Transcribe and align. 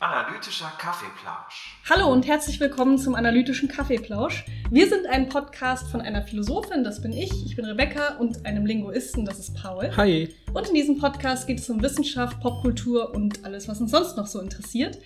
Analytischer 0.00 0.70
Kaffeeplausch. 0.78 1.78
Hallo 1.88 2.12
und 2.12 2.26
herzlich 2.26 2.60
willkommen 2.60 2.98
zum 2.98 3.14
Analytischen 3.14 3.70
Kaffeeplausch. 3.70 4.44
Wir 4.70 4.88
sind 4.88 5.06
ein 5.06 5.30
Podcast 5.30 5.88
von 5.88 6.02
einer 6.02 6.22
Philosophin, 6.22 6.84
das 6.84 7.00
bin 7.00 7.12
ich, 7.12 7.30
ich 7.46 7.56
bin 7.56 7.64
Rebecca, 7.64 8.16
und 8.18 8.44
einem 8.44 8.66
Linguisten, 8.66 9.24
das 9.24 9.38
ist 9.38 9.54
Paul. 9.54 9.96
Hi. 9.96 10.34
Und 10.52 10.68
in 10.68 10.74
diesem 10.74 10.98
Podcast 10.98 11.46
geht 11.46 11.60
es 11.60 11.70
um 11.70 11.82
Wissenschaft, 11.82 12.40
Popkultur 12.40 13.14
und 13.14 13.46
alles, 13.46 13.68
was 13.68 13.80
uns 13.80 13.92
sonst 13.92 14.18
noch 14.18 14.26
so 14.26 14.40
interessiert. 14.40 14.98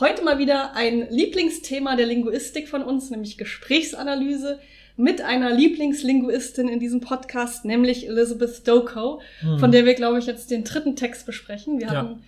Heute 0.00 0.24
mal 0.24 0.38
wieder 0.38 0.74
ein 0.74 1.06
Lieblingsthema 1.10 1.96
der 1.96 2.06
Linguistik 2.06 2.68
von 2.68 2.82
uns, 2.82 3.10
nämlich 3.10 3.36
Gesprächsanalyse 3.36 4.60
mit 4.96 5.20
einer 5.22 5.52
Lieblingslinguistin 5.52 6.68
in 6.68 6.78
diesem 6.80 7.00
Podcast, 7.00 7.64
nämlich 7.64 8.06
Elizabeth 8.08 8.66
Doko, 8.66 9.20
Hm. 9.40 9.58
von 9.58 9.72
der 9.72 9.84
wir, 9.86 9.94
glaube 9.94 10.18
ich, 10.18 10.26
jetzt 10.26 10.50
den 10.50 10.64
dritten 10.64 10.94
Text 10.96 11.26
besprechen. 11.26 11.78
Wir 11.80 11.86
Ja. 11.88 11.92
hatten, 11.94 12.22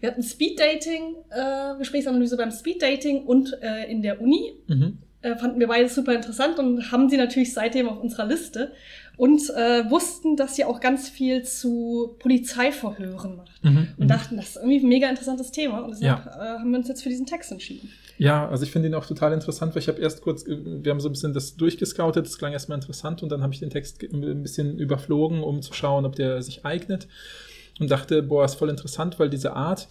wir 0.00 0.10
hatten 0.10 0.22
Speed 0.22 0.60
Dating, 0.60 1.14
äh, 1.30 1.78
Gesprächsanalyse 1.78 2.36
beim 2.36 2.50
Speed 2.50 2.82
Dating 2.82 3.24
und 3.24 3.56
äh, 3.62 3.90
in 3.90 4.02
der 4.02 4.20
Uni. 4.20 4.52
Mhm. 4.66 4.98
Äh, 5.22 5.36
fanden 5.36 5.58
wir 5.58 5.66
beide 5.68 5.88
super 5.88 6.14
interessant 6.14 6.58
und 6.58 6.92
haben 6.92 7.08
sie 7.08 7.16
natürlich 7.16 7.54
seitdem 7.54 7.88
auf 7.88 8.00
unserer 8.00 8.26
Liste 8.26 8.72
und 9.16 9.40
äh, 9.56 9.90
wussten, 9.90 10.36
dass 10.36 10.54
sie 10.54 10.64
auch 10.66 10.78
ganz 10.80 11.08
viel 11.08 11.42
zu 11.42 12.14
Polizeiverhören 12.18 13.36
macht. 13.36 13.64
Mhm. 13.64 13.88
Und 13.96 14.08
dachten, 14.08 14.36
das 14.36 14.50
ist 14.50 14.56
irgendwie 14.56 14.80
ein 14.80 14.88
mega 14.88 15.08
interessantes 15.08 15.50
Thema. 15.50 15.80
Und 15.80 15.94
deshalb 15.98 16.26
Ja. 16.26 16.56
äh, 16.56 16.58
haben 16.58 16.70
wir 16.70 16.78
uns 16.78 16.88
jetzt 16.88 17.02
für 17.02 17.08
diesen 17.08 17.24
Text 17.26 17.50
entschieden. 17.50 17.90
Ja, 18.18 18.48
also 18.48 18.64
ich 18.64 18.70
finde 18.70 18.88
ihn 18.88 18.94
auch 18.94 19.04
total 19.06 19.32
interessant, 19.32 19.74
weil 19.74 19.82
ich 19.82 19.88
habe 19.88 20.00
erst 20.00 20.22
kurz, 20.22 20.46
äh, 20.46 20.56
wir 20.82 20.90
haben 20.90 21.00
so 21.00 21.08
ein 21.08 21.12
bisschen 21.12 21.34
das 21.34 21.56
durchgescoutet, 21.56 22.24
das 22.26 22.38
klang 22.38 22.52
erstmal 22.52 22.76
interessant 22.78 23.22
und 23.22 23.30
dann 23.30 23.42
habe 23.42 23.52
ich 23.52 23.60
den 23.60 23.70
Text 23.70 24.02
ein 24.02 24.42
bisschen 24.42 24.78
überflogen, 24.78 25.42
um 25.42 25.60
zu 25.62 25.74
schauen, 25.74 26.06
ob 26.06 26.16
der 26.16 26.42
sich 26.42 26.64
eignet 26.64 27.08
und 27.78 27.90
dachte, 27.90 28.22
boah, 28.22 28.44
ist 28.44 28.54
voll 28.54 28.70
interessant, 28.70 29.18
weil 29.18 29.28
diese 29.28 29.52
Art, 29.54 29.88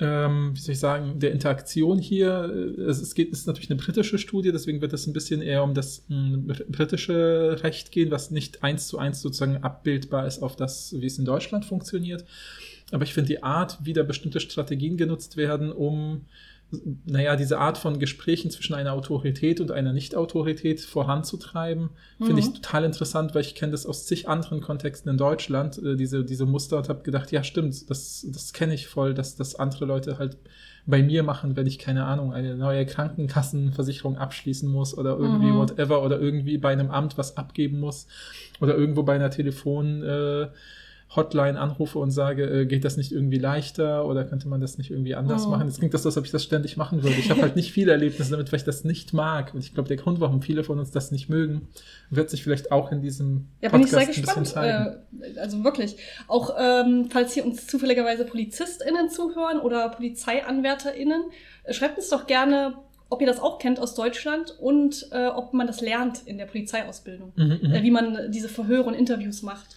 ähm, 0.00 0.52
wie 0.54 0.60
soll 0.60 0.74
ich 0.74 0.78
sagen, 0.80 1.18
der 1.18 1.32
Interaktion 1.32 1.98
hier, 1.98 2.52
äh, 2.78 2.82
es, 2.82 3.14
geht, 3.14 3.32
es 3.32 3.40
ist 3.40 3.46
natürlich 3.48 3.70
eine 3.70 3.80
britische 3.80 4.18
Studie, 4.18 4.52
deswegen 4.52 4.80
wird 4.80 4.92
es 4.92 5.06
ein 5.08 5.12
bisschen 5.12 5.42
eher 5.42 5.64
um 5.64 5.74
das 5.74 6.04
br- 6.08 6.64
britische 6.68 7.58
Recht 7.64 7.90
gehen, 7.92 8.10
was 8.12 8.30
nicht 8.30 8.62
eins 8.62 8.88
zu 8.88 8.98
eins 8.98 9.20
sozusagen 9.22 9.58
abbildbar 9.64 10.26
ist 10.28 10.42
auf 10.42 10.54
das, 10.56 10.94
wie 10.98 11.06
es 11.06 11.18
in 11.18 11.24
Deutschland 11.24 11.64
funktioniert. 11.64 12.24
Aber 12.92 13.04
ich 13.04 13.14
finde 13.14 13.28
die 13.28 13.42
Art, 13.42 13.78
wie 13.82 13.92
da 13.92 14.02
bestimmte 14.02 14.40
Strategien 14.40 14.96
genutzt 14.96 15.36
werden, 15.36 15.72
um 15.72 16.26
naja, 17.06 17.34
diese 17.36 17.58
Art 17.58 17.78
von 17.78 17.98
Gesprächen 17.98 18.50
zwischen 18.50 18.74
einer 18.74 18.92
Autorität 18.92 19.60
und 19.60 19.70
einer 19.70 19.92
Nicht-Autorität 19.94 20.80
voranzutreiben, 20.82 21.90
finde 22.22 22.40
ich 22.40 22.48
Mhm. 22.48 22.54
total 22.54 22.84
interessant, 22.84 23.34
weil 23.34 23.40
ich 23.40 23.54
kenne 23.54 23.72
das 23.72 23.86
aus 23.86 24.04
zig 24.04 24.28
anderen 24.28 24.60
Kontexten 24.60 25.10
in 25.10 25.16
Deutschland, 25.16 25.78
äh, 25.82 25.96
diese, 25.96 26.24
diese 26.24 26.44
Muster 26.44 26.76
und 26.76 26.88
habe 26.90 27.02
gedacht, 27.02 27.32
ja 27.32 27.42
stimmt, 27.42 27.88
das, 27.88 28.26
das 28.30 28.52
kenne 28.52 28.74
ich 28.74 28.86
voll, 28.86 29.14
dass 29.14 29.34
das 29.36 29.54
andere 29.54 29.86
Leute 29.86 30.18
halt 30.18 30.36
bei 30.84 31.02
mir 31.02 31.22
machen, 31.22 31.56
wenn 31.56 31.66
ich, 31.66 31.78
keine 31.78 32.04
Ahnung, 32.04 32.32
eine 32.32 32.54
neue 32.56 32.84
Krankenkassenversicherung 32.86 34.16
abschließen 34.16 34.68
muss 34.70 34.96
oder 34.96 35.16
irgendwie 35.18 35.52
Mhm. 35.52 35.56
whatever 35.56 36.02
oder 36.02 36.18
irgendwie 36.20 36.58
bei 36.58 36.70
einem 36.72 36.90
Amt 36.90 37.18
was 37.18 37.36
abgeben 37.36 37.80
muss 37.80 38.06
oder 38.60 38.74
irgendwo 38.74 39.02
bei 39.02 39.14
einer 39.14 39.30
Telefon 39.30 40.02
äh, 40.02 40.48
Hotline 41.16 41.58
anrufe 41.58 41.98
und 41.98 42.10
sage, 42.10 42.44
äh, 42.44 42.66
geht 42.66 42.84
das 42.84 42.98
nicht 42.98 43.12
irgendwie 43.12 43.38
leichter 43.38 44.04
oder 44.04 44.24
könnte 44.24 44.46
man 44.46 44.60
das 44.60 44.76
nicht 44.76 44.90
irgendwie 44.90 45.14
anders 45.14 45.46
Mhm. 45.46 45.50
machen? 45.52 45.66
Jetzt 45.66 45.78
klingt 45.78 45.94
das 45.94 46.02
so, 46.02 46.10
als 46.10 46.18
ob 46.18 46.26
ich 46.26 46.30
das 46.30 46.44
ständig 46.44 46.76
machen 46.76 47.02
würde. 47.02 47.16
Ich 47.18 47.30
habe 47.30 47.40
halt 47.40 47.56
nicht 47.56 47.72
viele 47.72 47.92
Erlebnisse 47.92 48.30
damit, 48.30 48.52
weil 48.52 48.58
ich 48.58 48.64
das 48.64 48.84
nicht 48.84 49.14
mag. 49.14 49.54
Und 49.54 49.60
ich 49.60 49.72
glaube, 49.72 49.88
der 49.88 49.96
Grund, 49.96 50.20
warum 50.20 50.42
viele 50.42 50.64
von 50.64 50.78
uns 50.78 50.90
das 50.90 51.10
nicht 51.10 51.30
mögen, 51.30 51.68
wird 52.10 52.28
sich 52.28 52.42
vielleicht 52.44 52.70
auch 52.72 52.92
in 52.92 53.00
diesem 53.00 53.46
Ja, 53.62 53.70
bin 53.70 53.80
ich 53.80 53.88
sehr 53.90 54.00
ein 54.00 54.06
bisschen 54.06 54.24
gespannt. 54.24 54.48
zeigen. 54.48 54.96
Äh, 55.22 55.38
also 55.40 55.64
wirklich. 55.64 55.96
Auch 56.28 56.54
ähm, 56.58 57.08
falls 57.10 57.32
hier 57.32 57.46
uns 57.46 57.66
zufälligerweise 57.66 58.24
PolizistInnen 58.26 59.08
zuhören 59.08 59.60
oder 59.60 59.88
PolizeianwärterInnen, 59.88 61.22
äh, 61.64 61.72
schreibt 61.72 61.98
uns 61.98 62.08
doch 62.08 62.26
gerne, 62.26 62.74
ob 63.10 63.20
ihr 63.22 63.26
das 63.26 63.40
auch 63.40 63.58
kennt 63.58 63.80
aus 63.80 63.94
Deutschland 63.94 64.54
und 64.60 65.08
äh, 65.12 65.28
ob 65.28 65.54
man 65.54 65.66
das 65.66 65.80
lernt 65.80 66.20
in 66.26 66.36
der 66.36 66.44
Polizeiausbildung. 66.44 67.32
Mhm, 67.36 67.58
mhm. 67.62 67.72
Äh, 67.72 67.82
wie 67.82 67.90
man 67.90 68.30
diese 68.30 68.48
Verhöre 68.48 68.84
und 68.84 68.94
Interviews 68.94 69.42
macht. 69.42 69.68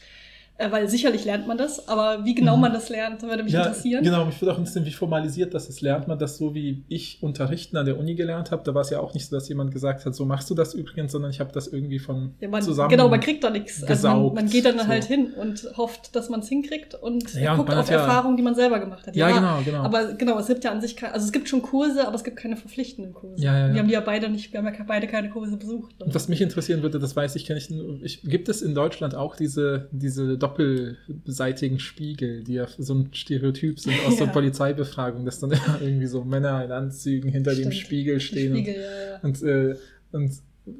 Äh, 0.61 0.72
weil 0.72 0.88
sicherlich 0.88 1.25
lernt 1.25 1.47
man 1.47 1.57
das, 1.57 1.88
aber 1.88 2.23
wie 2.23 2.35
genau 2.35 2.55
Mhm. 2.55 2.61
man 2.61 2.73
das 2.73 2.89
lernt, 2.89 3.22
würde 3.23 3.44
mich 3.44 3.53
ja, 3.53 3.61
interessieren. 3.66 4.03
Genau, 4.03 4.25
mich 4.25 4.39
würde 4.41 4.53
auch 4.53 4.57
interessieren, 4.57 4.85
wie 4.85 4.91
formalisiert 4.91 5.53
das 5.53 5.67
ist. 5.69 5.81
Lernt 5.81 6.07
man 6.07 6.19
das 6.19 6.38
so, 6.38 6.53
wie 6.53 6.83
ich 6.88 7.17
unterrichten 7.22 7.77
an 7.77 7.85
der 7.85 7.97
Uni 7.97 8.16
gelernt 8.16 8.51
habe? 8.51 8.61
Da 8.63 8.73
war 8.75 8.81
es 8.81 8.89
ja 8.91 9.00
auch 9.00 9.13
nicht 9.13 9.27
so, 9.27 9.35
dass 9.35 9.50
jemand 9.50 9.71
gesagt 9.71 10.05
hat, 10.05 10.13
so 10.16 10.25
machst 10.25 10.50
du 10.50 10.55
das 10.55 10.73
übrigens, 10.73 11.11
sondern 11.11 11.31
ich 11.31 11.39
habe 11.39 11.51
das 11.51 11.67
irgendwie 11.67 12.00
von 12.00 12.35
Ja, 12.39 12.50
man, 12.50 12.61
zusammen. 12.61 12.89
genau, 12.89 13.09
man 13.09 13.19
kriegt 13.19 13.44
da 13.44 13.50
nichts. 13.50 13.83
Also 13.83 14.07
man, 14.07 14.33
man 14.35 14.50
geht 14.50 14.66
dann 14.66 14.77
so. 14.79 14.88
halt 14.88 15.05
hin 15.05 15.33
und 15.33 15.66
hofft, 15.77 16.16
dass 16.16 16.29
man 16.29 16.41
es 16.41 16.50
hinkriegt 16.50 16.95
und 16.95 17.33
Ja, 17.33 17.51
und 17.53 17.57
guckt 17.57 17.69
man 17.69 17.79
auf 17.79 17.89
ja- 17.89 17.97
Erfahrungen, 17.97 18.38
die 18.38 18.44
man 18.44 18.55
selber 18.55 18.79
gemacht 18.79 19.07
hat. 19.07 19.16
Ja, 19.16 19.31
genau, 19.31 19.59
genau. 19.66 19.83
Aber 19.83 20.13
genau, 20.13 20.38
es 20.39 20.47
gibt 20.47 20.63
ja 20.63 20.71
an 20.71 20.81
sich 20.81 20.95
keine, 20.95 21.13
also 21.13 21.25
es 21.25 21.31
gibt 21.31 21.50
schon 21.50 21.61
Kurse, 21.61 22.05
aber 22.07 22.16
es 22.16 22.23
gibt 22.23 22.38
keine 22.38 22.55
verpflichtenden 22.57 23.13
Kurse. 23.13 23.44
Ja, 23.44 23.57
ja, 23.57 23.67
ja. 23.67 23.73
Wir 23.73 23.79
haben 23.81 23.89
ja 23.89 24.00
beide 24.01 24.29
nicht, 24.29 24.53
wir 24.53 24.59
haben 24.61 24.67
ja 24.67 24.83
beide 24.85 25.07
keine 25.07 25.29
Kurse 25.29 25.57
besucht. 25.57 26.01
Und 26.01 26.13
was 26.13 26.27
mich 26.27 26.41
interessieren 26.41 26.81
würde, 26.83 27.00
das 27.00 27.16
weiß 27.16 27.35
ich, 27.35 27.45
kenne 27.45 27.59
ich, 27.59 27.69
ich, 28.03 28.21
gibt 28.23 28.50
es 28.50 28.61
in 28.61 28.75
Deutschland 28.75 29.16
auch 29.16 29.35
diese, 29.35 29.88
diese 29.91 30.38
doppelseitigen 30.51 31.79
Spiegel, 31.79 32.44
die 32.44 32.53
ja 32.56 32.67
so 32.78 32.94
ein 32.94 33.09
Stereotyp 33.13 33.79
sind 33.79 33.95
aus 34.07 34.19
Ja. 34.19 34.25
Polizeibefragungen, 34.28 35.25
dass 35.25 35.39
dann 35.39 35.51
irgendwie 35.81 36.07
so 36.07 36.23
Männer 36.23 36.63
in 36.63 36.72
Anzügen 36.72 37.31
hinter 37.31 37.51
dem 37.51 37.72
Stimmt. 37.72 37.75
Spiegel 37.75 38.16
Die 38.16 38.22
stehen. 38.22 38.56
Spiegel, 38.56 38.75
ja, 38.75 38.81
ja. 39.12 39.19
Und, 39.22 39.41
und, 39.41 39.47
äh, 39.47 39.75
und 40.12 40.31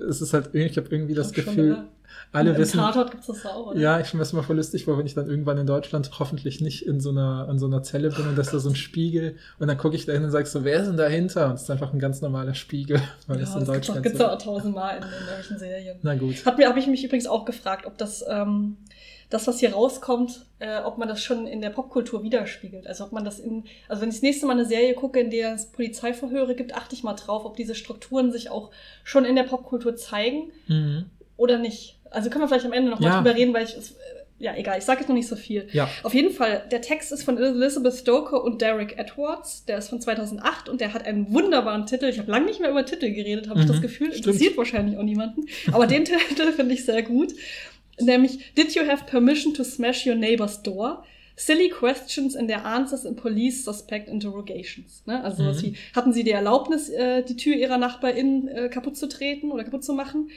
es 0.09 0.22
ist 0.22 0.34
halt, 0.34 0.54
ich 0.54 0.78
habe 0.78 0.88
irgendwie 0.92 1.14
das 1.16 1.32
Auch 1.32 1.36
schon, 1.36 1.46
Gefühl, 1.46 1.78
alle 2.34 2.52
Im 2.52 2.58
wissen, 2.58 2.78
Tatort 2.78 3.12
gibt's 3.12 3.28
das 3.28 3.46
auch, 3.46 3.68
oder? 3.68 3.80
ja, 3.80 4.00
ich 4.00 4.08
finde 4.08 4.22
das 4.22 4.32
immer 4.34 4.44
voll 4.44 4.58
lustig, 4.58 4.86
weil 4.88 4.98
wenn 4.98 5.06
ich 5.06 5.14
dann 5.16 5.28
irgendwann 5.30 5.58
in 5.58 5.66
Deutschland 5.66 6.12
hoffentlich 6.20 6.62
nicht 6.62 6.86
in 6.86 7.00
so 7.00 7.09
einer, 7.09 7.48
in 7.50 7.58
so 7.58 7.66
einer 7.66 7.84
Zelle 7.84 8.09
bin 8.09 8.28
und 8.28 8.36
da 8.36 8.42
ist 8.42 8.53
da 8.53 8.59
so 8.59 8.70
ein 8.70 8.76
Spiegel 8.76 9.36
und 9.59 9.68
dann 9.68 9.78
gucke 9.78 9.96
ich 9.96 10.06
da 10.06 10.14
hin 10.14 10.24
und 10.24 10.32
sage 10.32 10.46
so, 10.46 10.64
wer 10.64 10.80
ist 10.82 10.88
denn 10.88 10.98
dahinter? 10.98 11.48
Und 11.48 11.56
es 11.56 11.64
ist 11.64 11.72
einfach 11.72 11.94
ein 11.94 12.00
ganz 12.00 12.22
normaler 12.22 12.53
Spiegel, 12.53 13.02
weil 13.28 13.38
Ja, 13.38 13.44
es 13.44 13.56
in 13.56 13.59
das 13.66 13.72
gibt's 13.72 13.90
auch, 13.90 13.96
Deutschland 13.96 14.03
gibt's 14.03 14.18
so. 14.20 14.28
auch 14.28 14.38
tausendmal 14.42 14.98
in, 14.98 15.03
in 15.03 15.09
solchen 15.36 15.58
Serien. 15.59 15.98
Na 16.03 16.16
gut. 16.16 16.46
Hat 16.46 16.58
mir, 16.58 16.68
habe 16.70 16.80
ich 16.80 16.88
mich 16.88 17.03
übrigens 17.03 17.28
auch 17.28 17.46
gefragt, 17.46 17.86
ob 17.86 17.98
das, 17.98 18.24
ähm, 18.30 18.78
das, 19.31 19.47
was 19.47 19.59
hier 19.59 19.74
rauskommt, 19.74 20.46
äh, 20.59 20.80
ob 20.81 20.97
man 21.00 21.08
das 21.08 21.24
schon 21.24 21.47
in 21.47 21.62
der 21.62 21.72
Popkultur 21.72 22.22
widerspiegelt. 22.22 22.86
Also 22.86 23.06
ob 23.06 23.12
man 23.14 23.25
das 23.25 23.40
in, 23.40 23.64
also 23.88 24.02
wenn 24.03 24.09
ich 24.09 24.16
das 24.16 24.22
nächste 24.22 24.46
Mal 24.46 24.53
eine 24.53 24.66
Serie 24.66 24.94
gucke, 24.94 25.19
in 25.19 25.31
der 25.31 25.56
es 25.56 25.72
Polizeiverhöre 25.72 26.53
gibt, 26.56 26.75
achte 26.75 26.94
ich 26.94 27.02
mal 27.03 27.14
drauf, 27.16 27.46
ob 27.46 27.56
diese 27.58 27.74
Strukturen 27.74 28.31
sich 28.31 28.50
auch 28.52 28.70
schon 29.03 29.25
in 29.25 29.36
der 29.36 29.44
Popkultur 29.44 29.96
zeigen 29.96 30.52
Mhm. 30.68 31.06
oder 31.38 31.58
nicht. 31.58 31.97
Also 32.12 32.30
können 32.30 32.44
wir 32.44 32.47
vielleicht 32.50 32.66
am 32.66 32.74
Ende 32.74 32.91
noch 32.91 33.00
mal 33.00 33.08
Ja. 33.08 33.18
drüber 33.22 33.36
reden, 33.36 33.53
weil 33.53 33.64
ich 33.64 33.75
es, 33.75 33.91
äh, 33.91 33.96
ja 34.40 34.56
egal, 34.58 34.80
ich 34.80 34.84
sage 34.86 35.00
jetzt 35.02 35.08
noch 35.08 35.16
nicht 35.16 35.28
so 35.28 35.36
viel. 35.36 35.68
Ja. 35.72 35.88
Auf 36.03 36.14
jeden 36.14 36.34
Fall, 36.34 36.64
der 36.72 36.81
Text 36.81 37.12
ist 37.12 37.24
von 37.24 37.38
Elizabeth 37.38 37.94
Stoker 37.94 38.44
und 38.44 38.59
Derek 38.62 38.97
Edwards. 38.97 39.66
Der 39.66 39.78
ist 39.78 39.90
von 39.90 40.02
2008 40.02 40.68
und 40.68 40.81
der 40.81 40.94
hat 40.94 41.06
einen 41.06 41.31
wunderbaren 41.34 41.86
Titel. 41.86 42.06
Ich 42.06 42.18
habe 42.20 42.30
lange 42.31 42.47
nicht 42.47 42.59
mehr 42.59 42.72
über 42.72 42.84
Titel 42.86 43.12
geredet, 43.14 43.50
habe 43.50 43.59
ich 43.62 43.66
Mhm, 43.68 43.72
das 43.72 43.81
Gefühl. 43.81 44.08
stimmt. 44.12 44.25
Interessiert 44.25 44.58
wahrscheinlich 44.58 44.97
auch 44.97 45.03
niemanden. 45.03 45.46
Aber 45.72 45.86
den 45.88 46.03
Titel 46.06 46.52
finde 46.53 46.74
ich 46.74 46.84
sehr 46.86 47.03
gut. 47.03 47.34
Nämlich, 48.00 48.53
Did 48.56 48.74
you 48.75 48.84
have 48.88 49.06
permission 49.06 49.53
to 49.53 49.63
smash 49.63 50.06
your 50.07 50.16
neighbor's 50.16 50.62
door? 50.62 51.03
Silly 51.35 51.69
questions 51.69 52.35
and 52.35 52.47
their 52.47 52.63
answers 52.66 53.03
in 53.06 53.16
police 53.16 53.63
suspect 53.63 54.07
interrogations. 54.07 55.02
Ne? 55.07 55.24
Also 55.24 55.44
Mhm. 55.44 55.62
wie, 55.62 55.74
hatten 55.96 56.13
sie 56.13 56.24
die 56.24 56.31
Erlaubnis, 56.31 56.90
äh, 56.90 57.24
die 57.24 57.35
Tür 57.35 57.56
ihrer 57.56 57.78
NachbarInnen 57.78 58.47
äh, 58.47 58.69
kaputt 58.69 58.96
zu 58.97 59.07
treten 59.07 59.52
oder 59.52 59.63
kaputt 59.63 59.84
zu 59.84 59.94
machen? 59.94 60.29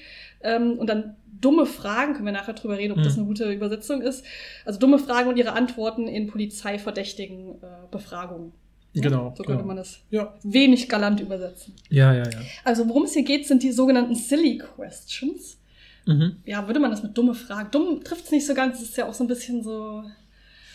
Ähm, 0.43 0.79
und 0.79 0.89
dann 0.89 1.17
dumme 1.41 1.67
Fragen, 1.67 2.15
können 2.15 2.27
wir 2.27 2.33
nachher 2.33 2.55
drüber 2.55 2.79
reden, 2.79 2.93
ob 2.97 3.03
das 3.03 3.15
Mhm. 3.17 3.21
eine 3.21 3.27
gute 3.29 3.53
Übersetzung 3.53 4.01
ist. 4.03 4.25
Also 4.65 4.79
dumme 4.79 4.99
Fragen 4.99 5.29
und 5.29 5.37
ihre 5.37 5.53
Antworten 5.53 6.09
in 6.09 6.27
polizeiverdächtigen 6.27 7.57
äh, 7.63 7.67
Befragungen. 7.91 8.53
Ja, 8.95 9.03
Genau, 9.03 9.35
So 9.37 9.43
könnte 9.43 9.57
genau. 9.59 9.67
man 9.67 9.77
das 9.77 9.99
Ja. 10.11 10.35
wenig 10.45 10.89
galant 10.89 11.21
übersetzen. 11.21 11.75
Ja, 11.91 12.15
ja, 12.15 12.23
ja. 12.31 12.39
Also 12.63 12.89
worum 12.89 13.03
es 13.05 13.13
hier 13.15 13.25
geht, 13.25 13.47
sind 13.47 13.63
die 13.63 13.73
sogenannten 13.73 14.15
Silly 14.15 14.59
Questions. 14.59 15.59
Mhm. 16.07 16.37
Ja, 16.45 16.67
würde 16.67 16.81
man 16.81 16.91
das 16.91 17.03
mit 17.03 17.17
dumme 17.17 17.35
Fragen? 17.35 17.71
Dumm 17.71 18.03
trifft 18.05 18.27
es 18.27 18.31
nicht 18.31 18.47
so 18.47 18.55
ganz, 18.55 18.77
es 18.81 18.91
ist 18.91 18.97
ja 18.97 19.07
auch 19.09 19.15
so 19.15 19.25
ein 19.25 19.29
bisschen 19.29 19.63
so, 19.63 20.05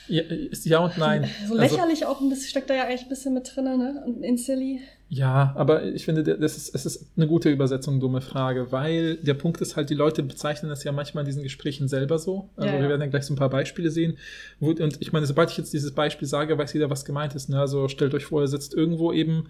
ja. 0.07 0.23
Ist 0.23 0.65
ja 0.65 0.79
und 0.79 0.97
nein. 0.97 1.23
so 1.47 1.53
Also, 1.53 1.75
lächerlich 1.75 2.05
auch 2.05 2.19
ein 2.19 2.29
bisschen, 2.29 2.47
steckt 2.49 2.69
da 2.69 2.73
ja 2.73 2.85
eigentlich 2.85 3.03
ein 3.03 3.09
bisschen 3.09 3.33
mit 3.35 3.51
drin, 3.55 3.65
ne? 3.65 4.03
Und 4.07 4.23
in 4.23 4.37
Silly. 4.39 4.79
ja, 5.09 5.53
aber 5.55 5.83
ich 5.85 6.05
finde, 6.05 6.23
das 6.23 6.57
ist, 6.57 6.73
es 6.73 6.85
ist 6.87 7.05
eine 7.15 7.27
gute 7.27 7.51
Übersetzung, 7.51 7.99
dumme 7.99 8.21
Frage, 8.21 8.71
weil 8.71 9.17
der 9.17 9.35
Punkt 9.35 9.61
ist 9.61 9.75
halt, 9.75 9.91
die 9.91 9.95
Leute 9.95 10.23
bezeichnen 10.23 10.69
das 10.69 10.83
ja 10.83 10.91
manchmal 10.91 11.23
in 11.23 11.27
diesen 11.27 11.43
Gesprächen 11.43 11.87
selber 11.87 12.17
so. 12.17 12.49
Also 12.55 12.67
Ja, 12.69 12.75
ja. 12.77 12.81
wir 12.81 12.89
werden 12.89 13.01
dann 13.01 13.11
gleich 13.11 13.25
so 13.25 13.33
ein 13.33 13.37
paar 13.37 13.51
Beispiele 13.51 13.91
sehen. 13.91 14.17
Und 14.59 14.79
ich 14.99 15.13
meine, 15.13 15.27
sobald 15.27 15.51
ich 15.51 15.57
jetzt 15.57 15.73
dieses 15.73 15.91
Beispiel 15.93 16.27
sage, 16.27 16.57
weiß 16.57 16.73
jeder, 16.73 16.89
was 16.89 17.05
gemeint 17.05 17.35
ist. 17.35 17.47
Ne? 17.49 17.59
Also 17.59 17.87
stellt 17.87 18.15
euch 18.15 18.25
vor, 18.25 18.41
ihr 18.41 18.47
sitzt 18.47 18.73
irgendwo 18.73 19.13
eben 19.13 19.45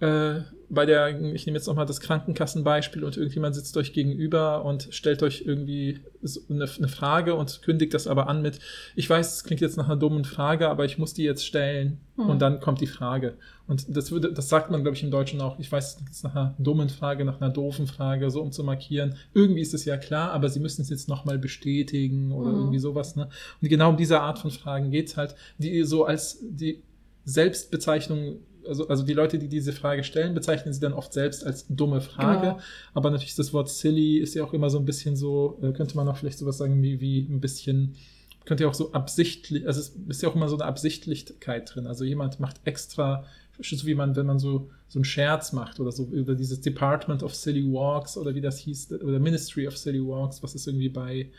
äh, 0.00 0.40
bei 0.70 0.86
der, 0.86 1.08
ich 1.34 1.46
nehme 1.46 1.58
jetzt 1.58 1.66
nochmal 1.68 1.86
das 1.86 2.00
Krankenkassenbeispiel 2.00 3.04
und 3.04 3.16
irgendjemand 3.16 3.54
sitzt 3.54 3.76
euch 3.76 3.92
gegenüber 3.92 4.64
und 4.64 4.88
stellt 4.90 5.22
euch 5.22 5.42
irgendwie 5.46 6.00
so 6.22 6.40
eine, 6.48 6.64
eine 6.78 6.88
Frage 6.88 7.34
und 7.36 7.62
kündigt 7.62 7.94
das 7.94 8.06
aber 8.06 8.28
an 8.28 8.42
mit, 8.42 8.58
ich 8.96 9.08
weiß, 9.08 9.34
es 9.36 9.44
klingt 9.44 9.60
jetzt 9.60 9.76
nach 9.76 9.86
einer 9.86 9.96
dummen 9.96 10.24
Frage, 10.24 10.68
aber 10.68 10.84
ich 10.84 10.98
muss 10.98 11.14
die 11.14 11.22
jetzt 11.22 11.46
stellen 11.46 12.00
Hm. 12.16 12.30
und 12.30 12.42
dann 12.42 12.60
kommt 12.60 12.80
die 12.80 12.86
Frage. 12.86 13.34
Und 13.66 13.96
das 13.96 14.10
würde, 14.10 14.32
das 14.32 14.48
sagt 14.48 14.70
man, 14.70 14.82
glaube 14.82 14.96
ich, 14.96 15.02
im 15.02 15.10
Deutschen 15.10 15.40
auch, 15.40 15.58
ich 15.58 15.70
weiß, 15.70 15.88
es 15.88 15.96
klingt 15.96 16.10
jetzt 16.10 16.24
nach 16.24 16.34
einer 16.34 16.54
dummen 16.58 16.88
Frage, 16.88 17.24
nach 17.24 17.40
einer 17.40 17.50
doofen 17.50 17.86
Frage, 17.86 18.30
so 18.30 18.40
um 18.40 18.52
zu 18.52 18.62
markieren. 18.64 19.16
Irgendwie 19.32 19.60
ist 19.60 19.74
es 19.74 19.84
ja 19.84 19.96
klar, 19.96 20.32
aber 20.32 20.48
sie 20.48 20.60
müssen 20.60 20.82
es 20.82 20.90
jetzt 20.90 21.08
nochmal 21.08 21.38
bestätigen 21.38 22.32
oder 22.32 22.50
Mhm. 22.50 22.58
irgendwie 22.58 22.78
sowas. 22.78 23.16
Ne? 23.16 23.28
Und 23.60 23.68
genau 23.68 23.90
um 23.90 23.96
diese 23.96 24.20
Art 24.20 24.38
von 24.38 24.50
Fragen 24.50 24.90
geht's 24.90 25.16
halt, 25.16 25.34
die 25.58 25.82
so 25.84 26.04
als 26.04 26.38
die 26.42 26.82
Selbstbezeichnung, 27.24 28.36
also, 28.66 28.88
also 28.88 29.02
die 29.04 29.12
Leute, 29.12 29.38
die 29.38 29.48
diese 29.48 29.72
Frage 29.72 30.04
stellen, 30.04 30.34
bezeichnen 30.34 30.72
sie 30.72 30.80
dann 30.80 30.92
oft 30.92 31.12
selbst 31.12 31.44
als 31.44 31.66
dumme 31.68 32.00
Frage. 32.00 32.48
Genau. 32.48 32.60
Aber 32.94 33.10
natürlich 33.10 33.34
das 33.34 33.52
Wort 33.52 33.68
silly 33.68 34.18
ist 34.18 34.34
ja 34.34 34.44
auch 34.44 34.52
immer 34.52 34.70
so 34.70 34.78
ein 34.78 34.84
bisschen 34.84 35.16
so, 35.16 35.58
äh, 35.62 35.72
könnte 35.72 35.96
man 35.96 36.08
auch 36.08 36.16
vielleicht 36.16 36.38
sowas 36.38 36.58
sagen 36.58 36.82
wie, 36.82 37.00
wie 37.00 37.20
ein 37.20 37.40
bisschen, 37.40 37.96
könnte 38.44 38.64
ja 38.64 38.70
auch 38.70 38.74
so 38.74 38.92
absichtlich, 38.92 39.66
also 39.66 39.80
es 39.80 39.96
ist 40.08 40.22
ja 40.22 40.28
auch 40.28 40.34
immer 40.34 40.48
so 40.48 40.56
eine 40.56 40.64
Absichtlichkeit 40.64 41.74
drin. 41.74 41.86
Also 41.86 42.04
jemand 42.04 42.40
macht 42.40 42.60
extra, 42.64 43.24
so 43.60 43.86
wie 43.86 43.94
man, 43.94 44.16
wenn 44.16 44.26
man 44.26 44.38
so, 44.38 44.70
so 44.88 44.98
einen 44.98 45.04
Scherz 45.04 45.52
macht 45.52 45.80
oder 45.80 45.92
so 45.92 46.04
über 46.04 46.34
dieses 46.34 46.60
Department 46.60 47.22
of 47.22 47.34
Silly 47.34 47.64
Walks 47.64 48.16
oder 48.16 48.34
wie 48.34 48.40
das 48.40 48.58
hieß, 48.58 48.92
oder 48.92 49.18
Ministry 49.18 49.66
of 49.66 49.76
Silly 49.76 50.04
Walks, 50.04 50.42
was 50.42 50.54
ist 50.54 50.66
irgendwie 50.66 50.88
bei 50.88 51.30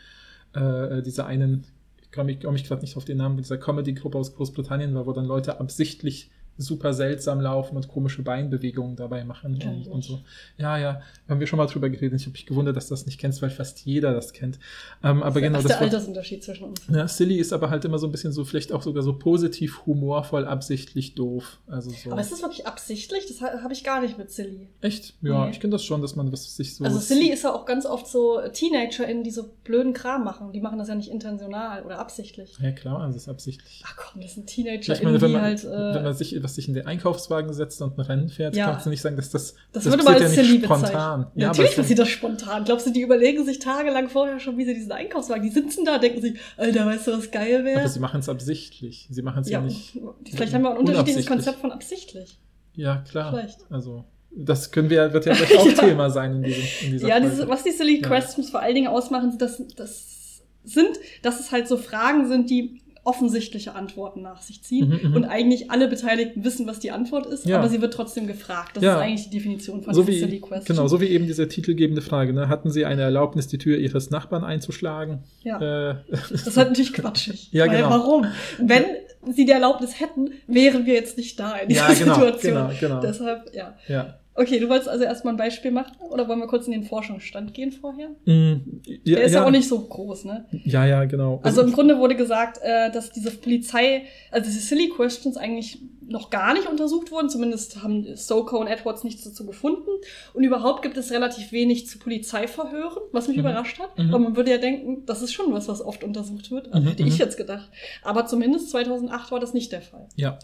äh, 0.54 1.02
dieser 1.02 1.26
einen, 1.26 1.66
ich 2.02 2.10
komme 2.10 2.32
ich, 2.32 2.40
komm 2.40 2.54
ich 2.54 2.64
gerade 2.64 2.82
nicht 2.82 2.96
auf 2.96 3.04
den 3.04 3.18
Namen, 3.18 3.36
dieser 3.36 3.58
Comedy-Gruppe 3.58 4.18
aus 4.18 4.34
Großbritannien 4.34 4.94
war, 4.94 5.06
wo 5.06 5.12
dann 5.12 5.26
Leute 5.26 5.60
absichtlich 5.60 6.30
super 6.58 6.92
seltsam 6.94 7.40
laufen 7.40 7.76
und 7.76 7.88
komische 7.88 8.22
Beinbewegungen 8.22 8.96
dabei 8.96 9.24
machen 9.24 9.58
Kenn 9.58 9.76
und, 9.82 9.88
und 9.88 10.04
so. 10.04 10.20
Ja, 10.58 10.78
ja, 10.78 11.00
haben 11.28 11.40
wir 11.40 11.46
schon 11.46 11.58
mal 11.58 11.66
drüber 11.66 11.88
geredet. 11.90 12.20
Ich 12.20 12.26
habe 12.26 12.32
mich 12.32 12.46
gewundert, 12.46 12.76
dass 12.76 12.88
du 12.88 12.92
das 12.94 13.06
nicht 13.06 13.18
kennst, 13.20 13.42
weil 13.42 13.50
fast 13.50 13.80
jeder 13.84 14.12
das 14.14 14.32
kennt. 14.32 14.58
Ähm, 15.02 15.22
aber 15.22 15.40
genau, 15.40 15.56
das 15.56 15.64
ist 15.64 15.70
das 15.70 15.78
der 15.78 15.84
Altersunterschied 15.86 16.42
zwischen 16.44 16.64
uns. 16.64 16.80
ja, 16.90 17.06
silly 17.08 17.36
ist 17.36 17.52
aber 17.52 17.70
halt 17.70 17.84
immer 17.84 17.98
so 17.98 18.06
ein 18.06 18.12
bisschen 18.12 18.32
so, 18.32 18.44
vielleicht 18.44 18.72
auch 18.72 18.82
sogar 18.82 19.02
so 19.02 19.18
positiv, 19.18 19.84
humorvoll, 19.86 20.44
absichtlich 20.46 21.14
doof. 21.14 21.58
Also 21.66 21.90
so. 21.90 22.10
Aber 22.12 22.20
ist 22.20 22.32
das 22.32 22.42
wirklich 22.42 22.66
absichtlich? 22.66 23.26
Das 23.26 23.40
ha- 23.40 23.62
habe 23.62 23.72
ich 23.72 23.84
gar 23.84 24.00
nicht 24.00 24.16
mit 24.18 24.30
Silly. 24.30 24.68
Echt? 24.80 25.14
Ja, 25.22 25.44
Nee. 25.44 25.50
ich 25.50 25.60
kenne 25.60 25.72
das 25.72 25.84
schon, 25.84 26.00
dass 26.02 26.16
man 26.16 26.32
was 26.32 26.56
sich 26.56 26.74
so. 26.74 26.84
Also 26.84 26.98
Silly 26.98 27.30
ist 27.30 27.44
ja 27.44 27.52
auch 27.54 27.66
ganz 27.66 27.84
oft 27.86 28.06
so 28.06 28.40
TeenagerInnen, 28.52 29.22
die 29.24 29.30
so 29.30 29.50
blöden 29.64 29.92
Kram 29.92 30.24
machen. 30.24 30.52
Die 30.52 30.60
machen 30.60 30.78
das 30.78 30.88
ja 30.88 30.94
nicht 30.94 31.10
intentional 31.10 31.84
oder 31.84 31.98
absichtlich. 31.98 32.56
Ja, 32.60 32.72
klar, 32.72 33.00
also 33.00 33.14
das 33.14 33.22
ist 33.24 33.28
absichtlich. 33.28 33.82
Ach 33.86 33.96
komm, 33.96 34.22
das 34.22 34.34
sind 34.34 34.48
Ich 34.48 34.54
TeenagerInnen, 34.56 35.04
meine, 35.04 35.20
wenn 35.20 35.28
die 35.28 35.34
man, 35.34 35.42
halt. 35.42 35.64
wenn 35.64 35.96
Äh, 35.96 36.02
man 36.02 36.14
sich, 36.14 36.36
was 36.46 36.54
sich 36.54 36.68
in 36.68 36.74
den 36.74 36.86
Einkaufswagen 36.86 37.52
setzt 37.52 37.82
und 37.82 37.98
ein 37.98 38.00
Rennen 38.00 38.28
fährt, 38.28 38.54
Ja. 38.54 38.70
kannst 38.70 38.86
du 38.86 38.90
nicht 38.90 39.02
sagen, 39.02 39.16
dass 39.16 39.30
das, 39.30 39.54
das, 39.72 39.84
würde 39.84 40.04
man 40.04 40.14
als 40.14 40.36
ja 40.36 40.42
nicht 40.42 40.64
spontan. 40.64 41.26
Ja, 41.34 41.48
Natürlich 41.48 41.74
passiert 41.74 41.98
das 41.98 42.08
spontan. 42.08 42.64
Glaubst 42.64 42.86
du, 42.86 42.90
die 42.92 43.00
überlegen 43.00 43.44
sich 43.44 43.58
tagelang 43.58 44.08
vorher 44.08 44.38
schon, 44.38 44.56
wie 44.56 44.64
sie 44.64 44.74
diesen 44.74 44.92
Einkaufswagen, 44.92 45.42
die 45.42 45.50
sitzen 45.50 45.84
da, 45.84 45.98
denken 45.98 46.22
sich, 46.22 46.38
Alter, 46.56 46.86
weißt 46.86 47.08
du, 47.08 47.18
was 47.18 47.30
geil 47.32 47.64
wäre? 47.64 47.80
aber 47.80 47.88
sie 47.88 47.98
machen 48.00 48.20
es 48.20 48.28
absichtlich. 48.28 49.08
Sie 49.10 49.22
machen 49.22 49.42
es 49.42 49.50
ja, 49.50 49.58
ja, 49.58 49.64
nicht. 49.64 49.98
vielleicht 50.30 50.54
haben 50.54 50.62
wir 50.62 50.70
ein 50.70 50.76
unterschiedliches. 50.78 51.26
Konzept 51.26 51.58
von 51.58 51.72
absichtlich. 51.72 52.38
Ja, 52.74 52.98
klar. 53.10 53.32
Vielleicht. 53.32 53.58
Also, 53.68 54.04
das 54.30 54.70
können 54.70 54.88
wir, 54.88 55.12
wird 55.12 55.26
ja 55.26 55.34
gleich 55.36 55.58
auch 55.58 55.66
Ja. 55.66 55.72
Thema 55.74 56.10
sein 56.10 56.36
in, 56.36 56.42
diesem, 56.44 56.62
in 56.84 56.92
dieser 56.92 57.08
Ja, 57.08 57.14
Folge. 57.16 57.30
diese, 57.30 57.48
was 57.48 57.62
die 57.64 57.72
Silly 57.72 58.00
Ja. 58.02 58.08
Questions 58.08 58.50
vor 58.50 58.60
allen 58.60 58.74
Dingen 58.74 58.88
ausmachen, 58.88 59.36
das, 59.38 59.62
das 59.76 60.42
sind, 60.64 60.90
dass 61.22 61.40
es 61.40 61.50
halt 61.52 61.66
so 61.68 61.76
Fragen 61.76 62.28
sind, 62.28 62.50
die 62.50 62.82
offensichtliche 63.06 63.74
Antworten 63.74 64.22
nach 64.22 64.42
sich 64.42 64.62
ziehen 64.62 64.88
Mhm, 64.88 65.08
mhm. 65.10 65.16
und 65.16 65.24
eigentlich 65.24 65.70
alle 65.70 65.88
Beteiligten 65.88 66.44
wissen, 66.44 66.66
was 66.66 66.80
die 66.80 66.90
Antwort 66.90 67.26
ist, 67.26 67.46
Ja. 67.46 67.58
aber 67.58 67.68
sie 67.68 67.80
wird 67.80 67.94
trotzdem 67.94 68.26
gefragt. 68.26 68.76
Das 68.76 68.82
Ja. 68.84 68.96
ist 68.96 69.00
eigentlich 69.02 69.24
die 69.30 69.36
Definition 69.38 69.82
von 69.82 69.94
so 69.94 70.06
wie, 70.06 70.18
Silly 70.18 70.40
Question. 70.40 70.76
genau, 70.76 70.88
so 70.88 71.00
wie 71.00 71.06
eben 71.06 71.26
diese 71.26 71.48
titelgebende 71.48 72.02
Frage. 72.02 72.32
Ne? 72.32 72.48
Hatten 72.48 72.70
Sie 72.70 72.84
eine 72.84 73.02
Erlaubnis, 73.02 73.46
die 73.46 73.58
Tür 73.58 73.78
Ihres 73.78 74.10
Nachbarn 74.10 74.44
einzuschlagen? 74.44 75.20
ja. 75.44 75.90
Äh, 75.90 75.94
Das 76.10 76.30
ist 76.32 76.56
halt 76.56 76.68
natürlich 76.68 76.92
quatschig. 76.92 77.48
Ja, 77.52 77.66
genau. 77.66 77.90
Warum? 77.90 78.26
Wenn 78.58 78.84
sie 79.32 79.44
die 79.44 79.52
Erlaubnis 79.52 79.98
hätten, 80.00 80.30
wären 80.46 80.86
wir 80.86 80.94
jetzt 80.94 81.16
nicht 81.16 81.38
da 81.38 81.56
in 81.56 81.68
dieser 81.68 81.88
ja, 81.88 81.94
genau, 81.94 82.14
Situation. 82.14 82.54
genau, 82.54 82.70
genau. 82.80 83.00
Deshalb, 83.00 83.54
ja. 83.54 83.74
ja. 83.88 84.18
Okay, 84.36 84.58
du 84.58 84.68
wolltest 84.68 84.88
also 84.88 85.04
erstmal 85.04 85.34
ein 85.34 85.38
Beispiel 85.38 85.70
machen 85.70 85.96
oder 86.10 86.28
wollen 86.28 86.38
wir 86.40 86.46
kurz 86.46 86.66
in 86.66 86.72
den 86.72 86.84
Forschungsstand 86.84 87.54
gehen 87.54 87.72
vorher? 87.72 88.08
Mm, 88.26 88.80
ja, 89.04 89.16
Der 89.16 89.24
ist 89.24 89.32
ja 89.32 89.40
ja 89.40 89.46
auch 89.46 89.50
nicht 89.50 89.66
so 89.68 89.78
groß, 89.80 90.24
ne? 90.26 90.46
Ja, 90.64 90.84
ja, 90.86 91.04
genau. 91.06 91.40
Also 91.42 91.62
im 91.62 91.72
Grunde 91.72 91.98
wurde 91.98 92.16
gesagt, 92.16 92.58
äh, 92.62 92.90
dass 92.90 93.10
diese 93.12 93.30
Polizei, 93.30 94.02
also 94.30 94.46
diese 94.46 94.60
Silly 94.60 94.88
Questions 94.90 95.36
eigentlich 95.36 95.78
noch 96.08 96.30
gar 96.30 96.54
nicht 96.54 96.68
untersucht 96.68 97.10
wurden. 97.10 97.28
Zumindest 97.28 97.82
haben 97.82 98.14
Soko 98.14 98.58
und 98.58 98.68
Edwards 98.68 99.02
nichts 99.02 99.24
dazu 99.24 99.44
gefunden. 99.44 99.88
Und 100.34 100.44
überhaupt 100.44 100.82
gibt 100.82 100.96
es 100.96 101.10
relativ 101.10 101.50
wenig 101.50 101.88
zu 101.88 101.98
Polizeiverhören, 101.98 103.02
was 103.12 103.26
mich 103.26 103.36
Mhm. 103.38 103.40
überrascht 103.40 103.80
hat. 103.80 103.98
Mhm. 103.98 104.12
Weil 104.12 104.20
man 104.20 104.36
würde 104.36 104.52
ja 104.52 104.58
denken, 104.58 105.04
das 105.06 105.22
ist 105.22 105.32
schon 105.32 105.52
was, 105.52 105.66
was 105.66 105.80
oft 105.84 106.04
untersucht 106.04 106.50
wird. 106.52 106.72
Also 106.72 106.84
Mhm, 106.84 106.88
hätte 106.90 107.02
ich 107.02 107.14
mhm. 107.14 107.18
jetzt 107.18 107.36
gedacht. 107.36 107.68
Aber 108.04 108.26
zumindest 108.26 108.70
2008 108.70 109.32
war 109.32 109.40
das 109.40 109.52
nicht 109.54 109.72
der 109.72 109.82
Fall. 109.82 110.06
ja. 110.16 110.38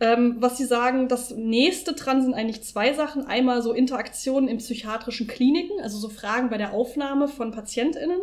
Ähm, 0.00 0.36
was 0.40 0.58
sie 0.58 0.64
sagen, 0.64 1.08
das 1.08 1.30
nächste 1.30 1.92
dran 1.92 2.20
sind 2.20 2.34
eigentlich 2.34 2.62
zwei 2.62 2.92
Sachen. 2.92 3.26
Einmal 3.26 3.62
so 3.62 3.72
Interaktionen 3.72 4.48
in 4.48 4.58
psychiatrischen 4.58 5.26
Kliniken, 5.26 5.80
also 5.80 5.98
so 5.98 6.08
Fragen 6.08 6.50
bei 6.50 6.58
der 6.58 6.72
Aufnahme 6.72 7.28
von 7.28 7.52
PatientInnen, 7.52 8.20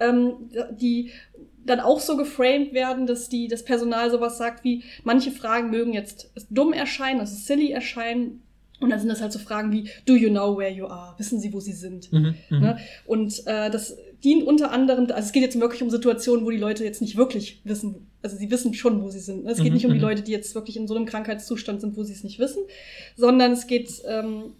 ähm, 0.00 0.50
die 0.72 1.12
dann 1.64 1.80
auch 1.80 2.00
so 2.00 2.16
geframed 2.16 2.72
werden, 2.72 3.06
dass 3.06 3.28
die, 3.28 3.48
das 3.48 3.64
Personal 3.64 4.10
sowas 4.10 4.38
sagt 4.38 4.64
wie, 4.64 4.84
manche 5.04 5.30
Fragen 5.30 5.70
mögen 5.70 5.92
jetzt 5.92 6.30
dumm 6.50 6.72
erscheinen, 6.72 7.20
also 7.20 7.34
silly 7.36 7.70
erscheinen. 7.70 8.42
Und 8.78 8.90
dann 8.90 9.00
sind 9.00 9.08
das 9.08 9.22
halt 9.22 9.32
so 9.32 9.38
Fragen 9.38 9.72
wie, 9.72 9.88
do 10.04 10.14
you 10.14 10.28
know 10.28 10.58
where 10.58 10.70
you 10.70 10.86
are? 10.86 11.14
Wissen 11.18 11.40
Sie, 11.40 11.52
wo 11.52 11.60
Sie 11.60 11.72
sind? 11.72 12.12
Mhm, 12.12 12.34
mhm. 12.50 12.60
Ne? 12.60 12.78
Und 13.06 13.46
äh, 13.46 13.70
das 13.70 13.96
dient 14.22 14.46
unter 14.46 14.70
anderem, 14.70 15.04
also 15.04 15.26
es 15.26 15.32
geht 15.32 15.42
jetzt 15.42 15.58
wirklich 15.58 15.82
um 15.82 15.88
Situationen, 15.88 16.44
wo 16.44 16.50
die 16.50 16.58
Leute 16.58 16.84
jetzt 16.84 17.00
nicht 17.00 17.16
wirklich 17.16 17.62
wissen, 17.64 18.06
also 18.26 18.36
sie 18.36 18.50
wissen 18.50 18.74
schon, 18.74 19.02
wo 19.02 19.08
sie 19.08 19.20
sind. 19.20 19.44
ne? 19.44 19.50
Es 19.52 19.58
geht 19.58 19.68
Mhm, 19.68 19.72
nicht 19.74 19.86
um 19.86 19.92
die 19.92 19.98
mhm. 19.98 20.04
Leute, 20.04 20.22
die 20.22 20.32
jetzt 20.32 20.54
wirklich 20.54 20.76
in 20.76 20.86
so 20.86 20.94
einem 20.94 21.06
Krankheitszustand 21.06 21.80
sind, 21.80 21.96
wo 21.96 22.02
sie 22.02 22.12
es 22.12 22.24
nicht 22.24 22.38
wissen, 22.38 22.62
sondern 23.16 23.52
es 23.52 23.66
geht 23.66 23.90
ähm, 24.06 24.52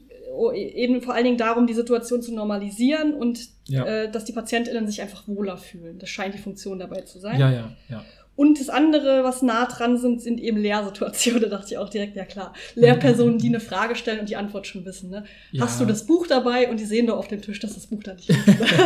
eben 0.55 1.03
vor 1.03 1.15
allen 1.15 1.25
Dingen 1.25 1.39
darum, 1.39 1.67
die 1.67 1.75
Situation 1.75 2.21
zu 2.23 2.35
normalisieren 2.35 3.15
und 3.15 3.49
Ja. 3.69 3.85
äh, 3.87 4.11
dass 4.11 4.25
die 4.25 4.33
PatientInnen 4.33 4.87
sich 4.87 5.01
einfach 5.03 5.27
wohler 5.27 5.57
fühlen. 5.57 5.99
Das 5.99 6.09
scheint 6.09 6.35
die 6.35 6.39
Funktion 6.39 6.79
dabei 6.79 7.01
zu 7.03 7.19
sein. 7.19 7.39
Ja, 7.41 7.51
ja, 7.51 7.73
ja. 7.89 8.05
Und 8.35 8.61
das 8.61 8.69
andere, 8.69 9.25
was 9.25 9.41
nah 9.41 9.65
dran 9.65 9.97
sind, 9.97 10.21
sind 10.21 10.41
eben 10.41 10.59
Lehrsituationen. 10.59 11.41
Da 11.45 11.49
dachte 11.49 11.69
ich 11.73 11.79
auch 11.79 11.89
direkt, 11.89 12.17
ja 12.17 12.27
klar. 12.27 12.53
Lehrpersonen, 12.75 13.39
die 13.39 13.49
eine 13.49 13.61
Frage 13.61 13.97
stellen 13.97 14.21
und 14.21 14.29
die 14.29 14.37
Antwort 14.37 14.67
schon 14.67 14.85
wissen. 14.85 15.09
Ne? 15.09 15.25
Ja. 15.53 15.65
Hast 15.65 15.81
du 15.81 15.87
das 15.87 16.05
Buch 16.05 16.27
dabei? 16.27 16.69
Und 16.69 16.79
die 16.79 16.85
sehen 16.85 17.07
doch 17.07 17.17
auf 17.17 17.29
dem 17.29 17.41
Tisch, 17.41 17.61
dass 17.61 17.73
das 17.75 17.87
Buch 17.87 18.03
da 18.03 18.13
nicht 18.13 18.29
ist. 18.29 18.37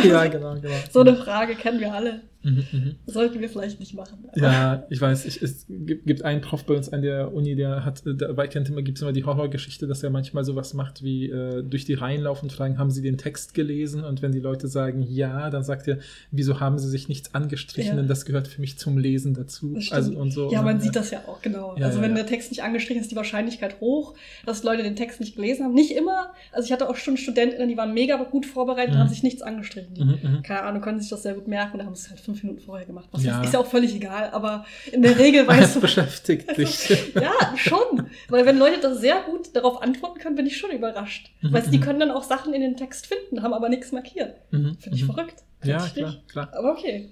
ja, 0.04 0.24
genau, 0.28 0.54
genau. 0.54 0.74
So 0.92 1.00
eine 1.00 1.16
Frage 1.16 1.56
kennen 1.56 1.80
wir 1.80 1.92
alle. 1.92 2.20
Mhm, 2.42 2.64
mhm. 2.72 2.94
Sollten 3.06 3.40
wir 3.40 3.48
vielleicht 3.50 3.80
nicht 3.80 3.94
machen. 3.94 4.24
Ja, 4.34 4.84
ich 4.88 5.00
weiß, 5.00 5.26
ich, 5.26 5.42
es 5.42 5.66
gibt, 5.68 6.06
gibt 6.06 6.22
einen 6.22 6.40
Prof 6.40 6.64
bei 6.64 6.74
uns 6.74 6.88
an 6.90 7.02
der 7.02 7.34
Uni, 7.34 7.54
der 7.54 7.84
hat, 7.84 8.06
äh, 8.06 8.14
dabei 8.14 8.46
kennt 8.48 8.68
immer, 8.70 8.80
gibt 8.82 8.96
es 8.96 9.02
immer 9.02 9.12
die 9.12 9.24
Horrorgeschichte, 9.24 9.86
dass 9.86 10.02
er 10.02 10.10
manchmal 10.10 10.44
sowas 10.44 10.72
macht 10.72 11.02
wie 11.02 11.28
äh, 11.28 11.62
durch 11.62 11.84
die 11.84 11.94
Reihen 11.94 12.22
laufen 12.22 12.46
und 12.46 12.52
fragen, 12.52 12.78
haben 12.78 12.90
sie 12.90 13.02
den 13.02 13.18
Text 13.18 13.52
gelesen? 13.52 14.04
Und 14.04 14.22
wenn 14.22 14.32
die 14.32 14.40
Leute 14.40 14.68
sagen 14.68 15.02
ja, 15.02 15.50
dann 15.50 15.64
sagt 15.64 15.86
er, 15.88 15.98
wieso 16.30 16.60
haben 16.60 16.78
sie 16.78 16.88
sich 16.88 17.08
nichts 17.08 17.34
angestrichen? 17.34 17.90
Ja. 17.90 17.96
Denn 17.96 18.08
das 18.08 18.24
gehört 18.24 18.48
für 18.48 18.60
mich 18.60 18.78
zum 18.78 18.96
Lesen 18.96 19.34
dazu. 19.34 19.76
Also 19.90 20.16
und 20.18 20.30
so. 20.30 20.50
Ja, 20.50 20.62
man 20.62 20.78
äh, 20.78 20.80
sieht 20.80 20.96
das 20.96 21.10
ja 21.10 21.20
auch, 21.26 21.42
genau. 21.42 21.76
Ja, 21.76 21.86
also 21.86 21.98
ja, 21.98 22.04
wenn 22.04 22.12
ja. 22.12 22.16
der 22.18 22.26
Text 22.26 22.50
nicht 22.50 22.62
angestrichen 22.62 23.00
ist, 23.00 23.06
ist 23.06 23.10
die 23.12 23.16
Wahrscheinlichkeit 23.16 23.80
hoch, 23.80 24.14
dass 24.46 24.62
Leute 24.62 24.82
den 24.82 24.96
Text 24.96 25.20
nicht 25.20 25.36
gelesen 25.36 25.64
haben. 25.64 25.74
Nicht 25.74 25.90
immer. 25.92 26.32
Also 26.52 26.66
ich 26.66 26.72
hatte 26.72 26.88
auch 26.88 26.96
schon 26.96 27.16
Studentinnen, 27.16 27.68
die 27.68 27.76
waren 27.76 27.92
mega 27.92 28.16
gut 28.24 28.46
vorbereitet 28.46 28.90
und 28.92 28.96
Mhm. 28.96 29.00
haben 29.00 29.08
sich 29.08 29.22
nichts 29.22 29.42
angestrichen. 29.42 29.94
Die, 29.94 30.04
Mhm, 30.04 30.18
mhm. 30.22 30.42
keine 30.42 30.62
Ahnung, 30.62 30.80
können 30.80 31.00
sich 31.00 31.10
das 31.10 31.22
sehr 31.22 31.34
gut 31.34 31.48
merken 31.48 31.78
und 31.78 31.84
haben 31.86 31.92
es 31.92 32.08
halt 32.08 32.20
fünf 32.30 32.42
Minuten 32.44 32.62
vorher 32.64 32.86
gemacht. 32.86 33.08
Was 33.12 33.24
Ja. 33.24 33.42
ist, 33.42 33.52
ja 33.52 33.60
auch 33.60 33.66
völlig 33.66 33.94
egal, 33.94 34.30
aber 34.30 34.64
in 34.92 35.02
der 35.02 35.18
Regel 35.18 35.46
weißt 35.48 35.60
Das 35.62 35.74
du. 35.74 35.80
beschäftigt 35.80 36.56
dich. 36.56 36.88
ja, 37.14 37.32
schon. 37.56 38.08
Weil 38.28 38.46
wenn 38.46 38.58
Leute 38.58 38.80
das 38.80 39.00
sehr 39.00 39.20
gut 39.22 39.54
darauf 39.54 39.82
antworten 39.82 40.18
können, 40.18 40.36
bin 40.36 40.46
ich 40.46 40.56
schon 40.58 40.70
überrascht. 40.70 41.30
Mhm, 41.42 41.52
Weißt 41.52 41.66
du, 41.66 41.70
die 41.70 41.78
mhm. 41.78 41.82
können 41.82 42.00
dann 42.00 42.10
auch 42.10 42.22
Sachen 42.24 42.52
in 42.54 42.60
den 42.60 42.76
Text 42.76 43.06
finden, 43.06 43.42
haben 43.42 43.52
aber 43.54 43.68
nichts 43.68 43.92
markiert. 43.92 44.36
Mhm, 44.50 44.76
Finde 44.78 44.96
ich 44.98 45.02
mhm. 45.04 45.12
verrückt. 45.12 45.42
Ja, 45.64 45.78
Find 45.80 45.88
ich 45.88 45.94
klar, 46.02 46.10
nicht. 46.10 46.28
klar. 46.28 46.48
Aber 46.54 46.72
okay. 46.72 47.10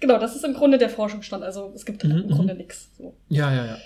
Genau, 0.00 0.18
das 0.18 0.36
ist 0.36 0.44
im 0.44 0.52
Grunde 0.54 0.76
der 0.78 0.90
Forschungsstand. 0.90 1.42
Also 1.42 1.72
es 1.74 1.86
gibt 1.86 2.04
Mhm, 2.04 2.10
im 2.10 2.28
Grunde 2.30 2.52
mhm. 2.54 2.58
nichts. 2.58 2.90
So. 2.98 3.14
Ja, 3.28 3.52
ja, 3.52 3.64
ja. 3.66 3.76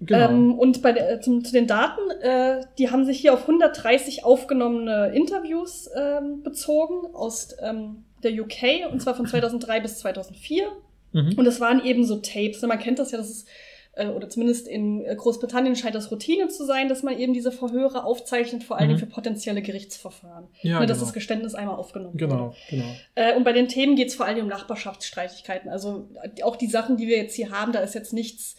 Genau. 0.00 0.28
Ähm, 0.28 0.52
und 0.58 0.82
bei 0.82 0.92
der, 0.92 1.22
zum, 1.22 1.42
zu 1.42 1.52
den 1.52 1.66
Daten, 1.66 2.02
äh, 2.20 2.60
die 2.78 2.90
haben 2.90 3.06
sich 3.06 3.18
hier 3.18 3.32
auf 3.32 3.40
130 3.42 4.24
aufgenommene 4.26 5.12
Interviews 5.14 5.88
ähm, 5.96 6.42
bezogen 6.42 7.14
aus 7.14 7.56
ähm, 7.62 8.04
der 8.26 8.32
UK, 8.34 8.90
und 8.92 9.00
zwar 9.00 9.14
von 9.14 9.26
2003 9.26 9.80
bis 9.80 9.98
2004. 9.98 10.64
mhm. 11.12 11.34
Und 11.36 11.44
das 11.44 11.60
waren 11.60 11.84
eben 11.84 12.04
so 12.04 12.16
Tapes. 12.16 12.60
Man 12.62 12.78
kennt 12.78 12.98
das 12.98 13.10
ja, 13.12 13.18
das 13.18 13.30
ist, 13.30 13.48
äh, 13.94 14.08
oder 14.08 14.28
zumindest 14.28 14.68
in 14.68 15.02
äh, 15.04 15.14
Großbritannien 15.16 15.74
scheint 15.74 15.94
das 15.94 16.10
Routine 16.10 16.48
zu 16.48 16.64
sein, 16.66 16.88
dass 16.90 17.02
man 17.02 17.18
eben 17.18 17.32
diese 17.32 17.50
Verhöre 17.50 18.04
aufzeichnet, 18.04 18.62
vor 18.64 18.76
allen 18.78 18.88
Mhm. 18.90 18.96
Dingen 18.96 19.06
für 19.08 19.14
potenzielle 19.14 19.62
Gerichtsverfahren. 19.62 20.48
ja, 20.62 20.80
ne, 20.80 20.86
dass 20.86 20.98
genau. 20.98 21.06
das 21.06 21.14
Geständnis 21.14 21.54
einmal 21.54 21.76
aufgenommen 21.76 22.12
wurde. 22.14 22.26
Genau, 22.28 22.54
genau. 22.68 22.84
Äh, 23.14 23.34
und 23.36 23.44
bei 23.44 23.52
den 23.52 23.68
Themen 23.68 23.96
geht 23.96 24.08
es 24.08 24.14
vor 24.14 24.26
allem 24.26 24.40
um 24.42 24.48
Nachbarschaftsstreitigkeiten. 24.48 25.70
Also 25.70 26.08
auch 26.42 26.56
die 26.56 26.66
Sachen, 26.66 26.96
die 26.98 27.06
wir 27.06 27.16
jetzt 27.16 27.34
hier 27.34 27.50
haben, 27.50 27.72
da 27.72 27.80
ist 27.80 27.94
jetzt 27.94 28.12
nichts 28.12 28.56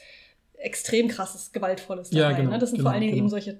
extrem 0.57 1.07
krasses, 1.07 1.51
gewaltvolles 1.51 2.09
Ja, 2.11 2.29
dabei. 2.29 2.41
genau, 2.41 2.51
ne? 2.53 2.57
Das 2.59 2.69
sind 2.69 2.77
genau, 2.79 2.89
vor 2.89 2.93
allen 2.93 3.01
Dingen 3.01 3.13
genau. 3.13 3.25
eben 3.25 3.29
solche 3.29 3.59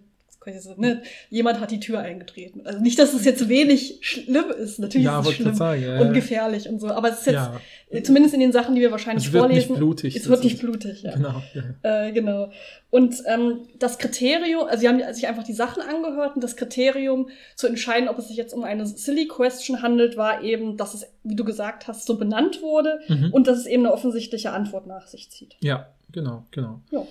ne, 0.77 1.01
jemand 1.29 1.59
hat 1.59 1.71
die 1.71 1.79
Tür 1.79 1.99
eingetreten. 1.99 2.61
Also 2.65 2.79
nicht, 2.79 2.97
dass 2.99 3.13
es 3.13 3.25
jetzt 3.25 3.47
wenig 3.49 3.99
schlimm 4.01 4.45
ist. 4.57 4.79
Natürlich 4.79 5.05
Ja, 5.05 5.19
ist 5.19 5.27
es 5.27 5.33
schlimm 5.35 5.53
sagen, 5.55 5.81
ja, 5.83 5.99
und 5.99 6.13
gefährlich 6.13 6.67
und 6.69 6.79
so. 6.79 6.87
Aber 6.87 7.09
es 7.09 7.19
ist 7.19 7.25
jetzt, 7.27 7.35
Ja. 7.35 7.59
äh, 7.89 8.01
zumindest 8.03 8.33
in 8.33 8.39
den 8.39 8.51
Sachen, 8.51 8.75
die 8.75 8.81
wir 8.81 8.91
wahrscheinlich 8.91 9.27
Es 9.27 9.33
wird 9.33 9.49
nicht 9.49 9.65
vorlesen, 9.67 9.75
blutig, 9.77 10.15
es 10.15 10.27
wird 10.29 10.43
nicht 10.43 10.59
blutig, 10.59 11.03
ja. 11.03 11.13
Genau. 11.15 11.41
Äh, 11.83 12.11
genau. 12.11 12.51
Und 12.89 13.15
ähm, 13.25 13.61
das 13.79 13.97
Kriterium, 13.97 14.65
also 14.67 14.79
sie 14.81 14.87
haben 14.87 15.01
sich 15.13 15.27
einfach 15.27 15.43
die 15.43 15.53
Sachen 15.53 15.83
angehört 15.83 16.35
und 16.35 16.43
das 16.43 16.55
Kriterium 16.55 17.29
zu 17.55 17.67
entscheiden, 17.67 18.07
ob 18.07 18.17
es 18.17 18.29
sich 18.29 18.37
jetzt 18.37 18.53
um 18.53 18.63
eine 18.63 18.85
Silly 18.87 19.27
Question 19.27 19.81
handelt, 19.81 20.15
war 20.17 20.41
eben, 20.43 20.77
dass 20.77 20.93
es, 20.93 21.05
wie 21.23 21.35
du 21.35 21.43
gesagt 21.43 21.87
hast, 21.87 22.05
so 22.05 22.17
benannt 22.17 22.61
wurde 22.61 22.99
Mhm. 23.09 23.29
und 23.33 23.47
dass 23.47 23.57
es 23.57 23.65
eben 23.65 23.85
eine 23.85 23.93
offensichtliche 23.93 24.51
Antwort 24.51 24.87
nach 24.87 25.07
sich 25.07 25.29
zieht. 25.29 25.55
Ja, 25.59 25.87
genau, 26.11 26.45
genau. 26.51 26.81
Ja. 26.91 27.05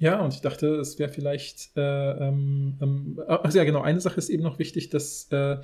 Ja, 0.00 0.18
und 0.22 0.32
ich 0.32 0.40
dachte, 0.40 0.76
es 0.76 0.98
wäre 0.98 1.10
vielleicht, 1.10 1.76
äh, 1.76 1.80
ähm, 1.80 2.78
ähm, 2.80 3.22
also 3.26 3.58
ja, 3.58 3.64
genau, 3.64 3.82
eine 3.82 4.00
Sache 4.00 4.16
ist 4.16 4.30
eben 4.30 4.42
noch 4.42 4.58
wichtig, 4.58 4.88
dass 4.88 5.30
äh, 5.30 5.58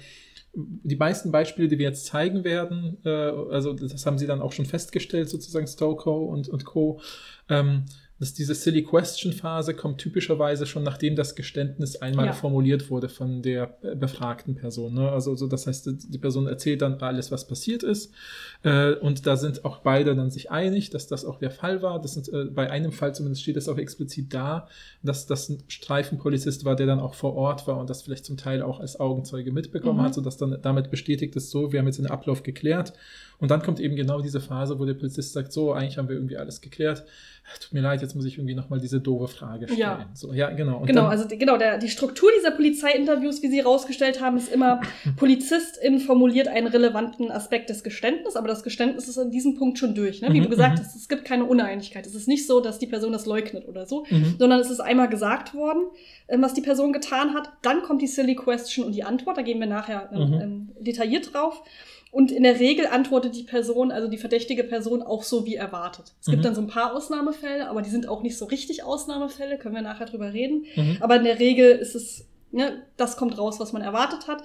die 0.52 0.96
meisten 0.96 1.32
Beispiele, 1.32 1.68
die 1.68 1.78
wir 1.78 1.86
jetzt 1.88 2.04
zeigen 2.04 2.44
werden, 2.44 2.98
äh, 3.06 3.08
also 3.08 3.72
das 3.72 4.04
haben 4.04 4.18
sie 4.18 4.26
dann 4.26 4.42
auch 4.42 4.52
schon 4.52 4.66
festgestellt, 4.66 5.30
sozusagen 5.30 5.66
Stokoe 5.66 6.26
und, 6.26 6.48
und 6.50 6.66
Co., 6.66 7.00
ähm, 7.48 7.86
dass 8.18 8.32
diese 8.32 8.54
Silly 8.54 8.82
Question 8.82 9.32
Phase 9.32 9.74
kommt 9.74 9.98
typischerweise 9.98 10.64
schon 10.66 10.82
nachdem 10.82 11.16
das 11.16 11.34
Geständnis 11.34 11.96
einmal 11.96 12.26
Ja. 12.26 12.32
formuliert 12.32 12.88
wurde 12.90 13.08
von 13.10 13.42
der 13.42 13.76
befragten 13.96 14.54
Person. 14.54 14.94
Ne? 14.94 15.10
Also 15.10 15.36
so, 15.36 15.46
das 15.46 15.66
heißt, 15.66 15.86
die 16.12 16.18
Person 16.18 16.46
erzählt 16.46 16.80
dann 16.82 16.94
alles, 17.02 17.30
was 17.30 17.46
passiert 17.46 17.82
ist. 17.82 18.12
Äh, 18.62 18.94
und 18.94 19.26
da 19.26 19.36
sind 19.36 19.64
auch 19.66 19.78
beide 19.80 20.14
dann 20.14 20.30
sich 20.30 20.50
einig, 20.50 20.88
dass 20.90 21.06
das 21.08 21.24
auch 21.26 21.38
der 21.38 21.50
Fall 21.50 21.82
war. 21.82 22.00
Das 22.00 22.14
sind, 22.14 22.28
äh, 22.32 22.46
bei 22.46 22.70
einem 22.70 22.92
Fall 22.92 23.14
zumindest 23.14 23.42
steht 23.42 23.56
es 23.58 23.68
auch 23.68 23.76
explizit 23.78 24.32
da, 24.32 24.66
dass 25.02 25.26
das 25.26 25.48
ein 25.50 25.62
Streifenpolizist 25.68 26.64
war, 26.64 26.74
der 26.76 26.86
dann 26.86 27.00
auch 27.00 27.14
vor 27.14 27.34
Ort 27.34 27.66
war 27.66 27.78
und 27.78 27.90
das 27.90 28.02
vielleicht 28.02 28.24
zum 28.24 28.36
Teil 28.36 28.62
auch 28.62 28.80
als 28.80 28.98
Augenzeuge 28.98 29.52
mitbekommen 29.52 29.98
Mhm. 29.98 30.02
hat, 30.04 30.14
sodass 30.14 30.36
dann 30.36 30.58
damit 30.62 30.90
bestätigt 30.90 31.36
ist, 31.36 31.50
so, 31.50 31.72
wir 31.72 31.80
haben 31.80 31.86
jetzt 31.86 31.98
den 31.98 32.06
Ablauf 32.06 32.42
geklärt. 32.42 32.92
Und 33.38 33.50
dann 33.50 33.62
kommt 33.62 33.80
eben 33.80 33.96
genau 33.96 34.20
diese 34.20 34.40
Phase, 34.40 34.78
wo 34.78 34.84
der 34.84 34.94
Polizist 34.94 35.32
sagt, 35.32 35.52
so, 35.52 35.72
eigentlich 35.72 35.98
haben 35.98 36.08
wir 36.08 36.16
irgendwie 36.16 36.36
alles 36.38 36.60
geklärt. 36.60 37.04
Tut 37.60 37.72
mir 37.74 37.80
leid, 37.80 38.02
jetzt 38.02 38.16
muss 38.16 38.24
ich 38.24 38.38
irgendwie 38.38 38.56
nochmal 38.56 38.80
diese 38.80 38.98
doofe 39.00 39.28
Frage 39.28 39.66
stellen. 39.66 39.78
Ja. 39.78 40.08
So, 40.14 40.32
ja, 40.32 40.50
genau. 40.50 40.78
Und 40.78 40.86
genau, 40.86 41.02
dann, 41.02 41.10
also 41.10 41.28
die, 41.28 41.38
genau, 41.38 41.56
der, 41.56 41.78
die 41.78 41.88
Struktur 41.88 42.28
dieser 42.36 42.50
Polizeiinterviews, 42.50 43.40
wie 43.42 43.48
sie 43.48 43.58
herausgestellt 43.58 44.20
haben, 44.20 44.36
ist 44.36 44.52
immer, 44.52 44.80
Polizistin 45.16 46.00
formuliert 46.00 46.48
einen 46.48 46.66
relevanten 46.66 47.30
Aspekt 47.30 47.70
des 47.70 47.84
Geständnisses, 47.84 48.36
aber 48.36 48.48
das 48.48 48.62
Geständnis 48.62 49.06
ist 49.06 49.18
an 49.18 49.30
diesem 49.30 49.54
Punkt 49.56 49.78
schon 49.78 49.94
durch. 49.94 50.22
Ne? 50.22 50.32
Wie 50.32 50.40
Mhm, 50.40 50.44
du 50.44 50.48
gesagt 50.50 50.78
mhm. 50.78 50.82
hast, 50.82 50.96
es 50.96 51.08
gibt 51.08 51.24
keine 51.24 51.44
Uneinigkeit. 51.44 52.06
Es 52.06 52.14
ist 52.14 52.26
nicht 52.26 52.46
so, 52.46 52.60
dass 52.60 52.78
die 52.78 52.86
Person 52.86 53.12
das 53.12 53.26
leugnet 53.26 53.68
oder 53.68 53.86
so, 53.86 54.04
Mhm. 54.10 54.36
sondern 54.38 54.58
es 54.60 54.70
ist 54.70 54.80
einmal 54.80 55.08
gesagt 55.08 55.54
worden, 55.54 55.82
ähm, 56.28 56.42
was 56.42 56.54
die 56.54 56.62
Person 56.62 56.92
getan 56.92 57.34
hat. 57.34 57.50
Dann 57.62 57.82
kommt 57.82 58.02
die 58.02 58.06
Silly 58.08 58.34
Question 58.34 58.84
und 58.86 58.92
die 58.92 59.04
Antwort. 59.04 59.36
Da 59.36 59.42
gehen 59.42 59.60
wir 59.60 59.66
nachher 59.68 60.10
ähm, 60.12 60.28
Mhm. 60.30 60.40
ähm, 60.40 60.68
detailliert 60.80 61.32
drauf. 61.32 61.62
Und 62.16 62.30
in 62.32 62.44
der 62.44 62.58
Regel 62.58 62.86
antwortet 62.86 63.36
die 63.36 63.42
Person, 63.42 63.92
also 63.92 64.08
die 64.08 64.16
verdächtige 64.16 64.64
Person, 64.64 65.02
auch 65.02 65.22
so 65.22 65.44
wie 65.44 65.56
erwartet. 65.56 66.14
Es 66.18 66.28
gibt 66.28 66.38
Mhm. 66.38 66.44
dann 66.44 66.54
so 66.54 66.62
ein 66.62 66.66
paar 66.66 66.96
Ausnahmefälle, 66.96 67.68
aber 67.68 67.82
die 67.82 67.90
sind 67.90 68.08
auch 68.08 68.22
nicht 68.22 68.38
so 68.38 68.46
richtig 68.46 68.84
Ausnahmefälle, 68.84 69.58
können 69.58 69.74
wir 69.74 69.82
nachher 69.82 70.06
drüber 70.06 70.32
reden. 70.32 70.64
Mhm. 70.76 70.96
Aber 71.00 71.16
in 71.16 71.24
der 71.24 71.38
Regel 71.38 71.72
ist 71.72 71.94
es, 71.94 72.24
ne, 72.52 72.82
das 72.96 73.18
kommt 73.18 73.36
raus, 73.36 73.60
was 73.60 73.74
man 73.74 73.82
erwartet 73.82 74.28
hat. 74.28 74.42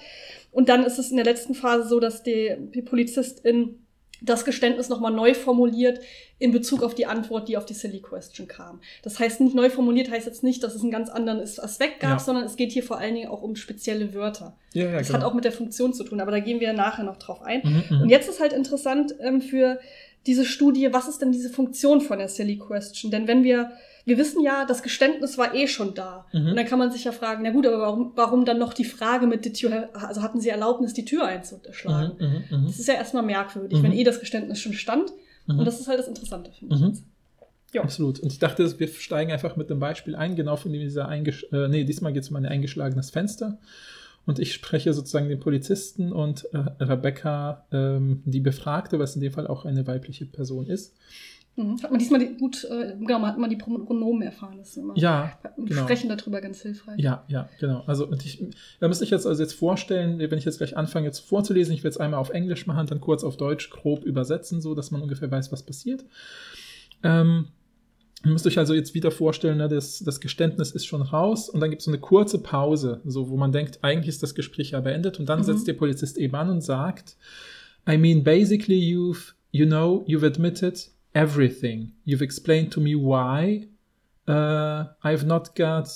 Und 0.51 0.68
dann 0.68 0.84
ist 0.84 1.00
es 1.00 1.12
in 1.12 1.16
der 1.16 1.24
letzten 1.24 1.54
Phase 1.56 1.88
so, 1.88 2.01
dass 2.01 2.24
die, 2.24 2.58
die 2.75 2.82
Polizistin 2.82 3.80
das 4.24 4.46
Geständnis 4.46 4.88
nochmal 4.88 5.12
neu 5.12 5.34
formuliert 5.34 6.00
in 6.38 6.51
Bezug 6.51 6.84
auf 6.84 6.94
die 6.94 7.08
Antwort, 7.08 7.50
die 7.50 7.58
auf 7.58 7.66
die 7.66 7.74
Silly 7.74 8.00
Question 8.01 8.48
kam. 8.48 8.80
Das 9.01 9.20
heißt, 9.20 9.42
nicht 9.42 9.56
neu 9.56 9.70
formuliert 9.72 10.12
heißt 10.12 10.28
jetzt 10.28 10.44
nicht, 10.44 10.63
dass 10.63 10.75
es 10.75 10.82
einen 10.84 10.92
ganz 10.92 11.10
anderen 11.10 11.40
Aspekt 11.42 12.00
gab, 12.01 12.12
Ja. 12.12 12.20
sondern 12.20 12.44
es 12.46 12.56
geht 12.56 12.72
hier 12.72 12.84
vor 12.84 13.00
allen 13.00 13.16
Dingen 13.16 13.30
auch 13.30 13.42
um 13.42 13.56
spezielle 13.56 14.13
Wörter. 14.13 14.56
ja, 14.74 14.86
ja, 14.86 14.98
Das 15.00 15.08
genau. 15.08 15.20
hat 15.20 15.25
auch 15.25 15.34
mit 15.34 15.44
der 15.44 15.51
Funktion 15.51 15.94
zu 15.94 16.04
tun, 16.04 16.22
aber 16.22 16.32
da 16.32 16.40
gehen 16.40 16.60
wir 16.60 16.72
nachher 16.74 17.04
noch 17.04 17.18
drauf 17.18 17.42
ein. 17.42 17.62
Mhm, 17.63 17.84
mhm. 17.98 18.01
Und 18.04 18.10
jetzt 18.10 18.30
ist 18.30 18.40
halt 18.40 18.54
interessant 18.54 19.16
ähm, 19.20 19.42
für 19.42 19.80
diese 20.28 20.46
Studie, 20.46 20.90
was 20.94 21.08
ist 21.08 21.20
denn 21.24 21.32
diese 21.32 21.50
Funktion 21.50 22.00
von 22.00 22.20
der 22.20 22.28
Silly 22.28 22.58
Question? 22.60 23.10
Denn 23.12 23.28
wenn 23.28 23.44
wir, 23.44 23.72
wir 24.05 24.17
wissen 24.17 24.41
ja, 24.41 24.65
das 24.65 24.84
Geständnis 24.84 25.38
war 25.38 25.53
eh 25.53 25.67
schon 25.67 25.93
da. 25.93 26.25
Mhm. 26.34 26.48
Und 26.48 26.55
dann 26.55 26.65
kann 26.65 26.79
man 26.79 26.91
sich 26.91 27.03
ja 27.03 27.12
fragen, 27.12 27.43
na 27.43 27.51
gut, 27.51 27.65
aber 27.67 27.79
warum, 27.79 28.12
warum 28.15 28.46
dann 28.46 28.58
noch 28.60 28.74
die 28.74 28.86
Frage 28.86 29.27
mit 29.27 29.46
die 29.46 29.53
Tür, 29.53 29.89
also 29.93 30.22
hatten 30.22 30.39
sie 30.41 30.50
Erlaubnis, 30.50 30.93
die 30.93 31.05
Tür 31.05 31.25
einzuschlagen? 31.25 32.17
Mhm, 32.20 32.25
mhm, 32.58 32.62
mhm. 32.62 32.65
Das 32.67 32.79
ist 32.79 32.88
ja 32.88 32.96
erstmal 32.96 33.24
merkwürdig, 33.24 33.79
Mhm. 33.79 33.84
wenn 33.84 33.93
eh 33.93 34.03
das 34.03 34.20
Geständnis 34.20 34.60
schon 34.60 34.74
stand. 34.74 35.12
Mhm. 35.48 35.60
Und 35.60 35.65
das 35.65 35.79
ist 35.79 35.88
halt 35.88 36.00
das 36.00 36.08
Interessante, 36.08 36.51
finde 36.51 36.75
ich 36.75 36.81
jetzt. 36.81 37.03
Ja. 37.74 37.84
Absolut. 37.84 38.20
Und 38.20 38.34
ich 38.34 38.39
dachte, 38.39 38.79
wir 38.79 38.88
steigen 38.89 39.31
einfach 39.31 39.55
mit 39.55 39.72
einem 39.72 39.79
Beispiel 39.79 40.15
ein, 40.15 40.36
genau 40.36 40.58
von 40.58 40.74
dieser 40.74 41.08
eingesch 41.08 41.46
äh, 41.53 41.70
nee, 41.70 41.86
diesmal 41.86 42.12
geht 42.12 42.24
es 42.24 42.29
um 42.29 42.36
ein 42.36 42.46
eingeschlagenes 42.46 43.12
Fenster. 43.12 43.60
Und 44.25 44.39
ich 44.39 44.53
spreche 44.53 44.93
sozusagen 44.93 45.29
den 45.29 45.39
Polizisten 45.39 46.12
und 46.12 46.48
äh, 46.53 46.58
Rebecca, 46.84 47.65
ähm, 47.72 48.22
die 48.25 48.39
Befragte, 48.41 49.00
was 49.00 49.15
in 49.15 49.22
dem 49.22 49.31
Fall 49.31 49.48
auch 49.48 49.65
eine 49.65 49.88
weibliche 49.88 50.25
Person 50.25 50.67
ist. 50.67 50.96
Mhm. 51.58 51.81
Hat 51.84 51.91
man 51.91 52.00
diesmal 52.00 52.20
die, 52.20 52.38
gut, 52.38 52.63
äh, 52.63 52.96
genau, 53.00 53.20
man 53.20 53.29
hat 53.31 53.38
mal 53.38 53.50
die 53.50 53.58
Pronomen 53.58 54.22
erfahren. 54.22 54.55
Das 54.58 54.70
ist 54.70 54.77
immer 54.77 54.98
Ja, 54.98 55.38
genau. 55.58 55.81
Sprechen 55.84 56.10
darüber 56.10 56.39
ganz 56.41 56.62
hilfreich. 56.62 56.98
Ja, 57.00 57.25
ja, 57.27 57.50
genau. 57.60 57.84
Also 57.88 58.10
ich, 58.24 58.41
da 58.79 58.88
müsste 58.88 59.03
ich 59.03 59.10
jetzt 59.10 59.27
also 59.27 59.41
jetzt 59.43 59.53
vorstellen, 59.53 60.17
wenn 60.20 60.38
ich 60.38 60.46
jetzt 60.46 60.58
gleich 60.60 60.77
anfange 60.77 61.08
jetzt 61.08 61.20
vorzulesen, 61.20 61.74
ich 61.74 61.84
werde 61.84 61.93
es 61.96 61.98
einmal 61.98 62.20
auf 62.22 62.29
Englisch 62.29 62.67
machen, 62.67 62.88
dann 62.88 63.01
kurz 63.01 63.24
auf 63.25 63.36
Deutsch 63.38 63.70
grob 63.70 64.05
übersetzen, 64.05 64.62
so 64.62 64.75
dass 64.75 64.91
man 64.91 65.01
ungefähr 65.01 65.29
weiß, 65.29 65.51
was 65.51 65.63
passiert. 65.63 66.05
Ähm, 67.03 67.48
ihr 68.24 68.31
müsst 68.31 68.46
euch 68.48 68.58
also 68.58 68.74
jetzt 68.74 68.93
wieder 68.93 69.12
vorstellen, 69.12 69.58
ne, 69.58 69.67
das, 69.67 70.00
das 70.00 70.20
Geständnis 70.22 70.72
ist 70.72 70.86
schon 70.86 71.01
raus 71.01 71.50
und 71.50 71.60
dann 71.60 71.70
gibt 71.70 71.81
es 71.81 71.86
so 71.86 71.91
eine 71.91 72.00
kurze 72.00 72.39
Pause, 72.39 73.01
so 73.03 73.29
wo 73.29 73.36
man 73.38 73.51
denkt, 73.51 73.79
eigentlich 73.81 74.10
ist 74.10 74.24
das 74.24 74.36
Gespräch 74.36 74.72
ja 74.72 74.79
beendet 74.79 75.20
und 75.20 75.27
dann 75.27 75.39
Mhm. 75.39 75.43
setzt 75.46 75.67
der 75.67 75.74
Polizist 75.74 76.17
eben 76.17 76.36
an 76.36 76.50
und 76.50 76.62
sagt, 76.62 77.17
I 77.89 77.98
mean, 77.98 78.24
basically, 78.24 78.79
you've, 78.79 79.34
you 79.51 79.65
know, 79.65 80.05
you've 80.08 80.25
admitted 80.25 80.89
everything. 81.13 81.94
You've 82.06 82.22
explained 82.22 82.72
to 82.74 82.80
me 82.80 82.96
why. 82.96 83.68
Uh, 84.27 84.86
I've 85.03 85.25
not 85.25 85.56
got 85.56 85.89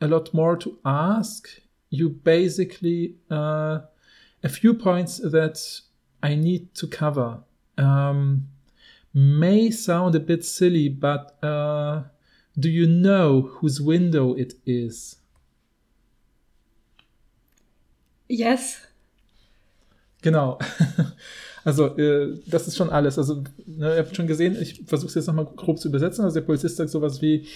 a 0.00 0.08
lot 0.08 0.34
more 0.34 0.56
to 0.56 0.78
ask. 0.84 1.48
You 1.90 2.08
basically, 2.08 3.16
uh, 3.30 3.80
a 4.42 4.48
few 4.48 4.74
points 4.74 5.18
that 5.18 5.80
I 6.22 6.34
need 6.34 6.74
to 6.74 6.86
cover. 6.86 7.40
Um, 7.78 8.48
may 9.14 9.70
sound 9.70 10.14
a 10.14 10.20
bit 10.20 10.44
silly, 10.44 10.88
but 10.88 11.42
uh, 11.42 12.04
do 12.58 12.68
you 12.68 12.86
know 12.86 13.42
whose 13.42 13.80
window 13.80 14.34
it 14.34 14.54
is? 14.66 15.16
Yes. 18.28 18.86
Genau. 20.22 20.58
Also, 21.64 21.96
äh, 21.96 22.38
das 22.46 22.68
ist 22.68 22.76
schon 22.76 22.90
alles. 22.90 23.18
Also, 23.18 23.42
ne, 23.66 23.94
ihr 23.94 23.98
habt 23.98 24.16
schon 24.16 24.26
gesehen, 24.26 24.56
ich 24.60 24.82
versuche 24.86 25.08
es 25.08 25.14
jetzt 25.14 25.26
nochmal 25.26 25.46
grob 25.56 25.78
zu 25.78 25.88
übersetzen. 25.88 26.24
Also, 26.24 26.34
der 26.40 26.46
Polizist 26.46 26.76
sagt 26.76 26.90
sowas 26.90 27.22
wie, 27.22 27.46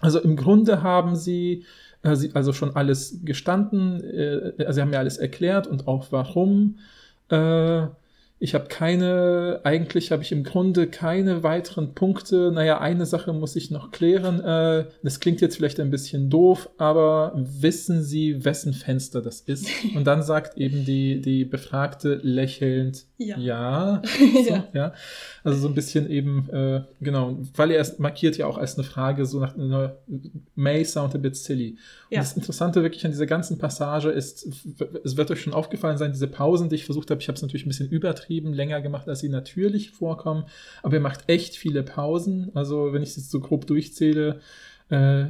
also 0.00 0.20
im 0.20 0.36
Grunde 0.36 0.82
haben 0.82 1.16
sie, 1.16 1.64
äh, 2.02 2.16
sie 2.16 2.30
also 2.34 2.52
schon 2.52 2.76
alles 2.76 3.20
gestanden, 3.24 4.02
äh, 4.02 4.52
also 4.58 4.72
sie 4.72 4.80
haben 4.80 4.90
mir 4.90 4.98
alles 4.98 5.18
erklärt 5.18 5.66
und 5.66 5.88
auch 5.88 6.06
warum. 6.10 6.78
Äh, 7.28 7.86
ich 8.40 8.54
habe 8.54 8.66
keine, 8.68 9.60
eigentlich 9.64 10.12
habe 10.12 10.22
ich 10.22 10.30
im 10.30 10.44
Grunde 10.44 10.86
keine 10.86 11.42
weiteren 11.42 11.94
Punkte. 11.94 12.52
Naja, 12.52 12.78
eine 12.78 13.04
Sache 13.04 13.32
muss 13.32 13.56
ich 13.56 13.70
noch 13.72 13.90
klären. 13.90 14.40
Äh, 14.40 14.86
das 15.02 15.18
klingt 15.18 15.40
jetzt 15.40 15.56
vielleicht 15.56 15.80
ein 15.80 15.90
bisschen 15.90 16.30
doof, 16.30 16.70
aber 16.78 17.32
wissen 17.34 18.02
Sie, 18.04 18.44
wessen 18.44 18.74
Fenster 18.74 19.22
das 19.22 19.40
ist? 19.40 19.68
Und 19.96 20.04
dann 20.06 20.22
sagt 20.22 20.56
eben 20.56 20.84
die, 20.84 21.20
die 21.20 21.44
Befragte 21.44 22.20
lächelnd, 22.22 23.06
Ja. 23.16 23.38
ja. 23.38 24.02
So, 24.46 24.54
Ja. 24.54 24.68
ja. 24.72 24.92
Also 25.42 25.58
so 25.58 25.68
ein 25.68 25.74
bisschen 25.74 26.08
eben, 26.08 26.48
äh, 26.50 26.82
genau, 27.00 27.38
weil 27.56 27.72
er 27.72 27.80
es 27.80 27.98
markiert 27.98 28.36
ja 28.36 28.46
auch 28.46 28.58
als 28.58 28.76
eine 28.76 28.84
Frage, 28.84 29.26
so 29.26 29.40
nach 29.40 29.56
einer 29.56 29.96
may 30.54 30.84
sound 30.84 31.14
a 31.14 31.18
bit 31.18 31.34
silly. 31.34 31.76
Und 32.10 32.14
Ja. 32.16 32.20
das 32.20 32.32
Interessante 32.34 32.82
wirklich 32.82 33.04
an 33.04 33.10
dieser 33.10 33.26
ganzen 33.26 33.58
Passage 33.58 34.08
ist, 34.10 34.46
es 35.04 35.16
wird 35.16 35.30
euch 35.30 35.42
schon 35.42 35.52
aufgefallen 35.52 35.98
sein, 35.98 36.12
diese 36.12 36.26
Pausen, 36.28 36.68
die 36.68 36.76
ich 36.76 36.86
versucht 36.86 37.10
habe, 37.10 37.20
ich 37.20 37.28
habe 37.28 37.36
es 37.36 37.42
natürlich 37.42 37.66
ein 37.66 37.68
bisschen 37.68 37.90
übertrieben, 37.90 38.52
länger 38.54 38.80
gemacht, 38.80 39.08
als 39.08 39.20
sie 39.20 39.28
natürlich 39.28 39.90
vorkommen, 39.90 40.44
aber 40.82 40.94
er 40.94 41.00
macht 41.00 41.28
echt 41.28 41.56
viele 41.56 41.82
Pausen. 41.82 42.50
Also 42.54 42.92
wenn 42.92 43.02
ich 43.02 43.10
es 43.10 43.16
jetzt 43.16 43.30
so 43.30 43.40
grob 43.40 43.66
durchzähle, 43.66 44.40
äh, 44.88 45.26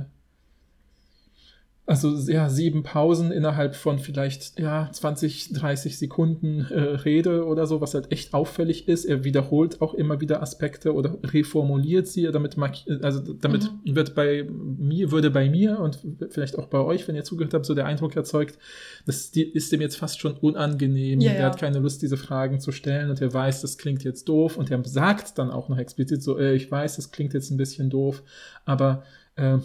also 1.88 2.14
ja, 2.30 2.50
sieben 2.50 2.82
Pausen 2.82 3.32
innerhalb 3.32 3.74
von 3.74 3.98
vielleicht 3.98 4.60
ja 4.60 4.90
20, 4.92 5.54
30 5.54 5.96
Sekunden 5.96 6.66
äh, 6.70 6.80
Rede 6.80 7.46
oder 7.46 7.66
so, 7.66 7.80
was 7.80 7.94
halt 7.94 8.12
echt 8.12 8.34
auffällig 8.34 8.88
ist. 8.88 9.06
Er 9.06 9.24
wiederholt 9.24 9.80
auch 9.80 9.94
immer 9.94 10.20
wieder 10.20 10.42
Aspekte 10.42 10.92
oder 10.92 11.16
reformuliert 11.24 12.06
sie, 12.06 12.30
damit 12.30 12.56
also 13.00 13.32
damit 13.32 13.72
wird 13.86 14.14
bei 14.14 14.46
mir 14.50 15.10
würde 15.12 15.30
bei 15.30 15.48
mir 15.48 15.80
und 15.80 15.98
vielleicht 16.28 16.58
auch 16.58 16.66
bei 16.66 16.78
euch, 16.78 17.08
wenn 17.08 17.16
ihr 17.16 17.24
zugehört 17.24 17.54
habt, 17.54 17.64
so 17.64 17.74
der 17.74 17.86
Eindruck 17.86 18.14
erzeugt, 18.16 18.58
das 19.06 19.28
ist 19.30 19.72
dem 19.72 19.80
jetzt 19.80 19.96
fast 19.96 20.20
schon 20.20 20.34
unangenehm. 20.34 21.22
Ja, 21.22 21.32
er 21.32 21.40
ja. 21.40 21.46
hat 21.46 21.58
keine 21.58 21.78
Lust, 21.78 22.02
diese 22.02 22.18
Fragen 22.18 22.60
zu 22.60 22.70
stellen 22.70 23.08
und 23.08 23.22
er 23.22 23.32
weiß, 23.32 23.62
das 23.62 23.78
klingt 23.78 24.04
jetzt 24.04 24.28
doof 24.28 24.58
und 24.58 24.70
er 24.70 24.84
sagt 24.84 25.38
dann 25.38 25.50
auch 25.50 25.70
noch 25.70 25.78
explizit 25.78 26.22
so, 26.22 26.38
äh, 26.38 26.54
ich 26.54 26.70
weiß, 26.70 26.96
das 26.96 27.12
klingt 27.12 27.32
jetzt 27.32 27.50
ein 27.50 27.56
bisschen 27.56 27.88
doof, 27.88 28.22
aber 28.66 29.04
äh, 29.36 29.56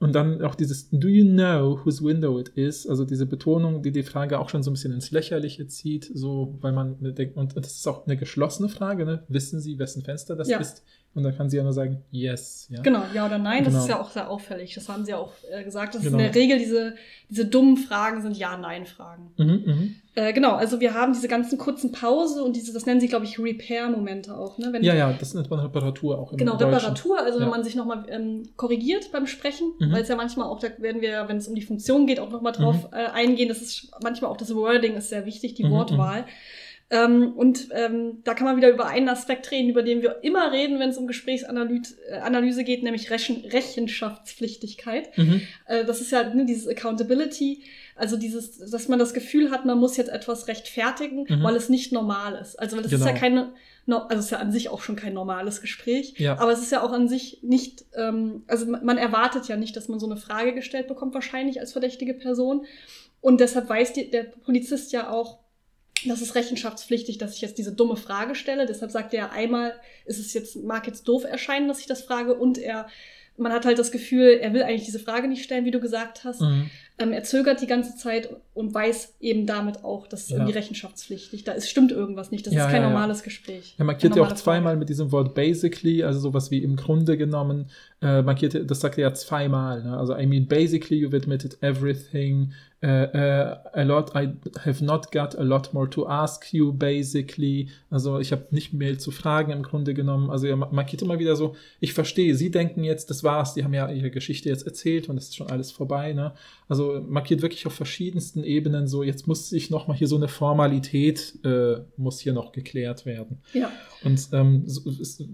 Und 0.00 0.14
dann 0.14 0.42
auch 0.42 0.54
dieses 0.54 0.88
Do 0.90 1.08
you 1.08 1.24
know 1.24 1.78
whose 1.84 2.02
window 2.02 2.38
it 2.40 2.48
is? 2.48 2.86
Also 2.86 3.04
diese 3.04 3.26
Betonung, 3.26 3.82
die 3.82 3.92
die 3.92 4.02
Frage 4.02 4.38
auch 4.40 4.48
schon 4.48 4.62
so 4.62 4.70
ein 4.70 4.72
bisschen 4.74 4.94
ins 4.94 5.10
Lächerliche 5.10 5.66
zieht, 5.66 6.10
so, 6.14 6.56
weil 6.62 6.72
man 6.72 6.96
denkt, 7.14 7.36
und 7.36 7.54
das 7.54 7.76
ist 7.76 7.86
auch 7.86 8.06
eine 8.06 8.16
geschlossene 8.16 8.70
Frage, 8.70 9.04
ne? 9.04 9.24
Wissen 9.28 9.60
Sie, 9.60 9.78
wessen 9.78 10.02
Fenster 10.02 10.36
das 10.36 10.48
Ja. 10.48 10.58
ist? 10.58 10.82
Und 11.12 11.24
dann 11.24 11.36
kann 11.36 11.50
sie 11.50 11.56
ja 11.56 11.64
nur 11.64 11.72
sagen, 11.72 12.04
yes. 12.12 12.68
Ja? 12.70 12.82
Genau, 12.82 13.02
ja 13.12 13.26
oder 13.26 13.36
nein, 13.38 13.64
das 13.64 13.72
Genau. 13.72 13.82
ist 13.84 13.88
ja 13.90 14.00
auch 14.00 14.10
sehr 14.10 14.30
auffällig. 14.30 14.74
Das 14.74 14.88
haben 14.88 15.04
sie 15.04 15.10
ja 15.10 15.16
auch 15.18 15.32
äh, 15.50 15.64
gesagt, 15.64 15.96
dass 15.96 16.02
Genau. 16.02 16.18
in 16.18 16.22
der 16.24 16.34
Regel 16.36 16.58
diese, 16.58 16.94
diese 17.28 17.46
dummen 17.46 17.76
Fragen 17.76 18.22
sind 18.22 18.36
Ja-Nein-Fragen. 18.36 19.32
Mhm, 19.36 19.44
mhm. 19.66 19.94
Äh, 20.14 20.32
genau, 20.32 20.52
also 20.54 20.78
wir 20.80 20.94
haben 20.94 21.12
diese 21.12 21.26
ganzen 21.26 21.58
kurzen 21.58 21.90
Pause 21.90 22.44
und 22.44 22.54
diese, 22.54 22.72
das 22.72 22.86
nennen 22.86 23.00
sie, 23.00 23.08
glaube 23.08 23.24
ich, 23.24 23.40
Repair-Momente 23.40 24.36
auch. 24.36 24.56
Ne? 24.58 24.68
Wenn 24.72 24.84
Ja, 24.84 24.94
ja, 24.94 25.12
das 25.12 25.34
nennt 25.34 25.50
man 25.50 25.58
Reparatur 25.60 26.16
auch 26.18 26.30
im 26.30 26.38
Genau, 26.38 26.52
Deutschen. 26.56 26.74
Reparatur, 26.74 27.18
also 27.20 27.38
wenn 27.40 27.46
Ja. 27.46 27.50
man 27.50 27.64
sich 27.64 27.74
nochmal 27.74 28.04
ähm, 28.08 28.48
korrigiert 28.56 29.10
beim 29.12 29.26
Sprechen, 29.26 29.72
Mhm. 29.80 29.90
weil 29.92 30.02
es 30.02 30.08
ja 30.08 30.14
manchmal 30.16 30.46
auch, 30.46 30.60
da 30.60 30.68
werden 30.78 31.00
wir, 31.00 31.24
wenn 31.28 31.38
es 31.38 31.48
um 31.48 31.56
die 31.56 31.62
Funktion 31.62 32.06
geht, 32.06 32.20
auch 32.20 32.30
nochmal 32.30 32.52
drauf 32.52 32.88
äh, 32.92 33.06
eingehen. 33.12 33.48
Das 33.48 33.60
ist 33.62 33.90
manchmal 34.02 34.30
auch 34.30 34.36
das 34.36 34.54
Wording 34.54 34.94
ist 34.94 35.08
sehr 35.08 35.26
wichtig, 35.26 35.54
die 35.54 35.64
Mhm, 35.64 35.70
Wortwahl. 35.70 36.24
Ähm, 36.92 37.32
und 37.36 37.68
ähm, 37.72 38.20
da 38.24 38.34
kann 38.34 38.46
man 38.46 38.56
wieder 38.56 38.68
über 38.68 38.86
einen 38.88 39.08
Aspekt 39.08 39.50
reden, 39.52 39.68
über 39.68 39.84
den 39.84 40.02
wir 40.02 40.24
immer 40.24 40.50
reden, 40.50 40.80
wenn 40.80 40.90
es 40.90 40.98
um 40.98 41.06
Gesprächsanalyse 41.06 42.60
äh, 42.60 42.64
geht, 42.64 42.82
nämlich 42.82 43.10
Rechen 43.12 43.44
Rechenschaftspflichtigkeit. 43.44 45.16
Mhm. 45.16 45.42
Äh, 45.66 45.84
das 45.84 46.00
ist 46.00 46.10
ja 46.10 46.34
ne, 46.34 46.44
dieses 46.44 46.66
Accountability, 46.68 47.62
also 47.94 48.16
dieses, 48.16 48.58
dass 48.58 48.88
man 48.88 48.98
das 48.98 49.14
Gefühl 49.14 49.50
hat, 49.50 49.64
man 49.66 49.78
muss 49.78 49.96
jetzt 49.96 50.10
etwas 50.10 50.48
rechtfertigen, 50.48 51.26
Mhm. 51.28 51.42
weil 51.42 51.54
es 51.56 51.68
nicht 51.68 51.92
normal 51.92 52.34
ist. 52.40 52.56
Also 52.58 52.76
das 52.76 52.86
ist 52.86 52.92
Genau. 52.92 53.06
ja 53.06 53.12
keine, 53.12 53.52
no, 53.86 53.98
also 53.98 54.18
es 54.18 54.24
ist 54.26 54.30
ja 54.32 54.38
an 54.38 54.52
sich 54.52 54.68
auch 54.68 54.80
schon 54.82 54.96
kein 54.96 55.14
normales 55.14 55.60
Gespräch, 55.60 56.14
Ja. 56.18 56.38
aber 56.38 56.52
es 56.52 56.60
ist 56.60 56.72
ja 56.72 56.82
auch 56.82 56.92
an 56.92 57.08
sich 57.08 57.38
nicht, 57.42 57.84
ähm, 57.96 58.42
also 58.48 58.66
man 58.66 58.84
man 58.84 58.98
erwartet 58.98 59.46
ja 59.48 59.56
nicht, 59.56 59.76
dass 59.76 59.88
man 59.88 60.00
so 60.00 60.06
eine 60.06 60.16
Frage 60.16 60.54
gestellt 60.54 60.88
bekommt, 60.88 61.14
wahrscheinlich 61.14 61.60
als 61.60 61.72
verdächtige 61.72 62.14
Person. 62.14 62.64
Und 63.20 63.40
deshalb 63.40 63.68
weiß 63.68 63.92
die, 63.92 64.10
der 64.10 64.24
Polizist 64.24 64.92
ja 64.92 65.10
auch, 65.10 65.38
das 66.06 66.22
ist 66.22 66.34
rechenschaftspflichtig, 66.34 67.18
dass 67.18 67.34
ich 67.34 67.40
jetzt 67.40 67.58
diese 67.58 67.72
dumme 67.72 67.96
Frage 67.96 68.34
stelle. 68.34 68.66
Deshalb 68.66 68.90
sagt 68.90 69.12
er 69.14 69.32
einmal, 69.32 69.74
ist 70.06 70.18
es 70.18 70.32
jetzt, 70.32 70.56
mag 70.62 70.86
jetzt 70.86 71.06
doof 71.08 71.24
erscheinen, 71.24 71.68
dass 71.68 71.80
ich 71.80 71.86
das 71.86 72.02
frage, 72.02 72.34
und 72.34 72.58
er, 72.58 72.86
man 73.36 73.52
hat 73.52 73.64
halt 73.64 73.78
das 73.78 73.90
Gefühl, 73.90 74.38
er 74.40 74.52
will 74.52 74.62
eigentlich 74.62 74.84
diese 74.84 74.98
Frage 74.98 75.28
nicht 75.28 75.42
stellen, 75.42 75.64
wie 75.64 75.70
du 75.70 75.80
gesagt 75.80 76.24
hast. 76.24 76.40
Mhm. 76.42 76.70
Ähm, 76.98 77.12
er 77.12 77.22
zögert 77.24 77.62
die 77.62 77.66
ganze 77.66 77.96
Zeit 77.96 78.28
und 78.52 78.74
weiß 78.74 79.14
eben 79.20 79.46
damit 79.46 79.84
auch, 79.84 80.06
das 80.06 80.22
ist 80.24 80.30
Ja. 80.30 80.36
irgendwie 80.36 80.52
rechenschaftspflichtig. 80.52 81.44
Da 81.44 81.52
ist, 81.52 81.70
stimmt 81.70 81.92
irgendwas 81.92 82.30
nicht. 82.30 82.46
Das 82.46 82.52
Ja, 82.52 82.66
ist 82.66 82.72
kein 82.72 82.82
ja, 82.82 82.88
normales 82.88 83.22
Gespräch. 83.22 83.74
Er 83.78 83.86
markiert 83.86 84.16
ja 84.16 84.22
auch 84.22 84.34
zweimal 84.34 84.76
mit 84.76 84.90
diesem 84.90 85.10
Wort 85.10 85.34
basically, 85.34 86.02
also 86.02 86.20
sowas 86.20 86.50
wie 86.50 86.62
im 86.62 86.76
Grunde 86.76 87.16
genommen, 87.16 87.70
äh, 88.02 88.22
markiert, 88.22 88.54
er- 88.54 88.64
das 88.64 88.80
sagt 88.80 88.98
er 88.98 89.08
ja 89.08 89.14
zweimal. 89.14 89.82
Ne? 89.82 89.96
Also, 89.96 90.16
I 90.16 90.26
mean, 90.26 90.46
basically, 90.46 90.98
you've 91.04 91.14
admitted 91.16 91.58
everything. 91.62 92.52
Uh, 92.82 92.86
uh, 93.14 93.56
a 93.74 93.82
lot, 93.82 94.12
I 94.16 94.30
have 94.64 94.82
not 94.82 95.12
got 95.12 95.36
a 95.38 95.42
lot 95.42 95.74
more 95.74 95.86
to 95.90 96.08
ask 96.08 96.50
you, 96.54 96.72
basically. 96.72 97.68
Also, 97.90 98.18
ich 98.20 98.32
habe 98.32 98.46
nicht 98.52 98.72
mehr 98.72 98.98
zu 98.98 99.10
fragen 99.10 99.52
im 99.52 99.62
Grunde 99.62 99.92
genommen. 99.92 100.30
Also, 100.30 100.46
er 100.46 100.56
ma- 100.56 100.70
markiert 100.72 101.02
immer 101.02 101.18
wieder 101.18 101.36
so, 101.36 101.54
ich 101.80 101.92
verstehe, 101.92 102.34
Sie 102.34 102.50
denken 102.50 102.82
jetzt, 102.82 103.10
das 103.10 103.22
war's, 103.22 103.52
die 103.52 103.64
haben 103.64 103.74
ja 103.74 103.90
ihre 103.90 104.10
Geschichte 104.10 104.48
jetzt 104.48 104.64
erzählt 104.66 105.10
und 105.10 105.18
es 105.18 105.24
ist 105.24 105.36
schon 105.36 105.48
alles 105.50 105.70
vorbei. 105.70 106.14
Ne? 106.14 106.32
Also, 106.68 107.04
markiert 107.06 107.42
wirklich 107.42 107.66
auf 107.66 107.74
verschiedensten 107.74 108.44
Ebenen 108.44 108.86
so, 108.88 109.02
jetzt 109.02 109.26
muss 109.26 109.52
ich 109.52 109.68
noch 109.68 109.86
mal 109.86 109.94
hier 109.94 110.08
so 110.08 110.16
eine 110.16 110.28
Formalität, 110.28 111.34
äh, 111.44 111.82
muss 111.98 112.18
hier 112.20 112.32
noch 112.32 112.52
geklärt 112.52 113.04
werden. 113.04 113.42
Ja. 113.52 113.70
Und 114.04 114.28
ähm, 114.32 114.64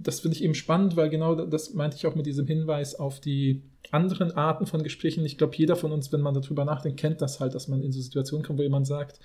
das 0.02 0.18
finde 0.18 0.36
ich 0.36 0.42
eben 0.42 0.54
spannend, 0.54 0.96
weil 0.96 1.10
genau 1.10 1.36
das 1.36 1.74
meinte 1.74 1.96
ich 1.96 2.06
auch 2.08 2.16
mit 2.16 2.26
diesem 2.26 2.48
Hinweis 2.48 2.55
auf 2.98 3.20
die 3.20 3.62
anderen 3.92 4.32
Arten 4.32 4.66
von 4.66 4.82
Gesprächen. 4.82 5.24
Ich 5.24 5.38
glaube, 5.38 5.56
jeder 5.56 5.76
von 5.76 5.92
uns, 5.92 6.12
wenn 6.12 6.20
man 6.20 6.34
darüber 6.34 6.64
nachdenkt, 6.64 7.00
kennt 7.00 7.20
das 7.20 7.40
halt, 7.40 7.54
dass 7.54 7.68
man 7.68 7.82
in 7.82 7.92
so 7.92 8.00
Situationen 8.00 8.44
kommt, 8.44 8.58
wo 8.58 8.62
jemand 8.62 8.86
sagt, 8.86 9.20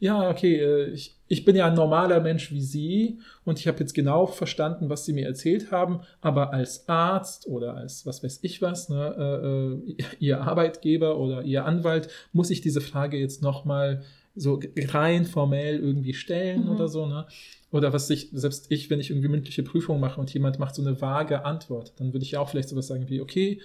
ja, 0.00 0.28
okay, 0.28 0.56
äh, 0.56 0.90
ich, 0.90 1.16
ich 1.28 1.44
bin 1.44 1.56
ja 1.56 1.66
ein 1.66 1.74
normaler 1.74 2.20
Mensch 2.20 2.52
wie 2.52 2.60
Sie 2.60 3.18
und 3.44 3.58
ich 3.58 3.66
habe 3.66 3.80
jetzt 3.80 3.94
genau 3.94 4.26
verstanden, 4.26 4.88
was 4.88 5.04
Sie 5.04 5.12
mir 5.12 5.26
erzählt 5.26 5.70
haben, 5.70 6.00
aber 6.20 6.52
als 6.52 6.88
Arzt 6.88 7.46
oder 7.46 7.74
als 7.74 8.06
was 8.06 8.22
weiß 8.22 8.40
ich 8.42 8.62
was, 8.62 8.88
ne, 8.88 9.82
äh, 9.88 10.02
äh, 10.02 10.06
Ihr 10.18 10.40
Arbeitgeber 10.40 11.18
oder 11.18 11.42
Ihr 11.42 11.64
Anwalt, 11.64 12.08
muss 12.32 12.50
ich 12.50 12.60
diese 12.60 12.80
Frage 12.80 13.18
jetzt 13.18 13.42
nochmal 13.42 14.02
so 14.34 14.60
rein 14.76 15.24
formell 15.26 15.78
irgendwie 15.78 16.14
stellen 16.14 16.64
Mhm. 16.64 16.70
oder 16.70 16.88
so, 16.88 17.06
ne? 17.06 17.26
Oder 17.70 17.92
was 17.92 18.08
ich, 18.10 18.30
selbst 18.32 18.66
ich, 18.70 18.88
wenn 18.90 19.00
ich 19.00 19.10
irgendwie 19.10 19.28
mündliche 19.28 19.62
Prüfung 19.62 19.98
mache 20.00 20.20
und 20.20 20.32
jemand 20.32 20.58
macht 20.58 20.74
so 20.74 20.82
eine 20.82 21.00
vage 21.00 21.44
Antwort, 21.44 21.92
dann 21.98 22.12
würde 22.12 22.24
ich 22.24 22.32
ja 22.32 22.40
auch 22.40 22.48
vielleicht 22.48 22.68
sowas 22.68 22.86
sagen 22.86 23.08
wie, 23.08 23.20
okay, 23.20 23.60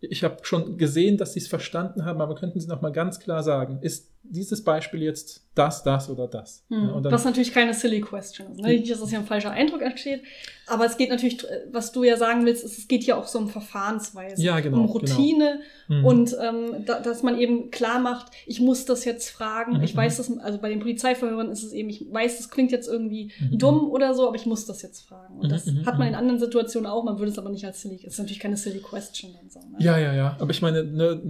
ich 0.00 0.24
habe 0.24 0.38
schon 0.42 0.76
gesehen, 0.78 1.16
dass 1.16 1.32
Sie 1.34 1.40
es 1.40 1.48
verstanden 1.48 2.04
haben, 2.04 2.20
aber 2.20 2.34
könnten 2.34 2.60
Sie 2.60 2.68
noch 2.68 2.82
mal 2.82 2.92
ganz 2.92 3.20
klar 3.20 3.42
sagen, 3.42 3.78
ist 3.80 4.10
dieses 4.24 4.64
Beispiel 4.64 5.02
jetzt 5.02 5.42
das, 5.54 5.84
das 5.84 6.10
oder 6.10 6.26
das? 6.26 6.64
Hm. 6.68 7.02
Dann, 7.02 7.12
Was 7.12 7.24
natürlich 7.24 7.52
keine 7.52 7.74
silly 7.74 8.00
question 8.00 8.50
ist. 8.52 8.60
Ne? 8.60 8.68
Nicht, 8.70 8.90
dass 8.90 8.98
das 9.00 9.10
hier 9.10 9.20
ein 9.20 9.26
falscher 9.26 9.52
Eindruck 9.52 9.82
entsteht. 9.82 10.22
Aber 10.66 10.84
es 10.86 10.96
geht 10.96 11.10
natürlich, 11.10 11.44
äh, 11.44 11.60
was 11.70 11.92
du 11.92 12.02
ja 12.02 12.16
sagen 12.16 12.44
willst, 12.44 12.64
ist, 12.64 12.76
es 12.78 12.88
geht 12.88 13.04
hier 13.04 13.16
auch 13.16 13.26
so 13.28 13.38
um 13.38 13.48
Verfahrensweise. 13.48 14.42
Ja, 14.42 14.58
genau, 14.60 14.78
Um 14.78 14.86
Routine 14.86 15.60
Mhm. 15.86 16.04
und 16.06 16.36
ähm, 16.42 16.84
da, 16.86 16.98
dass 17.00 17.22
man 17.22 17.38
eben 17.38 17.70
klar 17.70 18.00
macht, 18.00 18.32
ich 18.46 18.58
muss 18.60 18.86
das 18.86 19.04
jetzt 19.04 19.28
fragen. 19.28 19.76
Mhm, 19.76 19.82
Ich 19.84 19.94
weiß 19.94 20.16
das, 20.16 20.36
also 20.38 20.58
bei 20.58 20.70
den 20.70 20.80
Polizeiverhörern 20.80 21.50
ist 21.50 21.62
es 21.62 21.72
eben, 21.74 21.90
ich 21.90 22.06
weiß, 22.10 22.38
das 22.38 22.48
klingt 22.48 22.72
jetzt 22.72 22.88
irgendwie 22.88 23.30
Mhm. 23.38 23.58
dumm 23.58 23.90
oder 23.90 24.14
so, 24.14 24.26
aber 24.26 24.36
ich 24.36 24.46
muss 24.46 24.64
das 24.64 24.80
jetzt 24.82 25.02
fragen. 25.06 25.36
Und 25.36 25.46
Mhm, 25.48 25.50
das 25.50 25.66
mhm, 25.66 25.84
hat 25.86 25.98
man 25.98 26.08
mhm. 26.08 26.14
in 26.14 26.18
anderen 26.18 26.40
Situationen 26.40 26.86
auch, 26.90 27.04
man 27.04 27.18
würde 27.18 27.30
es 27.30 27.38
aber 27.38 27.50
nicht 27.50 27.64
als 27.66 27.82
silly, 27.82 27.96
es 27.96 28.14
ist 28.14 28.18
natürlich 28.18 28.40
keine 28.40 28.56
silly 28.56 28.80
question 28.80 29.32
dann 29.34 29.50
so. 29.50 29.60
Ne? 29.60 29.76
Ja, 29.78 29.98
ja, 29.98 30.14
ja. 30.14 30.36
Aber 30.40 30.50
ich 30.50 30.62
meine, 30.62 30.82
ne, 30.84 31.20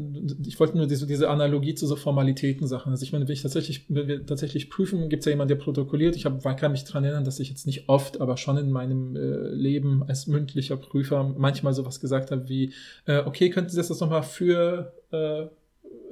ich 0.47 0.59
wollte 0.61 0.77
nur 0.79 0.87
diese, 0.87 1.07
diese 1.07 1.29
Analogie 1.29 1.75
zu 1.75 1.87
so 1.89 1.97
Formalitäten-Sachen. 1.97 2.84
Also 2.93 3.05
ich 3.05 3.13
meine, 3.13 3.27
wenn 3.27 3.33
ich 3.33 3.43
tatsächlich, 3.43 3.87
wenn 3.89 4.09
wir 4.09 4.27
tatsächlich 4.27 4.71
prüfen, 4.71 5.09
gibt 5.09 5.21
es 5.21 5.27
ja 5.27 5.31
jemanden, 5.31 5.57
der 5.57 5.63
protokolliert. 5.63 6.17
Ich 6.17 6.27
hab, 6.27 6.43
kann 6.59 6.73
mich 6.73 6.85
daran 6.85 7.05
erinnern, 7.05 7.25
dass 7.25 7.41
ich 7.41 7.49
jetzt 7.49 7.67
nicht 7.67 7.89
oft, 7.89 8.21
aber 8.21 8.37
schon 8.37 8.57
in 8.57 8.71
meinem 8.71 9.17
äh, 9.17 9.49
Leben 9.49 10.03
als 10.03 10.27
mündlicher 10.27 10.77
Prüfer 10.77 11.35
manchmal 11.37 11.75
sowas 11.75 12.01
gesagt 12.01 12.31
habe 12.31 12.49
wie, 12.49 12.73
äh, 13.07 13.19
okay, 13.19 13.51
könnten 13.51 13.71
Sie 13.71 13.77
das 13.77 13.89
nochmal 14.01 14.23
für 14.23 14.93
äh, 15.11 15.47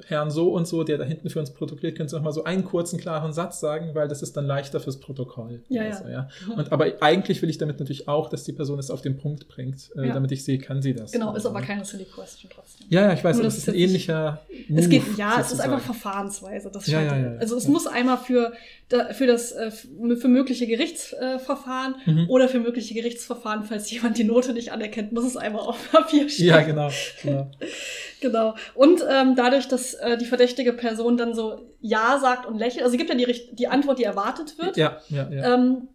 Herrn 0.09 0.31
so 0.31 0.51
und 0.53 0.67
so, 0.67 0.83
der 0.83 0.97
da 0.97 1.03
hinten 1.03 1.29
für 1.29 1.39
uns 1.39 1.51
protokolliert, 1.51 1.95
können 1.97 2.09
Sie 2.09 2.15
noch 2.15 2.23
mal 2.23 2.31
so 2.31 2.43
einen 2.43 2.63
kurzen, 2.65 2.99
klaren 2.99 3.33
Satz 3.33 3.59
sagen, 3.59 3.91
weil 3.93 4.07
das 4.07 4.21
ist 4.21 4.35
dann 4.37 4.45
leichter 4.45 4.79
fürs 4.79 4.99
Protokoll. 4.99 5.61
Ja, 5.69 5.83
Also, 5.83 6.05
ja. 6.05 6.11
ja. 6.47 6.53
Und, 6.55 6.71
aber 6.71 6.87
eigentlich 7.01 7.41
will 7.41 7.49
ich 7.49 7.57
damit 7.57 7.79
natürlich 7.79 8.07
auch, 8.07 8.29
dass 8.29 8.43
die 8.43 8.53
Person 8.53 8.79
es 8.79 8.89
auf 8.91 9.01
den 9.01 9.17
Punkt 9.17 9.47
bringt, 9.47 9.89
äh, 9.97 10.07
Ja. 10.07 10.13
damit 10.13 10.31
ich 10.31 10.43
sehe, 10.43 10.57
kann 10.57 10.81
sie 10.81 10.93
das. 10.93 11.11
Genau, 11.11 11.29
ist 11.29 11.35
Also, 11.35 11.49
aber 11.49 11.61
ne? 11.61 11.65
keine 11.67 11.85
silly 11.85 12.05
question 12.05 12.51
trotzdem. 12.53 12.87
Ja, 12.89 13.01
ja, 13.01 13.13
ich 13.13 13.23
weiß, 13.23 13.35
Nur, 13.37 13.45
das 13.45 13.53
es 13.57 13.59
ist 13.63 13.69
ein 13.69 13.75
ähnlicher. 13.75 14.41
Es 14.75 14.89
geht, 14.89 15.07
Move, 15.07 15.17
ja, 15.17 15.31
es 15.35 15.41
ist 15.41 15.49
sozusagen. 15.51 15.73
einfach 15.73 15.85
Verfahrensweise. 15.85 16.69
Das 16.71 16.87
Ja, 16.87 17.01
ja, 17.01 17.17
ja, 17.17 17.37
also 17.37 17.55
es 17.57 17.67
muss 17.67 17.87
einmal 17.87 18.17
für, 18.17 18.53
für 19.13 19.27
das 19.27 19.51
äh, 19.51 19.71
für 19.71 20.27
mögliche 20.27 20.67
Gerichtsverfahren 20.67 21.95
Mhm. 22.05 22.25
oder 22.29 22.47
für 22.49 22.59
mögliche 22.59 22.93
Gerichtsverfahren, 22.93 23.63
falls 23.63 23.89
jemand 23.91 24.17
die 24.17 24.23
Note 24.23 24.53
nicht 24.53 24.71
anerkennt, 24.71 25.11
muss 25.13 25.25
es 25.25 25.37
einmal 25.37 25.61
auf 25.61 25.91
Papier 25.91 26.29
stehen. 26.29 26.47
Ja, 26.47 26.61
genau. 26.61 26.89
genau. 27.21 27.49
Genau. 28.23 28.55
Und 28.73 29.03
ähm, 29.07 29.35
dadurch, 29.35 29.67
dass 29.67 29.93
äh, 29.95 30.17
die 30.17 30.25
verdächtige 30.25 30.71
Person 30.73 31.17
dann 31.17 31.35
so 31.35 31.61
Ja 31.81 32.17
sagt 32.19 32.45
und 32.47 32.57
lächelt, 32.57 32.81
also 32.83 32.91
sie 32.93 32.97
gibt 32.97 33.09
ja 33.09 33.15
die, 33.15 33.49
die 33.55 33.67
Antwort, 33.67 33.99
die 33.99 34.03
erwartet 34.05 34.57
wird. 34.57 34.77
Ja, 34.77 34.97
ja, 35.09 35.29
ja. 35.29 35.53
Ähm, 35.53 35.89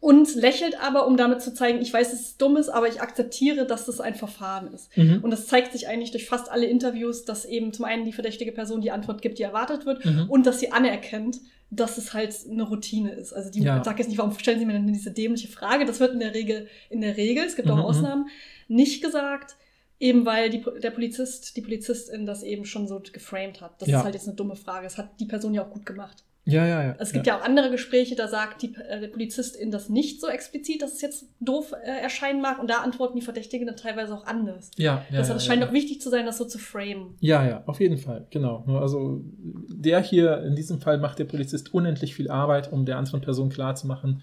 und 0.00 0.34
lächelt 0.36 0.80
aber, 0.80 1.06
um 1.08 1.16
damit 1.16 1.42
zu 1.42 1.52
zeigen, 1.52 1.80
ich 1.82 1.92
weiß, 1.92 2.12
dass 2.12 2.20
es 2.20 2.36
dumm 2.36 2.56
ist, 2.56 2.68
aber 2.68 2.86
ich 2.88 3.00
akzeptiere, 3.02 3.66
dass 3.66 3.84
das 3.84 4.00
ein 4.00 4.14
Verfahren 4.14 4.72
ist. 4.72 4.96
Mhm. 4.96 5.18
Und 5.22 5.30
das 5.32 5.46
zeigt 5.48 5.72
sich 5.72 5.88
eigentlich 5.88 6.12
durch 6.12 6.26
fast 6.26 6.50
alle 6.52 6.66
Interviews, 6.66 7.24
dass 7.24 7.44
eben 7.44 7.72
zum 7.72 7.84
einen 7.84 8.04
die 8.04 8.12
verdächtige 8.12 8.52
Person 8.52 8.80
die 8.80 8.92
Antwort 8.92 9.22
gibt, 9.22 9.38
die 9.40 9.42
erwartet 9.42 9.86
wird, 9.86 10.04
Mhm. 10.04 10.26
und 10.30 10.46
dass 10.46 10.60
sie 10.60 10.70
anerkennt, 10.72 11.38
dass 11.70 11.98
es 11.98 12.14
halt 12.14 12.34
eine 12.50 12.62
Routine 12.62 13.10
ist. 13.12 13.32
Also 13.34 13.50
die 13.50 13.60
Ja. 13.62 13.82
sagt 13.84 13.98
jetzt 13.98 14.08
nicht, 14.08 14.18
warum 14.18 14.32
stellen 14.38 14.58
Sie 14.60 14.64
mir 14.66 14.72
denn 14.74 14.86
diese 14.86 15.10
dämliche 15.10 15.48
Frage? 15.48 15.84
Das 15.84 15.98
wird 16.00 16.12
in 16.14 16.20
der 16.20 16.32
Regel, 16.32 16.68
in 16.90 17.00
der 17.02 17.16
Regel, 17.16 17.44
es 17.44 17.56
gibt 17.56 17.66
Mhm, 17.66 17.74
auch 17.74 17.78
mhm. 17.78 17.84
Ausnahmen, 17.84 18.28
nicht 18.68 19.02
gesagt, 19.02 19.56
eben 20.00 20.24
weil 20.26 20.50
die, 20.50 20.64
der 20.82 20.90
Polizist, 20.90 21.56
die 21.56 21.60
Polizistin 21.62 22.24
das 22.26 22.42
eben 22.42 22.64
schon 22.64 22.86
so 22.86 23.00
geframed 23.12 23.60
hat. 23.60 23.80
Das 23.80 23.88
Ja. 23.88 23.98
ist 23.98 24.04
halt 24.04 24.14
jetzt 24.14 24.26
eine 24.28 24.36
dumme 24.36 24.56
Frage. 24.56 24.84
Das 24.84 24.98
hat 24.98 25.18
die 25.20 25.26
Person 25.26 25.54
ja 25.54 25.62
auch 25.64 25.70
gut 25.70 25.86
gemacht. 25.86 26.24
ja, 26.44 26.66
ja, 26.66 26.82
ja. 26.82 26.96
Es 26.98 27.12
gibt 27.12 27.26
ja, 27.26 27.36
auch 27.38 27.42
andere 27.44 27.70
Gespräche, 27.70 28.14
da 28.16 28.26
sagt 28.26 28.62
die, 28.62 28.74
äh, 28.74 29.00
der 29.00 29.08
Polizistin 29.08 29.70
das 29.70 29.90
nicht 29.90 30.18
so 30.22 30.28
explizit, 30.28 30.80
dass 30.80 30.94
es 30.94 31.02
jetzt 31.02 31.26
doof 31.40 31.72
äh, 31.72 32.00
erscheinen 32.00 32.40
mag 32.40 32.58
und 32.58 32.70
da 32.70 32.76
antworten 32.76 33.16
die 33.18 33.24
Verdächtigen 33.24 33.66
dann 33.66 33.76
teilweise 33.76 34.14
auch 34.14 34.24
anders. 34.24 34.70
Ja, 34.78 35.04
ja, 35.10 35.18
Deshalb 35.18 35.40
ja, 35.40 35.44
scheint 35.44 35.60
ja. 35.60 35.68
auch 35.68 35.72
wichtig 35.74 36.00
zu 36.00 36.08
sein, 36.08 36.24
das 36.24 36.38
so 36.38 36.46
zu 36.46 36.58
framen. 36.58 37.16
Ja, 37.20 37.46
ja, 37.46 37.62
auf 37.66 37.80
jeden 37.80 37.98
Fall, 37.98 38.26
genau. 38.30 38.64
Also 38.80 39.20
der 39.68 40.00
hier, 40.00 40.42
in 40.44 40.56
diesem 40.56 40.80
Fall 40.80 40.96
macht 40.96 41.18
der 41.18 41.26
Polizist 41.26 41.74
unendlich 41.74 42.14
viel 42.14 42.30
Arbeit, 42.30 42.72
um 42.72 42.86
der 42.86 42.96
anderen 42.96 43.20
Person 43.20 43.50
klarzumachen, 43.50 44.22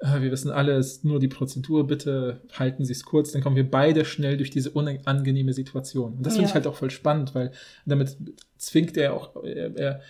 wir 0.00 0.30
wissen 0.30 0.50
alle, 0.50 0.72
es 0.76 0.92
ist 0.92 1.04
nur 1.04 1.18
die 1.20 1.28
Prozedur, 1.28 1.86
bitte 1.86 2.40
halten 2.52 2.84
Sie 2.84 2.92
es 2.92 3.04
kurz, 3.04 3.32
dann 3.32 3.42
kommen 3.42 3.56
wir 3.56 3.70
beide 3.70 4.04
schnell 4.04 4.36
durch 4.36 4.50
diese 4.50 4.70
unangenehme 4.70 5.52
Situation. 5.52 6.14
Und 6.18 6.26
das 6.26 6.34
finde 6.34 6.44
Ja. 6.44 6.48
ich 6.50 6.54
halt 6.54 6.66
auch 6.66 6.76
voll 6.76 6.90
spannend, 6.90 7.34
weil 7.34 7.52
damit 7.86 8.16
zwingt 8.58 8.96
er 8.96 9.14
auch, 9.14 9.42
er, 9.44 9.76
er 9.76 10.00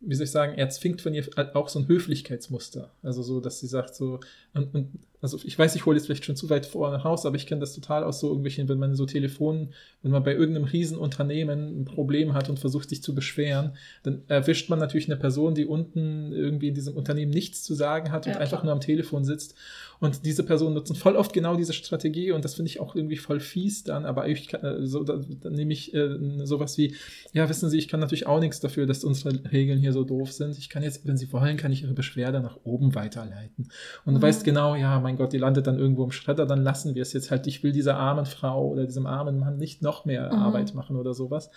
wie 0.00 0.14
soll 0.14 0.24
ich 0.24 0.30
sagen, 0.30 0.54
er 0.56 0.68
zwingt 0.70 1.02
von 1.02 1.12
ihr 1.14 1.26
auch 1.54 1.68
so 1.68 1.78
ein 1.78 1.86
Höflichkeitsmuster. 1.86 2.90
Also 3.02 3.22
so, 3.22 3.40
dass 3.40 3.60
sie 3.60 3.66
sagt 3.66 3.94
so, 3.94 4.18
und, 4.54 4.74
und 4.74 4.92
also 5.22 5.38
ich 5.44 5.58
weiß, 5.58 5.74
ich 5.76 5.84
hole 5.86 5.96
jetzt 5.96 6.06
vielleicht 6.06 6.24
schon 6.24 6.36
zu 6.36 6.48
weit 6.48 6.66
vor 6.66 6.90
nach 6.90 7.04
Haus, 7.04 7.26
aber 7.26 7.36
ich 7.36 7.46
kenne 7.46 7.60
das 7.60 7.74
total 7.74 8.04
aus 8.04 8.20
so 8.20 8.28
irgendwelchen, 8.28 8.68
wenn 8.68 8.78
man 8.78 8.94
so 8.94 9.06
Telefon, 9.06 9.70
wenn 10.02 10.12
man 10.12 10.22
bei 10.22 10.32
irgendeinem 10.34 10.64
Riesenunternehmen 10.64 11.80
ein 11.80 11.84
Problem 11.84 12.34
hat 12.34 12.48
und 12.48 12.58
versucht 12.58 12.88
sich 12.88 13.02
zu 13.02 13.14
beschweren, 13.14 13.76
dann 14.02 14.22
erwischt 14.28 14.70
man 14.70 14.78
natürlich 14.78 15.08
eine 15.08 15.18
Person, 15.18 15.54
die 15.54 15.66
unten 15.66 16.32
irgendwie 16.32 16.68
in 16.68 16.74
diesem 16.74 16.96
Unternehmen 16.96 17.32
nichts 17.32 17.62
zu 17.62 17.74
sagen 17.74 18.12
hat 18.12 18.26
und 18.26 18.32
Ja, 18.32 18.38
einfach 18.38 18.58
klar. 18.58 18.64
nur 18.64 18.72
am 18.72 18.80
Telefon 18.80 19.24
sitzt. 19.24 19.54
Und 20.00 20.24
diese 20.24 20.44
Personen 20.44 20.74
nutzen 20.74 20.96
voll 20.96 21.14
oft 21.14 21.34
genau 21.34 21.56
diese 21.56 21.74
Strategie 21.74 22.32
und 22.32 22.42
das 22.42 22.54
finde 22.54 22.70
ich 22.70 22.80
auch 22.80 22.96
irgendwie 22.96 23.18
voll 23.18 23.38
fies 23.38 23.84
dann, 23.84 24.06
aber 24.06 24.28
ich 24.28 24.48
kann, 24.48 24.64
äh, 24.64 24.86
so, 24.86 25.04
da, 25.04 25.20
dann 25.42 25.52
nehme 25.52 25.74
ich 25.74 25.92
äh, 25.92 26.16
sowas 26.46 26.78
wie, 26.78 26.94
ja, 27.34 27.46
wissen 27.50 27.68
Sie, 27.68 27.76
ich 27.76 27.86
kann 27.86 28.00
natürlich 28.00 28.26
auch 28.26 28.40
nichts 28.40 28.60
dafür, 28.60 28.86
dass 28.86 29.04
unsere 29.04 29.38
Regeln 29.52 29.78
hier 29.78 29.92
so 29.92 30.02
doof 30.02 30.32
sind. 30.32 30.56
Ich 30.56 30.70
kann 30.70 30.82
jetzt, 30.82 31.06
wenn 31.06 31.18
Sie 31.18 31.30
wollen, 31.34 31.58
kann 31.58 31.70
ich 31.70 31.82
Ihre 31.82 31.92
Beschwerde 31.92 32.40
nach 32.40 32.56
oben 32.64 32.94
weiterleiten. 32.94 33.70
Und 34.06 34.14
du 34.14 34.18
Mhm. 34.18 34.22
weißt 34.22 34.42
genau, 34.44 34.74
ja, 34.74 34.98
mein 35.00 35.16
Gott, 35.16 35.34
die 35.34 35.38
landet 35.38 35.66
dann 35.66 35.78
irgendwo 35.78 36.04
im 36.04 36.12
Schredder, 36.12 36.46
dann 36.46 36.62
lassen 36.62 36.94
wir 36.94 37.02
es 37.02 37.12
jetzt 37.12 37.30
halt. 37.30 37.46
Ich 37.46 37.62
will 37.62 37.72
dieser 37.72 37.96
armen 37.98 38.24
Frau 38.24 38.68
oder 38.70 38.86
diesem 38.86 39.04
armen 39.06 39.38
Mann 39.38 39.58
nicht 39.58 39.82
noch 39.82 40.06
mehr 40.06 40.32
Mhm. 40.32 40.38
Arbeit 40.38 40.74
machen 40.74 40.96
oder 40.96 41.12
sowas. 41.12 41.50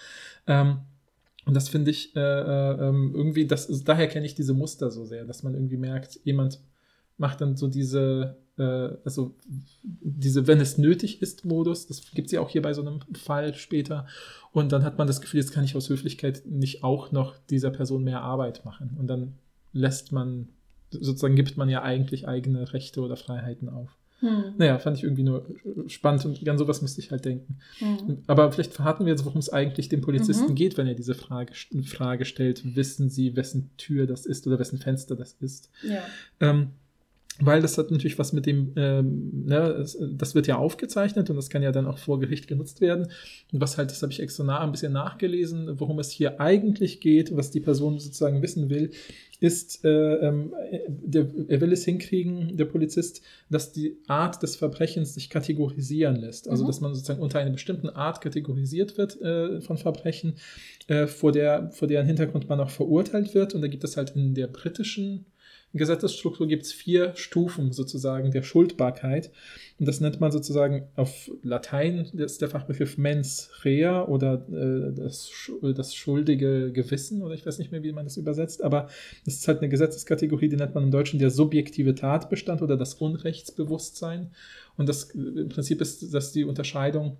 Ähm, 0.48 0.80
und 1.46 1.54
das 1.56 1.70
finde 1.70 1.92
ich 1.92 2.14
äh, 2.18 2.20
äh, 2.20 2.90
ähm, 2.90 3.14
irgendwie, 3.16 3.48
das 3.48 3.68
ist, 3.68 3.88
daher 3.88 4.08
kenne 4.08 4.26
ich 4.26 4.36
diese 4.36 4.54
Muster 4.54 4.92
so 4.92 5.06
sehr, 5.06 5.24
dass 5.24 5.44
man 5.44 5.54
irgendwie 5.54 5.78
merkt, 5.78 6.20
jemand 6.26 6.60
macht 7.18 7.42
dann 7.42 7.56
so 7.56 7.68
diese, 7.68 8.38
äh, 8.58 8.90
also 9.06 9.36
diese, 9.82 10.48
wenn 10.48 10.60
es 10.60 10.78
nötig 10.78 11.22
ist, 11.22 11.46
Modus. 11.46 11.88
Das 11.88 12.12
gibt 12.12 12.28
es 12.28 12.32
ja 12.32 12.42
auch 12.42 12.50
hier 12.50 12.62
bei 12.62 12.74
so 12.74 12.82
einem 12.82 13.00
Fall 13.14 13.54
später. 13.56 14.08
Und 14.52 14.72
dann 14.72 14.84
hat 14.84 14.98
man 14.98 15.08
das 15.08 15.22
Gefühl, 15.22 15.40
jetzt 15.40 15.52
kann 15.52 15.64
ich 15.64 15.76
aus 15.76 15.90
Höflichkeit 15.90 16.44
nicht 16.46 16.84
auch 16.84 17.12
noch 17.12 17.36
dieser 17.50 17.72
Person 17.72 18.04
mehr 18.04 18.22
Arbeit 18.22 18.66
machen. 18.66 18.96
Und 19.00 19.08
dann 19.08 19.34
lässt 19.72 20.12
man, 20.12 20.50
sozusagen 20.92 21.36
gibt 21.36 21.58
man 21.58 21.70
ja 21.70 21.82
eigentlich 21.82 22.28
eigene 22.28 22.74
Rechte 22.74 23.02
oder 23.02 23.16
Freiheiten 23.16 23.70
auf. 23.70 23.98
Hm. 24.20 24.54
Naja, 24.58 24.80
fand 24.80 24.98
ich 24.98 25.04
irgendwie 25.04 25.24
nur 25.24 25.46
äh, 25.66 25.90
spannend 25.90 26.24
und 26.26 26.48
an 26.48 26.58
sowas 26.58 26.82
musste 26.82 27.02
ich 27.02 27.12
halt 27.12 27.26
denken. 27.26 27.58
Hm. 27.80 28.20
Aber 28.28 28.52
vielleicht 28.54 28.74
verraten 28.74 29.06
wir 29.06 29.12
jetzt, 29.12 29.26
worum 29.26 29.40
es 29.40 29.52
eigentlich 29.52 29.90
dem 29.90 30.00
Polizisten 30.00 30.52
Mhm. 30.52 30.56
geht, 30.56 30.78
wenn 30.78 30.88
er 30.88 30.94
diese 30.94 31.14
Frage, 31.14 31.54
Frage 31.84 32.24
stellt. 32.24 32.76
Wissen 32.76 33.10
Sie, 33.10 33.36
wessen 33.36 33.72
Tür 33.78 34.08
das 34.08 34.26
ist 34.26 34.48
oder 34.48 34.60
wessen 34.60 34.78
Fenster 34.78 35.18
das 35.18 35.34
ist? 35.42 35.70
Ja. 35.84 36.00
Ähm, 36.40 36.70
weil 37.40 37.62
das 37.62 37.78
hat 37.78 37.90
natürlich 37.92 38.20
was 38.20 38.34
mit 38.34 38.46
dem, 38.46 38.74
ähm, 38.76 39.46
ne, 39.46 39.86
das 40.12 40.36
wird 40.36 40.48
ja 40.48 40.58
aufgezeichnet 40.58 41.30
und 41.30 41.36
das 41.36 41.50
kann 41.50 41.64
ja 41.64 41.72
dann 41.72 41.88
auch 41.88 41.98
vor 41.98 42.20
Gericht 42.20 42.48
genutzt 42.48 42.80
werden. 42.82 43.08
Und 43.52 43.62
was 43.62 43.78
halt, 43.78 43.92
das 43.92 44.02
habe 44.02 44.12
ich 44.12 44.20
extra 44.20 44.44
nah, 44.44 44.60
ein 44.60 44.72
bisschen 44.72 44.94
nachgelesen, 44.94 45.80
worum 45.80 46.00
es 46.00 46.12
hier 46.12 46.40
eigentlich 46.40 47.02
geht, 47.02 47.36
was 47.36 47.52
die 47.52 47.60
Person 47.60 48.00
sozusagen 48.00 48.42
wissen 48.42 48.70
will, 48.70 48.92
ist, 49.40 49.84
äh, 49.84 49.90
ähm, 49.90 50.54
der, 50.88 51.28
er 51.50 51.60
will 51.60 51.74
es 51.74 51.84
hinkriegen, 51.84 52.56
der 52.56 52.66
Polizist, 52.66 53.22
dass 53.50 53.74
die 53.74 53.98
Art 54.08 54.42
des 54.42 54.56
Verbrechens 54.56 55.16
sich 55.16 55.30
kategorisieren 55.30 56.16
lässt. 56.16 56.48
Also, 56.48 56.64
Mhm. 56.64 56.68
dass 56.68 56.82
man 56.82 56.94
sozusagen 56.94 57.22
unter 57.22 57.40
einer 57.40 57.52
bestimmten 57.52 57.90
Art 57.90 58.22
kategorisiert 58.22 58.98
wird 58.98 59.20
äh, 59.22 59.60
von 59.60 59.78
Verbrechen, 59.78 60.36
äh, 60.88 61.08
vor, 61.08 61.32
der, 61.34 61.72
vor 61.72 61.88
deren 61.90 62.06
Hintergrund 62.06 62.48
man 62.48 62.60
auch 62.62 62.70
verurteilt 62.70 63.34
wird. 63.36 63.54
Und 63.54 63.62
da 63.62 63.68
gibt 63.68 63.84
es 63.84 63.98
halt 63.98 64.12
in 64.16 64.34
der 64.34 64.48
britischen 64.48 65.26
Gesetzesstruktur 65.74 66.48
gibt 66.48 66.64
es 66.64 66.72
vier 66.72 67.16
Stufen 67.16 67.72
sozusagen 67.72 68.30
der 68.30 68.44
Schuldbarkeit. 68.44 69.32
Und 69.80 69.88
das 69.88 70.02
nennt 70.02 70.22
man 70.22 70.32
sozusagen 70.32 70.88
auf 70.96 71.32
Latein, 71.42 72.10
das 72.14 72.34
ist 72.34 72.42
der 72.42 72.50
Fachbegriff 72.50 72.98
mens 73.00 73.50
rea 73.64 74.06
oder 74.06 74.46
äh, 74.50 74.94
das, 74.94 75.32
das 75.76 75.96
schuldige 75.96 76.72
Gewissen 76.72 77.24
oder 77.24 77.34
ich 77.34 77.46
weiß 77.46 77.58
nicht 77.58 77.72
mehr, 77.72 77.82
wie 77.82 77.92
man 77.92 78.06
das 78.06 78.18
übersetzt, 78.18 78.64
aber 78.64 78.88
das 79.26 79.36
ist 79.36 79.48
halt 79.48 79.60
eine 79.60 79.70
Gesetzeskategorie, 79.70 80.48
die 80.48 80.58
nennt 80.58 80.76
man 80.76 80.84
im 80.84 80.92
Deutschen 80.92 81.20
der 81.20 81.32
subjektive 81.32 81.96
Tatbestand 81.96 82.62
oder 82.62 82.78
das 82.78 82.94
Unrechtsbewusstsein. 82.94 84.32
Und 84.78 84.88
das 84.88 85.16
äh, 85.16 85.18
im 85.18 85.50
Prinzip 85.50 85.82
ist 85.82 86.14
das 86.14 86.32
die 86.32 86.44
Unterscheidung 86.44 87.18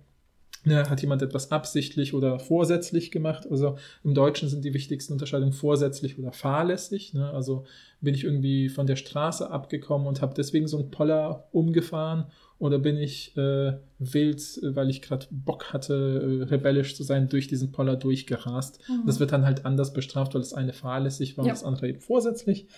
Ne, 0.66 0.88
hat 0.88 1.02
jemand 1.02 1.20
etwas 1.20 1.52
absichtlich 1.52 2.14
oder 2.14 2.38
vorsätzlich 2.38 3.10
gemacht? 3.10 3.46
Also 3.50 3.76
im 4.02 4.14
Deutschen 4.14 4.48
sind 4.48 4.64
die 4.64 4.72
wichtigsten 4.72 5.12
Unterscheidungen 5.12 5.52
vorsätzlich 5.52 6.18
oder 6.18 6.32
fahrlässig. 6.32 7.12
Ne? 7.12 7.30
Also 7.30 7.64
bin 8.00 8.14
ich 8.14 8.24
irgendwie 8.24 8.70
von 8.70 8.86
der 8.86 8.96
Straße 8.96 9.50
abgekommen 9.50 10.06
und 10.06 10.22
habe 10.22 10.32
deswegen 10.34 10.66
so 10.66 10.78
einen 10.78 10.90
Poller 10.90 11.48
umgefahren 11.52 12.26
oder 12.58 12.78
bin 12.78 12.96
ich 12.96 13.36
äh, 13.36 13.74
wild, 13.98 14.40
äh, 14.62 14.74
weil 14.74 14.88
ich 14.88 15.02
gerade 15.02 15.26
Bock 15.30 15.72
hatte, 15.74 16.40
äh, 16.40 16.44
rebellisch 16.44 16.96
zu 16.96 17.02
sein, 17.02 17.28
durch 17.28 17.46
diesen 17.46 17.70
Poller 17.72 17.96
durchgerast. 17.96 18.80
Mhm. 18.88 19.02
Das 19.06 19.20
wird 19.20 19.32
dann 19.32 19.44
halt 19.44 19.66
anders 19.66 19.92
bestraft, 19.92 20.32
weil 20.34 20.40
das 20.40 20.54
eine 20.54 20.72
fahrlässig 20.72 21.36
war 21.36 21.44
Ja. 21.44 21.52
und 21.52 21.58
das 21.58 21.64
andere 21.64 21.88
eben 21.88 22.00
vorsätzlich. 22.00 22.68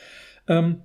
Ähm, 0.49 0.83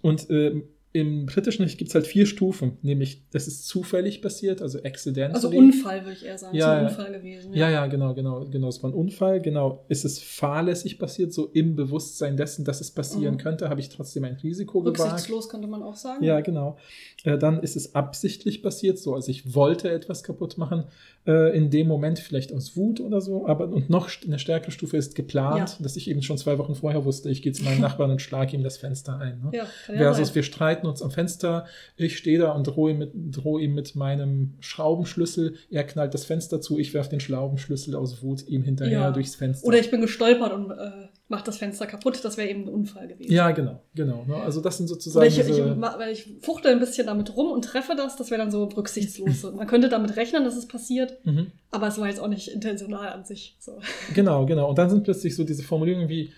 und 0.00 0.30
ähm, 0.30 0.64
im 0.94 1.26
britischen 1.26 1.64
Recht 1.64 1.76
gibt 1.76 1.88
es 1.88 1.94
halt 1.96 2.06
vier 2.06 2.24
Stufen, 2.24 2.78
nämlich 2.82 3.28
das 3.32 3.48
ist 3.48 3.66
zufällig 3.66 4.22
passiert, 4.22 4.62
also 4.62 4.78
accidentally. 4.84 5.34
Also 5.34 5.48
Unfall, 5.50 6.02
würde 6.04 6.12
ich 6.12 6.24
eher 6.24 6.38
sagen. 6.38 6.56
Ja, 6.56 6.80
ja. 6.82 6.86
Unfall 6.88 7.10
gewesen. 7.12 7.52
Ja, 7.52 7.68
ja, 7.68 7.86
genau, 7.88 8.14
genau, 8.14 8.44
genau. 8.44 8.68
Es 8.68 8.80
war 8.80 8.90
ein 8.90 8.94
Unfall, 8.94 9.40
genau. 9.42 9.84
Ist 9.88 10.04
es 10.04 10.20
fahrlässig 10.20 11.00
passiert, 11.00 11.32
so 11.32 11.46
im 11.52 11.74
Bewusstsein 11.74 12.36
dessen, 12.36 12.64
dass 12.64 12.80
es 12.80 12.92
passieren 12.92 13.34
Mhm. 13.34 13.38
könnte, 13.38 13.68
habe 13.70 13.80
ich 13.80 13.88
trotzdem 13.88 14.22
ein 14.22 14.34
Risiko 14.36 14.82
gewagt. 14.82 15.00
Rücksichtslos 15.00 15.48
könnte 15.48 15.66
man 15.66 15.82
auch 15.82 15.96
sagen. 15.96 16.22
Ja, 16.22 16.40
genau. 16.42 16.76
Äh, 17.24 17.38
dann 17.38 17.60
ist 17.60 17.74
es 17.74 17.96
absichtlich 17.96 18.62
passiert, 18.62 18.96
so 19.00 19.16
also 19.16 19.32
ich 19.32 19.52
wollte 19.52 19.90
etwas 19.90 20.22
kaputt 20.22 20.58
machen, 20.58 20.84
äh, 21.26 21.56
in 21.56 21.70
dem 21.70 21.88
Moment 21.88 22.20
vielleicht 22.20 22.52
aus 22.52 22.76
Wut 22.76 23.00
oder 23.00 23.20
so, 23.20 23.48
aber 23.48 23.68
und 23.68 23.90
noch 23.90 24.08
eine 24.24 24.38
stärkere 24.38 24.70
Stufe 24.70 24.96
ist 24.96 25.16
geplant, 25.16 25.70
Ja. 25.70 25.82
dass 25.82 25.96
ich 25.96 26.08
eben 26.08 26.22
schon 26.22 26.38
zwei 26.38 26.56
Wochen 26.58 26.76
vorher 26.76 27.04
wusste, 27.04 27.30
ich 27.30 27.42
gehe 27.42 27.52
zu 27.52 27.64
meinem 27.64 27.80
Nachbarn 27.98 28.12
und 28.12 28.22
schlage 28.22 28.54
ihm 28.54 28.62
das 28.62 28.76
Fenster 28.76 29.18
ein. 29.18 29.40
Ne? 29.40 29.50
Ja, 29.54 29.66
ja 29.88 29.96
Versus 29.96 30.34
wir 30.36 30.44
streiten 30.44 30.83
uns 30.86 31.02
am 31.02 31.10
Fenster, 31.10 31.66
ich 31.96 32.16
stehe 32.16 32.38
da 32.38 32.52
und 32.52 32.64
drohe 32.64 32.92
ihm, 32.92 32.98
mit, 32.98 33.10
drohe 33.14 33.62
ihm 33.62 33.74
mit 33.74 33.94
meinem 33.94 34.54
Schraubenschlüssel, 34.60 35.54
er 35.70 35.84
knallt 35.84 36.14
das 36.14 36.24
Fenster 36.24 36.60
zu, 36.60 36.78
ich 36.78 36.94
werfe 36.94 37.10
den 37.10 37.20
Schraubenschlüssel 37.20 37.94
aus 37.94 38.22
Wut 38.22 38.46
ihm 38.48 38.62
hinterher 38.62 39.00
Ja. 39.00 39.10
durchs 39.10 39.34
Fenster. 39.34 39.66
Oder 39.66 39.78
ich 39.78 39.90
bin 39.90 40.00
gestolpert 40.00 40.52
und 40.52 40.70
äh, 40.70 40.90
mach 41.28 41.42
das 41.42 41.56
Fenster 41.58 41.86
kaputt. 41.86 42.24
Das 42.24 42.36
wäre 42.36 42.48
eben 42.48 42.64
ein 42.64 42.68
Unfall 42.68 43.08
gewesen. 43.08 43.32
ja, 43.32 43.50
genau, 43.50 43.82
genau. 43.94 44.24
Ne? 44.26 44.36
Also 44.36 44.60
das 44.60 44.76
sind 44.76 44.86
Oder 44.86 44.94
sozusagen 44.94 45.26
ich, 45.26 45.38
ich, 45.38 45.46
diese, 45.46 45.80
weil 45.80 46.12
ich 46.12 46.36
fuchtel 46.42 46.72
ein 46.72 46.80
bisschen 46.80 47.06
damit 47.06 47.36
rum 47.36 47.50
und 47.50 47.64
treffe 47.64 47.94
das, 47.96 48.16
das 48.16 48.30
wäre 48.30 48.40
dann 48.40 48.50
so 48.50 48.64
rücksichtslos. 48.64 49.42
Man 49.54 49.66
könnte 49.66 49.88
damit 49.88 50.16
rechnen, 50.16 50.44
dass 50.44 50.56
es 50.56 50.68
passiert, 50.68 51.18
mhm. 51.24 51.48
aber 51.70 51.88
es 51.88 51.98
war 51.98 52.08
jetzt 52.08 52.20
auch 52.20 52.28
nicht 52.28 52.48
intentional 52.48 53.08
an 53.08 53.24
sich. 53.24 53.56
So. 53.58 53.78
Genau, 54.14 54.46
genau. 54.46 54.68
Und 54.68 54.78
dann 54.78 54.90
sind 54.90 55.04
plötzlich 55.04 55.34
so 55.34 55.44
diese 55.44 55.62
Formulierungen 55.62 56.08
wie 56.08 56.32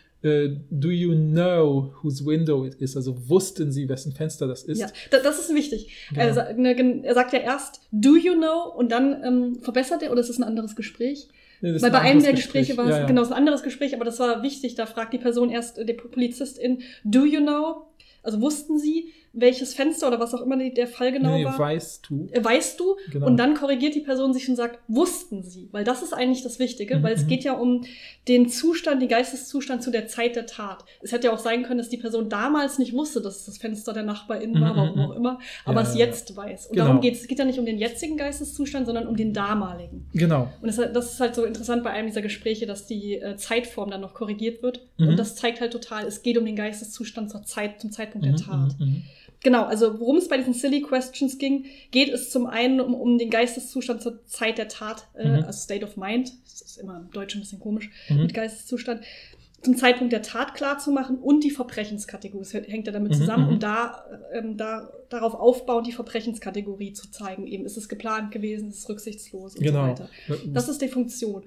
Do 0.70 0.90
you 0.90 1.14
know 1.14 1.92
whose 2.02 2.24
window 2.24 2.64
it 2.64 2.74
is? 2.76 2.96
Also 2.96 3.16
wussten 3.28 3.72
sie, 3.72 3.88
wessen 3.88 4.12
Fenster 4.12 4.46
das 4.46 4.64
ist? 4.64 4.80
Ja, 4.80 4.88
da, 5.10 5.20
das 5.20 5.38
ist 5.38 5.54
wichtig. 5.54 5.94
Genau. 6.10 6.20
Er, 6.20 6.54
ne, 6.54 7.04
er 7.04 7.14
sagt 7.14 7.32
ja 7.32 7.38
erst, 7.38 7.80
do 7.92 8.16
you 8.16 8.34
know? 8.34 8.72
Und 8.76 8.90
dann 8.90 9.22
ähm, 9.24 9.58
verbessert 9.62 10.02
er, 10.02 10.12
oder 10.12 10.20
ist 10.20 10.30
es 10.30 10.38
ein 10.38 10.44
anderes 10.44 10.74
Gespräch? 10.76 11.28
Nee, 11.60 11.74
Weil 11.74 11.84
ein 11.84 11.92
bei 11.92 12.00
einem 12.00 12.22
der 12.22 12.32
Gespräch. 12.32 12.66
Gespräche 12.66 12.76
war 12.76 12.86
es 12.86 12.96
ja, 12.96 13.00
ja. 13.00 13.06
genau 13.06 13.22
es 13.22 13.28
ein 13.28 13.34
anderes 13.34 13.62
Gespräch, 13.62 13.94
aber 13.94 14.04
das 14.04 14.18
war 14.18 14.42
wichtig. 14.42 14.74
Da 14.74 14.86
fragt 14.86 15.12
die 15.12 15.18
Person 15.18 15.50
erst, 15.50 15.78
äh, 15.78 15.84
der 15.84 15.94
Polizistin, 15.94 16.82
do 17.04 17.24
you 17.24 17.40
know? 17.40 17.86
Also 18.22 18.40
wussten 18.40 18.78
sie, 18.78 19.12
welches 19.38 19.74
Fenster 19.74 20.08
oder 20.08 20.18
was 20.18 20.34
auch 20.34 20.40
immer 20.40 20.56
der 20.56 20.86
Fall 20.86 21.12
genau 21.12 21.36
nee, 21.36 21.44
war? 21.44 21.58
weißt 21.58 22.06
du. 22.08 22.28
Äh, 22.32 22.42
Weißt 22.42 22.80
du? 22.80 22.96
Genau. 23.12 23.26
Und 23.26 23.36
dann 23.36 23.54
korrigiert 23.54 23.94
die 23.94 24.00
Person 24.00 24.32
sich 24.32 24.48
und 24.48 24.56
sagt, 24.56 24.78
wussten 24.88 25.42
sie? 25.42 25.68
Weil 25.72 25.84
das 25.84 26.02
ist 26.02 26.12
eigentlich 26.14 26.42
das 26.42 26.58
Wichtige, 26.58 26.96
Mhm, 26.96 27.02
weil 27.02 27.14
es 27.14 27.24
mhm. 27.24 27.28
geht 27.28 27.44
ja 27.44 27.52
um 27.52 27.84
den 28.28 28.48
Zustand, 28.48 29.02
den 29.02 29.08
Geisteszustand 29.08 29.82
zu 29.82 29.90
der 29.90 30.08
Zeit 30.08 30.36
der 30.36 30.46
Tat. 30.46 30.84
Es 31.02 31.12
hätte 31.12 31.26
ja 31.28 31.32
auch 31.34 31.38
sein 31.38 31.62
können, 31.62 31.78
dass 31.78 31.88
die 31.90 31.98
Person 31.98 32.28
damals 32.28 32.78
nicht 32.78 32.92
wusste, 32.94 33.20
dass 33.20 33.44
das 33.44 33.58
Fenster 33.58 33.92
der 33.92 34.02
Nachbarin 34.02 34.54
war, 34.60 34.72
Mhm, 34.72 34.76
warum 34.76 34.94
mhm. 34.98 35.00
auch 35.04 35.14
immer, 35.14 35.38
aber 35.64 35.82
Ja, 35.82 35.86
es 35.88 35.94
ja, 35.94 36.00
ja. 36.00 36.06
jetzt 36.06 36.36
weiß. 36.36 36.66
Und 36.66 36.72
Genau. 36.72 36.86
darum 36.86 37.00
geht 37.00 37.14
es. 37.14 37.20
Es 37.20 37.28
geht 37.28 37.38
ja 37.38 37.44
nicht 37.44 37.58
um 37.58 37.66
den 37.66 37.78
jetzigen 37.78 38.16
Geisteszustand, 38.16 38.86
sondern 38.86 39.06
um 39.06 39.16
den 39.16 39.32
damaligen. 39.34 40.08
Genau. 40.14 40.48
Und 40.62 40.68
das, 40.68 40.76
das 40.92 41.12
ist 41.12 41.20
halt 41.20 41.34
so 41.34 41.44
interessant 41.44 41.84
bei 41.84 41.90
einem 41.90 42.08
dieser 42.08 42.22
Gespräche, 42.22 42.66
dass 42.66 42.86
die 42.86 43.14
äh, 43.16 43.36
Zeitform 43.36 43.90
dann 43.90 44.00
noch 44.00 44.14
korrigiert 44.14 44.62
wird. 44.62 44.80
Mhm. 44.98 45.08
Und 45.08 45.16
das 45.18 45.36
zeigt 45.36 45.60
halt 45.60 45.72
total, 45.72 46.06
es 46.06 46.22
geht 46.22 46.38
um 46.38 46.44
den 46.46 46.56
Geisteszustand 46.56 47.30
zur 47.30 47.42
Zeit, 47.42 47.80
zum 47.80 47.90
Zeitpunkt 47.92 48.26
Mhm, 48.26 48.36
der 48.36 48.44
Tat. 48.46 48.74
Genau, 49.42 49.64
also 49.64 50.00
worum 50.00 50.16
es 50.16 50.28
bei 50.28 50.38
diesen 50.38 50.54
Silly 50.54 50.80
Questions 50.82 51.38
ging, 51.38 51.66
geht 51.90 52.08
es 52.08 52.30
zum 52.30 52.46
einen 52.46 52.80
um, 52.80 52.94
um 52.94 53.18
den 53.18 53.30
Geisteszustand 53.30 54.02
zur 54.02 54.24
Zeit 54.26 54.58
der 54.58 54.68
Tat, 54.68 55.06
äh, 55.14 55.28
Mhm. 55.28 55.44
also 55.44 55.58
State 55.60 55.84
of 55.84 55.96
Mind, 55.96 56.32
das 56.44 56.62
ist 56.62 56.78
immer 56.78 56.98
im 56.98 57.10
Deutschen 57.12 57.38
ein 57.38 57.42
bisschen 57.42 57.60
komisch, 57.60 57.90
Mhm. 58.08 58.22
mit 58.22 58.34
Geisteszustand, 58.34 59.02
zum 59.62 59.76
Zeitpunkt 59.76 60.12
der 60.12 60.22
Tat 60.22 60.54
klarzumachen 60.54 61.18
und 61.18 61.42
die 61.42 61.50
Verbrechenskategorie. 61.50 62.42
Das 62.44 62.54
hängt 62.54 62.86
ja 62.86 62.92
damit 62.92 63.12
Mhm, 63.12 63.16
zusammen, 63.16 63.46
mhm. 63.46 63.52
um 63.54 63.58
da, 63.60 64.04
ähm, 64.32 64.56
da 64.56 64.90
darauf 65.08 65.34
aufbauend 65.34 65.86
die 65.86 65.92
Verbrechenskategorie 65.92 66.92
zu 66.92 67.10
zeigen. 67.10 67.46
Eben 67.46 67.64
ist 67.64 67.76
es 67.76 67.88
geplant 67.88 68.30
gewesen, 68.32 68.68
ist 68.70 68.78
es 68.80 68.88
rücksichtslos 68.88 69.54
und 69.56 69.62
Genau. 69.62 69.82
so 69.84 69.88
weiter. 69.90 70.08
Das 70.46 70.68
ist 70.68 70.82
die 70.82 70.88
Funktion. 70.88 71.44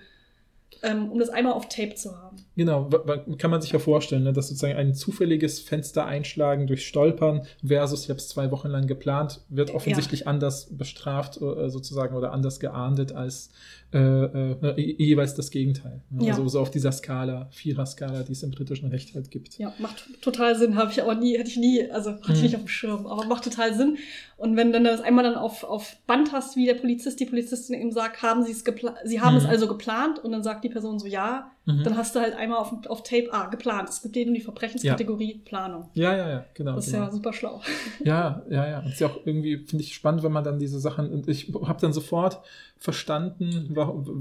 Ähm, 0.82 1.12
um 1.12 1.20
das 1.20 1.30
einmal 1.30 1.54
auf 1.54 1.68
Tape 1.68 1.96
zu 1.96 2.18
haben. 2.18 2.38
Genau, 2.56 2.90
kann 3.38 3.52
man 3.52 3.62
sich 3.62 3.72
ja 3.72 3.80
vorstellen, 3.80 4.24
ne, 4.24 4.34
dass 4.34 4.48
sozusagen 4.48 4.76
ein 4.76 4.94
zufälliges 4.94 5.60
Fenster 5.60 6.06
einschlagen 6.06 6.68
durch 6.68 6.88
Stolpern 6.88 7.46
versus, 7.66 8.04
ich 8.04 8.10
habe 8.10 8.20
es 8.20 8.30
zwei 8.30 8.52
Wochen 8.52 8.70
lang 8.70 8.88
geplant, 8.88 9.42
wird 9.50 9.72
offensichtlich 9.72 10.22
ja. 10.22 10.28
anders 10.28 10.68
bestraft 10.72 11.42
äh, 11.42 11.70
sozusagen 11.70 12.16
oder 12.16 12.32
anders 12.32 12.60
geahndet 12.60 13.12
als 13.12 13.52
äh, 13.92 13.98
äh, 13.98 14.96
jeweils 14.98 15.34
das 15.34 15.50
Gegenteil. 15.50 16.02
Ja. 16.20 16.34
Also 16.34 16.48
so 16.48 16.60
auf 16.60 16.70
dieser 16.70 16.92
Skala, 16.92 17.48
Vierer-Skala, 17.52 18.22
die 18.22 18.34
es 18.34 18.44
im 18.44 18.52
britischen 18.52 18.90
Recht 18.90 19.16
halt 19.16 19.32
gibt. 19.32 19.58
Ja, 19.58 19.74
macht 19.80 20.22
total 20.22 20.56
Sinn, 20.56 20.76
habe 20.76 20.92
ich 20.92 21.02
aber 21.02 21.16
nie, 21.16 21.36
hätte 21.38 21.50
ich 21.50 21.58
nie, 21.58 21.90
also 21.90 22.12
hatte 22.12 22.34
ich 22.34 22.38
hm. 22.38 22.44
nicht 22.44 22.56
auf 22.56 22.62
dem 22.62 22.68
Schirm, 22.68 23.08
aber 23.08 23.26
macht 23.26 23.46
total 23.46 23.74
Sinn. 23.74 23.98
Und 24.38 24.56
wenn 24.56 24.72
dann 24.72 24.84
das 24.84 25.02
einmal 25.02 25.24
dann 25.24 25.34
auf, 25.34 25.64
auf 25.64 25.98
Band 26.06 26.32
hast, 26.32 26.56
wie 26.56 26.66
der 26.66 26.76
Polizist, 26.76 27.20
die 27.20 27.26
Polizistin 27.26 27.82
eben 27.82 27.92
sagt, 27.92 28.22
haben 28.22 28.44
sie 28.44 28.52
es 28.52 28.64
geplant, 28.64 28.98
sie 29.06 29.22
haben 29.22 29.36
hm. 29.36 29.44
es 29.44 29.46
also 29.46 29.68
geplant 29.68 30.20
und 30.20 30.32
dann 30.32 30.44
sagt 30.44 30.64
die 30.64 30.70
Person 30.70 31.00
so 31.00 31.08
ja, 31.08 31.50
mhm. 31.66 31.84
dann 31.84 31.98
hast 31.98 32.16
du 32.16 32.20
halt 32.20 32.36
einmal 32.36 32.60
auf, 32.60 32.74
auf 32.88 33.04
Tape, 33.04 33.30
ah, 33.32 33.48
geplant. 33.48 33.90
Es 33.90 34.02
gibt 34.02 34.16
eben 34.18 34.34
die 34.34 34.42
Verbrechenskategorie 34.42 35.34
ja. 35.34 35.42
Planung. 35.46 35.90
Ja, 35.94 36.16
ja, 36.16 36.30
ja, 36.30 36.46
genau. 36.54 36.76
Das 36.76 36.88
ist 36.88 36.94
genau. 36.94 37.06
ja 37.06 37.12
super 37.12 37.34
schlau. 37.34 37.62
Ja, 38.04 38.44
ja, 38.50 38.68
ja. 38.68 38.80
Und 38.80 38.88
ist 38.88 39.00
ja 39.00 39.08
auch 39.08 39.20
irgendwie, 39.26 39.58
finde 39.58 39.84
ich, 39.84 39.94
spannend, 39.94 40.24
wenn 40.24 40.32
man 40.32 40.44
dann 40.44 40.60
diese 40.60 40.80
Sachen, 40.80 41.10
und 41.12 41.28
ich 41.28 41.52
habe 41.66 41.80
dann 41.82 41.94
sofort 41.94 42.40
verstanden, 42.78 43.76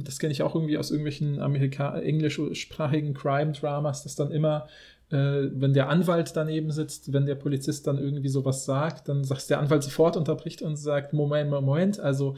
das 0.04 0.18
kenne 0.18 0.32
ich 0.32 0.42
auch 0.42 0.54
irgendwie 0.54 0.78
aus 0.78 0.90
irgendwelchen 0.90 1.40
Amerika 1.40 1.98
englischsprachigen 1.98 3.14
Crime-Dramas, 3.14 4.02
dass 4.02 4.16
dann 4.16 4.32
immer 4.32 4.68
äh, 5.10 5.50
wenn 5.52 5.72
der 5.72 5.88
Anwalt 5.88 6.32
daneben 6.36 6.70
sitzt, 6.70 7.12
wenn 7.12 7.24
der 7.24 7.34
Polizist 7.34 7.86
dann 7.86 7.98
irgendwie 7.98 8.28
sowas 8.28 8.64
sagt, 8.64 9.08
dann 9.08 9.24
sagt 9.24 9.48
der 9.48 9.58
Anwalt 9.58 9.82
sofort 9.82 10.16
unterbricht 10.16 10.60
und 10.60 10.76
sagt, 10.76 11.12
Moment, 11.14 11.50
Moment, 11.50 11.98
also 11.98 12.36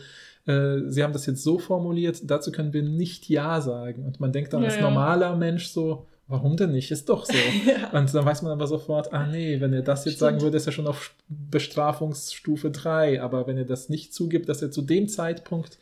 äh, 0.50 0.90
Sie 0.90 1.02
haben 1.02 1.12
das 1.12 1.26
jetzt 1.26 1.42
so 1.42 1.58
formuliert, 1.58 2.20
dazu 2.24 2.52
können 2.52 2.72
wir 2.72 2.82
nicht 2.82 3.28
Ja 3.28 3.60
sagen. 3.60 4.04
Und 4.04 4.20
man 4.20 4.32
denkt 4.32 4.52
dann 4.52 4.62
ja, 4.62 4.68
als 4.68 4.80
normaler 4.80 5.36
Mensch 5.36 5.68
so, 5.68 6.06
warum 6.28 6.56
denn 6.56 6.72
nicht? 6.72 6.90
Ist 6.90 7.08
doch 7.08 7.26
so. 7.26 7.32
ja. 7.66 7.90
Und 7.98 8.12
dann 8.14 8.24
weiß 8.24 8.42
man 8.42 8.52
aber 8.52 8.66
sofort, 8.66 9.12
ah 9.12 9.26
nee, 9.26 9.60
wenn 9.60 9.72
er 9.72 9.82
das 9.82 10.04
jetzt 10.04 10.16
Stimmt. 10.16 10.30
sagen 10.30 10.40
würde, 10.42 10.56
ist 10.56 10.66
er 10.66 10.72
schon 10.72 10.86
auf 10.86 11.14
Bestrafungsstufe 11.28 12.70
3. 12.70 13.22
Aber 13.22 13.46
wenn 13.46 13.58
er 13.58 13.64
das 13.64 13.88
nicht 13.88 14.14
zugibt, 14.14 14.48
dass 14.48 14.62
er 14.62 14.70
zu 14.70 14.82
dem 14.82 15.08
Zeitpunkt 15.08 15.78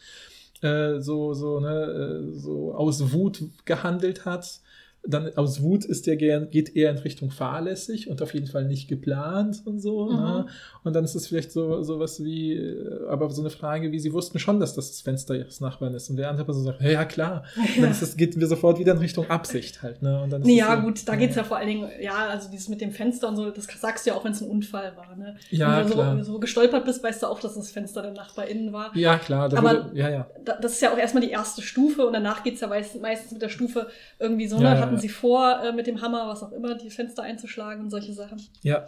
äh, 0.63 0.99
so, 1.01 1.35
so, 1.35 1.61
ne, 1.61 2.31
äh, 2.33 2.39
so 2.39 2.75
aus 2.75 3.13
Wut 3.13 3.43
gehandelt 3.65 4.25
hat, 4.25 4.61
dann 5.09 5.35
aus 5.37 5.63
Wut 5.63 5.87
ist 5.87 6.07
der 6.07 6.17
geht 6.17 6.77
eher 6.77 6.91
in 6.91 6.99
Richtung 6.99 7.31
fahrlässig 7.31 8.11
und 8.11 8.21
auf 8.21 8.35
jeden 8.35 8.47
Fall 8.47 8.67
nicht 8.67 8.89
geplant 8.89 9.63
und 9.65 9.81
so. 9.81 10.11
Mhm. 10.11 10.17
Ne? 10.17 10.47
Und 10.85 10.95
dann 10.95 11.05
ist 11.05 11.15
es 11.15 11.27
vielleicht 11.27 11.51
so 11.51 11.83
sowas 11.83 12.23
wie, 12.23 12.53
äh, 12.53 13.09
aber 13.09 13.31
so 13.31 13.41
eine 13.41 13.51
Frage, 13.51 13.91
wie 13.91 13.99
sie 13.99 14.13
wussten 14.13 14.39
schon, 14.39 14.61
dass 14.61 14.75
das 14.75 14.91
das 14.91 15.01
Fenster 15.01 15.35
ihres 15.35 15.61
Nachbarn 15.61 15.95
ist. 15.95 16.11
Und 16.11 16.17
der 16.17 16.29
andere 16.29 16.45
Person 16.45 16.65
sagt, 16.65 16.83
ja 16.83 17.07
klar. 17.07 17.45
Und 17.57 17.83
dann 17.83 17.91
ist 17.91 18.03
es, 18.03 18.17
geht 18.17 18.39
wir 18.39 18.47
sofort 18.47 18.79
wieder 18.79 18.93
in 18.93 18.99
Richtung 18.99 19.31
Absicht 19.31 19.83
halt. 19.83 20.03
Ne? 20.03 20.23
Und 20.23 20.31
dann 20.31 20.43
nee, 20.43 20.59
ja, 20.59 20.77
so, 20.77 20.83
gut, 20.83 21.09
da 21.09 21.15
ja. 21.15 21.19
geht 21.19 21.31
es 21.31 21.37
ja 21.37 21.45
vor 21.45 21.57
allen 21.57 21.69
Dingen, 21.69 21.89
ja, 22.01 22.29
also 22.29 22.51
dieses 22.51 22.69
mit 22.69 22.83
dem 22.83 22.93
Fenster 22.93 23.29
und 23.29 23.37
so, 23.37 23.51
das 23.51 23.67
sagst 23.67 24.05
du 24.05 24.11
ja 24.11 24.17
auch, 24.17 24.25
wenn 24.25 24.33
es 24.33 24.43
ein 24.43 24.49
Unfall 24.49 24.93
war. 24.97 25.17
Ne? 25.17 25.37
Ja, 25.51 25.79
wenn 25.79 25.87
du 25.87 25.93
klar. 25.95 26.17
So, 26.19 26.33
so 26.33 26.39
gestolpert 26.39 26.85
bist, 26.85 27.03
weißt 27.03 27.23
du 27.23 27.29
auch, 27.29 27.41
dass 27.41 27.55
das 27.55 27.71
Fenster 27.71 28.03
der 28.03 28.13
NachbarInnen 28.13 28.73
war. 28.75 28.95
Ja, 28.95 29.17
klar. 29.17 29.45
aber 29.45 29.73
würde, 29.73 29.99
ja, 29.99 30.11
ja. 30.11 30.27
das 30.61 30.73
ist 30.73 30.83
ja 30.83 30.93
auch 30.93 30.99
erstmal 30.99 31.23
die 31.23 31.31
erste 31.31 31.63
Stufe 31.63 32.07
und 32.07 32.13
danach 32.13 32.43
geht 32.45 32.55
es 32.55 32.61
ja 32.61 32.67
meistens, 32.67 33.01
meistens 33.01 33.33
mit 33.33 33.41
der 33.41 33.49
Stufe 33.49 33.89
irgendwie 34.19 34.47
so, 34.49 34.59
ne, 34.59 34.65
ja, 34.65 34.79
hatten 34.79 34.98
sie 35.01 35.09
vor, 35.09 35.61
äh, 35.63 35.73
mit 35.73 35.87
dem 35.87 36.01
Hammer, 36.01 36.29
was 36.29 36.43
auch 36.43 36.53
immer, 36.53 36.75
die 36.75 36.91
Fenster 36.91 37.23
einzuschlagen 37.23 37.85
und 37.85 37.91
solche 37.91 38.13
Sachen. 38.13 38.41
Ja. 38.63 38.87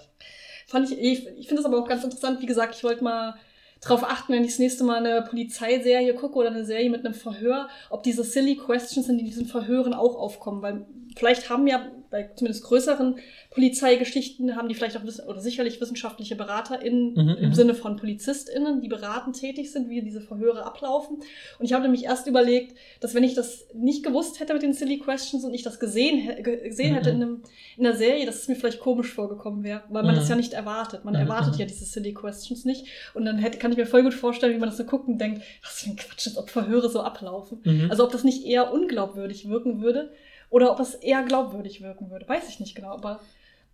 Fand 0.67 0.91
ich, 0.91 0.99
ich, 0.99 1.27
ich 1.39 1.49
finde 1.49 1.63
das 1.63 1.65
aber 1.65 1.79
auch 1.79 1.89
ganz 1.89 2.05
interessant. 2.05 2.41
Wie 2.41 2.47
gesagt, 2.47 2.75
ich 2.75 2.85
wollte 2.85 3.03
mal 3.03 3.35
drauf 3.81 4.05
achten, 4.05 4.33
wenn 4.33 4.45
ich 4.45 4.51
das 4.51 4.59
nächste 4.59 4.85
Mal 4.85 5.05
eine 5.05 5.23
Polizeiserie 5.23 6.15
gucke 6.15 6.37
oder 6.37 6.51
eine 6.51 6.65
Serie 6.65 6.91
mit 6.91 7.05
einem 7.05 7.15
Verhör, 7.15 7.69
ob 7.89 8.03
diese 8.03 8.25
silly 8.25 8.57
questions 8.57 9.09
in 9.09 9.19
diesen 9.19 9.47
Verhören 9.47 9.95
auch 9.95 10.17
aufkommen, 10.17 10.63
weil 10.63 10.87
vielleicht 11.17 11.49
haben 11.49 11.67
ja 11.67 11.91
bei 12.11 12.29
zumindest 12.35 12.65
größeren 12.65 13.17
Polizeigeschichten 13.51 14.57
haben 14.57 14.69
die 14.69 14.75
vielleicht 14.75 14.97
auch 14.97 15.27
oder 15.27 15.41
sicherlich 15.41 15.81
wissenschaftliche 15.81 16.35
BeraterInnen 16.35 17.15
mhm, 17.15 17.37
im 17.39 17.49
mhm. 17.49 17.55
Sinne 17.55 17.75
von 17.75 17.97
PolizistInnen, 17.97 18.81
die 18.81 18.89
beratend 18.89 19.39
tätig 19.39 19.71
sind, 19.71 19.89
wie 19.89 20.03
diese 20.03 20.21
Verhöre 20.21 20.65
ablaufen. 20.65 21.19
Und 21.59 21.65
ich 21.65 21.73
habe 21.73 21.85
nämlich 21.85 22.05
erst 22.05 22.27
überlegt, 22.27 22.77
dass 23.01 23.15
wenn 23.15 23.23
ich 23.23 23.35
das 23.35 23.67
nicht 23.75 24.03
gewusst 24.05 24.41
hätte 24.41 24.53
mit 24.53 24.63
den 24.63 24.73
Silly 24.73 24.99
Questions 24.99 25.45
und 25.45 25.55
ich 25.55 25.63
das 25.63 25.79
gesehen, 25.79 26.43
gesehen 26.43 26.95
hätte 26.95 27.11
in, 27.11 27.17
mhm. 27.17 27.23
einem, 27.23 27.43
in 27.77 27.85
der 27.85 27.97
Serie, 27.97 28.27
dass 28.27 28.37
es 28.37 28.49
mir 28.49 28.57
vielleicht 28.57 28.81
komisch 28.81 29.13
vorgekommen 29.13 29.63
wäre, 29.63 29.83
weil 29.89 30.03
man 30.03 30.15
mhm. 30.15 30.19
das 30.19 30.29
ja 30.29 30.35
nicht 30.35 30.53
erwartet. 30.53 31.05
Man 31.05 31.15
erwartet 31.15 31.57
ja 31.57 31.67
diese 31.67 31.85
Silly 31.85 32.13
Questions 32.13 32.65
nicht. 32.65 32.87
Und 33.15 33.25
dann 33.25 33.39
hätte, 33.39 33.59
kann 33.59 33.71
ich 33.71 33.79
mir 33.79 33.87
voll 33.87 34.03
gut 34.03 34.15
vorstellen, 34.15 34.55
wie 34.55 34.59
man 34.59 34.69
das 34.69 34.79
so 34.79 34.85
guckt 34.85 35.07
und 35.07 35.19
denkt, 35.19 35.43
was 35.63 35.81
für 35.81 35.91
ein 35.91 35.97
Quatsch 35.97 36.27
ist, 36.27 36.37
ob 36.37 36.51
Verhöre 36.51 36.89
so 36.89 37.01
ablaufen. 37.01 37.61
Also 37.89 38.05
ob 38.05 38.11
das 38.11 38.25
nicht 38.25 38.45
eher 38.45 38.73
unglaubwürdig 38.73 39.49
wirken 39.49 39.81
würde 39.81 40.11
oder 40.51 40.71
ob 40.73 40.81
es 40.81 40.95
eher 40.95 41.23
glaubwürdig 41.23 41.81
wirken 41.81 42.11
würde. 42.11 42.29
Weiß 42.29 42.49
ich 42.49 42.61
nicht 42.61 42.75
genau, 42.75 42.91
aber 42.91 43.21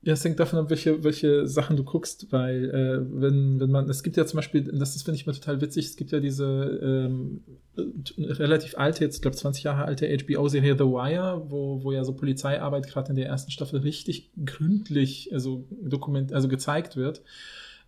ja, 0.02 0.12
es 0.12 0.24
hängt 0.24 0.38
davon 0.38 0.60
ab, 0.60 0.70
welche, 0.70 1.02
welche 1.02 1.48
Sachen 1.48 1.76
du 1.76 1.82
guckst, 1.82 2.30
weil 2.30 2.70
äh, 2.70 3.20
wenn, 3.20 3.58
wenn 3.58 3.70
man, 3.72 3.90
es 3.90 4.04
gibt 4.04 4.16
ja 4.16 4.24
zum 4.24 4.36
Beispiel, 4.36 4.62
das 4.62 4.94
ist, 4.94 5.02
finde 5.02 5.16
ich 5.16 5.26
mal 5.26 5.32
total 5.32 5.60
witzig, 5.60 5.86
es 5.86 5.96
gibt 5.96 6.12
ja 6.12 6.20
diese 6.20 6.78
ähm, 6.80 7.42
relativ 8.16 8.78
alte, 8.78 9.02
jetzt 9.02 9.20
glaube 9.20 9.36
20 9.36 9.64
Jahre 9.64 9.84
alte 9.84 10.06
HBO-Serie 10.06 10.74
The 10.78 10.84
Wire, 10.84 11.46
wo, 11.48 11.82
wo 11.82 11.90
ja 11.90 12.04
so 12.04 12.14
Polizeiarbeit 12.14 12.86
gerade 12.86 13.10
in 13.10 13.16
der 13.16 13.26
ersten 13.26 13.50
Staffel 13.50 13.80
richtig 13.80 14.30
gründlich 14.44 15.30
also, 15.32 15.64
dokument, 15.82 16.32
also 16.32 16.46
gezeigt 16.46 16.94
wird. 16.96 17.22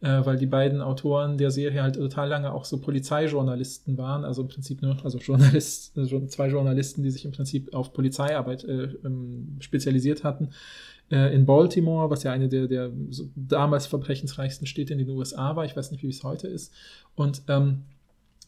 Äh, 0.01 0.25
weil 0.25 0.37
die 0.37 0.47
beiden 0.47 0.81
Autoren 0.81 1.39
der 1.39 1.51
Serie 1.51 1.83
halt 1.83 1.97
total 1.97 2.29
lange 2.29 2.53
auch 2.53 2.65
so 2.65 2.79
Polizeijournalisten 2.79 3.99
waren, 3.99 4.25
also 4.25 4.43
im 4.43 4.49
Prinzip 4.49 4.81
nur, 4.81 4.97
also 5.05 5.19
Journalisten, 5.19 6.29
zwei 6.29 6.49
Journalisten, 6.49 7.03
die 7.03 7.11
sich 7.11 7.25
im 7.25 7.33
Prinzip 7.33 7.75
auf 7.75 7.93
Polizeiarbeit 7.93 8.63
äh, 8.63 8.91
ähm, 9.05 9.57
spezialisiert 9.59 10.23
hatten 10.23 10.51
äh, 11.11 11.35
in 11.35 11.47
Baltimore, 11.47 12.11
was 12.11 12.23
ja 12.23 12.31
eine 12.31 12.49
der, 12.49 12.69
der 12.69 12.91
damals 13.35 13.87
verbrechensreichsten 13.87 14.69
Städte 14.69 14.93
in 14.93 15.01
den 15.01 15.11
USA 15.11 15.57
war. 15.57 15.65
Ich 15.65 15.77
weiß 15.77 15.91
nicht, 15.91 16.05
wie 16.05 16.09
es 16.09 16.23
heute 16.23 16.47
ist. 16.47 16.73
Und 17.17 17.43
ähm, 17.49 17.83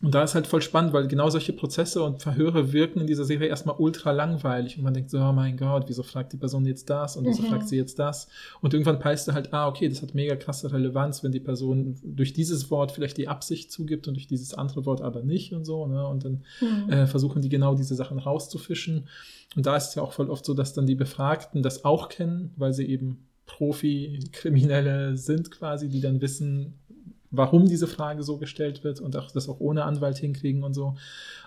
und 0.03 0.15
da 0.15 0.23
ist 0.23 0.35
halt 0.35 0.47
voll 0.47 0.63
spannend, 0.63 0.95
weil 0.95 1.09
genau 1.09 1.29
solche 1.29 1.53
Prozesse 1.53 2.03
und 2.03 2.23
Verhöre 2.23 2.73
wirken 2.73 3.01
in 3.01 3.07
dieser 3.07 3.27
Serie 3.27 3.49
erstmal 3.49 3.77
ultra 3.79 4.13
langweilig 4.13 4.79
und 4.79 4.85
man 4.85 4.95
denkt 4.95 5.11
so, 5.11 5.19
oh 5.19 5.33
mein 5.33 5.59
Gott, 5.59 5.85
wieso 5.89 6.03
fragt 6.03 6.33
die 6.33 6.39
Person 6.39 6.65
jetzt 6.65 6.89
das 6.89 7.19
und 7.19 7.27
wieso 7.27 7.43
mhm. 7.43 7.49
fragt 7.49 7.69
sie 7.69 7.77
jetzt 7.77 7.99
das? 7.99 8.27
Und 8.63 8.73
irgendwann 8.73 8.99
peilst 8.99 9.29
du 9.29 9.35
halt, 9.35 9.53
ah, 9.53 9.69
okay, 9.69 9.91
das 9.91 10.01
hat 10.01 10.15
mega 10.15 10.37
krasse 10.37 10.73
Relevanz, 10.73 11.23
wenn 11.23 11.33
die 11.33 11.41
Person 11.41 11.97
durch 12.03 12.33
dieses 12.33 12.71
Wort 12.71 12.93
vielleicht 12.93 13.19
die 13.19 13.29
Absicht 13.29 13.71
zugibt 13.71 14.09
und 14.09 14.15
durch 14.15 14.27
dieses 14.27 14.55
andere 14.55 14.87
Wort 14.87 15.03
aber 15.03 15.23
nicht 15.23 15.53
und 15.53 15.67
so, 15.67 15.87
ne? 15.87 16.07
Und 16.07 16.25
dann 16.25 16.45
mhm. 16.61 16.91
äh, 16.91 17.07
versuchen 17.07 17.43
die 17.43 17.51
genau 17.51 17.75
diese 17.75 17.95
Sachen 17.95 18.19
rauszufischen. 18.19 19.07
Und 19.55 19.67
da 19.67 19.77
ist 19.77 19.89
es 19.89 19.95
ja 19.97 20.03
auch 20.03 20.13
voll 20.13 20.31
oft 20.31 20.47
so, 20.47 20.55
dass 20.55 20.73
dann 20.73 20.87
die 20.87 20.95
Befragten 20.95 21.63
das 21.63 21.85
auch 21.85 22.09
kennen, 22.09 22.55
weil 22.57 22.73
sie 22.73 22.87
eben 22.87 23.27
Profi-Kriminelle 23.45 25.17
sind 25.17 25.51
quasi, 25.51 25.89
die 25.89 26.01
dann 26.01 26.21
wissen, 26.23 26.79
warum 27.31 27.67
diese 27.67 27.87
Frage 27.87 28.23
so 28.23 28.39
gestellt 28.39 28.85
wird 28.85 29.01
und 29.01 29.17
auch 29.17 29.31
das 29.31 29.49
auch 29.49 29.61
ohne 29.61 29.85
Anwalt 29.85 30.19
hinkriegen 30.19 30.65
und 30.65 30.75
so. 30.75 30.97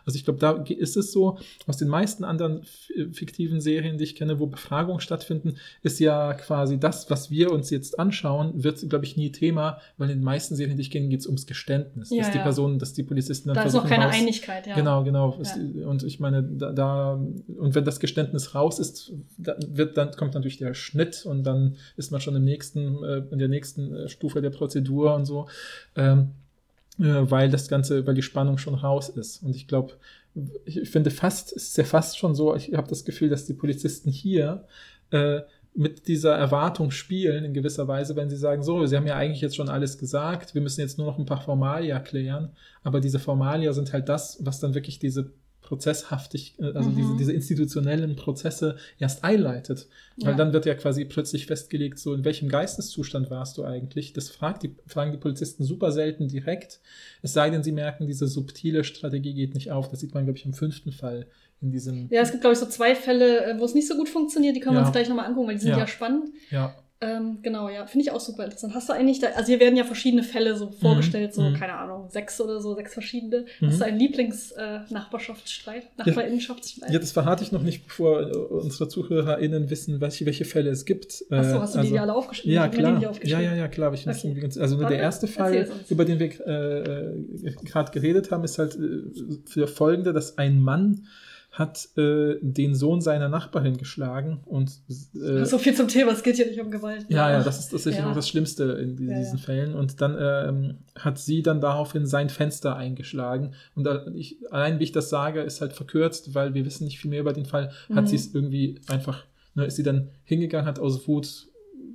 Also 0.05 0.17
ich 0.17 0.25
glaube, 0.25 0.39
da 0.39 0.63
ist 0.63 0.97
es 0.97 1.11
so, 1.11 1.37
aus 1.67 1.77
den 1.77 1.87
meisten 1.87 2.23
anderen 2.23 2.63
fiktiven 3.11 3.61
Serien, 3.61 3.97
die 3.97 4.03
ich 4.03 4.15
kenne, 4.15 4.39
wo 4.39 4.47
Befragungen 4.47 4.99
stattfinden, 4.99 5.55
ist 5.81 5.99
ja 5.99 6.33
quasi 6.33 6.79
das, 6.79 7.09
was 7.09 7.31
wir 7.31 7.51
uns 7.51 7.69
jetzt 7.69 7.99
anschauen, 7.99 8.63
wird, 8.63 8.87
glaube 8.89 9.05
ich, 9.05 9.17
nie 9.17 9.31
Thema, 9.31 9.79
weil 9.97 10.09
in 10.09 10.19
den 10.19 10.23
meisten 10.23 10.55
Serien, 10.55 10.77
die 10.77 10.81
ich 10.81 10.91
kenne, 10.91 11.07
geht 11.07 11.21
es 11.21 11.27
ums 11.27 11.45
Geständnis. 11.45 12.09
Ja, 12.09 12.23
dass 12.23 12.31
die 12.31 12.37
ja. 12.37 12.43
Person, 12.43 12.79
dass 12.79 12.93
die 12.93 13.03
Polizisten 13.03 13.49
dann 13.49 13.55
Da 13.55 13.63
ist 13.63 13.75
auch 13.75 13.87
keine 13.87 14.05
raus, 14.05 14.15
Einigkeit, 14.15 14.67
ja. 14.67 14.75
Genau, 14.75 15.03
genau. 15.03 15.39
Ja. 15.41 15.87
Und 15.87 16.03
ich 16.03 16.19
meine, 16.19 16.43
da, 16.43 16.71
da, 16.71 17.13
und 17.13 17.75
wenn 17.75 17.85
das 17.85 17.99
Geständnis 17.99 18.55
raus 18.55 18.79
ist, 18.79 19.13
dann, 19.37 19.57
wird, 19.69 19.97
dann 19.97 20.11
kommt 20.11 20.33
natürlich 20.33 20.57
der 20.57 20.73
Schnitt 20.73 21.25
und 21.25 21.43
dann 21.43 21.77
ist 21.97 22.11
man 22.11 22.21
schon 22.21 22.35
im 22.35 22.43
nächsten, 22.43 23.03
äh, 23.03 23.23
in 23.31 23.39
der 23.39 23.47
nächsten 23.47 23.93
äh, 23.95 24.09
Stufe 24.09 24.41
der 24.41 24.49
Prozedur 24.49 25.15
und 25.15 25.25
so 25.25 25.47
ähm, 25.95 26.19
äh, 26.19 26.42
weil 26.97 27.49
das 27.49 27.67
Ganze, 27.67 28.05
weil 28.05 28.15
die 28.15 28.21
Spannung 28.21 28.57
schon 28.57 28.75
raus 28.75 29.09
ist. 29.09 29.43
Und 29.43 29.55
ich 29.55 29.67
glaube, 29.67 29.93
ich 30.65 30.89
finde 30.89 31.11
fast, 31.11 31.55
es 31.55 31.69
ist 31.69 31.77
ja 31.77 31.83
fast 31.83 32.17
schon 32.17 32.35
so, 32.35 32.55
ich 32.55 32.73
habe 32.73 32.87
das 32.87 33.05
Gefühl, 33.05 33.29
dass 33.29 33.45
die 33.45 33.53
Polizisten 33.53 34.09
hier 34.09 34.65
äh, 35.11 35.41
mit 35.75 36.07
dieser 36.07 36.35
Erwartung 36.35 36.91
spielen, 36.91 37.43
in 37.43 37.53
gewisser 37.53 37.87
Weise, 37.87 38.15
wenn 38.15 38.29
sie 38.29 38.37
sagen, 38.37 38.61
so, 38.61 38.85
sie 38.85 38.95
haben 38.95 39.07
ja 39.07 39.15
eigentlich 39.15 39.41
jetzt 39.41 39.55
schon 39.55 39.69
alles 39.69 39.97
gesagt, 39.97 40.53
wir 40.53 40.61
müssen 40.61 40.81
jetzt 40.81 40.97
nur 40.97 41.07
noch 41.07 41.17
ein 41.17 41.25
paar 41.25 41.41
Formalia 41.41 41.99
klären, 41.99 42.51
aber 42.83 42.99
diese 42.99 43.19
Formalia 43.19 43.73
sind 43.73 43.91
halt 43.91 44.07
das, 44.07 44.37
was 44.45 44.59
dann 44.59 44.75
wirklich 44.75 44.99
diese 44.99 45.31
prozesshaftig, 45.63 46.55
äh, 46.59 46.65
also 46.65 46.89
mhm. 46.89 46.95
diese, 46.95 47.17
diese 47.17 47.33
institutionellen 47.33 48.15
Prozesse 48.15 48.77
erst 48.99 49.23
einleitet. 49.23 49.87
Weil 50.17 50.31
ja. 50.31 50.37
dann 50.37 50.53
wird 50.53 50.65
ja 50.65 50.75
quasi 50.75 51.05
plötzlich 51.05 51.47
festgelegt, 51.47 51.97
so 51.97 52.13
in 52.13 52.23
welchem 52.23 52.49
Geisteszustand 52.49 53.31
warst 53.31 53.57
du 53.57 53.63
eigentlich. 53.63 54.13
Das 54.13 54.29
fragt 54.29 54.63
die, 54.63 54.75
fragen 54.85 55.11
die 55.11 55.17
Polizisten 55.17 55.63
super 55.63 55.91
selten 55.91 56.27
direkt. 56.27 56.81
Es 57.23 57.33
sei 57.33 57.49
denn, 57.49 57.63
sie 57.63 57.71
merken, 57.71 58.05
diese 58.05 58.27
subtile 58.27 58.83
Strategie 58.83 59.33
geht 59.33 59.55
nicht 59.55 59.71
auf. 59.71 59.89
Das 59.89 60.01
sieht 60.01 60.13
man, 60.13 60.25
glaube 60.25 60.37
ich, 60.37 60.45
im 60.45 60.53
fünften 60.53 60.91
Fall 60.91 61.25
in 61.61 61.71
diesem. 61.71 62.07
Ja, 62.11 62.21
es 62.21 62.31
gibt, 62.31 62.41
glaube 62.41 62.53
ich, 62.53 62.59
so 62.59 62.67
zwei 62.67 62.93
Fälle, 62.93 63.45
äh, 63.45 63.59
wo 63.59 63.65
es 63.65 63.73
nicht 63.73 63.87
so 63.87 63.95
gut 63.95 64.09
funktioniert. 64.09 64.55
Die 64.55 64.59
können 64.59 64.75
wir 64.75 64.81
uns 64.81 64.91
gleich 64.91 65.09
nochmal 65.09 65.25
angucken, 65.25 65.47
weil 65.47 65.55
die 65.55 65.61
sind 65.61 65.71
ja, 65.71 65.79
ja 65.79 65.87
spannend. 65.87 66.29
Ja. 66.51 66.75
Ähm, 67.01 67.39
genau, 67.41 67.67
ja. 67.67 67.85
Finde 67.85 68.05
ich 68.05 68.11
auch 68.11 68.21
super 68.21 68.45
interessant. 68.45 68.73
Hast 68.73 68.87
du 68.87 68.93
eigentlich, 68.93 69.19
da, 69.19 69.27
also 69.35 69.47
hier 69.47 69.59
werden 69.59 69.75
ja 69.75 69.83
verschiedene 69.83 70.23
Fälle 70.23 70.55
so 70.55 70.71
vorgestellt, 70.71 71.33
so, 71.33 71.41
mhm. 71.41 71.55
keine 71.55 71.73
Ahnung, 71.73 72.09
sechs 72.09 72.39
oder 72.39 72.61
so, 72.61 72.75
sechs 72.75 72.93
verschiedene. 72.93 73.45
Mhm. 73.59 73.67
Hast 73.67 73.81
du 73.81 73.85
einen 73.85 73.99
Lieblings-Nachbarschaftsstreit, 73.99 75.97
Nachbarinnenschaftsstreit? 75.97 76.91
Ja, 76.91 76.99
das 76.99 77.11
verrate 77.11 77.43
ich 77.43 77.51
noch 77.51 77.61
nicht, 77.61 77.85
bevor 77.85 78.21
äh, 78.21 78.35
unsere 78.35 78.87
ZuhörerInnen 78.87 79.69
wissen, 79.69 79.99
welche, 79.99 80.25
welche 80.25 80.45
Fälle 80.45 80.69
es 80.69 80.85
gibt. 80.85 81.25
Achso, 81.29 81.59
hast 81.59 81.75
du 81.75 81.79
Äh, 81.79 81.87
die 81.87 81.99
alle 81.99 82.13
aufgeschrieben? 82.15 82.53
Ja, 82.53 82.69
klar. 82.69 83.01
Ja, 83.23 83.41
ja, 83.41 83.53
ja, 83.53 83.67
klar. 83.67 83.93
Ich 83.93 84.07
Okay. 84.07 84.33
ganz, 84.39 84.57
also 84.57 84.77
Dann 84.77 84.89
der 84.89 84.99
erste 84.99 85.27
Fall, 85.27 85.69
über 85.89 86.05
den 86.05 86.19
wir 86.19 86.27
äh, 86.27 87.51
gerade 87.63 87.91
geredet 87.91 88.31
haben, 88.31 88.43
ist 88.43 88.59
halt 88.59 88.75
äh, 88.75 89.39
für 89.45 89.67
folgende, 89.67 90.13
dass 90.13 90.37
ein 90.37 90.61
Mann 90.61 91.07
hat 91.53 91.87
äh, 91.97 92.35
den 92.41 92.73
Sohn 92.73 92.99
seiner 92.99 93.29
Nachbarin 93.29 93.77
geschlagen 93.77 94.41
und 94.45 94.71
äh, 95.15 95.45
So 95.45 95.59
viel 95.59 95.75
zum 95.75 95.87
Thema, 95.87 96.11
es 96.11 96.23
geht 96.23 96.35
hier 96.37 96.47
nicht 96.47 96.59
um 96.59 96.71
Gewalt. 96.71 97.05
ja, 97.09 97.29
ja, 97.31 97.43
das 97.43 97.59
ist 97.59 97.69
tatsächlich 97.69 98.03
Ja. 98.03 98.11
das 98.11 98.27
Schlimmste 98.27 98.63
in 98.81 98.95
diesen, 98.95 99.11
Ja, 99.15 99.21
ja. 99.21 99.37
Fällen. 99.37 99.75
Und 99.75 100.01
dann 100.01 100.17
ähm, 100.19 100.77
hat 100.97 101.19
sie 101.19 101.43
dann 101.43 101.61
daraufhin 101.61 102.07
sein 102.07 102.29
Fenster 102.29 102.75
eingeschlagen. 102.75 103.53
Und 103.75 103.87
ich, 104.15 104.39
allein 104.51 104.79
wie 104.79 104.83
ich 104.85 104.91
das 104.93 105.09
sage, 105.11 105.41
ist 105.41 105.61
halt 105.61 105.73
verkürzt, 105.73 106.33
weil 106.33 106.55
wir 106.55 106.65
wissen 106.65 106.85
nicht 106.85 106.99
viel 106.99 107.11
mehr 107.11 107.19
über 107.21 107.33
den 107.33 107.45
Fall. 107.45 107.71
Hat 107.93 108.05
Mhm. 108.05 108.07
sie 108.07 108.15
es 108.15 108.33
irgendwie 108.33 108.79
einfach, 108.89 109.23
ne, 109.53 109.65
ist 109.65 109.75
sie 109.75 109.83
dann 109.83 110.09
hingegangen, 110.23 110.65
hat 110.67 110.79
aus 110.79 111.07
Wut 111.07 111.49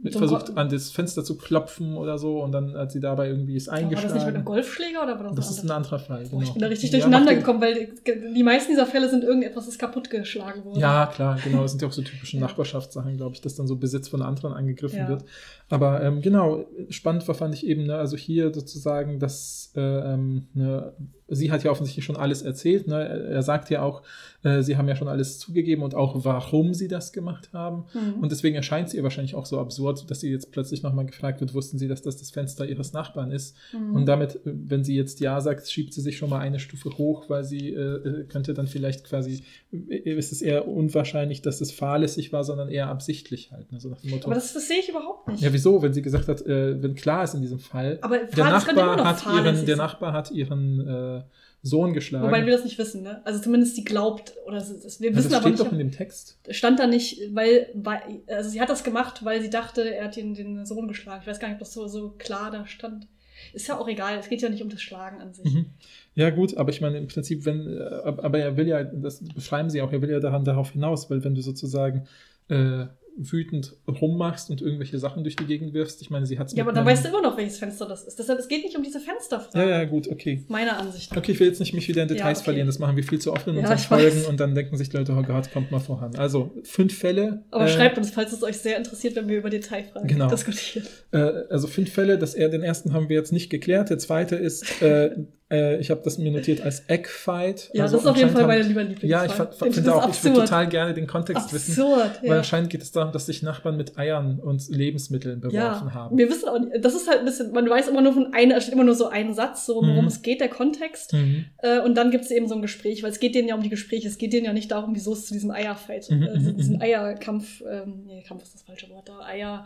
So 0.04 0.18
versucht, 0.18 0.56
an 0.56 0.68
das 0.68 0.90
Fenster 0.90 1.24
zu 1.24 1.36
klopfen 1.36 1.96
oder 1.96 2.18
so. 2.18 2.40
Und 2.42 2.52
dann 2.52 2.74
hat 2.76 2.92
sie 2.92 3.00
dabei 3.00 3.28
irgendwie 3.28 3.56
es 3.56 3.66
War 3.66 3.74
das 3.80 3.82
nicht 3.82 3.90
mit 3.90 3.98
einem 4.04 4.12
eingeschlagen. 4.18 4.44
Golfschläger 4.44 5.02
oder 5.02 5.18
war 5.18 5.26
das, 5.28 5.34
Das 5.36 5.50
ist 5.50 5.64
ein 5.64 5.70
anderer? 5.70 5.98
Fall. 5.98 6.24
Genau. 6.24 6.42
ich 6.42 6.52
bin 6.52 6.60
da 6.62 6.68
richtig 6.68 6.90
Ja, 6.92 6.98
durcheinander 6.98 7.32
macht- 7.32 7.40
gekommen, 7.40 7.60
weil 7.60 7.88
die, 8.34 8.42
meisten 8.42 8.70
dieser 8.70 8.86
Fälle 8.86 9.08
sind 9.08 9.24
irgendetwas, 9.24 9.66
das 9.66 9.76
kaputtgeschlagen 9.78 10.64
wurde. 10.64 10.78
Ja, 10.80 11.06
klar, 11.06 11.38
genau. 11.42 11.62
Das 11.62 11.72
sind 11.72 11.82
ja 11.82 11.88
auch 11.88 11.92
so 11.92 12.02
typische 12.02 12.36
Ja. 12.38 12.42
Nachbarschaftssachen, 12.42 13.16
glaube 13.16 13.34
ich, 13.34 13.40
dass 13.40 13.56
dann 13.56 13.66
so 13.66 13.76
Besitz 13.76 14.08
von 14.08 14.22
anderen 14.22 14.52
angegriffen 14.52 14.98
Ja. 14.98 15.08
wird. 15.08 15.24
Aber 15.68 16.02
ähm, 16.02 16.20
genau, 16.22 16.66
spannend 16.90 17.26
war, 17.26 17.34
fand 17.34 17.54
ich 17.54 17.66
eben, 17.66 17.84
ne, 17.86 17.96
also 17.96 18.16
hier 18.16 18.54
sozusagen, 18.54 19.18
dass 19.18 19.72
äh, 19.76 19.80
ähm, 19.80 20.46
ne, 20.54 20.92
sie 21.28 21.52
hat 21.52 21.62
ja 21.62 21.70
offensichtlich 21.70 22.04
schon 22.04 22.16
alles 22.16 22.42
erzählt. 22.42 22.88
Ne? 22.88 23.02
Er 23.30 23.42
sagt 23.42 23.70
ja 23.70 23.82
auch, 23.82 24.02
äh, 24.42 24.62
sie 24.62 24.76
haben 24.76 24.88
ja 24.88 24.96
schon 24.96 25.08
alles 25.08 25.38
zugegeben 25.38 25.82
und 25.82 25.94
auch, 25.94 26.24
warum 26.24 26.72
sie 26.72 26.88
das 26.88 27.12
gemacht 27.12 27.50
haben. 27.52 27.84
Mhm. 27.92 28.22
Und 28.22 28.32
deswegen 28.32 28.56
erscheint 28.56 28.88
sie 28.88 28.96
ihr 28.96 29.02
wahrscheinlich 29.02 29.34
auch 29.34 29.46
so 29.46 29.58
absurd, 29.58 30.10
dass 30.10 30.20
sie 30.20 30.30
jetzt 30.30 30.52
plötzlich 30.52 30.82
nochmal 30.82 31.06
gefragt 31.06 31.40
wird, 31.40 31.54
wussten 31.54 31.78
sie, 31.78 31.88
dass 31.88 32.02
das 32.02 32.16
das 32.16 32.30
Fenster 32.30 32.66
ihres 32.66 32.92
Nachbarn 32.92 33.30
ist? 33.30 33.56
Mhm. 33.72 33.96
Und 33.96 34.06
damit, 34.06 34.36
äh, 34.36 34.40
wenn 34.44 34.84
sie 34.84 34.96
jetzt 34.96 35.20
Ja 35.20 35.40
sagt, 35.40 35.68
schiebt 35.68 35.92
sie 35.92 36.00
sich 36.00 36.16
schon 36.16 36.30
mal 36.30 36.38
eine 36.38 36.60
Stufe 36.60 36.90
hoch, 36.96 37.28
weil 37.28 37.44
sie 37.44 37.70
äh, 37.70 37.80
äh, 37.80 38.24
könnte 38.24 38.54
dann 38.54 38.66
vielleicht 38.66 39.04
quasi, 39.04 39.42
äh, 39.72 39.96
ist 39.96 40.32
es 40.32 40.40
eher 40.40 40.68
unwahrscheinlich, 40.68 41.42
dass 41.42 41.60
es 41.60 41.72
fahrlässig 41.72 42.32
war, 42.32 42.44
sondern 42.44 42.68
eher 42.68 42.88
absichtlich 42.88 43.52
halt. 43.52 43.70
Ne? 43.72 43.80
So 43.80 43.88
nach 43.88 44.00
dem 44.00 44.10
Motto. 44.10 44.26
Aber 44.26 44.34
das, 44.34 44.54
das 44.54 44.68
sehe 44.68 44.78
ich 44.78 44.88
überhaupt 44.88 45.28
nicht. 45.28 45.42
ja, 45.42 45.52
wieso? 45.52 45.82
Wenn 45.82 45.92
sie 45.92 46.02
gesagt 46.02 46.28
hat, 46.28 46.44
wenn 46.46 46.94
klar 46.94 47.24
ist 47.24 47.34
in 47.34 47.42
diesem 47.42 47.58
Fall, 47.58 47.98
Aber 48.02 48.18
der 48.18 48.44
Nachbar, 48.44 49.04
hat 49.04 49.24
ihren, 49.26 49.66
der. 49.66 49.76
Nachbar 49.76 50.12
hat 50.12 50.30
ihren 50.30 51.17
Sohn 51.62 51.92
geschlagen. 51.92 52.26
Wobei 52.26 52.44
wir 52.46 52.52
das 52.52 52.64
nicht 52.64 52.78
wissen, 52.78 53.02
ne? 53.02 53.20
Also 53.24 53.40
zumindest 53.40 53.74
sie 53.74 53.84
glaubt, 53.84 54.34
oder 54.46 54.58
ist, 54.58 55.00
wir 55.00 55.10
Ja, 55.10 55.16
wissen 55.16 55.30
das 55.30 55.32
aber 55.38 55.42
steht 55.48 55.52
nicht, 55.52 55.64
doch 55.66 55.72
in 55.72 55.78
dem 55.78 55.90
Text. 55.92 56.38
stand 56.50 56.78
da 56.78 56.86
nicht, 56.86 57.20
weil, 57.34 57.68
weil, 57.74 58.00
also 58.28 58.48
sie 58.50 58.60
hat 58.60 58.68
das 58.70 58.84
gemacht, 58.84 59.24
weil 59.24 59.40
sie 59.42 59.50
dachte, 59.50 59.82
er 59.94 60.04
hat 60.06 60.16
den, 60.16 60.34
den 60.34 60.64
Sohn 60.66 60.86
geschlagen. 60.88 61.20
Ich 61.22 61.26
weiß 61.26 61.40
gar 61.40 61.48
nicht, 61.48 61.56
ob 61.56 61.60
das 61.60 61.72
so, 61.72 61.86
so 61.88 62.10
klar 62.18 62.50
da 62.50 62.66
stand. 62.66 63.06
Ist 63.52 63.68
ja 63.68 63.78
auch 63.78 63.88
egal, 63.88 64.18
es 64.18 64.28
geht 64.28 64.42
ja 64.42 64.48
nicht 64.48 64.62
um 64.62 64.68
das 64.68 64.82
Schlagen 64.82 65.20
an 65.20 65.32
sich. 65.32 65.52
Mhm. 65.54 65.66
Ja, 66.14 66.30
gut, 66.30 66.56
aber 66.56 66.70
ich 66.70 66.80
meine, 66.80 66.98
im 66.98 67.06
Prinzip, 67.06 67.44
wenn, 67.44 67.66
äh, 67.76 67.80
ab- 67.82 68.22
aber 68.24 68.38
er 68.38 68.56
will 68.56 68.66
ja, 68.66 68.82
das 68.82 69.22
beschreiben 69.34 69.70
sie 69.70 69.80
auch, 69.82 69.92
er 69.92 70.02
will 70.02 70.10
ja 70.10 70.18
daran 70.20 70.44
darauf 70.44 70.72
hinaus, 70.72 71.08
weil 71.10 71.22
wenn 71.22 71.34
du 71.36 71.40
sozusagen 71.40 72.06
äh, 72.48 72.86
wütend 73.20 73.74
rummachst 73.88 74.48
und 74.48 74.62
irgendwelche 74.62 74.98
Sachen 74.98 75.24
durch 75.24 75.34
die 75.34 75.44
Gegend 75.44 75.74
wirfst, 75.74 76.00
ich 76.02 76.08
meine, 76.10 76.24
sie 76.24 76.38
hat 76.38 76.46
es 76.46 76.54
Ja, 76.54 76.62
aber 76.62 76.72
dann 76.72 76.86
weißt 76.86 77.04
du 77.04 77.08
immer 77.08 77.20
noch, 77.20 77.36
welches 77.36 77.58
Fenster 77.58 77.86
das 77.86 78.04
ist. 78.04 78.18
Deshalb, 78.18 78.38
es 78.38 78.46
geht 78.46 78.62
nicht 78.62 78.76
um 78.76 78.82
diese 78.84 79.00
Fensterfrage. 79.00 79.58
Ja, 79.58 79.78
ja, 79.78 79.84
gut, 79.84 80.08
okay. 80.08 80.44
Meiner 80.48 80.78
Ansicht 80.78 81.10
nach. 81.10 81.18
Okay, 81.18 81.32
ich 81.32 81.40
will 81.40 81.48
jetzt 81.48 81.58
nicht 81.58 81.74
mich 81.74 81.88
wieder 81.88 82.02
in 82.02 82.08
Details 82.08 82.38
Ja, 82.38 82.40
okay. 82.40 82.44
verlieren, 82.44 82.66
das 82.68 82.78
machen 82.78 82.96
wir 82.96 83.02
viel 83.04 83.18
zu 83.18 83.32
oft 83.32 83.46
in 83.48 83.54
Ja, 83.54 83.60
unseren. 83.60 83.78
Folgen 83.78 84.24
und 84.26 84.38
dann 84.40 84.54
denken 84.54 84.76
sich 84.76 84.88
die 84.88 84.96
Leute, 84.96 85.12
oh 85.12 85.22
Gott, 85.22 85.50
kommt 85.52 85.70
mal 85.72 85.80
voran. 85.80 86.14
Also, 86.16 86.52
fünf 86.62 86.96
Fälle. 86.96 87.42
Aber 87.50 87.64
äh, 87.64 87.68
schreibt 87.68 87.98
uns, 87.98 88.10
falls 88.10 88.32
es 88.32 88.42
euch 88.42 88.58
sehr 88.58 88.76
interessiert, 88.76 89.16
wenn 89.16 89.28
wir 89.28 89.38
über 89.38 89.50
Detailfragen 89.50 90.06
Genau. 90.08 90.28
diskutieren. 90.28 90.86
Äh, 91.12 91.18
also 91.50 91.66
fünf 91.66 91.92
Fälle, 91.92 92.18
das 92.18 92.34
er, 92.34 92.48
den 92.48 92.62
ersten 92.62 92.92
haben 92.92 93.08
wir 93.08 93.16
jetzt 93.16 93.32
nicht 93.32 93.50
geklärt. 93.50 93.90
Der 93.90 93.98
zweite 93.98 94.36
ist, 94.36 94.80
äh, 94.82 95.16
äh, 95.50 95.78
ich 95.78 95.90
habe 95.90 96.00
das 96.04 96.18
mir 96.18 96.30
notiert 96.30 96.60
als 96.60 96.84
Eggfight. 96.88 97.70
Ja, 97.72 97.84
Also 97.84 97.96
das 97.96 98.04
ist 98.04 98.10
auf 98.10 98.16
jeden 98.16 98.30
Fall 98.30 98.46
meine 98.46 98.62
lieber 98.62 98.82
Lieblingsfall. 98.82 99.10
Ja, 99.10 99.24
ich 99.24 99.32
finde 99.32 99.94
auch, 99.94 100.08
ich 100.10 100.22
würde 100.22 100.34
absurd. 100.40 100.48
total 100.48 100.68
gerne 100.68 100.94
den 100.94 101.06
Kontext 101.06 101.52
wissen. 101.52 101.70
Absurd, 101.72 102.20
Weil 102.22 102.28
ja. 102.30 102.36
anscheinend 102.38 102.70
geht 102.70 102.82
es 102.82 102.92
darum, 102.92 103.12
dass 103.12 103.26
sich 103.26 103.42
Nachbarn 103.42 103.76
mit 103.76 103.96
Eiern 103.98 104.40
und 104.40 104.68
Lebensmitteln 104.68 105.40
beworfen 105.40 105.56
Ja, 105.56 105.94
haben. 105.94 106.18
wir 106.18 106.28
wissen 106.28 106.48
auch 106.48 106.58
nicht, 106.58 106.84
das 106.84 106.94
ist 106.94 107.08
halt 107.08 107.20
ein 107.20 107.24
bisschen, 107.24 107.52
man 107.52 107.68
weiß 107.68 107.88
immer 107.88 108.00
nur 108.02 108.12
von 108.12 108.32
einer, 108.34 108.60
steht 108.60 108.74
immer 108.74 108.84
nur 108.84 108.94
so 108.94 109.08
ein 109.08 109.32
Satz, 109.34 109.64
so 109.66 109.76
worum 109.76 110.02
Mhm. 110.02 110.06
es 110.06 110.22
geht, 110.22 110.40
der 110.40 110.48
Kontext. 110.48 111.12
Mhm. 111.14 111.46
Äh, 111.58 111.80
und 111.80 111.94
dann 111.96 112.10
gibt 112.10 112.24
es 112.24 112.30
eben 112.30 112.46
so 112.48 112.54
ein 112.54 112.62
Gespräch, 112.62 113.02
weil 113.02 113.10
es 113.10 113.20
geht 113.20 113.34
denen 113.34 113.48
ja 113.48 113.54
um 113.54 113.62
die 113.62 113.68
Gespräche, 113.70 114.06
es 114.08 114.18
geht 114.18 114.32
denen 114.32 114.44
ja 114.46 114.52
nicht 114.52 114.70
darum, 114.70 114.94
wieso 114.94 115.12
es 115.12 115.26
zu 115.26 115.32
diesem 115.34 115.50
Eierfight, 115.50 116.10
Mhm, 116.10 116.22
äh, 116.22 116.38
mhm, 116.38 116.56
diesen 116.56 116.76
mhm. 116.76 116.82
Eierkampf, 116.82 117.62
ähm, 117.68 118.02
nee, 118.06 118.22
Kampf 118.26 118.42
ist 118.42 118.54
das 118.54 118.62
falsche 118.62 118.88
Wort 118.90 119.08
da, 119.08 119.20
Eier, 119.20 119.64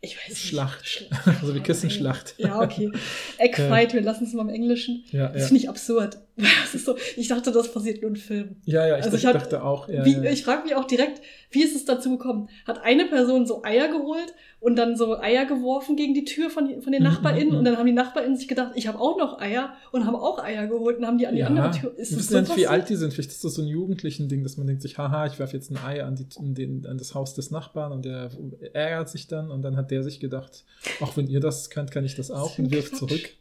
ich 0.00 0.16
weiß 0.16 0.28
nicht. 0.30 0.38
Schlacht. 0.46 0.86
Schlacht. 0.86 1.26
Also 1.40 1.54
wie 1.54 1.60
Kissenschlacht. 1.60 2.34
Ja, 2.38 2.60
okay. 2.60 2.90
Eggfight, 3.38 3.94
wir 3.94 4.02
lassen 4.02 4.24
es 4.24 4.32
mal 4.32 4.42
im 4.42 4.48
Englischen. 4.48 5.04
Ja, 5.10 5.28
Das 5.28 5.42
ja. 5.42 5.48
finde 5.48 5.62
ich 5.62 5.68
absurd. 5.68 6.18
Das 6.36 6.72
ist 6.74 6.84
so, 6.84 6.96
ich 7.16 7.26
dachte, 7.26 7.50
das 7.50 7.72
passiert 7.72 8.00
nur 8.00 8.10
in 8.10 8.16
Filmen. 8.16 8.62
ja, 8.64 8.86
ja, 8.86 8.98
ich, 8.98 9.04
Also 9.04 9.16
ich 9.16 9.24
dachte, 9.24 9.38
dachte 9.38 9.64
auch. 9.64 9.88
Ja, 9.88 10.04
Wie, 10.04 10.12
ja. 10.12 10.30
Ich 10.30 10.44
frage 10.44 10.62
mich 10.62 10.76
auch 10.76 10.84
direkt, 10.84 11.20
wie 11.50 11.64
ist 11.64 11.74
es 11.74 11.84
dazu 11.84 12.10
gekommen? 12.16 12.48
Hat 12.64 12.80
eine 12.84 13.06
Person 13.06 13.44
so 13.46 13.64
Eier 13.64 13.88
geholt 13.88 14.34
und 14.60 14.76
dann 14.76 14.96
so 14.96 15.18
Eier 15.18 15.46
geworfen 15.46 15.96
gegen 15.96 16.14
die 16.14 16.24
Tür 16.24 16.50
von, 16.50 16.82
von 16.82 16.92
den 16.92 17.02
Mhm, 17.02 17.08
NachbarInnen 17.08 17.52
mhm. 17.52 17.58
und 17.58 17.64
dann 17.64 17.76
haben 17.76 17.86
die 17.86 17.92
NachbarInnen 17.92 18.36
sich 18.36 18.48
gedacht, 18.48 18.72
ich 18.74 18.88
habe 18.88 18.98
auch 18.98 19.16
noch 19.16 19.40
Eier 19.40 19.74
und 19.92 20.04
haben 20.04 20.16
auch 20.16 20.42
Eier 20.42 20.66
geholt 20.66 20.98
und 20.98 21.06
haben 21.06 21.18
die 21.18 21.26
an 21.26 21.34
die 21.34 21.40
ja, 21.40 21.46
andere 21.46 21.70
Tür. 21.70 21.96
Ist 21.96 22.10
wir 22.10 22.18
das 22.18 22.26
wissen 22.26 22.34
ja 22.34 22.40
nicht, 22.42 22.56
wie 22.56 22.66
alt 22.66 22.88
die 22.88 22.96
sind. 22.96 23.12
Vielleicht 23.12 23.30
ist 23.30 23.44
das 23.44 23.54
so 23.54 23.62
ein 23.62 23.68
jugendlichen 23.68 24.28
Ding, 24.28 24.42
dass 24.42 24.56
man 24.56 24.66
denkt 24.66 24.82
sich, 24.82 24.98
haha, 24.98 25.26
ich 25.26 25.38
werfe 25.38 25.56
jetzt 25.56 25.70
ein 25.70 25.78
Ei 25.78 26.02
an, 26.04 26.16
die, 26.16 26.26
an, 26.38 26.54
den, 26.54 26.86
an 26.86 26.98
das 26.98 27.14
Haus 27.14 27.34
des 27.34 27.50
Nachbarn 27.50 27.92
und 27.92 28.04
der 28.04 28.30
ärgert 28.72 29.08
sich 29.08 29.28
dann 29.28 29.50
und 29.50 29.62
dann 29.62 29.76
hat 29.76 29.90
der 29.90 30.02
sich 30.02 30.18
gedacht, 30.18 30.64
auch 31.00 31.16
wenn 31.16 31.28
ihr 31.28 31.40
das 31.40 31.70
könnt, 31.70 31.92
kann 31.92 32.04
ich 32.04 32.16
das 32.16 32.30
auch 32.30 32.58
ein 32.58 32.66
und 32.66 32.70
wirft 32.72 32.96
zurück. 32.96 33.30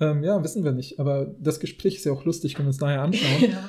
Ähm, 0.00 0.24
ja, 0.24 0.42
wissen 0.42 0.64
wir 0.64 0.72
nicht. 0.72 0.98
Aber 0.98 1.32
das 1.38 1.60
Gespräch 1.60 1.96
ist 1.96 2.06
ja 2.06 2.12
auch 2.12 2.24
lustig, 2.24 2.54
können 2.54 2.66
wir 2.66 2.70
uns 2.70 2.80
nachher 2.80 3.02
anschauen. 3.02 3.50
Ja. 3.52 3.68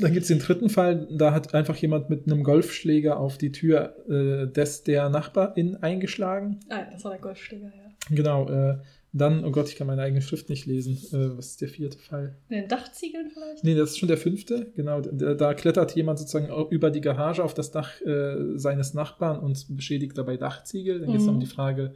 Dann 0.00 0.12
gibt 0.12 0.22
es 0.22 0.28
den 0.28 0.38
dritten 0.38 0.70
Fall, 0.70 1.08
da 1.10 1.32
hat 1.32 1.54
einfach 1.54 1.74
jemand 1.76 2.08
mit 2.08 2.26
einem 2.26 2.44
Golfschläger 2.44 3.18
auf 3.18 3.36
die 3.36 3.50
Tür 3.50 3.96
äh, 4.08 4.46
des 4.46 4.84
der 4.84 5.08
Nachbarin 5.08 5.76
eingeschlagen. 5.76 6.60
Ah, 6.68 6.84
das 6.92 7.04
war 7.04 7.12
der 7.12 7.20
Golfschläger, 7.20 7.66
ja. 7.66 7.90
Genau, 8.14 8.48
äh, 8.48 8.78
dann, 9.12 9.44
oh 9.44 9.50
Gott, 9.50 9.68
ich 9.68 9.76
kann 9.76 9.86
meine 9.88 10.02
eigene 10.02 10.22
Schrift 10.22 10.50
nicht 10.50 10.66
lesen. 10.66 10.98
Äh, 11.12 11.36
was 11.36 11.46
ist 11.46 11.60
der 11.62 11.68
vierte 11.68 11.98
Fall? 11.98 12.36
Den 12.50 12.68
Dachziegeln 12.68 13.30
vielleicht? 13.32 13.64
Nee, 13.64 13.74
das 13.74 13.90
ist 13.90 13.98
schon 13.98 14.06
der 14.08 14.18
fünfte. 14.18 14.70
Genau, 14.76 15.00
da, 15.00 15.34
da 15.34 15.54
klettert 15.54 15.96
jemand 15.96 16.18
sozusagen 16.20 16.48
über 16.70 16.90
die 16.90 17.00
Garage 17.00 17.42
auf 17.42 17.54
das 17.54 17.70
Dach 17.72 18.00
äh, 18.02 18.56
seines 18.56 18.94
Nachbarn 18.94 19.40
und 19.40 19.66
beschädigt 19.76 20.16
dabei 20.16 20.36
Dachziegel. 20.36 21.00
Dann 21.00 21.10
geht 21.10 21.20
es 21.20 21.26
Mhm. 21.26 21.34
um 21.34 21.40
die 21.40 21.46
Frage, 21.46 21.94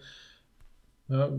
ja, 1.09 1.31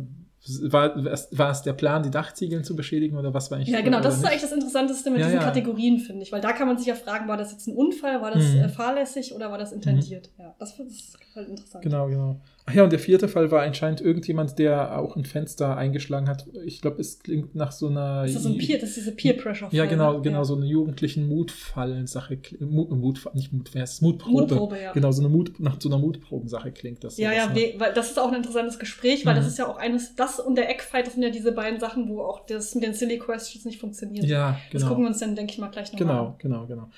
war, 0.72 0.96
war 1.04 1.52
es 1.52 1.62
der 1.62 1.74
Plan, 1.74 2.04
die 2.04 2.12
Dachziegeln 2.12 2.64
zu 2.64 2.76
beschädigen 2.76 3.18
oder 3.18 3.34
was 3.34 3.50
war 3.50 3.58
eigentlich 3.58 3.70
Ja, 3.70 3.82
genau, 3.82 4.02
das 4.02 4.18
ist 4.18 4.26
eigentlich 4.26 4.42
das 4.42 4.52
Interessanteste 4.52 5.10
mit 5.10 5.20
Ja, 5.22 5.28
diesen 5.28 5.40
ja. 5.40 5.46
Kategorien, 5.46 6.00
finde 6.00 6.24
ich. 6.24 6.32
Weil 6.32 6.42
da 6.42 6.52
kann 6.52 6.68
man 6.68 6.78
sich 6.78 6.88
ja 6.88 6.96
fragen, 6.96 7.28
war 7.28 7.38
das 7.38 7.52
jetzt 7.52 7.68
ein 7.68 7.76
Unfall, 7.76 8.22
war 8.22 8.32
das 8.32 8.44
Mhm. 8.44 8.60
äh, 8.60 8.70
fahrlässig 8.70 9.34
oder 9.34 9.52
war 9.52 9.58
das 9.58 9.72
intendiert? 9.72 10.30
Ja, 10.38 10.54
das 10.60 10.76
das 10.78 10.88
ist 10.88 11.18
halt 11.36 11.48
interessant. 11.48 11.84
Genau, 11.84 12.08
genau. 12.08 12.42
Ja, 12.74 12.86
und 12.86 12.92
der 12.94 13.00
vierte 13.00 13.28
Fall 13.28 13.52
war 13.52 13.64
anscheinend 13.64 14.00
irgendjemand, 14.00 14.58
der 14.58 14.98
auch 14.98 15.18
ein 15.18 15.26
Fenster 15.26 15.76
eingeschlagen 15.76 16.30
hat. 16.30 16.46
Ich 16.66 16.80
glaube, 16.82 17.02
es 17.02 17.20
klingt 17.20 17.56
nach 17.56 17.74
so 17.74 17.88
einer. 17.90 18.22
Das 18.24 18.36
ist 18.36 18.44
so 18.44 18.50
ein 18.50 18.58
Peer, 18.58 18.80
das 18.80 18.90
ist 18.92 18.98
diese 19.00 19.12
Peer-Pressure. 19.12 19.68
Ja, 19.72 19.86
genau, 19.86 20.14
ne? 20.14 20.22
genau, 20.22 20.38
Ja. 20.40 20.44
so 20.46 20.56
eine 20.56 20.66
jugendlichen 20.66 21.28
Mutfallen-Sache. 21.28 22.38
Mut, 22.62 22.90
Mut, 22.92 23.20
nicht 23.34 23.52
Mut, 23.52 23.70
wer 23.74 23.84
ist? 23.84 24.02
Mutprobe. 24.02 24.32
Mutprobe, 24.42 24.80
ja. 24.82 24.94
Genau, 24.94 25.12
so 25.12 25.22
eine 25.22 25.30
Mut, 25.30 25.60
nach 25.60 25.76
so 25.82 25.90
einer 25.90 25.98
Mutprobensache 25.98 26.72
klingt 26.72 27.04
das. 27.04 27.18
Ja, 27.18 27.34
ja, 27.34 27.48
ne? 27.48 27.56
we- 27.56 27.74
weil 27.80 27.94
das 27.94 28.12
ist 28.12 28.20
auch 28.20 28.30
ein 28.30 28.36
interessantes 28.36 28.80
Gespräch, 28.80 29.26
weil 29.26 29.34
Mhm. 29.34 29.40
das 29.40 29.48
ist 29.48 29.58
ja 29.60 29.68
auch 29.68 29.76
eines, 29.78 30.16
das 30.16 30.40
und 30.40 30.56
der 30.56 30.70
Eckfight, 30.70 31.06
das 31.08 31.16
sind 31.16 31.24
ja 31.24 31.30
diese 31.32 31.52
beiden 31.52 31.82
Sachen, 31.82 32.08
wo 32.08 32.22
auch 32.22 32.46
das 32.46 32.76
mit 32.76 32.86
den 32.86 32.94
Silly 32.94 33.20
Questions 33.20 33.66
nicht 33.66 33.80
funktioniert. 33.82 34.26
Ja, 34.26 34.58
Das 34.72 34.82
genau. 34.84 34.88
gucken 34.88 35.04
wir 35.04 35.10
uns 35.10 35.20
dann, 35.20 35.36
denke 35.36 35.52
ich 35.52 35.60
mal, 35.60 35.68
gleich 35.70 35.92
nochmal 35.92 36.08
Genau, 36.08 36.26
an. 36.28 36.36
genau, 36.38 36.66
genau. 36.66 36.90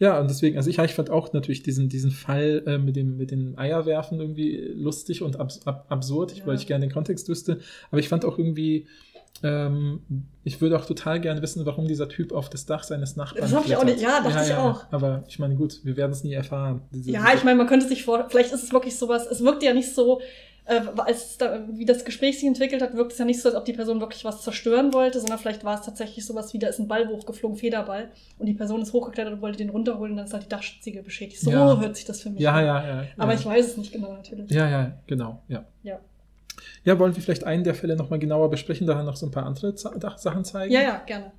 Ja, 0.00 0.18
und 0.18 0.28
deswegen, 0.30 0.56
also 0.56 0.68
ich, 0.70 0.78
ich 0.78 0.94
fand 0.94 1.10
auch 1.10 1.32
natürlich 1.34 1.62
diesen, 1.62 1.88
diesen 1.88 2.10
Fall 2.10 2.62
äh, 2.66 2.78
mit, 2.78 2.96
dem, 2.96 3.16
mit 3.18 3.30
den 3.30 3.56
Eierwerfen 3.58 4.18
irgendwie 4.18 4.56
lustig 4.74 5.22
und 5.22 5.38
abs 5.38 5.66
ab 5.66 5.84
absurd, 5.90 6.36
Ja. 6.38 6.46
weil 6.46 6.56
ich 6.56 6.66
gerne 6.66 6.86
den 6.86 6.92
Kontext 6.92 7.28
wüsste. 7.28 7.60
Aber 7.90 8.00
ich 8.00 8.08
fand 8.08 8.24
auch 8.24 8.38
irgendwie, 8.38 8.86
ähm, 9.42 10.00
ich 10.42 10.60
würde 10.60 10.78
auch 10.78 10.86
total 10.86 11.20
gerne 11.20 11.42
wissen, 11.42 11.64
warum 11.66 11.86
dieser 11.86 12.08
Typ 12.08 12.32
auf 12.32 12.48
das 12.50 12.66
Dach 12.66 12.82
seines 12.82 13.16
Nachbarn 13.16 13.42
Das 13.42 13.54
hab 13.54 13.66
ich 13.66 13.76
auch 13.76 13.84
nicht- 13.84 14.00
ja, 14.00 14.20
dachte 14.22 14.44
ich 14.48 14.54
auch. 14.54 14.84
Aber 14.90 15.22
ich 15.28 15.38
meine, 15.38 15.54
gut, 15.54 15.80
wir 15.84 15.96
werden 15.96 16.12
es 16.12 16.24
nie 16.24 16.32
erfahren. 16.32 16.82
Diese- 16.92 17.10
Ja, 17.10 17.26
ich 17.34 17.44
meine, 17.44 17.56
man 17.58 17.66
könnte 17.66 17.86
sich 17.86 18.04
vor, 18.04 18.26
vielleicht 18.28 18.52
ist 18.52 18.64
es 18.64 18.72
wirklich 18.72 18.96
sowas, 18.98 19.26
es 19.30 19.42
wirkt 19.44 19.62
ja 19.62 19.72
nicht 19.74 19.94
so, 19.94 20.20
äh, 20.66 20.80
als 20.98 21.38
da, 21.38 21.66
wie 21.72 21.84
das 21.84 22.04
Gespräch 22.04 22.38
sich 22.38 22.46
entwickelt 22.46 22.82
hat, 22.82 22.94
wirkt 22.94 23.12
es 23.12 23.18
ja 23.18 23.24
nicht 23.24 23.40
so, 23.40 23.48
als 23.48 23.56
ob 23.56 23.64
die 23.64 23.72
Person 23.72 24.00
wirklich 24.00 24.24
was 24.24 24.42
zerstören 24.42 24.92
wollte, 24.94 25.18
sondern 25.20 25.38
vielleicht 25.38 25.64
war 25.64 25.78
es 25.78 25.86
tatsächlich 25.86 26.24
sowas 26.26 26.52
wie, 26.54 26.58
da 26.58 26.68
ist 26.68 26.78
ein 26.78 26.86
Ball 26.88 27.08
hochgeflogen, 27.08 27.56
Federball, 27.56 28.10
und 28.38 28.46
die 28.46 28.54
Person 28.54 28.82
ist 28.82 28.92
hochgeklettert 28.92 29.32
und 29.34 29.42
wollte 29.42 29.58
den 29.58 29.70
runterholen 29.70 30.12
und 30.12 30.16
dann 30.18 30.26
ist 30.26 30.32
halt 30.34 30.44
die 30.44 30.48
Dachziegel 30.48 31.02
beschädigt. 31.02 31.40
So 31.40 31.50
Ja. 31.50 31.78
hört 31.80 31.96
sich 31.96 32.04
das 32.04 32.20
für 32.22 32.30
mich 32.30 32.40
Ja, 32.40 32.52
an. 32.54 32.64
ja, 32.66 32.86
ja. 32.86 33.04
Aber 33.18 33.32
ja. 33.32 33.38
ich 33.38 33.46
weiß 33.46 33.66
es 33.66 33.76
nicht 33.76 33.92
genau 33.92 34.12
natürlich. 34.12 34.50
Ja, 34.50 34.68
ja, 34.68 34.92
genau, 35.06 35.42
ja. 35.48 35.64
Ja, 35.82 35.98
Ja, 36.84 36.98
wollen 36.98 37.14
wir 37.16 37.22
vielleicht 37.22 37.44
einen 37.44 37.64
der 37.64 37.74
Fälle 37.74 37.96
nochmal 37.96 38.18
genauer 38.18 38.50
besprechen, 38.50 38.86
daran 38.86 39.06
noch 39.06 39.16
so 39.16 39.26
ein 39.26 39.30
paar 39.32 39.46
andere 39.46 39.72
Dach- 39.72 40.18
Sachen 40.18 40.44
zeigen? 40.44 40.72
ja, 40.72 40.80
ja 40.82 41.02
gerne. 41.06 41.32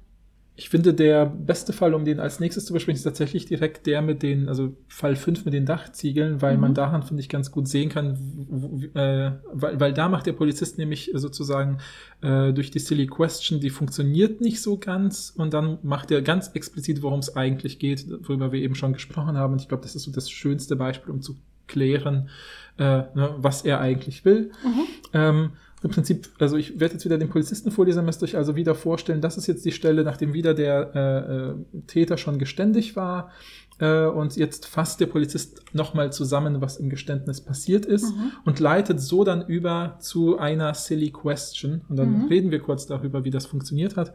Ich 0.57 0.69
finde, 0.69 0.93
der 0.93 1.25
beste 1.25 1.71
Fall, 1.73 1.93
um 1.93 2.03
den 2.05 2.19
als 2.19 2.39
nächstes 2.39 2.65
zu 2.65 2.73
besprechen, 2.73 2.97
ist 2.97 3.03
tatsächlich 3.03 3.45
direkt 3.45 3.87
der 3.87 4.01
mit 4.01 4.21
den, 4.21 4.47
also 4.49 4.75
Fall 4.89 5.15
5 5.15 5.45
mit 5.45 5.53
den 5.53 5.65
Dachziegeln, 5.65 6.41
weil 6.41 6.55
Mhm. 6.55 6.61
man 6.61 6.73
daran, 6.73 7.03
finde 7.03 7.21
ich, 7.21 7.29
ganz 7.29 7.51
gut 7.51 7.67
sehen 7.67 7.89
kann, 7.89 8.89
äh, 8.93 9.31
weil, 9.53 9.79
weil 9.79 9.93
da 9.93 10.09
macht 10.09 10.25
der 10.25 10.33
Polizist 10.33 10.77
nämlich 10.77 11.11
sozusagen 11.15 11.77
äh, 12.21 12.51
durch 12.53 12.69
die 12.69 12.79
Silly 12.79 13.07
Question, 13.07 13.59
die 13.59 13.69
funktioniert 13.69 14.41
nicht 14.41 14.61
so 14.61 14.77
ganz 14.77 15.33
und 15.35 15.53
dann 15.53 15.79
macht 15.83 16.11
er 16.11 16.21
ganz 16.21 16.49
explizit, 16.49 17.01
worum 17.01 17.19
es 17.21 17.35
eigentlich 17.35 17.79
geht, 17.79 18.05
worüber 18.27 18.51
wir 18.51 18.61
eben 18.61 18.75
schon 18.75 18.93
gesprochen 18.93 19.37
haben. 19.37 19.53
Und 19.53 19.61
ich 19.61 19.69
glaube, 19.69 19.83
das 19.83 19.95
ist 19.95 20.03
so 20.03 20.11
das 20.11 20.29
schönste 20.29 20.75
Beispiel, 20.75 21.13
um 21.13 21.21
zu 21.21 21.37
klären, 21.67 22.29
äh, 22.77 22.83
ne, 23.15 23.35
was 23.37 23.63
er 23.63 23.79
eigentlich 23.79 24.25
will. 24.25 24.51
Mhm. 24.63 24.83
Ähm, 25.13 25.49
Im 25.83 25.89
Prinzip, 25.89 26.29
also 26.39 26.57
ich 26.57 26.79
werde 26.79 26.93
jetzt 26.93 27.05
wieder 27.05 27.17
den 27.17 27.29
Polizisten 27.29 27.71
vorlesen, 27.71 28.05
müsst 28.05 28.21
euch 28.21 28.37
also 28.37 28.55
wieder 28.55 28.75
vorstellen, 28.75 29.19
das 29.19 29.37
ist 29.37 29.47
jetzt 29.47 29.65
die 29.65 29.71
Stelle, 29.71 30.03
nachdem 30.03 30.31
wieder 30.33 30.53
der 30.53 30.91
äh, 30.95 31.79
äh, 31.79 31.81
Täter 31.87 32.17
schon 32.17 32.37
geständig 32.37 32.95
war 32.95 33.31
äh, 33.79 34.05
und 34.05 34.35
jetzt 34.35 34.67
fasst 34.67 34.99
der 34.99 35.07
Polizist 35.07 35.63
nochmal 35.73 36.11
zusammen, 36.13 36.61
was 36.61 36.77
im 36.77 36.89
Geständnis 36.89 37.41
passiert 37.41 37.87
ist 37.87 38.15
Mhm. 38.15 38.31
und 38.45 38.59
leitet 38.59 39.01
so 39.01 39.23
dann 39.23 39.43
über 39.47 39.97
zu 39.99 40.37
einer 40.37 40.73
Silly 40.75 41.09
Question 41.11 41.81
und 41.89 41.95
dann 41.95 42.19
Mhm. 42.23 42.25
reden 42.27 42.51
wir 42.51 42.59
kurz 42.59 42.85
darüber, 42.85 43.23
wie 43.23 43.31
das 43.31 43.47
funktioniert 43.47 43.97
hat. 43.97 44.13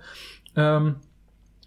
Ähm, 0.54 0.96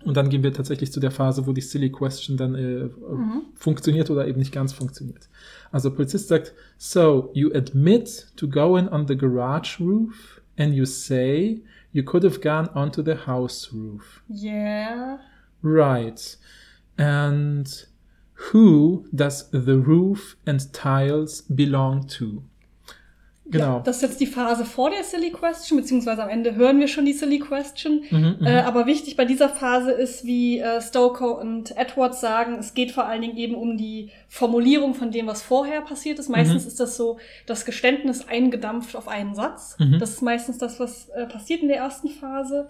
und 0.06 0.16
dann 0.16 0.30
gehen 0.30 0.43
wir 0.43 0.54
tatsächlich 0.54 0.91
zu 0.91 1.00
der 1.00 1.12
Phase, 1.12 1.45
wo 1.45 1.52
die 1.54 1.62
Silly 1.62 1.91
Question 1.91 2.38
dann 2.38 2.56
äh, 2.56 2.89
Mhm. 3.10 3.41
funktioniert 3.54 4.10
oder 4.10 4.28
eben 4.28 4.39
nicht 4.39 4.54
ganz 4.54 4.72
funktioniert. 4.74 5.28
Also 5.72 5.91
Polizist 5.93 6.28
sagt, 6.30 6.54
so 6.78 7.30
you 7.34 7.52
admit 7.54 8.28
to 8.38 8.47
going 8.47 8.88
on 8.88 9.08
the 9.08 9.18
garage 9.18 9.80
roof 9.84 10.41
and 10.58 10.74
you 10.74 10.86
say 10.86 11.62
you 11.91 12.04
could 12.04 12.24
have 12.24 12.39
gone 12.39 12.70
onto 12.76 13.04
the 13.04 13.16
house 13.28 13.70
roof. 13.74 14.24
Yeah. 14.30 15.20
Right. 15.62 16.38
And 16.97 17.88
who 18.54 19.06
does 19.12 19.50
the 19.52 19.74
roof 19.86 20.38
and 20.45 20.72
tiles 20.74 21.43
belong 21.50 22.08
to? 22.20 22.43
Genau. 23.52 23.78
Ja, 23.78 23.82
das 23.84 23.97
ist 23.97 24.02
jetzt 24.04 24.20
die 24.22 24.28
Phase 24.28 24.64
vor 24.64 24.91
der 24.91 25.04
Silly 25.04 25.32
Question, 25.32 25.80
beziehungsweise 25.80 26.24
am 26.24 26.30
Ende 26.30 26.56
hören 26.56 26.80
wir 26.80 26.88
schon 26.88 27.06
die 27.06 27.14
Silly 27.14 27.39
Question. 27.39 28.04
Mhm, 28.12 28.38
mhm. 28.39 28.45
Äh, 28.45 28.60
aber 28.62 28.86
wichtig 28.86 29.18
bei 29.18 29.26
dieser 29.26 29.50
Phase 29.50 29.91
ist, 29.91 30.24
wie 30.26 30.60
äh, 30.60 30.82
Stoker 30.82 31.39
und 31.39 31.76
Edwards 31.76 32.22
sagen, 32.22 32.58
es 32.60 32.74
geht 32.74 32.91
vor 32.91 33.06
allen 33.06 33.22
Dingen 33.22 33.38
eben 33.38 33.56
um 33.56 33.76
die 33.78 34.12
Formulierung 34.28 34.93
von 34.93 35.12
dem, 35.12 35.28
was 35.28 35.41
vorher 35.41 35.82
passiert 35.82 36.20
ist. 36.20 36.30
Meistens 36.30 36.64
Mhm. 36.64 36.68
ist 36.68 36.80
das 36.80 36.95
so, 36.95 37.18
das 37.47 37.66
Geständnis 37.66 38.28
eingedampft 38.28 38.95
auf 38.95 39.08
einen 39.08 39.34
Satz. 39.34 39.76
Mhm. 39.80 39.97
Das 40.00 40.12
ist 40.12 40.22
meistens 40.22 40.60
das, 40.60 40.80
was 40.80 41.10
äh, 41.10 41.26
passiert 41.26 41.62
in 41.62 41.68
der 41.70 41.78
ersten 41.78 42.10
Phase. 42.10 42.70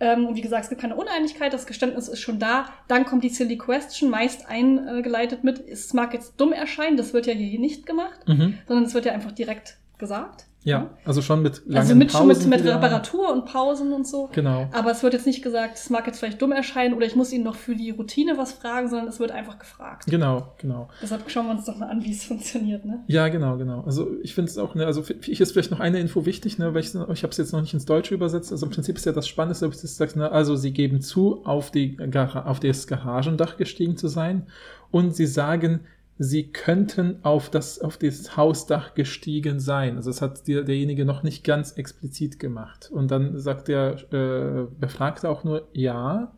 Ähm, 0.00 0.26
und 0.26 0.36
wie 0.36 0.42
gesagt, 0.42 0.64
es 0.64 0.68
gibt 0.68 0.80
keine 0.80 0.94
Uneinigkeit, 0.94 1.52
das 1.52 1.66
Geständnis 1.66 2.06
ist 2.08 2.20
schon 2.20 2.38
da. 2.38 2.66
Dann 2.86 3.04
kommt 3.04 3.24
die 3.24 3.30
Silly 3.30 3.56
Question, 3.58 4.10
meist 4.10 4.46
eingeleitet 4.48 5.42
mit, 5.42 5.66
es 5.66 5.92
mag 5.92 6.14
jetzt 6.14 6.34
dumm 6.40 6.52
erscheinen, 6.52 6.96
das 6.96 7.12
wird 7.12 7.26
ja 7.26 7.32
hier 7.32 7.58
nicht 7.58 7.86
gemacht, 7.86 8.20
mhm. 8.26 8.58
sondern 8.68 8.84
es 8.84 8.94
wird 8.94 9.06
ja 9.06 9.12
einfach 9.12 9.32
direkt 9.32 9.78
gesagt. 9.98 10.48
Ja, 10.64 10.90
also 11.04 11.22
schon 11.22 11.42
mit 11.42 11.62
langen 11.66 11.76
Also 11.78 11.94
mit, 11.94 12.10
schon 12.10 12.26
mit, 12.26 12.36
Pausen 12.36 12.50
mit. 12.50 12.64
Reparatur 12.64 13.32
und 13.32 13.46
Pausen 13.46 13.92
und 13.92 14.06
so. 14.06 14.28
Genau. 14.32 14.68
Aber 14.72 14.90
es 14.90 15.02
wird 15.02 15.14
jetzt 15.14 15.24
nicht 15.24 15.42
gesagt, 15.42 15.78
es 15.78 15.88
mag 15.88 16.06
jetzt 16.06 16.18
vielleicht 16.18 16.42
dumm 16.42 16.52
erscheinen 16.52 16.94
oder 16.94 17.06
ich 17.06 17.14
muss 17.14 17.32
ihn 17.32 17.44
noch 17.44 17.54
für 17.54 17.76
die 17.76 17.90
Routine 17.90 18.36
was 18.36 18.52
fragen, 18.52 18.88
sondern 18.88 19.08
es 19.08 19.20
wird 19.20 19.30
einfach 19.30 19.58
gefragt. 19.58 20.06
Genau, 20.06 20.52
genau. 20.58 20.88
Deshalb 21.00 21.30
schauen 21.30 21.46
wir 21.46 21.52
uns 21.52 21.64
doch 21.64 21.76
mal 21.76 21.88
an, 21.88 22.04
wie 22.04 22.10
es 22.10 22.24
funktioniert, 22.26 22.84
ne? 22.84 23.04
Ja, 23.06 23.28
genau, 23.28 23.56
genau. 23.56 23.82
Also 23.86 24.08
ich 24.22 24.34
finde 24.34 24.50
es 24.50 24.58
auch, 24.58 24.74
ne, 24.74 24.84
also 24.84 25.02
ich 25.26 25.40
ist 25.40 25.52
vielleicht 25.52 25.70
noch 25.70 25.80
eine 25.80 26.00
Info 26.00 26.26
wichtig, 26.26 26.58
ne, 26.58 26.74
weil 26.74 26.80
ich, 26.80 26.88
ich 26.88 27.22
habe 27.22 27.30
es 27.30 27.36
jetzt 27.36 27.52
noch 27.52 27.60
nicht 27.60 27.72
ins 27.72 27.86
Deutsche 27.86 28.12
übersetzt. 28.12 28.50
Also 28.50 28.66
im 28.66 28.72
Prinzip 28.72 28.96
ist 28.96 29.06
ja 29.06 29.12
das 29.12 29.28
Spannendste, 29.28 29.68
dass 29.68 29.80
du 29.80 29.86
sagst, 29.86 30.16
ne, 30.16 30.30
also 30.30 30.56
sie 30.56 30.72
geben 30.72 31.00
zu, 31.00 31.44
auf, 31.46 31.70
die 31.70 31.96
auf 32.34 32.60
das 32.60 32.86
Garagendach 32.86 33.56
gestiegen 33.56 33.96
zu 33.96 34.08
sein 34.08 34.46
und 34.90 35.14
sie 35.14 35.26
sagen, 35.26 35.80
sie 36.18 36.50
könnten 36.50 37.20
auf 37.22 37.48
das, 37.48 37.80
auf 37.80 37.96
das 37.96 38.36
Hausdach 38.36 38.94
gestiegen 38.94 39.60
sein. 39.60 39.96
Also 39.96 40.10
das 40.10 40.20
hat 40.20 40.48
der, 40.48 40.64
derjenige 40.64 41.04
noch 41.04 41.22
nicht 41.22 41.44
ganz 41.44 41.72
explizit 41.72 42.40
gemacht. 42.40 42.90
Und 42.90 43.10
dann 43.10 43.38
sagt 43.38 43.68
der 43.68 44.12
äh, 44.12 44.66
Befragte 44.78 45.28
auch 45.28 45.44
nur 45.44 45.68
ja. 45.72 46.36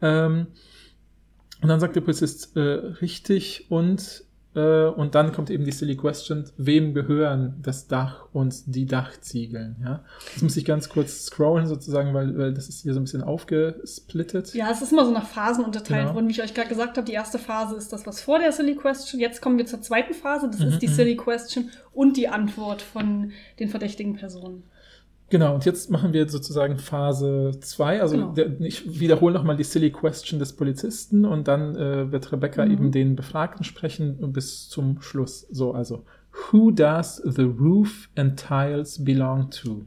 Ähm, 0.00 0.48
und 1.62 1.68
dann 1.68 1.78
sagt 1.78 1.94
der 1.94 2.00
Polizist 2.00 2.56
äh, 2.56 2.60
richtig 2.60 3.70
und 3.70 4.24
äh, 4.54 4.86
und 4.86 5.14
dann 5.14 5.32
kommt 5.32 5.50
eben 5.50 5.64
die 5.64 5.72
silly 5.72 5.96
question, 5.96 6.44
wem 6.56 6.92
gehören 6.94 7.54
das 7.62 7.86
Dach 7.88 8.26
und 8.32 8.54
die 8.66 8.86
Dachziegeln? 8.86 9.76
Ja? 9.82 10.04
Das 10.34 10.42
muss 10.42 10.56
ich 10.56 10.64
ganz 10.64 10.88
kurz 10.88 11.24
scrollen 11.26 11.66
sozusagen, 11.66 12.12
weil, 12.14 12.36
weil 12.36 12.52
das 12.52 12.68
ist 12.68 12.82
hier 12.82 12.92
so 12.94 13.00
ein 13.00 13.04
bisschen 13.04 13.22
aufgesplittet. 13.22 14.54
Ja, 14.54 14.70
es 14.70 14.82
ist 14.82 14.92
immer 14.92 15.04
so 15.04 15.12
nach 15.12 15.26
Phasen 15.26 15.64
unterteilt 15.64 16.02
Genau. 16.02 16.14
worden, 16.14 16.28
wie 16.28 16.32
ich 16.32 16.42
euch 16.42 16.54
gerade 16.54 16.68
gesagt 16.68 16.96
habe. 16.96 17.06
Die 17.06 17.12
erste 17.12 17.38
Phase 17.38 17.76
ist 17.76 17.92
das, 17.92 18.06
was 18.06 18.20
vor 18.20 18.38
der 18.38 18.52
Silly 18.52 18.76
Question. 18.76 19.20
Jetzt 19.20 19.40
kommen 19.40 19.58
wir 19.58 19.66
zur 19.66 19.80
zweiten 19.80 20.14
Phase. 20.14 20.48
Das 20.50 20.60
Mhm, 20.60 20.68
ist 20.68 20.82
die 20.82 20.88
mhm. 20.88 20.92
Silly 20.92 21.16
Question 21.16 21.70
und 21.92 22.16
die 22.16 22.28
Antwort 22.28 22.82
von 22.82 23.32
den 23.58 23.68
verdächtigen 23.68 24.14
Personen. 24.14 24.64
Genau, 25.32 25.54
und 25.54 25.64
jetzt 25.64 25.90
machen 25.90 26.12
wir 26.12 26.28
sozusagen 26.28 26.76
Phase 26.76 27.52
2. 27.58 28.02
Also 28.02 28.16
Genau. 28.16 28.32
der, 28.32 28.60
ich 28.60 29.00
wiederhole 29.00 29.32
nochmal 29.32 29.56
die 29.56 29.64
silly 29.64 29.90
question 29.90 30.38
des 30.38 30.52
Polizisten 30.54 31.24
und 31.24 31.48
dann 31.48 31.74
äh, 31.74 32.12
wird 32.12 32.30
Rebecca 32.32 32.66
Mhm. 32.66 32.70
eben 32.70 32.92
den 32.92 33.16
Befragten 33.16 33.64
sprechen 33.64 34.18
bis 34.34 34.68
zum 34.68 35.00
Schluss. 35.00 35.46
So, 35.50 35.72
also, 35.72 36.04
who 36.52 36.70
does 36.70 37.16
the 37.16 37.44
roof 37.44 38.10
and 38.14 38.38
tiles 38.38 39.02
belong 39.02 39.48
to? 39.62 39.86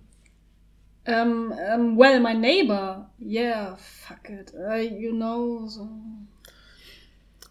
Um, 1.08 1.54
um, 1.72 1.96
well, 1.96 2.20
my 2.20 2.34
neighbor. 2.34 3.08
Yeah, 3.20 3.76
fuck 3.78 4.28
it. 4.28 4.52
Uh, 4.56 4.78
you 4.78 5.12
know. 5.14 5.68
So. 5.68 5.88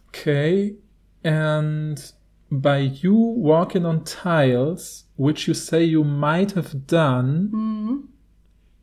Okay, 0.09 0.75
and 1.23 1.97
by 2.51 2.79
you 2.79 3.15
walking 3.15 3.85
on 3.85 4.03
tiles, 4.03 5.04
which 5.17 5.47
you 5.47 5.53
say 5.53 5.83
you 5.83 6.03
might 6.03 6.51
have 6.51 6.87
done, 6.87 7.49
Mhm. 7.53 8.07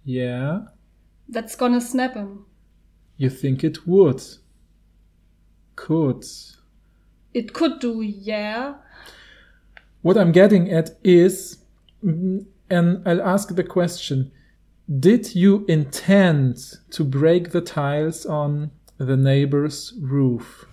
yeah, 0.05 0.67
That's 1.29 1.55
gonna 1.57 1.81
snap 1.81 2.15
him. 2.15 2.45
you 3.17 3.31
think 3.31 3.63
it 3.65 3.87
would. 3.87 4.23
Could. 5.77 6.25
It 7.35 7.53
could 7.53 7.81
do, 7.81 8.03
yeah. 8.03 8.75
What 10.03 10.19
I'm 10.19 10.33
getting 10.33 10.71
at 10.71 10.91
is, 11.03 11.59
mm, 12.05 12.45
and 12.69 13.03
I'll 13.07 13.23
ask 13.23 13.55
the 13.55 13.65
question 13.65 14.31
Did 14.99 15.35
you 15.35 15.65
intend 15.69 16.57
to 16.91 17.05
break 17.05 17.51
the 17.53 17.61
tiles 17.61 18.27
on 18.27 18.73
the 18.99 19.17
neighbor's 19.17 19.95
roof? 20.01 20.67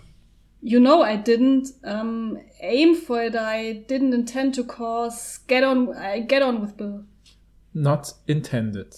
You 0.61 0.79
know, 0.79 1.01
I 1.01 1.15
didn't 1.15 1.69
um, 1.83 2.37
aim 2.59 2.95
for 2.95 3.21
it. 3.21 3.35
I 3.35 3.85
didn't 3.87 4.13
intend 4.13 4.55
to 4.55 4.63
cause. 4.63 5.39
Get 5.47 5.63
on. 5.63 5.95
I 5.95 6.19
get 6.19 6.41
on 6.41 6.61
with 6.61 6.75
Bill. 6.75 7.05
Not 7.73 8.13
intended. 8.27 8.93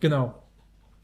Genau. 0.00 0.34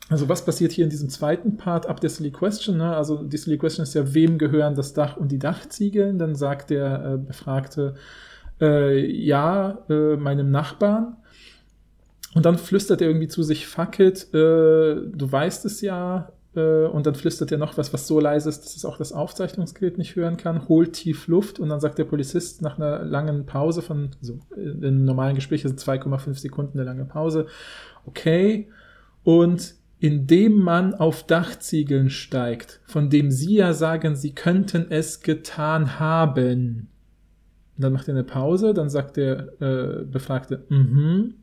Also 0.08 0.28
was 0.28 0.44
passiert 0.44 0.72
hier 0.72 0.84
in 0.84 0.90
diesem 0.90 1.08
zweiten 1.08 1.56
Part 1.56 1.86
ab 1.86 2.00
der 2.00 2.10
Silly 2.10 2.30
Question? 2.30 2.76
Ne? 2.76 2.96
Also 2.96 3.22
die 3.22 3.36
Silly 3.36 3.58
Question 3.58 3.82
ist 3.82 3.94
ja, 3.94 4.14
wem 4.14 4.38
gehören 4.38 4.74
das 4.74 4.94
Dach 4.94 5.16
und 5.16 5.32
die 5.32 5.38
Dachziegeln? 5.38 6.18
Dann 6.18 6.36
sagt 6.36 6.70
der 6.70 7.14
äh, 7.14 7.18
Befragte, 7.18 7.94
äh, 8.60 8.98
ja, 9.04 9.84
äh, 9.88 10.16
meinem 10.16 10.50
Nachbarn. 10.50 11.16
Und 12.34 12.46
dann 12.46 12.58
flüstert 12.58 13.00
er 13.00 13.08
irgendwie 13.08 13.28
zu 13.28 13.42
sich, 13.42 13.66
fuck 13.66 13.98
it, 13.98 14.32
äh, 14.32 14.36
du 14.36 15.28
weißt 15.28 15.64
es 15.64 15.80
ja. 15.80 16.32
Äh, 16.56 16.86
und 16.86 17.06
dann 17.06 17.14
flüstert 17.14 17.52
er 17.52 17.58
noch 17.58 17.76
was, 17.76 17.92
was 17.92 18.06
so 18.06 18.18
leise 18.18 18.48
ist, 18.48 18.64
dass 18.64 18.76
es 18.76 18.84
auch 18.84 18.96
das 18.96 19.12
Aufzeichnungsgerät 19.12 19.98
nicht 19.98 20.16
hören 20.16 20.36
kann, 20.36 20.68
holt 20.68 20.94
tief 20.94 21.28
Luft 21.28 21.60
und 21.60 21.68
dann 21.68 21.80
sagt 21.80 21.98
der 21.98 22.04
Polizist 22.04 22.62
nach 22.62 22.78
einer 22.78 23.04
langen 23.04 23.46
Pause 23.46 23.82
von, 23.82 24.10
so 24.20 24.38
in 24.56 24.84
einem 24.84 25.04
normalen 25.04 25.36
Gespräch, 25.36 25.64
also 25.64 25.76
2,5 25.76 26.34
Sekunden 26.34 26.78
eine 26.78 26.86
lange 26.86 27.04
Pause, 27.04 27.46
okay. 28.06 28.68
Und 29.22 29.74
indem 29.98 30.60
man 30.60 30.94
auf 30.94 31.22
Dachziegeln 31.24 32.10
steigt, 32.10 32.80
von 32.86 33.10
dem 33.10 33.30
Sie 33.30 33.56
ja 33.56 33.72
sagen, 33.72 34.14
Sie 34.14 34.34
könnten 34.34 34.86
es 34.90 35.20
getan 35.20 35.98
haben. 35.98 36.88
Und 37.76 37.82
dann 37.82 37.92
macht 37.92 38.08
er 38.08 38.14
eine 38.14 38.24
Pause, 38.24 38.74
dann 38.74 38.88
sagt 38.88 39.16
der 39.16 39.60
äh, 39.60 40.04
Befragte, 40.04 40.64
mhm. 40.68 41.34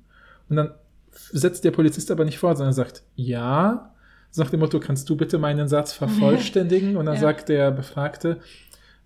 Und 0.49 0.55
dann 0.55 0.71
setzt 1.11 1.63
der 1.63 1.71
Polizist 1.71 2.11
aber 2.11 2.25
nicht 2.25 2.39
fort, 2.39 2.57
sondern 2.57 2.73
sagt, 2.73 3.03
ja. 3.15 3.92
So 4.35 4.41
nach 4.41 4.49
dem 4.49 4.59
Motto, 4.61 4.79
kannst 4.79 5.07
du 5.09 5.15
bitte 5.15 5.37
meinen 5.37 5.67
Satz 5.67 5.93
vervollständigen? 6.03 6.97
Und 6.97 7.05
dann 7.05 7.15
Ja. 7.15 7.21
sagt 7.21 7.49
der 7.49 7.69
Befragte, 7.71 8.39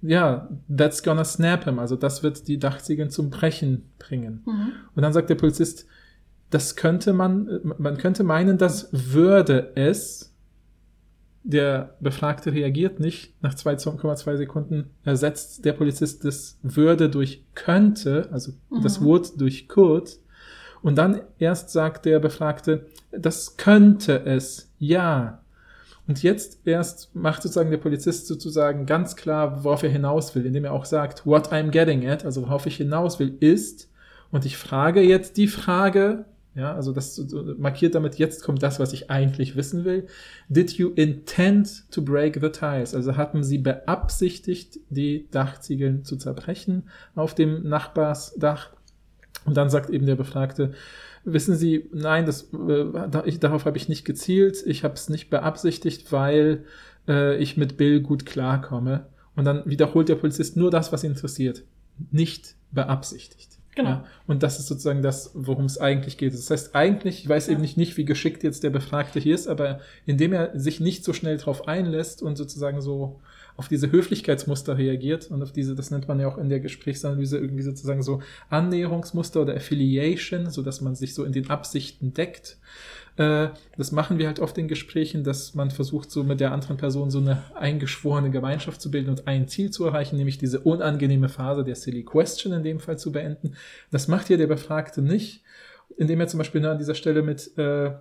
ja, 0.02 0.48
that's 0.76 1.04
gonna 1.04 1.26
snap 1.26 1.66
him. 1.66 1.80
Also 1.80 1.96
das 1.98 2.24
wird 2.24 2.48
die 2.48 2.58
Dachziegel 2.60 3.10
zum 3.10 3.30
Brechen 3.30 3.84
bringen. 4.00 4.42
Mhm. 4.46 4.72
Und 4.96 5.02
dann 5.02 5.12
sagt 5.12 5.30
der 5.30 5.36
Polizist, 5.36 5.86
das 6.50 6.76
könnte 6.78 7.12
man, 7.12 7.60
man 7.78 7.98
könnte 7.98 8.24
meinen, 8.24 8.58
das 8.58 8.88
würde 8.92 9.72
es. 9.76 10.34
Der 11.44 11.96
Befragte 12.00 12.54
reagiert 12.54 13.00
nicht. 13.00 13.34
Nach 13.42 13.54
2,2 13.54 14.38
Sekunden 14.38 14.92
ersetzt 15.04 15.64
der 15.66 15.74
Polizist 15.74 16.24
das 16.26 16.58
würde 16.62 17.10
durch 17.10 17.44
könnte, 17.54 18.30
also 18.32 18.52
das 18.84 19.00
Mhm. 19.02 19.06
Would 19.06 19.32
durch 19.42 19.68
could. 19.68 20.20
Und 20.82 20.98
dann 20.98 21.22
erst 21.40 21.72
sagt 21.72 22.06
der 22.06 22.20
Befragte, 22.20 22.86
das 23.12 23.58
könnte 23.58 24.26
es, 24.26 24.72
ja. 24.80 25.42
Und 26.08 26.24
jetzt 26.24 26.60
erst 26.66 27.14
macht 27.16 27.42
sozusagen 27.42 27.72
der 27.72 27.78
Polizist 27.78 28.28
sozusagen 28.28 28.86
ganz 28.86 29.16
klar, 29.16 29.64
worauf 29.64 29.84
er 29.84 29.90
hinaus 29.90 30.34
will, 30.36 30.46
indem 30.46 30.66
er 30.66 30.74
auch 30.74 30.86
sagt, 30.86 31.26
what 31.26 31.52
I'm 31.52 31.70
getting 31.70 32.08
at, 32.08 32.24
also 32.24 32.44
worauf 32.44 32.66
ich 32.66 32.78
hinaus 32.78 33.20
will, 33.20 33.36
ist, 33.40 33.90
und 34.32 34.46
ich 34.46 34.58
frage 34.58 35.02
jetzt 35.02 35.38
die 35.38 35.48
Frage, 35.48 36.26
ja, 36.58 36.74
also 36.74 36.92
das 36.92 37.24
markiert 37.58 37.94
damit, 37.94 38.16
jetzt 38.16 38.44
kommt 38.44 38.64
das, 38.64 38.80
was 38.80 38.92
ich 38.92 39.12
eigentlich 39.12 39.56
wissen 39.56 39.86
will. 39.86 40.08
Did 40.50 40.74
you 40.74 40.90
intend 40.90 41.90
to 41.92 42.02
break 42.02 42.40
the 42.42 42.50
ties? 42.50 42.96
Also 42.96 43.16
hatten 43.16 43.44
Sie 43.44 43.60
beabsichtigt, 43.60 44.80
die 44.90 45.28
Dachziegeln 45.30 46.04
zu 46.04 46.18
zerbrechen 46.18 46.90
auf 47.16 47.36
dem 47.36 47.70
Nachbarsdach? 47.70 48.72
Und 49.48 49.58
dann 49.58 49.70
sagt 49.70 49.90
eben 49.90 50.06
der 50.06 50.16
Befragte, 50.16 50.74
wissen 51.24 51.56
Sie, 51.56 51.90
nein, 51.92 52.26
das, 52.26 52.50
äh, 52.54 52.86
ich, 53.26 53.40
darauf 53.40 53.66
habe 53.66 53.78
ich 53.78 53.90
nicht 53.90 54.06
gezielt, 54.06 54.62
ich 54.66 54.84
habe 54.84 54.94
es 54.94 55.10
nicht 55.10 55.30
beabsichtigt, 55.30 56.12
weil 56.12 56.66
äh, 57.08 57.38
ich 57.38 57.58
mit 57.58 57.78
Bill 57.78 58.02
gut 58.02 58.26
klarkomme. 58.26 59.08
Und 59.36 59.46
dann 59.46 59.64
wiederholt 59.66 60.10
der 60.10 60.16
Polizist 60.16 60.58
nur 60.58 60.70
das, 60.70 60.92
was 60.92 61.04
ihn 61.04 61.12
interessiert. 61.12 61.64
Nicht 62.12 62.56
beabsichtigt. 62.72 63.58
Genau. 63.76 63.90
Ja, 63.90 64.06
und 64.26 64.42
das 64.42 64.60
ist 64.60 64.68
sozusagen 64.68 65.02
das, 65.04 65.32
worum 65.36 65.66
es 65.66 65.80
eigentlich 65.80 66.18
geht. 66.18 66.34
Das 66.34 66.50
heißt, 66.50 66.76
eigentlich, 66.76 67.22
ich 67.22 67.30
weiß 67.30 67.48
Ja. 67.48 67.54
eben 67.54 67.62
nicht, 67.62 67.78
nicht, 67.78 67.96
wie 67.96 68.06
geschickt 68.06 68.44
jetzt 68.44 68.64
der 68.64 68.72
Befragte 68.72 69.20
hier 69.20 69.36
ist, 69.36 69.48
aber 69.48 69.80
indem 70.06 70.34
er 70.34 70.60
sich 70.60 70.80
nicht 70.80 71.04
so 71.04 71.14
schnell 71.14 71.38
drauf 71.38 71.68
einlässt 71.68 72.24
und 72.24 72.36
sozusagen 72.38 72.82
so 72.82 73.20
auf 73.58 73.68
diese 73.68 73.92
Höflichkeitsmuster 73.92 74.78
reagiert 74.78 75.30
und 75.32 75.42
auf 75.42 75.52
diese, 75.52 75.76
das 75.76 75.90
nennt 75.90 76.08
man 76.08 76.20
ja 76.20 76.28
auch 76.28 76.38
in 76.38 76.48
der 76.48 76.60
Gesprächsanalyse 76.60 77.40
irgendwie 77.40 77.64
sozusagen 77.64 78.04
so 78.04 78.22
Annäherungsmuster 78.50 79.42
oder 79.42 79.56
Affiliation, 79.56 80.52
so 80.52 80.62
dass 80.62 80.80
man 80.80 80.96
sich 80.96 81.16
so 81.16 81.24
in 81.24 81.34
den 81.34 81.50
Absichten 81.50 82.14
deckt. 82.14 82.58
Äh, 83.18 83.50
das 83.76 83.92
machen 83.92 84.20
wir 84.20 84.28
halt 84.28 84.40
oft 84.40 84.58
in 84.60 84.68
Gesprächen, 84.68 85.24
dass 85.24 85.56
man 85.56 85.72
versucht, 85.72 86.12
so 86.12 86.24
mit 86.24 86.40
der 86.40 86.52
anderen 86.52 86.78
Person 86.78 87.10
so 87.10 87.18
eine 87.18 87.44
eingeschworene 87.56 88.30
Gemeinschaft 88.30 88.80
zu 88.80 88.92
bilden 88.92 89.10
und 89.10 89.28
ein 89.28 89.48
Ziel 89.48 89.72
zu 89.72 89.86
erreichen, 89.86 90.18
nämlich 90.18 90.38
diese 90.38 90.60
unangenehme 90.60 91.28
Phase 91.28 91.64
der 91.64 91.76
Silly 91.76 92.04
Question 92.04 92.54
in 92.54 92.64
dem 92.64 92.80
Fall 92.80 93.00
zu 93.00 93.12
beenden. 93.12 93.56
Das 93.90 94.08
macht 94.08 94.28
hier 94.28 94.38
der 94.38 94.48
Befragte 94.48 95.02
nicht, 95.02 95.44
indem 95.98 96.20
er 96.20 96.28
zum 96.28 96.38
Beispiel 96.38 96.62
nur 96.62 96.72
an 96.72 96.78
dieser 96.78 96.96
Stelle 96.96 97.24
mit 97.24 97.58
äh, 97.58 97.92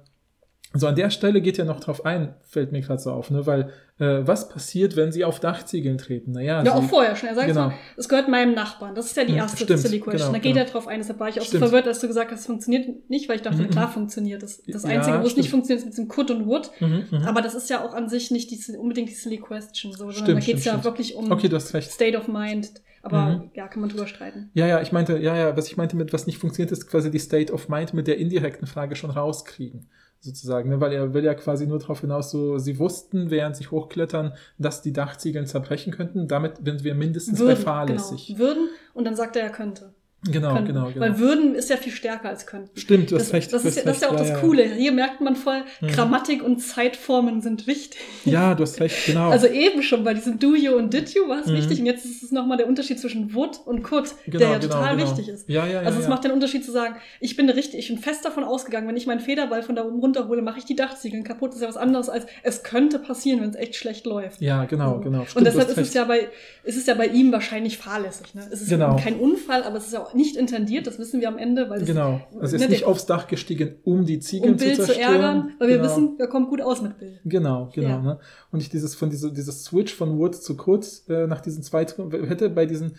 so 0.79 0.87
an 0.87 0.97
der 0.97 1.11
Stelle 1.11 1.41
geht 1.41 1.59
ja 1.59 1.65
noch 1.65 1.81
drauf 1.81 2.05
ein, 2.05 2.35
fällt 2.43 2.73
mir 2.73 2.81
gerade 2.81 3.01
so 3.01 3.11
auf, 3.13 3.31
ne? 3.31 3.47
weil 3.47 3.71
äh, 3.99 4.27
was 4.27 4.49
passiert, 4.49 4.97
wenn 4.97 5.13
sie 5.13 5.25
auf 5.25 5.41
Dachziegeln 5.41 5.97
treten? 5.99 6.33
Naja, 6.33 6.63
Ja, 6.63 6.75
auch 6.75 6.83
sie, 6.83 6.89
vorher 6.89 7.17
schon. 7.17 7.29
Er 7.29 7.35
sagt 7.35 7.47
Genau. 7.49 7.69
so, 7.71 7.75
es 7.97 8.09
gehört 8.09 8.29
meinem 8.29 8.55
Nachbarn. 8.55 8.95
Das 8.95 9.07
ist 9.07 9.17
ja 9.17 9.25
die 9.25 9.33
Hm, 9.33 9.39
erste 9.39 9.65
stimmt, 9.65 9.81
Silly 9.81 10.01
Question. 10.01 10.19
genau, 10.19 10.33
da 10.33 10.39
geht 10.39 10.53
genau. 10.55 10.65
er 10.67 10.71
drauf 10.71 10.87
ein. 10.89 10.99
Deshalb 11.01 11.19
war 11.21 11.29
ich 11.29 11.41
auch 11.41 11.45
Stimmt. 11.45 11.63
so 11.63 11.69
verwirrt, 11.69 11.87
als 11.87 12.01
du 12.01 12.07
gesagt 12.09 12.31
hast, 12.33 12.41
es 12.41 12.47
funktioniert 12.47 13.09
nicht, 13.09 13.29
weil 13.29 13.37
ich 13.37 13.43
dachte, 13.43 13.63
Mhm, 13.63 13.71
klar 13.71 13.89
mhm. 13.89 13.93
funktioniert 13.93 14.43
das. 14.43 14.63
Das 14.67 14.83
Ja, 14.83 14.91
Einzige, 14.91 15.19
wo 15.19 15.23
es 15.23 15.31
stimmt. 15.31 15.37
nicht 15.45 15.51
funktioniert, 15.51 15.79
ist 15.81 15.85
mit 15.87 15.93
diesem 15.95 16.09
Could 16.09 16.31
und 16.31 16.47
Would. 16.47 16.71
Mhm, 16.81 17.05
mhm. 17.11 17.23
Aber 17.25 17.41
das 17.43 17.55
ist 17.55 17.71
ja 17.71 17.85
auch 17.85 17.95
an 17.95 18.09
sich 18.09 18.31
nicht 18.31 18.51
die, 18.51 18.77
unbedingt 18.77 19.09
die 19.09 19.15
Silly 19.15 19.39
Question, 19.39 19.93
so, 19.93 20.11
sondern 20.11 20.35
da 20.35 20.41
geht 20.41 20.57
es 20.57 20.65
ja 20.65 20.83
wirklich 20.85 21.15
um 21.15 21.31
okay, 21.31 21.49
du 21.49 21.57
hast 21.57 21.73
recht. 21.75 21.91
State 21.91 22.19
of 22.19 22.29
Mind. 22.29 22.71
Aber 23.03 23.27
Mhm. 23.27 23.51
ja, 23.55 23.69
kann 23.69 23.81
man 23.81 23.89
drüber 23.89 24.09
streiten. 24.09 24.51
Ja, 24.55 24.67
ja, 24.67 24.81
ich 24.83 24.91
meinte, 24.91 25.17
ja, 25.19 25.37
ja, 25.37 25.57
was 25.57 25.69
ich 25.69 25.77
meinte 25.77 25.97
mit 25.97 26.13
was 26.13 26.27
nicht 26.27 26.39
funktioniert, 26.39 26.73
ist 26.73 26.89
quasi 26.89 27.09
die 27.09 27.21
State 27.21 27.53
of 27.53 27.69
Mind 27.69 27.95
mit 27.95 28.09
der 28.09 28.19
indirekten 28.19 28.67
Frage 28.67 28.97
schon 28.97 29.11
rauskriegen, 29.11 29.87
sozusagen, 30.21 30.71
ne? 30.71 30.81
weil 30.81 30.93
er 30.93 31.15
will 31.15 31.25
ja 31.25 31.35
quasi 31.35 31.67
nur 31.67 31.79
darauf 31.79 32.01
hinaus, 32.01 32.31
so, 32.31 32.59
sie 32.59 32.79
wussten, 32.79 33.31
während 33.31 33.57
sie 33.57 33.67
hochklettern, 33.67 34.35
dass 34.59 34.83
die 34.83 34.93
Dachziegeln 34.93 35.47
zerbrechen 35.47 35.93
könnten, 35.93 36.29
damit 36.29 36.59
sind 36.65 36.85
wir 36.85 36.95
mindestens 36.95 37.45
bei 37.45 37.57
fahrlässig. 37.57 38.29
Genau. 38.29 38.39
Würden 38.39 38.69
und 38.95 39.05
dann 39.05 39.17
sagt 39.17 39.37
er, 39.37 39.43
er 39.43 39.51
könnte. 39.51 39.95
Genau, 40.31 40.55
könnten. 40.55 40.69
genau, 40.75 40.87
genau. 40.89 41.01
Weil 41.01 41.19
würden 41.19 41.55
ist 41.55 41.71
ja 41.71 41.77
viel 41.77 41.93
stärker 41.93 42.29
als 42.29 42.47
könnten. 42.47 42.71
Stimmt, 42.79 43.11
du 43.11 43.17
hast 43.17 43.27
Das, 43.27 43.33
recht. 43.33 43.53
das, 43.53 43.65
ist, 43.65 43.77
ja, 43.77 43.83
das 43.85 43.97
ist 43.97 44.03
ja 44.03 44.09
auch 44.11 44.17
das 44.17 44.41
Coole. 44.41 44.65
Hier 44.65 44.93
merkt 44.93 45.21
man 45.21 45.37
voll, 45.37 45.63
Mhm. 45.81 45.89
Grammatik 45.89 46.43
und 46.43 46.59
Zeitformen 46.61 47.41
sind 47.43 47.67
wichtig. 47.67 48.01
Ja, 48.25 48.55
du 48.55 48.63
hast 48.63 48.81
recht, 48.81 49.07
genau. 49.07 49.31
Also 49.31 49.47
eben 49.47 49.83
schon 49.83 50.05
bei 50.05 50.15
diesem 50.15 50.39
Do 50.39 50.55
you 50.55 50.75
und 50.77 50.93
Did 50.93 51.15
you 51.15 51.29
war 51.29 51.41
es 51.41 51.47
Mhm. 51.47 51.55
wichtig 51.57 51.81
und 51.81 51.87
jetzt 51.87 52.05
ist 52.05 52.23
es 52.23 52.31
nochmal 52.33 52.57
der 52.57 52.67
Unterschied 52.67 52.99
zwischen 53.01 53.35
would 53.35 53.61
und 53.65 53.83
could, 53.83 54.15
genau, 54.27 54.39
der 54.39 54.49
ja 54.51 54.59
genau, 54.59 54.75
total 54.75 54.97
genau. 54.97 55.09
wichtig 55.11 55.29
ist. 55.29 55.49
Ja, 55.49 55.67
ja, 55.67 55.73
ja. 55.75 55.79
Also 55.81 55.99
es 55.99 56.05
ja. 56.05 56.11
macht 56.11 56.25
den 56.25 56.33
Unterschied 56.33 56.65
zu 56.65 56.73
sagen, 56.73 56.97
ich 57.21 57.37
bin 57.37 57.49
richtig, 57.51 57.81
ich 57.81 57.89
bin 57.89 57.99
fest 57.99 58.25
davon 58.25 58.45
ausgegangen, 58.45 58.89
wenn 58.89 58.97
ich 58.97 59.07
meinen 59.07 59.21
Federball 59.21 59.63
von 59.63 59.75
da 59.77 59.85
oben 59.85 60.01
runterhole, 60.01 60.43
mache 60.43 60.59
ich 60.59 60.65
die 60.65 60.77
Dachziegeln 60.77 61.25
kaputt. 61.25 61.51
Das 61.51 61.57
ist 61.57 61.63
ja 61.63 61.69
was 61.69 61.77
anderes 61.77 62.09
als 62.09 62.27
es 62.43 62.63
könnte 62.63 62.99
passieren, 62.99 63.41
wenn 63.41 63.51
es 63.51 63.57
echt 63.57 63.77
schlecht 63.77 64.07
läuft. 64.07 64.41
Ja, 64.41 64.65
genau, 64.65 64.99
genau. 65.01 65.21
und 65.21 65.29
Stimmt, 65.31 65.47
du 65.47 65.51
deshalb 65.51 65.69
ist 65.71 65.79
es 65.79 65.95
ja 65.95 66.05
bei 66.05 66.29
ist 66.65 66.77
es 66.77 66.87
ja 66.87 66.95
bei 66.95 67.07
ihm 67.07 67.33
wahrscheinlich 67.33 67.79
fahrlässig. 67.79 68.35
Ne? 68.35 68.47
Es 68.51 68.61
ist 68.63 68.69
Genau. 68.71 68.97
kein 68.97 69.17
Unfall, 69.17 69.63
aber 69.63 69.77
es 69.79 69.87
ist 69.87 69.93
ja 69.93 70.01
auch 70.01 70.15
nicht 70.17 70.37
intendiert. 70.37 70.87
Das 70.87 70.99
wissen 70.99 71.21
wir 71.21 71.29
am 71.29 71.39
Ende, 71.39 71.71
weil 71.71 71.83
es 71.83 71.87
Genau. 71.87 72.21
Also 72.41 72.57
ne, 72.57 72.65
ist 72.65 72.71
nicht 72.71 72.81
der- 72.83 72.89
aufs 72.89 73.07
Dach 73.07 73.29
gestiegen, 73.29 73.77
um 73.85 74.05
die 74.05 74.19
Ziegel 74.19 74.51
um 74.53 74.57
Bill 74.57 74.71
zu 74.75 74.81
zu 74.83 74.87
zerstören. 74.87 75.13
ärgern, 75.15 75.53
weil 75.59 75.69
wir 75.69 75.77
genau. 75.79 75.89
wissen, 75.89 76.15
er 76.19 76.27
kommt 76.27 76.49
gut 76.49 76.61
aus 76.61 76.83
mit 76.83 76.99
Bill. 76.99 77.19
Genau, 77.25 77.71
genau. 77.75 77.89
Ja. 77.89 78.01
Ne? 78.03 78.19
Und 78.51 78.61
ich 78.61 78.69
dieses 78.71 78.95
von 78.95 79.11
diese, 79.11 79.33
dieses 79.33 79.65
Switch 79.65 79.95
von 79.95 80.19
Wood 80.19 80.35
zu 80.35 80.57
Could 80.57 80.87
äh, 81.09 81.27
nach 81.27 81.41
diesen 81.41 81.63
zwei 81.63 81.85
hätte 81.85 82.51
bei 82.51 82.67
diesen 82.67 82.93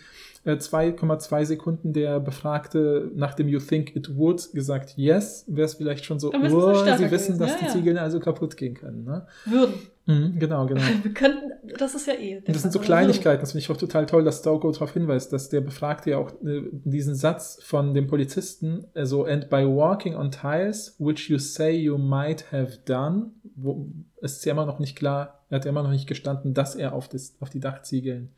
äh, 0.44 0.52
2,2 0.52 1.44
Sekunden 1.44 1.92
der 1.92 2.20
Befragte 2.20 3.10
nach 3.14 3.34
dem 3.34 3.48
You 3.48 3.58
think 3.58 3.94
it 3.96 4.16
would 4.16 4.52
gesagt 4.52 4.94
yes, 4.96 5.44
wäre 5.48 5.66
es 5.66 5.74
vielleicht 5.74 6.04
schon 6.04 6.18
so, 6.18 6.28
oh, 6.32 6.32
sie 6.32 6.42
wissen, 6.42 6.98
gewesen. 7.10 7.38
dass 7.38 7.50
Ja, 7.52 7.56
die 7.60 7.64
ja. 7.66 7.72
Ziegel 7.72 7.98
also 7.98 8.20
kaputt 8.20 8.56
gehen 8.56 8.74
können. 8.74 9.04
Ne? 9.04 9.26
Würden. 9.46 9.74
Mhm, 10.08 10.38
genau, 10.38 10.64
genau. 10.64 10.80
Wir 11.02 11.12
könnten, 11.12 11.52
das 11.76 11.94
ist 11.94 12.06
ja 12.06 12.14
eh. 12.14 12.40
Das 12.46 12.62
sind 12.62 12.72
so 12.72 12.78
Kleinigkeiten, 12.78 13.40
das 13.42 13.52
finde 13.52 13.62
ich 13.62 13.70
auch 13.70 13.76
total 13.76 14.06
toll, 14.06 14.24
dass 14.24 14.38
Stauko 14.38 14.72
darauf 14.72 14.94
hinweist, 14.94 15.34
dass 15.34 15.50
der 15.50 15.60
Befragte 15.60 16.10
ja 16.10 16.16
auch 16.16 16.32
äh, 16.42 16.62
diesen 16.72 17.14
Satz 17.14 17.58
von 17.62 17.92
dem 17.92 18.06
Polizisten, 18.06 18.86
also 18.94 19.24
and 19.24 19.50
by 19.50 19.66
walking 19.66 20.16
on 20.16 20.30
tiles, 20.30 20.96
which 20.98 21.28
you 21.28 21.38
say 21.38 21.76
you 21.76 21.98
might 21.98 22.50
have 22.50 22.78
done, 22.86 23.32
wo 23.54 23.92
ist 24.22 24.42
ja 24.46 24.52
immer 24.52 24.64
noch 24.64 24.78
nicht 24.78 24.96
klar, 24.96 25.44
er 25.50 25.56
hat 25.56 25.66
ja 25.66 25.70
immer 25.70 25.82
noch 25.82 25.90
nicht 25.90 26.06
gestanden, 26.06 26.54
dass 26.54 26.74
er 26.74 26.94
auf, 26.94 27.08
das, 27.08 27.36
auf 27.40 27.50
die 27.50 27.60
Dachziegeln 27.60 28.30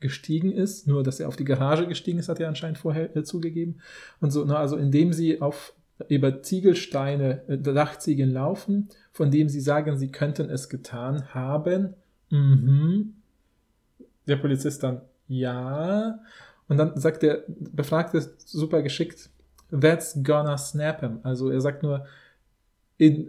gestiegen 0.00 0.52
ist, 0.52 0.86
nur 0.86 1.02
dass 1.02 1.18
er 1.18 1.28
auf 1.28 1.36
die 1.36 1.44
Garage 1.44 1.86
gestiegen 1.86 2.18
ist, 2.18 2.28
hat 2.28 2.40
er 2.40 2.48
anscheinend 2.48 2.76
vorher 2.76 3.16
äh, 3.16 3.24
zugegeben. 3.24 3.80
Und 4.20 4.32
so, 4.32 4.44
ne, 4.44 4.58
also 4.58 4.76
indem 4.76 5.14
sie 5.14 5.40
auf 5.40 5.72
über 6.08 6.42
Ziegelsteine, 6.42 7.42
äh, 7.48 7.58
Dachziegeln 7.58 8.30
laufen, 8.30 8.88
von 9.12 9.30
dem 9.30 9.48
sie 9.48 9.60
sagen, 9.60 9.96
sie 9.96 10.10
könnten 10.10 10.50
es 10.50 10.68
getan 10.68 11.34
haben. 11.34 11.94
Mhm. 12.30 13.14
Der 14.26 14.36
Polizist 14.36 14.82
dann, 14.82 15.00
ja. 15.28 16.18
Und 16.68 16.76
dann 16.78 16.98
sagt 16.98 17.22
der 17.22 17.44
Befragte 17.48 18.20
super 18.44 18.82
geschickt, 18.82 19.30
that's 19.70 20.18
gonna 20.22 20.58
snap 20.58 21.00
him. 21.00 21.20
Also 21.22 21.50
er 21.50 21.60
sagt 21.60 21.82
nur, 21.82 22.06
in, 22.98 23.28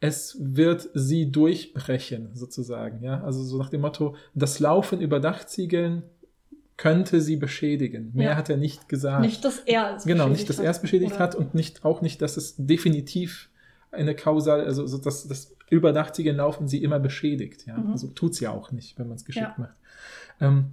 es 0.00 0.36
wird 0.38 0.90
sie 0.92 1.30
durchbrechen, 1.30 2.30
sozusagen. 2.34 3.02
Ja? 3.02 3.22
Also 3.22 3.42
so 3.42 3.56
nach 3.56 3.70
dem 3.70 3.80
Motto, 3.80 4.16
das 4.34 4.60
Laufen 4.60 5.00
über 5.00 5.20
Dachziegeln 5.20 6.02
könnte 6.76 7.20
sie 7.20 7.36
beschädigen. 7.36 8.10
Mehr 8.14 8.30
Ja. 8.30 8.36
hat 8.36 8.50
er 8.50 8.56
nicht 8.56 8.88
gesagt. 8.88 9.20
Nicht, 9.22 9.44
dass 9.44 9.58
er 9.60 9.96
es 9.96 10.04
Genau, 10.04 10.24
beschädigt 10.24 10.38
nicht, 10.40 10.50
dass 10.50 10.58
er 10.64 10.70
es 10.70 10.80
beschädigt 10.80 11.12
Oder- 11.12 11.20
hat 11.20 11.34
und 11.34 11.54
nicht, 11.54 11.84
auch 11.84 12.00
nicht, 12.02 12.20
dass 12.22 12.36
es 12.36 12.54
definitiv 12.58 13.48
eine 13.92 14.14
Kausal, 14.16 14.62
also 14.64 14.86
so, 14.86 14.98
dass 14.98 15.28
das 15.28 15.54
überdachtige 15.70 16.32
Laufen 16.32 16.66
sie 16.66 16.82
immer 16.82 16.98
beschädigt. 16.98 17.66
Ja? 17.66 17.78
Mhm. 17.78 17.92
Also 17.92 18.08
tut's 18.08 18.40
ja 18.40 18.50
auch 18.50 18.72
nicht, 18.72 18.98
wenn 18.98 19.06
man 19.08 19.16
es 19.16 19.24
geschickt 19.24 19.46
Ja. 19.46 19.54
macht. 19.56 19.76
Ähm, 20.40 20.66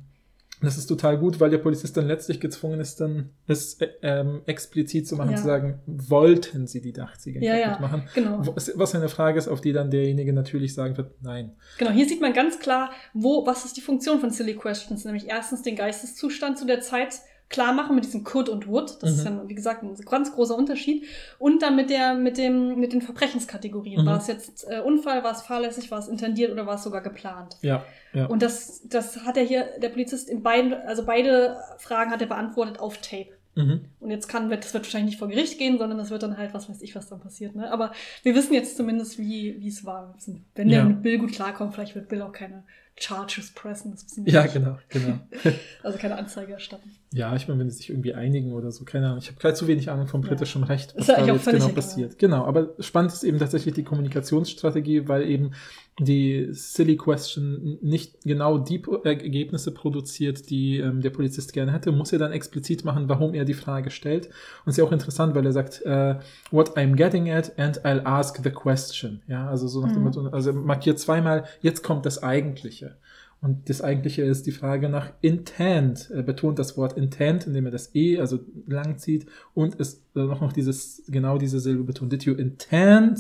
das 0.62 0.78
ist 0.78 0.86
total 0.88 1.18
gut, 1.18 1.40
weil 1.40 1.50
der 1.50 1.58
Polizist 1.58 1.98
dann 1.98 2.08
letztlich 2.08 2.40
gezwungen 2.40 2.80
ist, 2.80 3.02
dann 3.02 3.32
es 3.48 3.80
äh, 3.82 3.90
ähm, 4.04 4.42
explizit 4.46 5.08
zu 5.08 5.16
machen, 5.16 5.32
Ja. 5.32 5.38
zu 5.38 5.44
sagen, 5.44 5.80
wollten 5.86 6.68
sie 6.68 6.82
die 6.82 6.94
Dachziegel 6.94 7.44
Ja, 7.44 7.56
kaputt 7.58 7.74
ja, 7.76 7.80
machen? 7.80 8.04
genau. 8.14 8.42
Was 8.56 8.72
was 8.78 8.96
eine 8.96 9.10
Frage 9.10 9.38
ist, 9.40 9.48
auf 9.48 9.62
die 9.62 9.74
dann 9.74 9.90
derjenige 9.92 10.34
natürlich 10.34 10.74
sagen 10.74 10.98
wird, 10.98 11.14
nein. 11.22 11.54
Genau, 11.78 11.92
hier 11.92 12.08
sieht 12.08 12.22
man 12.22 12.34
ganz 12.34 12.60
klar, 12.60 12.92
wo, 13.14 13.46
was 13.46 13.66
ist 13.66 13.76
die 13.78 13.82
Funktion 13.82 14.20
von 14.20 14.30
Silly 14.30 14.56
Questions, 14.56 15.04
nämlich 15.06 15.28
erstens 15.28 15.62
den 15.64 15.76
Geisteszustand 15.76 16.58
zu 16.58 16.66
der 16.66 16.82
Zeit 16.82 17.16
klar 17.52 17.74
machen 17.74 17.96
mit 17.96 18.06
diesem 18.06 18.24
could 18.24 18.50
und 18.50 18.68
would. 18.68 18.98
Das 19.04 19.12
ist 19.12 19.20
Mhm. 19.30 19.38
ja, 19.38 19.48
wie 19.50 19.54
gesagt, 19.56 19.84
ein 19.84 19.94
ganz 20.06 20.34
großer 20.34 20.56
Unterschied. 20.58 21.06
Und 21.38 21.62
dann 21.62 21.76
mit 21.76 21.90
der, 21.92 22.16
mit 22.16 22.38
dem, 22.38 22.80
mit 22.80 22.94
den 22.94 23.02
Verbrechenskategorien. 23.04 24.02
Mhm. 24.02 24.06
War 24.08 24.18
es 24.18 24.28
jetzt 24.28 24.66
äh, 24.70 24.80
Unfall, 24.80 25.24
war 25.24 25.32
es 25.34 25.42
fahrlässig, 25.44 25.92
war 25.92 26.00
es 26.00 26.08
intendiert 26.08 26.52
oder 26.52 26.66
war 26.66 26.76
es 26.76 26.84
sogar 26.84 27.02
geplant? 27.02 27.58
Ja, 27.62 27.84
ja. 28.14 28.26
Und 28.26 28.42
das, 28.42 28.82
das 28.88 29.24
hat 29.26 29.38
er 29.38 29.44
hier, 29.44 29.66
der 29.82 29.90
Polizist 29.90 30.30
in 30.30 30.42
beiden, 30.42 30.74
also 30.74 31.06
beide 31.06 31.58
Fragen 31.78 32.10
hat 32.12 32.22
er 32.22 32.28
beantwortet 32.28 32.80
auf 32.80 32.98
Tape. 32.98 33.28
mhm. 33.56 33.82
Und 34.00 34.10
jetzt 34.12 34.28
kann, 34.30 34.50
das 34.50 34.74
wird 34.74 34.86
wahrscheinlich 34.86 35.12
nicht 35.12 35.20
vor 35.20 35.28
Gericht 35.28 35.58
gehen, 35.58 35.78
sondern 35.78 35.98
das 35.98 36.10
wird 36.10 36.24
dann 36.24 36.38
halt, 36.38 36.54
was 36.54 36.70
weiß 36.70 36.82
ich, 36.82 36.96
was 36.96 37.08
dann 37.10 37.20
passiert. 37.20 37.56
Ne? 37.56 37.72
Aber 37.72 37.92
wir 38.24 38.34
wissen 38.34 38.54
jetzt 38.54 38.78
zumindest, 38.78 39.20
wie, 39.20 39.60
wie 39.60 39.68
es 39.68 39.84
war. 39.86 40.16
Wenn 40.56 40.70
Ja. 40.70 40.78
der 40.80 40.86
mit 40.86 41.02
Bill 41.04 41.18
gut 41.20 41.34
klarkommt, 41.34 41.74
vielleicht 41.76 41.96
wird 41.96 42.08
Bill 42.08 42.22
auch 42.22 42.32
keine 42.32 42.64
Charges 42.98 43.52
pressen. 43.54 43.94
Ist 43.94 44.18
Ja, 44.26 44.46
genau, 44.46 44.78
genau. 44.90 45.20
Also 45.84 45.98
keine 45.98 46.16
Anzeige 46.18 46.54
erstatten. 46.54 46.96
Ja, 47.14 47.36
ich 47.36 47.48
meine, 47.50 47.60
wenn 47.60 47.70
sie 47.70 47.76
sich 47.76 47.90
irgendwie 47.90 48.14
einigen 48.14 48.54
oder 48.54 48.72
so, 48.72 48.86
keine 48.86 49.08
Ahnung. 49.08 49.20
Ich 49.20 49.28
habe 49.28 49.38
gerade 49.38 49.54
zu 49.54 49.68
wenig 49.68 49.90
Ahnung 49.92 50.08
vom 50.08 50.22
Ja. 50.22 50.30
britischen 50.30 50.64
Recht, 50.64 50.94
was 50.96 51.10
Ist 51.10 51.18
ja 51.18 51.26
da 51.26 51.34
jetzt 51.34 51.46
genau 51.46 51.66
egal. 51.66 51.74
passiert. 51.76 52.18
Genau, 52.18 52.46
aber 52.46 52.70
spannend 52.80 53.12
ist 53.12 53.24
eben 53.24 53.38
tatsächlich 53.38 53.74
die 53.74 53.84
Kommunikationsstrategie, 53.84 55.08
weil 55.10 55.28
eben 55.30 55.52
die 56.00 56.48
Silly 56.52 56.96
Question 56.96 57.78
nicht 57.82 58.24
genau 58.24 58.58
die 58.58 58.80
Pro- 58.80 59.02
Ergebnisse 59.04 59.72
produziert, 59.74 60.50
die 60.50 60.78
ähm, 60.78 61.02
der 61.02 61.10
Polizist 61.10 61.52
gerne 61.52 61.74
hätte, 61.74 61.92
muss 61.92 62.14
er 62.14 62.20
dann 62.20 62.32
explizit 62.32 62.86
machen, 62.86 63.10
warum 63.10 63.34
er 63.34 63.44
die 63.44 63.54
Frage 63.54 63.92
stellt. 63.92 64.28
Und 64.28 64.68
es 64.68 64.74
ist 64.74 64.78
ja 64.78 64.86
auch 64.86 64.92
interessant, 64.94 65.36
weil 65.36 65.46
er 65.46 65.52
sagt, 65.52 65.82
äh, 65.82 66.16
what 66.50 66.78
I'm 66.78 66.96
getting 66.96 67.30
at 67.30 67.58
and 67.60 67.82
I'll 67.86 68.06
ask 68.06 68.40
the 68.42 68.50
question. 68.52 69.22
Ja, 69.28 69.50
also 69.50 69.68
so 69.68 69.82
nach 69.82 69.90
dem 69.92 69.98
Mhm. 70.00 70.04
Motto, 70.06 70.28
also 70.28 70.52
er 70.52 70.56
markiert 70.56 70.98
zweimal, 70.98 71.44
jetzt 71.62 71.84
kommt 71.84 72.06
das 72.06 72.24
Eigentliche. 72.24 72.96
Und 73.42 73.70
das 73.70 73.82
Eigentliche 73.82 74.22
ist 74.22 74.46
die 74.46 74.52
Frage 74.52 74.88
nach 74.88 75.14
Intent. 75.22 76.12
Er 76.12 76.22
betont 76.22 76.60
das 76.60 76.78
Wort 76.78 76.96
Intent, 76.96 77.48
indem 77.48 77.66
er 77.66 77.72
das 77.72 77.94
E, 77.96 78.20
also 78.20 78.40
lang 78.68 79.00
zieht, 79.00 79.26
und 79.56 79.80
es 79.80 80.04
äh, 80.16 80.20
noch, 80.20 80.42
noch 80.42 80.54
dieses, 80.54 81.04
genau 81.08 81.40
diese 81.40 81.60
Silbe 81.60 81.84
betont. 81.84 82.14
Did 82.14 82.24
you 82.24 82.36
intend 82.36 83.20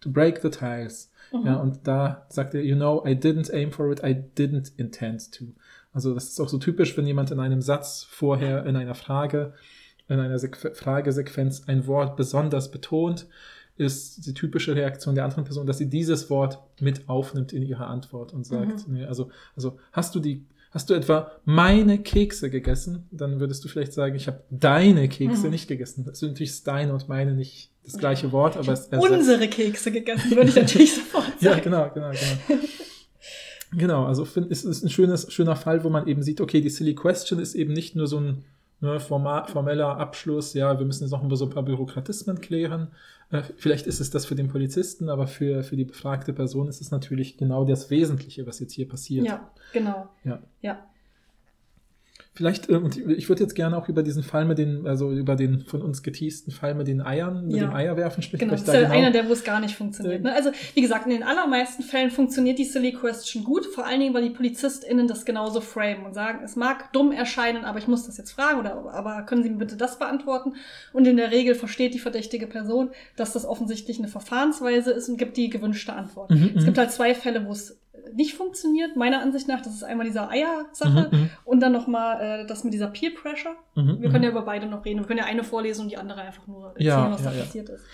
to 0.00 0.10
break 0.10 0.40
the 0.42 0.50
tiles? 0.50 1.10
Mhm. 1.32 1.46
Ja, 1.46 1.56
und 1.56 1.78
da 1.84 2.26
sagt 2.28 2.54
er, 2.54 2.62
you 2.62 2.76
know, 2.76 3.02
I 3.06 3.12
didn't 3.12 3.50
aim 3.50 3.72
for 3.72 3.90
it, 3.90 4.00
I 4.00 4.14
didn't 4.36 4.72
intend 4.76 5.32
to. 5.32 5.46
Also 5.92 6.12
das 6.12 6.28
ist 6.28 6.40
auch 6.40 6.50
so 6.50 6.58
typisch, 6.58 6.94
wenn 6.98 7.06
jemand 7.06 7.30
in 7.30 7.40
einem 7.40 7.62
Satz 7.62 8.06
vorher, 8.08 8.66
in 8.66 8.76
einer 8.76 8.94
Frage, 8.94 9.54
in 10.08 10.20
einer 10.20 10.38
Sequ 10.38 10.74
Fragesequenz 10.74 11.62
ein 11.66 11.86
Wort 11.86 12.16
besonders 12.16 12.70
betont, 12.70 13.26
ist 13.76 14.26
die 14.26 14.34
typische 14.34 14.74
Reaktion 14.74 15.14
der 15.14 15.24
anderen 15.24 15.44
Person, 15.44 15.66
dass 15.66 15.78
sie 15.78 15.88
dieses 15.88 16.30
Wort 16.30 16.58
mit 16.80 17.08
aufnimmt 17.08 17.52
in 17.52 17.62
ihre 17.62 17.86
Antwort 17.86 18.32
und 18.32 18.46
sagt, 18.46 18.88
nee, 18.88 19.04
also, 19.04 19.30
also 19.54 19.78
hast 19.92 20.14
du 20.14 20.20
die, 20.20 20.44
hast 20.70 20.88
du 20.90 20.94
etwa 20.94 21.30
meine 21.44 21.98
Kekse 21.98 22.48
gegessen? 22.50 23.06
Dann 23.10 23.38
würdest 23.40 23.64
du 23.64 23.68
vielleicht 23.68 23.92
sagen, 23.92 24.14
ich 24.16 24.26
habe 24.26 24.42
deine 24.50 25.08
Kekse 25.08 25.46
Mhm. 25.46 25.50
nicht 25.50 25.68
gegessen. 25.68 26.04
Das 26.04 26.22
ist 26.22 26.28
natürlich 26.28 26.62
deine 26.64 26.92
und 26.94 27.08
meine 27.08 27.34
nicht 27.34 27.70
das 27.84 27.98
gleiche 27.98 28.32
Wort, 28.32 28.56
aber 28.56 28.72
es 28.72 28.86
er 28.86 29.00
Unsere 29.00 29.46
Kekse 29.48 29.92
gegessen, 29.92 30.30
würde 30.32 30.48
ich 30.48 30.56
natürlich 30.56 30.94
sofort 30.96 31.32
ja, 31.40 31.50
sagen. 31.52 31.62
genau, 31.64 31.90
genau, 31.94 32.10
genau. 32.10 32.60
genau, 33.72 34.04
also 34.06 34.24
find, 34.24 34.50
es 34.50 34.64
ist 34.64 34.82
ein 34.82 34.90
schönes, 34.90 35.32
schöner 35.32 35.56
Fall, 35.56 35.84
wo 35.84 35.88
man 35.90 36.06
eben 36.08 36.22
sieht, 36.22 36.40
okay, 36.40 36.60
die 36.60 36.70
Silly 36.70 36.94
Question 36.94 37.38
ist 37.40 37.54
eben 37.54 37.72
nicht 37.72 37.94
nur 37.94 38.06
so 38.06 38.18
ein 38.18 38.44
ne, 38.80 39.00
formeller 39.00 39.98
Abschluss, 39.98 40.54
ja, 40.54 40.78
wir 40.78 40.86
müssen 40.86 41.04
jetzt 41.04 41.12
noch 41.12 41.36
so 41.36 41.44
ein 41.44 41.50
paar 41.50 41.64
Bürokratismen 41.64 42.40
klären. 42.40 42.88
Äh, 43.30 43.42
vielleicht 43.56 43.86
ist 43.86 44.00
es 44.00 44.10
das 44.10 44.26
für 44.26 44.34
den 44.34 44.48
Polizisten, 44.48 45.08
aber 45.08 45.26
für, 45.26 45.62
für 45.62 45.76
die 45.76 45.84
befragte 45.84 46.32
Person 46.32 46.68
ist 46.68 46.80
es 46.80 46.90
natürlich 46.90 47.36
genau 47.36 47.64
das 47.64 47.90
Wesentliche, 47.90 48.46
was 48.46 48.60
jetzt 48.60 48.72
hier 48.72 48.88
passiert. 48.88 49.26
Ja, 49.26 49.50
genau. 49.72 50.08
Ja. 50.24 50.38
Ja. 50.62 50.86
Vielleicht, 52.36 52.68
äh, 52.68 52.74
und 52.74 52.98
ich 52.98 53.28
würde 53.30 53.42
jetzt 53.42 53.54
gerne 53.54 53.76
auch 53.78 53.88
über 53.88 54.02
diesen 54.02 54.22
Fall 54.22 54.44
mit 54.44 54.58
den, 54.58 54.86
also 54.86 55.10
über 55.10 55.36
den 55.36 55.62
von 55.62 55.80
uns 55.80 56.02
geteasten 56.02 56.52
Fall 56.52 56.74
mit 56.74 56.86
den 56.86 57.00
Eiern, 57.00 57.46
mit 57.46 57.56
Ja. 57.56 57.64
dem 57.64 57.74
Eierwerfen 57.74 58.22
sprechen. 58.22 58.40
Genau, 58.40 58.52
das 58.52 58.62
ist 58.68 58.72
ja 58.74 58.90
einer, 58.90 59.10
der, 59.10 59.26
wo 59.28 59.32
es 59.32 59.42
gar 59.42 59.58
nicht 59.60 59.74
funktioniert. 59.74 60.20
Äh, 60.20 60.22
Ne? 60.24 60.32
Also, 60.34 60.50
wie 60.74 60.82
gesagt, 60.82 61.06
in 61.06 61.12
den 61.12 61.22
allermeisten 61.22 61.82
Fällen 61.82 62.10
funktioniert 62.10 62.58
die 62.58 62.64
Silly 62.64 62.92
Question 62.92 63.42
gut, 63.42 63.64
vor 63.66 63.86
allen 63.86 64.00
Dingen, 64.00 64.12
weil 64.14 64.22
die 64.22 64.30
PolizistInnen 64.34 65.08
das 65.08 65.24
genauso 65.24 65.60
framen 65.62 66.04
und 66.04 66.12
sagen, 66.14 66.40
es 66.44 66.56
mag 66.56 66.92
dumm 66.92 67.10
erscheinen, 67.12 67.64
aber 67.64 67.78
ich 67.78 67.88
muss 67.88 68.06
das 68.06 68.18
jetzt 68.18 68.32
fragen 68.32 68.60
oder 68.60 68.92
aber 68.92 69.22
können 69.22 69.42
Sie 69.42 69.48
mir 69.50 69.56
bitte 69.56 69.76
das 69.76 69.98
beantworten? 69.98 70.54
Und 70.92 71.06
in 71.06 71.16
der 71.16 71.30
Regel 71.30 71.54
versteht 71.54 71.94
die 71.94 71.98
verdächtige 71.98 72.46
Person, 72.46 72.90
dass 73.16 73.32
das 73.32 73.46
offensichtlich 73.46 73.98
eine 73.98 74.08
Verfahrensweise 74.08 74.90
ist 74.90 75.08
und 75.08 75.16
gibt 75.16 75.36
die 75.38 75.48
gewünschte 75.48 75.94
Antwort. 75.94 76.30
Mhm, 76.30 76.50
Es 76.54 76.62
mhm. 76.62 76.66
gibt 76.66 76.78
halt 76.78 76.90
zwei 76.92 77.14
Fälle, 77.14 77.46
wo 77.46 77.52
es 77.52 77.78
nicht 78.14 78.34
funktioniert, 78.34 78.96
meiner 78.96 79.20
Ansicht 79.20 79.48
nach. 79.48 79.60
Das 79.62 79.74
ist 79.74 79.82
einmal 79.84 80.06
dieser 80.06 80.30
Eier-Sache 80.30 81.08
Mhm, 81.12 81.18
mhm, 81.18 81.30
und 81.44 81.60
dann 81.60 81.72
nochmal 81.72 82.20
äh, 82.42 82.46
das 82.46 82.64
mit 82.64 82.72
dieser 82.74 82.88
Peer 82.88 83.10
Pressure. 83.14 83.56
mhm, 83.74 84.00
Wir 84.00 84.08
mhm. 84.08 84.12
können 84.12 84.24
ja 84.24 84.30
über 84.30 84.42
beide 84.42 84.66
noch 84.66 84.84
reden. 84.84 85.00
Wir 85.00 85.06
können 85.06 85.18
ja 85.18 85.24
eine 85.26 85.44
vorlesen 85.44 85.82
und 85.82 85.90
die 85.90 85.96
andere 85.96 86.20
einfach 86.22 86.46
nur 86.46 86.68
erzählen, 86.68 86.86
Ja, 86.86 87.10
was 87.10 87.24
ja, 87.24 87.30
da 87.30 87.36
ja. 87.36 87.42
passiert 87.44 87.68
ist. 87.68 87.84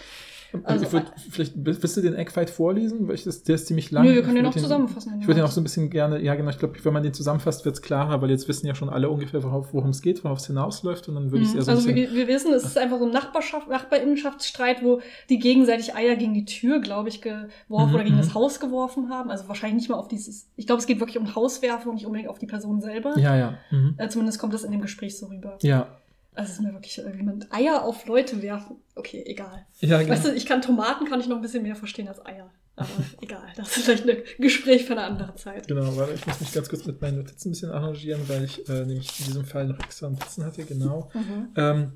Also 0.64 0.84
ich 0.84 0.92
würd, 0.92 1.12
vielleicht 1.30 1.52
willst 1.56 1.96
du 1.96 2.00
den 2.00 2.14
Eckfight 2.14 2.50
vorlesen, 2.50 3.08
weil 3.08 3.14
ich 3.14 3.24
das, 3.24 3.42
der 3.42 3.54
ist 3.54 3.66
ziemlich 3.66 3.90
lang. 3.90 4.04
Nö, 4.04 4.14
wir 4.14 4.22
können 4.22 4.36
den 4.36 4.44
würd 4.44 4.58
zusammenfassen. 4.58 5.14
Ich 5.20 5.26
würde 5.26 5.40
den 5.40 5.44
auch 5.44 5.50
so 5.50 5.60
ein 5.60 5.64
bisschen 5.64 5.88
gerne, 5.90 6.20
ja 6.22 6.34
genau, 6.34 6.50
ich 6.50 6.58
glaube, 6.58 6.74
wenn 6.84 6.92
man 6.92 7.02
den 7.02 7.14
zusammenfasst, 7.14 7.64
wird 7.64 7.76
es 7.76 7.82
klarer, 7.82 8.20
weil 8.20 8.30
jetzt 8.30 8.48
wissen 8.48 8.66
ja 8.66 8.74
schon 8.74 8.88
alle 8.90 9.08
ungefähr, 9.10 9.42
worum 9.42 9.90
es 9.90 10.02
geht, 10.02 10.22
worauf 10.24 10.38
es 10.38 10.46
hinausläuft 10.46 11.08
und 11.08 11.14
dann 11.14 11.30
würde 11.30 11.44
ich 11.44 11.48
es 11.48 11.54
Mhm. 11.54 11.58
eher 11.58 11.64
so 11.64 11.70
Also 11.72 11.88
wir, 11.88 12.12
wir 12.12 12.28
wissen, 12.28 12.52
es 12.52 12.64
ist 12.64 12.76
einfach 12.78 12.98
so 12.98 13.06
ein 13.06 13.12
Nachbarschaft, 13.12 13.68
Nachbarinnenschaftsstreit, 13.68 14.82
wo 14.82 15.00
die 15.28 15.38
gegenseitig 15.38 15.94
Eier 15.94 16.16
gegen 16.16 16.34
die 16.34 16.44
Tür, 16.44 16.80
glaube 16.80 17.08
ich, 17.08 17.20
geworfen 17.22 17.88
Mhm, 17.88 17.94
oder 17.94 18.04
gegen 18.04 18.16
mhm. 18.16 18.20
das 18.20 18.34
Haus 18.34 18.60
geworfen 18.60 19.08
haben. 19.10 19.30
Also 19.30 19.48
wahrscheinlich 19.48 19.82
nicht 19.82 19.90
mal 19.90 19.96
auf 19.96 20.08
dieses. 20.08 20.48
Ich 20.56 20.66
glaube, 20.66 20.80
es 20.80 20.86
geht 20.86 21.00
wirklich 21.00 21.18
um 21.18 21.34
Hauswerfen 21.34 21.88
und 21.88 21.94
nicht 21.96 22.06
unbedingt 22.06 22.28
auf 22.28 22.38
die 22.38 22.46
Person 22.46 22.80
selber. 22.80 23.18
ja, 23.18 23.36
ja. 23.36 23.54
Mhm. 23.70 23.94
Äh, 23.96 24.08
zumindest 24.08 24.38
kommt 24.38 24.54
das 24.54 24.64
in 24.64 24.72
dem 24.72 24.80
Gespräch 24.82 25.18
so 25.18 25.26
rüber. 25.26 25.56
Ja, 25.62 25.86
Also 26.34 26.50
es 26.52 26.58
ist 26.58 26.64
mir 26.64 26.72
wirklich, 26.72 26.98
äh, 26.98 27.22
man 27.22 27.44
Eier 27.50 27.84
auf 27.84 28.06
Leute 28.06 28.40
werfen. 28.42 28.76
Okay, 28.94 29.22
egal. 29.26 29.66
ja, 29.80 29.98
genau. 29.98 30.10
Weißt 30.10 30.24
du, 30.24 30.34
ich 30.34 30.46
kann 30.46 30.62
Tomaten 30.62 31.06
kann 31.06 31.20
ich 31.20 31.28
noch 31.28 31.36
ein 31.36 31.42
bisschen 31.42 31.62
mehr 31.62 31.76
verstehen 31.76 32.08
als 32.08 32.24
Eier. 32.24 32.50
Aber 32.76 32.88
egal, 33.20 33.42
das 33.56 33.76
ist 33.76 33.84
vielleicht 33.84 34.08
ein 34.08 34.22
Gespräch 34.38 34.84
für 34.84 34.92
eine 34.92 35.04
andere 35.04 35.34
Zeit. 35.34 35.68
Genau, 35.68 35.94
warte, 35.96 36.14
ich 36.14 36.26
muss 36.26 36.40
mich 36.40 36.52
ganz 36.52 36.68
kurz 36.68 36.86
mit 36.86 37.00
meinen 37.00 37.18
Notizen 37.18 37.48
ein 37.48 37.52
bisschen 37.52 37.70
arrangieren, 37.70 38.20
weil 38.28 38.44
ich 38.44 38.66
äh, 38.68 38.84
nämlich 38.86 39.20
in 39.20 39.26
diesem 39.26 39.44
Fall 39.44 39.66
noch 39.66 39.78
extra 39.80 40.08
Notizen 40.08 40.44
hatte, 40.44 40.64
genau. 40.64 41.10
Mhm. 41.12 41.48
Ähm, 41.56 41.92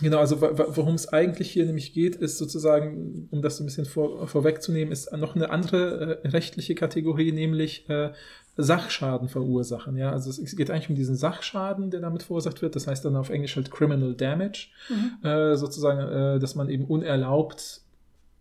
genau, 0.00 0.18
also 0.18 0.40
worum 0.40 0.94
es 0.94 1.08
eigentlich 1.12 1.50
hier 1.50 1.66
nämlich 1.66 1.92
geht, 1.92 2.16
ist 2.16 2.38
sozusagen, 2.38 3.28
um 3.30 3.42
das 3.42 3.58
so 3.58 3.62
ein 3.62 3.66
bisschen 3.66 3.84
vor, 3.84 4.26
vorwegzunehmen, 4.26 4.90
ist 4.90 5.12
noch 5.12 5.34
eine 5.34 5.50
andere 5.50 6.20
äh, 6.24 6.28
rechtliche 6.28 6.74
Kategorie, 6.74 7.32
nämlich 7.32 7.88
äh, 7.90 8.12
Sachschaden 8.56 9.28
verursachen. 9.28 9.96
Ja, 9.96 10.10
also 10.12 10.30
es 10.30 10.56
geht 10.56 10.70
eigentlich 10.70 10.90
um 10.90 10.94
diesen 10.96 11.16
Sachschaden, 11.16 11.90
der 11.90 12.00
damit 12.00 12.22
verursacht 12.22 12.60
wird. 12.62 12.76
Das 12.76 12.86
heißt 12.86 13.04
dann 13.04 13.16
auf 13.16 13.30
Englisch 13.30 13.56
halt 13.56 13.70
Criminal 13.70 14.14
Damage, 14.14 14.68
Mhm. 14.88 15.26
äh, 15.26 15.56
sozusagen, 15.56 16.00
äh, 16.00 16.38
dass 16.38 16.54
man 16.54 16.68
eben 16.68 16.84
unerlaubt 16.84 17.80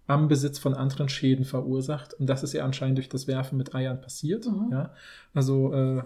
am 0.07 0.27
Besitz 0.27 0.57
von 0.57 0.73
anderen 0.73 1.07
Schäden 1.07 1.45
verursacht. 1.45 2.15
Und 2.15 2.27
das 2.27 2.43
ist 2.43 2.53
ja 2.53 2.65
anscheinend 2.65 2.97
durch 2.97 3.09
das 3.09 3.27
Werfen 3.27 3.57
mit 3.57 3.75
Eiern 3.75 4.01
passiert. 4.01 4.45
Mhm. 4.47 4.69
Ja, 4.71 4.93
also 5.33 5.71
äh, 5.73 6.01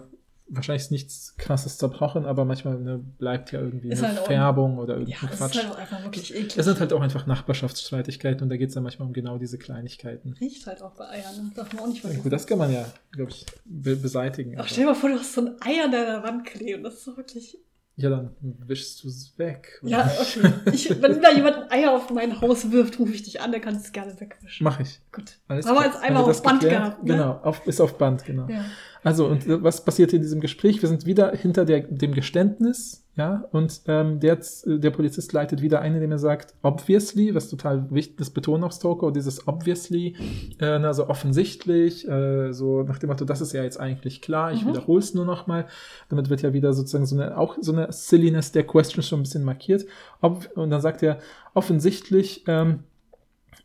wahrscheinlich 0.48 0.82
ist 0.84 0.90
nichts 0.90 1.34
krasses 1.38 1.78
zerbrochen, 1.78 2.26
aber 2.26 2.44
manchmal 2.44 2.78
ne, 2.78 2.98
bleibt 2.98 3.50
ja 3.52 3.60
irgendwie 3.60 3.88
Ist 3.90 4.04
eine 4.04 4.16
halt 4.16 4.26
Färbung 4.26 4.78
oder 4.78 4.94
Ja, 4.94 5.00
irgendein 5.00 5.28
das 5.30 5.38
Quatsch. 5.38 5.54
ist 5.56 5.62
halt 5.64 5.72
auch 5.74 5.78
einfach 5.78 6.02
wirklich 6.04 6.34
eklig. 6.34 6.58
Es 6.58 6.64
sind 6.66 6.80
halt 6.80 6.92
auch 6.92 7.00
einfach 7.00 7.26
Nachbarschaftsstreitigkeiten 7.26 8.42
und 8.42 8.50
da 8.50 8.56
geht 8.56 8.68
es 8.68 8.74
dann 8.74 8.82
manchmal 8.82 9.08
um 9.08 9.14
genau 9.14 9.38
diese 9.38 9.58
Kleinigkeiten. 9.58 10.34
Riecht 10.40 10.66
halt 10.66 10.82
auch 10.82 10.92
bei 10.94 11.08
Eiern, 11.08 11.36
ne? 11.36 11.50
darf 11.54 11.72
man 11.72 11.82
auch 11.84 11.86
nicht 11.88 11.96
Ja, 11.96 12.02
vergessen. 12.02 12.22
gut, 12.24 12.32
das 12.32 12.46
kann 12.46 12.58
man 12.58 12.72
ja, 12.72 12.84
glaube 13.12 13.30
ich, 13.30 13.46
be 13.64 13.96
beseitigen. 13.96 14.54
Ach, 14.58 14.66
stell 14.68 14.84
dir 14.84 14.90
mal 14.90 14.94
vor, 14.94 15.10
du 15.10 15.18
hast 15.18 15.32
so 15.32 15.40
ein 15.42 15.56
Ei 15.60 15.82
an 15.82 15.90
deiner 15.92 16.22
Wand 16.22 16.44
kleben. 16.44 16.82
Das 16.84 16.94
ist 16.94 17.08
doch 17.08 17.16
wirklich. 17.16 17.58
ja, 17.96 18.10
dann 18.10 18.34
wischst 18.66 19.02
du 19.04 19.08
es 19.08 19.32
weg. 19.38 19.80
Ja, 19.82 20.04
okay. 20.20 20.52
Ich, 20.72 20.90
wenn 21.00 21.22
da 21.22 21.30
jemand 21.30 21.56
ein 21.56 21.70
Eier 21.70 21.92
auf 21.92 22.10
mein 22.10 22.40
Haus 22.40 22.70
wirft, 22.70 22.98
rufe 22.98 23.12
ich 23.14 23.22
dich 23.22 23.40
an, 23.40 23.50
dann 23.52 23.60
kannst 23.60 23.82
du 23.82 23.86
es 23.86 23.92
gerne 23.92 24.20
wegwischen. 24.20 24.64
Mach 24.64 24.78
ich. 24.80 25.00
Gut. 25.12 25.38
Alles 25.48 25.64
Haben 25.66 25.76
wir 25.76 25.84
jetzt 25.86 26.02
einmal 26.02 26.22
auf 26.22 26.28
das 26.28 26.42
Band 26.42 26.60
geklärt? 26.60 26.82
gehabt. 26.82 27.04
Ne? 27.04 27.12
Genau, 27.14 27.30
auf, 27.42 27.66
ist 27.66 27.80
auf 27.80 27.96
Band, 27.96 28.24
genau. 28.24 28.46
Ja. 28.48 28.64
Also, 29.04 29.26
und 29.26 29.46
äh, 29.46 29.62
was 29.62 29.84
passiert 29.84 30.12
in 30.14 30.22
diesem 30.22 30.40
Gespräch? 30.40 30.80
Wir 30.80 30.88
sind 30.88 31.04
wieder 31.04 31.30
hinter 31.32 31.64
der, 31.66 31.80
dem 31.80 32.14
Geständnis, 32.14 33.04
ja, 33.16 33.44
und 33.52 33.82
ähm, 33.86 34.18
der, 34.18 34.38
äh, 34.38 34.78
der 34.78 34.90
Polizist 34.90 35.32
leitet 35.34 35.60
wieder 35.60 35.80
ein, 35.80 35.94
indem 35.94 36.10
er 36.10 36.18
sagt, 36.18 36.54
obviously, 36.62 37.34
was 37.34 37.48
total 37.48 37.88
wichtig 37.90 38.18
ist, 38.18 38.30
betonen 38.30 38.64
auf 38.64 38.72
Stoker, 38.72 39.12
dieses 39.12 39.46
obviously, 39.46 40.16
äh, 40.58 40.64
also 40.64 41.06
offensichtlich, 41.08 42.08
äh, 42.08 42.52
so 42.52 42.82
nach 42.82 42.98
dem 42.98 43.10
Motto, 43.10 43.26
das 43.26 43.42
ist 43.42 43.52
ja 43.52 43.62
jetzt 43.62 43.78
eigentlich 43.78 44.22
klar, 44.22 44.52
ich 44.52 44.64
Mhm. 44.64 44.70
wiederhole 44.70 45.00
es 45.00 45.12
nur 45.14 45.26
nochmal. 45.26 45.66
Damit 46.08 46.30
wird 46.30 46.40
ja 46.42 46.54
wieder 46.54 46.72
sozusagen 46.72 47.06
so 47.06 47.14
eine, 47.14 47.36
auch 47.36 47.58
so 47.60 47.72
eine 47.72 47.92
Silliness 47.92 48.52
der 48.52 48.66
Question 48.66 49.02
schon 49.02 49.20
ein 49.20 49.24
bisschen 49.24 49.44
markiert. 49.44 49.84
Ob, 50.22 50.48
und 50.56 50.70
dann 50.70 50.80
sagt 50.80 51.02
er, 51.02 51.18
offensichtlich, 51.52 52.44
ähm, 52.48 52.80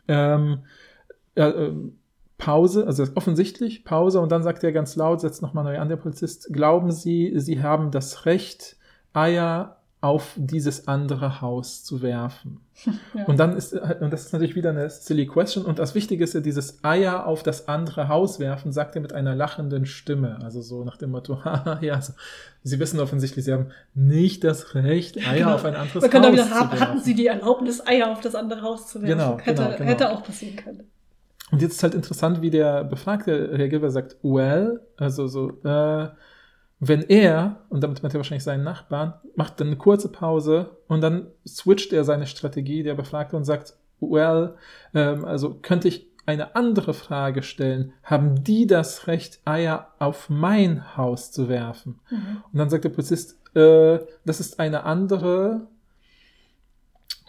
ähm, 0.09 0.59
ja, 1.35 1.49
ähm, 1.55 1.98
Pause, 2.39 2.87
also 2.87 3.05
offensichtlich 3.13 3.83
Pause 3.83 4.19
und 4.21 4.31
dann 4.31 4.41
sagt 4.41 4.63
er 4.63 4.71
ganz 4.71 4.95
laut, 4.95 5.21
setzt 5.21 5.41
nochmal 5.43 5.65
neu 5.65 5.77
an 5.77 5.89
der 5.89 5.97
Polizist, 5.97 6.51
glauben 6.51 6.91
Sie, 6.91 7.33
Sie 7.35 7.61
haben 7.61 7.91
das 7.91 8.25
Recht, 8.25 8.77
Eier 9.13 9.75
auf 10.01 10.31
dieses 10.37 10.87
andere 10.87 11.41
Haus 11.41 11.83
zu 11.83 12.01
werfen. 12.01 12.61
Ja. 13.13 13.25
Und 13.25 13.37
dann 13.37 13.57
ist, 13.57 13.73
und 13.73 14.13
das 14.13 14.27
ist 14.27 14.31
natürlich 14.33 14.55
wieder 14.55 14.69
eine 14.69 14.89
silly 14.89 15.25
question 15.27 15.65
und 15.65 15.79
das 15.79 15.95
Wichtige 15.95 16.23
ist 16.23 16.33
ja, 16.33 16.39
dieses 16.39 16.81
Eier 16.83 17.25
auf 17.25 17.43
das 17.43 17.67
andere 17.67 18.07
Haus 18.07 18.39
werfen, 18.39 18.71
sagt 18.71 18.95
er 18.95 19.01
mit 19.01 19.11
einer 19.11 19.35
lachenden 19.35 19.85
Stimme. 19.85 20.39
Also 20.41 20.61
so 20.61 20.85
nach 20.85 20.95
dem 20.95 21.09
Motto, 21.09 21.43
haha, 21.43 21.79
ja, 21.81 21.95
also, 21.95 22.13
Sie 22.63 22.79
wissen 22.79 23.01
offensichtlich, 23.01 23.43
Sie 23.43 23.51
haben 23.51 23.71
nicht 23.95 24.45
das 24.45 24.75
Recht, 24.75 25.17
Eier 25.17 25.39
Genau. 25.39 25.55
auf 25.55 25.65
ein 25.65 25.75
anderes 25.75 26.03
Haus 26.03 26.09
da 26.09 26.31
wieder 26.31 26.45
zu 26.45 26.51
haben, 26.51 26.71
werfen. 26.71 26.79
hatten 26.79 26.99
sie 26.99 27.15
die 27.15 27.27
Erlaubnis, 27.27 27.85
Eier 27.85 28.11
auf 28.11 28.21
das 28.21 28.35
andere 28.35 28.61
Haus 28.61 28.87
zu 28.87 29.01
werfen. 29.01 29.17
Genau, 29.17 29.37
hätte, 29.39 29.63
genau, 29.63 29.75
genau. 29.75 29.89
hätte 29.89 30.09
auch 30.11 30.23
passieren 30.23 30.55
können. 30.55 30.83
Und 31.51 31.61
jetzt 31.61 31.73
ist 31.73 31.83
halt 31.83 31.95
interessant, 31.95 32.41
wie 32.41 32.49
der 32.49 32.83
Befragte 32.83 33.51
reagiert, 33.51 33.81
weil 33.81 33.89
er 33.89 33.93
sagt, 33.93 34.17
well, 34.21 34.81
also 34.97 35.27
so, 35.27 35.49
äh, 35.63 36.09
wenn 36.79 37.01
er, 37.03 37.57
und 37.69 37.83
damit 37.83 38.01
meint 38.01 38.13
er 38.13 38.19
wahrscheinlich 38.19 38.43
seinen 38.43 38.63
Nachbarn, 38.63 39.13
macht 39.35 39.59
dann 39.59 39.67
eine 39.67 39.75
kurze 39.77 40.09
Pause 40.09 40.77
und 40.87 41.01
dann 41.01 41.27
switcht 41.45 41.91
er 41.91 42.03
seine 42.03 42.27
Strategie, 42.27 42.83
der 42.83 42.95
Befragte, 42.95 43.35
und 43.35 43.43
sagt, 43.43 43.75
well, 43.99 44.55
ähm, 44.93 45.25
also 45.25 45.55
könnte 45.61 45.89
ich 45.89 46.07
eine 46.25 46.55
andere 46.55 46.93
Frage 46.93 47.41
stellen, 47.43 47.93
haben 48.03 48.43
die 48.43 48.67
das 48.67 49.07
Recht, 49.07 49.39
Eier 49.45 49.93
auf 49.99 50.29
mein 50.29 50.95
Haus 50.95 51.31
zu 51.31 51.49
werfen? 51.49 51.99
Mhm. 52.09 52.43
Und 52.51 52.59
dann 52.59 52.69
sagt 52.69 52.83
der 52.83 52.89
Polizist, 52.89 53.39
äh, 53.55 53.99
das 54.25 54.39
ist 54.39 54.59
eine 54.59 54.83
andere. 54.83 55.67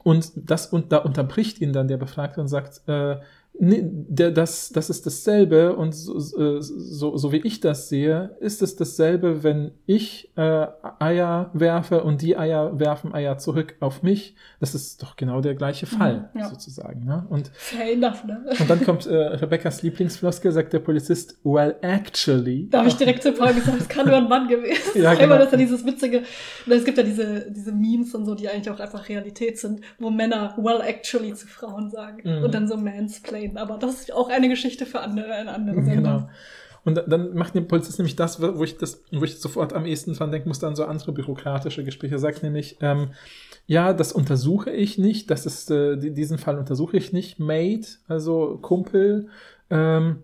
Und 0.02 0.32
das 0.36 0.66
und 0.66 0.92
da 0.92 0.98
unterbricht 0.98 1.60
ihn 1.60 1.72
dann 1.72 1.88
der 1.88 1.96
Befragte 1.96 2.40
und 2.40 2.48
sagt, 2.48 2.82
äh, 2.88 3.16
das, 3.62 4.70
das 4.70 4.88
ist 4.90 5.04
dasselbe 5.06 5.76
und 5.76 5.92
so, 5.94 6.18
so, 6.18 7.16
so 7.16 7.32
wie 7.32 7.38
ich 7.44 7.60
das 7.60 7.88
sehe, 7.88 8.36
ist 8.40 8.62
es 8.62 8.76
dasselbe, 8.76 9.42
wenn 9.42 9.72
ich 9.86 10.30
äh, 10.36 10.66
Eier 10.98 11.50
werfe 11.52 12.02
und 12.02 12.22
die 12.22 12.36
Eier 12.38 12.78
werfen 12.78 13.12
Eier 13.14 13.36
zurück 13.38 13.74
auf 13.80 14.02
mich. 14.02 14.34
Das 14.60 14.74
ist 14.74 15.02
doch 15.02 15.16
genau 15.16 15.40
der 15.42 15.54
gleiche 15.54 15.86
Fall, 15.86 16.30
Mhm, 16.32 16.40
ja. 16.40 16.48
sozusagen. 16.48 17.04
Ne? 17.04 17.26
Und 17.28 17.50
Fair 17.54 17.92
enough, 17.92 18.24
ne? 18.24 18.44
und 18.58 18.70
dann 18.70 18.82
kommt 18.84 19.06
äh, 19.06 19.14
Rebecca's 19.14 19.82
Lieblingsfloskel, 19.82 20.52
sagt 20.52 20.72
der 20.72 20.78
Polizist, 20.80 21.38
well, 21.44 21.76
actually. 21.82 22.68
Da 22.70 22.78
habe 22.78 22.88
ich 22.88 22.96
direkt 22.98 23.22
zur 23.22 23.34
Frage 23.34 23.54
gesagt, 23.56 23.80
es 23.80 23.88
kann 23.88 24.06
nur 24.06 24.16
ein 24.16 24.28
Mann 24.28 24.48
gewesen 24.48 24.80
sein. 24.94 25.02
Ja, 25.02 25.14
genau. 25.14 25.36
Das 25.36 25.50
ja 25.52 25.58
dieses 25.58 25.84
witzige, 25.84 26.22
es 26.66 26.84
gibt 26.84 26.96
ja 26.96 27.04
diese, 27.04 27.50
diese 27.50 27.72
Memes 27.72 28.14
und 28.14 28.24
so, 28.24 28.34
die 28.34 28.48
eigentlich 28.48 28.70
auch 28.70 28.80
einfach 28.80 29.08
Realität 29.08 29.58
sind, 29.58 29.80
wo 29.98 30.08
Männer 30.10 30.54
well 30.56 30.80
actually 30.80 31.34
zu 31.34 31.46
Frauen 31.46 31.90
sagen 31.90 32.20
Mhm. 32.24 32.44
und 32.44 32.54
dann 32.54 32.68
so 32.68 32.76
mansplain. 33.48 33.56
Aber 33.70 33.78
das 33.78 34.00
ist 34.00 34.12
auch 34.12 34.28
eine 34.28 34.48
Geschichte 34.48 34.86
für 34.86 35.00
andere, 35.00 35.32
eine 35.32 35.52
andere 35.52 35.82
Sendung. 35.82 36.04
Genau. 36.04 36.28
Und 36.82 36.94
da- 36.94 37.02
dann 37.02 37.34
macht 37.34 37.54
der 37.54 37.60
Polizist 37.60 37.98
nämlich 37.98 38.16
das, 38.16 38.40
wo 38.40 38.64
ich 38.64 38.78
das, 38.78 39.02
wo 39.12 39.22
ich 39.24 39.38
sofort 39.38 39.74
am 39.74 39.84
ehesten 39.84 40.14
dran 40.14 40.30
denken 40.30 40.48
muss, 40.48 40.60
dann 40.60 40.74
so 40.76 40.84
andere 40.86 41.12
bürokratische 41.12 41.84
Gespräche. 41.84 42.14
Er 42.14 42.18
sagt 42.18 42.42
nämlich, 42.42 42.78
ähm, 42.80 43.10
ja, 43.66 43.92
das 43.92 44.12
untersuche 44.12 44.70
ich 44.70 44.96
nicht, 44.96 45.30
das 45.30 45.44
ist, 45.44 45.70
äh, 45.70 45.96
die- 45.98 46.12
diesen 46.14 46.38
Fall 46.38 46.58
untersuche 46.58 46.96
ich 46.96 47.12
nicht, 47.12 47.38
Mate, 47.38 47.86
also 48.08 48.58
Kumpel, 48.62 49.28
ähm, 49.68 50.22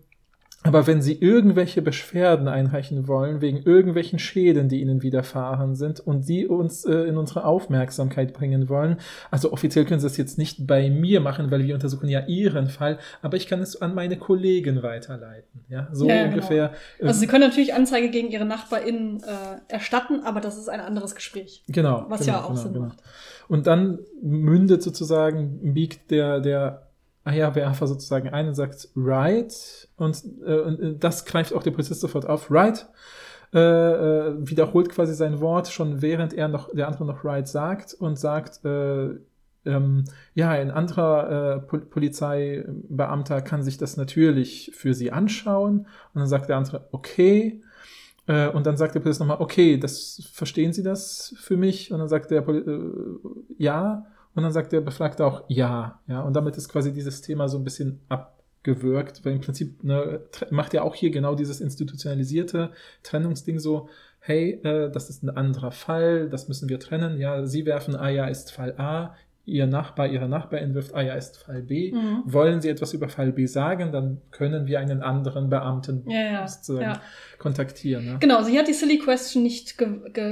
aber 0.66 0.86
wenn 0.86 1.00
Sie 1.00 1.14
irgendwelche 1.14 1.80
Beschwerden 1.80 2.48
einreichen 2.48 3.06
wollen, 3.06 3.40
wegen 3.40 3.58
irgendwelchen 3.62 4.18
Schäden, 4.18 4.68
die 4.68 4.80
Ihnen 4.80 5.02
widerfahren 5.02 5.76
sind 5.76 6.00
und 6.00 6.28
die 6.28 6.46
uns 6.46 6.84
äh, 6.84 6.92
in 7.04 7.16
unsere 7.16 7.44
Aufmerksamkeit 7.44 8.32
bringen 8.32 8.68
wollen, 8.68 8.96
also 9.30 9.52
offiziell 9.52 9.84
können 9.84 10.00
Sie 10.00 10.06
das 10.06 10.16
jetzt 10.16 10.38
nicht 10.38 10.66
bei 10.66 10.90
mir 10.90 11.20
machen, 11.20 11.50
weil 11.50 11.64
wir 11.64 11.74
untersuchen 11.74 12.08
ja 12.08 12.26
Ihren 12.26 12.68
Fall, 12.68 12.98
aber 13.22 13.36
ich 13.36 13.46
kann 13.46 13.60
es 13.60 13.80
an 13.80 13.94
meine 13.94 14.16
Kollegen 14.16 14.82
weiterleiten. 14.82 15.64
Ja, 15.68 15.88
so 15.92 16.06
Ja, 16.08 16.14
ja, 16.14 16.22
genau. 16.24 16.34
ungefähr. 16.34 16.72
äh, 16.98 17.06
Also 17.06 17.20
sie 17.20 17.26
können 17.26 17.44
natürlich 17.48 17.74
Anzeige 17.74 18.10
gegen 18.10 18.30
ihre 18.30 18.44
NachbarInnen 18.44 19.22
äh, 19.22 19.72
erstatten, 19.72 20.20
aber 20.24 20.40
das 20.40 20.56
ist 20.58 20.68
ein 20.68 20.80
anderes 20.80 21.14
Gespräch. 21.14 21.62
Genau. 21.68 22.06
Was 22.08 22.20
genau, 22.20 22.32
ja 22.32 22.42
auch 22.42 22.48
genau, 22.48 22.60
Sinn 22.60 22.72
genau. 22.72 22.86
macht. 22.86 22.98
Und 23.48 23.66
dann 23.66 24.00
mündet 24.22 24.82
sozusagen, 24.82 25.72
biegt 25.74 26.10
der, 26.10 26.40
der 26.40 26.85
Eierwerfer 27.26 27.86
sozusagen 27.86 28.28
ein 28.28 28.54
sagt, 28.54 28.88
right. 28.96 29.88
Und, 29.96 30.22
äh, 30.46 30.60
und 30.60 30.80
äh, 30.80 30.96
das 30.98 31.24
greift 31.24 31.52
auch 31.52 31.62
der 31.62 31.72
Polizist 31.72 32.00
sofort 32.00 32.26
auf, 32.26 32.50
right. 32.50 32.86
Äh, 33.54 33.58
äh, 33.58 34.34
wiederholt 34.38 34.88
quasi 34.88 35.14
sein 35.14 35.40
Wort, 35.40 35.68
schon 35.68 36.02
während 36.02 36.34
er 36.34 36.48
noch, 36.48 36.74
der 36.74 36.88
andere 36.88 37.04
noch 37.06 37.24
right 37.24 37.46
sagt 37.46 37.94
und 37.94 38.18
sagt, 38.18 38.64
äh, 38.64 39.10
ähm, 39.64 40.04
ja, 40.34 40.50
ein 40.50 40.70
anderer 40.70 41.56
äh, 41.56 41.60
Pol 41.60 41.80
Polizeibeamter 41.80 43.42
kann 43.42 43.62
sich 43.62 43.78
das 43.78 43.96
natürlich 43.96 44.72
für 44.74 44.94
sie 44.94 45.12
anschauen. 45.12 45.80
Und 45.80 46.20
dann 46.20 46.28
sagt 46.28 46.48
der 46.48 46.56
andere, 46.56 46.88
okay. 46.92 47.62
Äh, 48.26 48.48
und 48.48 48.66
dann 48.66 48.76
sagt 48.76 48.94
der 48.94 49.00
Polizist 49.00 49.20
nochmal, 49.20 49.40
okay, 49.40 49.78
das 49.78 50.28
verstehen 50.32 50.72
Sie 50.72 50.82
das 50.82 51.34
für 51.38 51.56
mich? 51.56 51.92
Und 51.92 51.98
dann 51.98 52.08
sagt 52.08 52.30
der 52.30 52.42
Poli 52.42 52.58
äh, 52.58 52.90
ja. 53.58 54.06
Und 54.36 54.42
dann 54.42 54.52
sagt 54.52 54.70
der 54.70 54.82
Befragte 54.82 55.24
auch 55.24 55.44
ja. 55.48 56.00
Ja. 56.06 56.20
Und 56.20 56.36
damit 56.36 56.56
ist 56.56 56.68
quasi 56.68 56.92
dieses 56.92 57.22
Thema 57.22 57.48
so 57.48 57.56
ein 57.56 57.64
bisschen 57.64 58.00
abgewürgt, 58.10 59.24
weil 59.24 59.32
im 59.32 59.40
Prinzip 59.40 59.82
ne, 59.82 60.20
macht 60.50 60.74
ja 60.74 60.82
auch 60.82 60.94
hier 60.94 61.10
genau 61.10 61.34
dieses 61.34 61.60
institutionalisierte 61.60 62.70
Trennungsding 63.02 63.58
so, 63.58 63.88
hey, 64.20 64.60
äh, 64.62 64.90
das 64.90 65.08
ist 65.08 65.22
ein 65.22 65.30
anderer 65.30 65.72
Fall, 65.72 66.28
das 66.28 66.48
müssen 66.48 66.68
wir 66.68 66.78
trennen. 66.78 67.18
Ja, 67.18 67.46
Sie 67.46 67.64
werfen 67.64 67.96
Eier 67.96 68.28
ist 68.30 68.52
Fall 68.52 68.74
A, 68.78 69.14
Ihr 69.46 69.68
Nachbar, 69.68 70.08
Ihre 70.08 70.28
Nachbarin 70.28 70.74
wirft 70.74 70.94
Eier 70.94 71.16
ist 71.16 71.38
Fall 71.38 71.62
B. 71.62 71.92
Mhm. 71.92 72.22
Wollen 72.24 72.60
Sie 72.60 72.68
etwas 72.68 72.92
über 72.92 73.08
Fall 73.08 73.32
B 73.32 73.46
sagen, 73.46 73.92
dann 73.92 74.20
können 74.32 74.66
wir 74.66 74.80
einen 74.80 75.02
anderen 75.02 75.48
Beamten 75.48 76.02
Ja, 76.10 76.18
ja, 76.18 76.48
sozusagen 76.48 76.84
ja. 76.84 77.00
Kontaktieren. 77.38 78.04
Ne? 78.04 78.16
Genau, 78.20 78.36
also 78.36 78.50
hier 78.50 78.60
hat 78.60 78.68
die 78.68 78.72
Silly 78.72 78.98
Question 78.98 79.42
nicht 79.42 79.76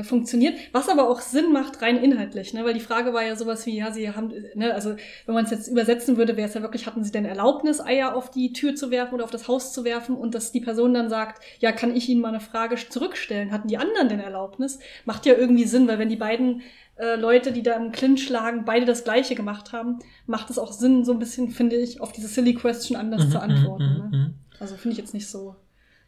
funktioniert, 0.03 0.59
was 0.73 0.89
aber 0.89 1.09
auch 1.09 1.21
Sinn 1.21 1.53
macht 1.53 1.83
rein 1.83 1.97
inhaltlich, 1.97 2.55
ne? 2.55 2.65
weil 2.65 2.75
die 2.75 2.81
Frage 2.81 3.13
war 3.13 3.25
ja 3.25 3.37
sowas 3.37 3.67
wie, 3.67 3.77
ja, 3.77 3.93
sie 3.93 4.11
haben, 4.11 4.33
ne, 4.55 4.75
also 4.75 4.97
wenn 5.27 5.35
man 5.35 5.45
es 5.45 5.51
jetzt 5.51 5.69
übersetzen 5.69 6.17
würde, 6.17 6.37
wäre 6.37 6.49
es 6.49 6.55
ja 6.55 6.63
wirklich, 6.63 6.87
hatten 6.87 7.05
sie 7.05 7.13
denn 7.13 7.25
Erlaubnis, 7.25 7.81
Eier 7.81 8.15
auf 8.15 8.31
die 8.31 8.53
Tür 8.53 8.75
zu 8.75 8.91
werfen 8.91 9.15
oder 9.15 9.25
auf 9.25 9.31
das 9.31 9.49
Haus 9.49 9.73
zu 9.73 9.85
werfen 9.85 10.17
und 10.17 10.35
dass 10.35 10.53
die 10.53 10.61
Person 10.61 10.95
dann 10.95 11.09
sagt, 11.09 11.43
ja, 11.61 11.73
kann 11.73 11.95
ich 11.95 12.09
Ihnen 12.09 12.21
mal 12.21 12.29
eine 12.29 12.41
Frage 12.41 12.77
zurückstellen, 12.77 13.53
hatten 13.53 13.69
die 13.69 13.79
anderen 13.79 14.09
denn 14.09 14.21
Erlaubnis? 14.21 14.79
Macht 15.05 15.27
ja 15.27 15.35
irgendwie 15.35 15.65
Sinn, 15.65 15.89
weil 15.89 15.99
wenn 15.99 16.09
die 16.09 16.17
beiden 16.17 16.63
äh, 16.97 17.17
Leute, 17.17 17.53
die 17.53 17.63
da 17.63 17.75
im 17.75 17.93
Clinch 17.93 18.29
lagen, 18.29 18.65
beide 18.65 18.87
das 18.87 19.05
Gleiche 19.05 19.35
gemacht 19.35 19.73
haben, 19.73 19.99
macht 20.27 20.51
es 20.51 20.59
auch 20.59 20.73
Sinn, 20.73 21.05
so 21.05 21.13
ein 21.13 21.19
bisschen, 21.19 21.51
finde 21.51 21.77
ich, 21.77 22.01
auf 22.01 22.13
diese 22.13 22.29
Silly 22.29 22.55
Question 22.55 22.97
anders 22.97 23.31
zu 23.31 23.41
antworten. 23.41 23.85
Mhm, 23.85 24.11
ne? 24.11 24.17
mhm. 24.17 24.35
Also 24.61 24.77
finde 24.77 24.93
ich 24.93 24.99
jetzt 24.99 25.15
nicht 25.15 25.29
so 25.29 25.57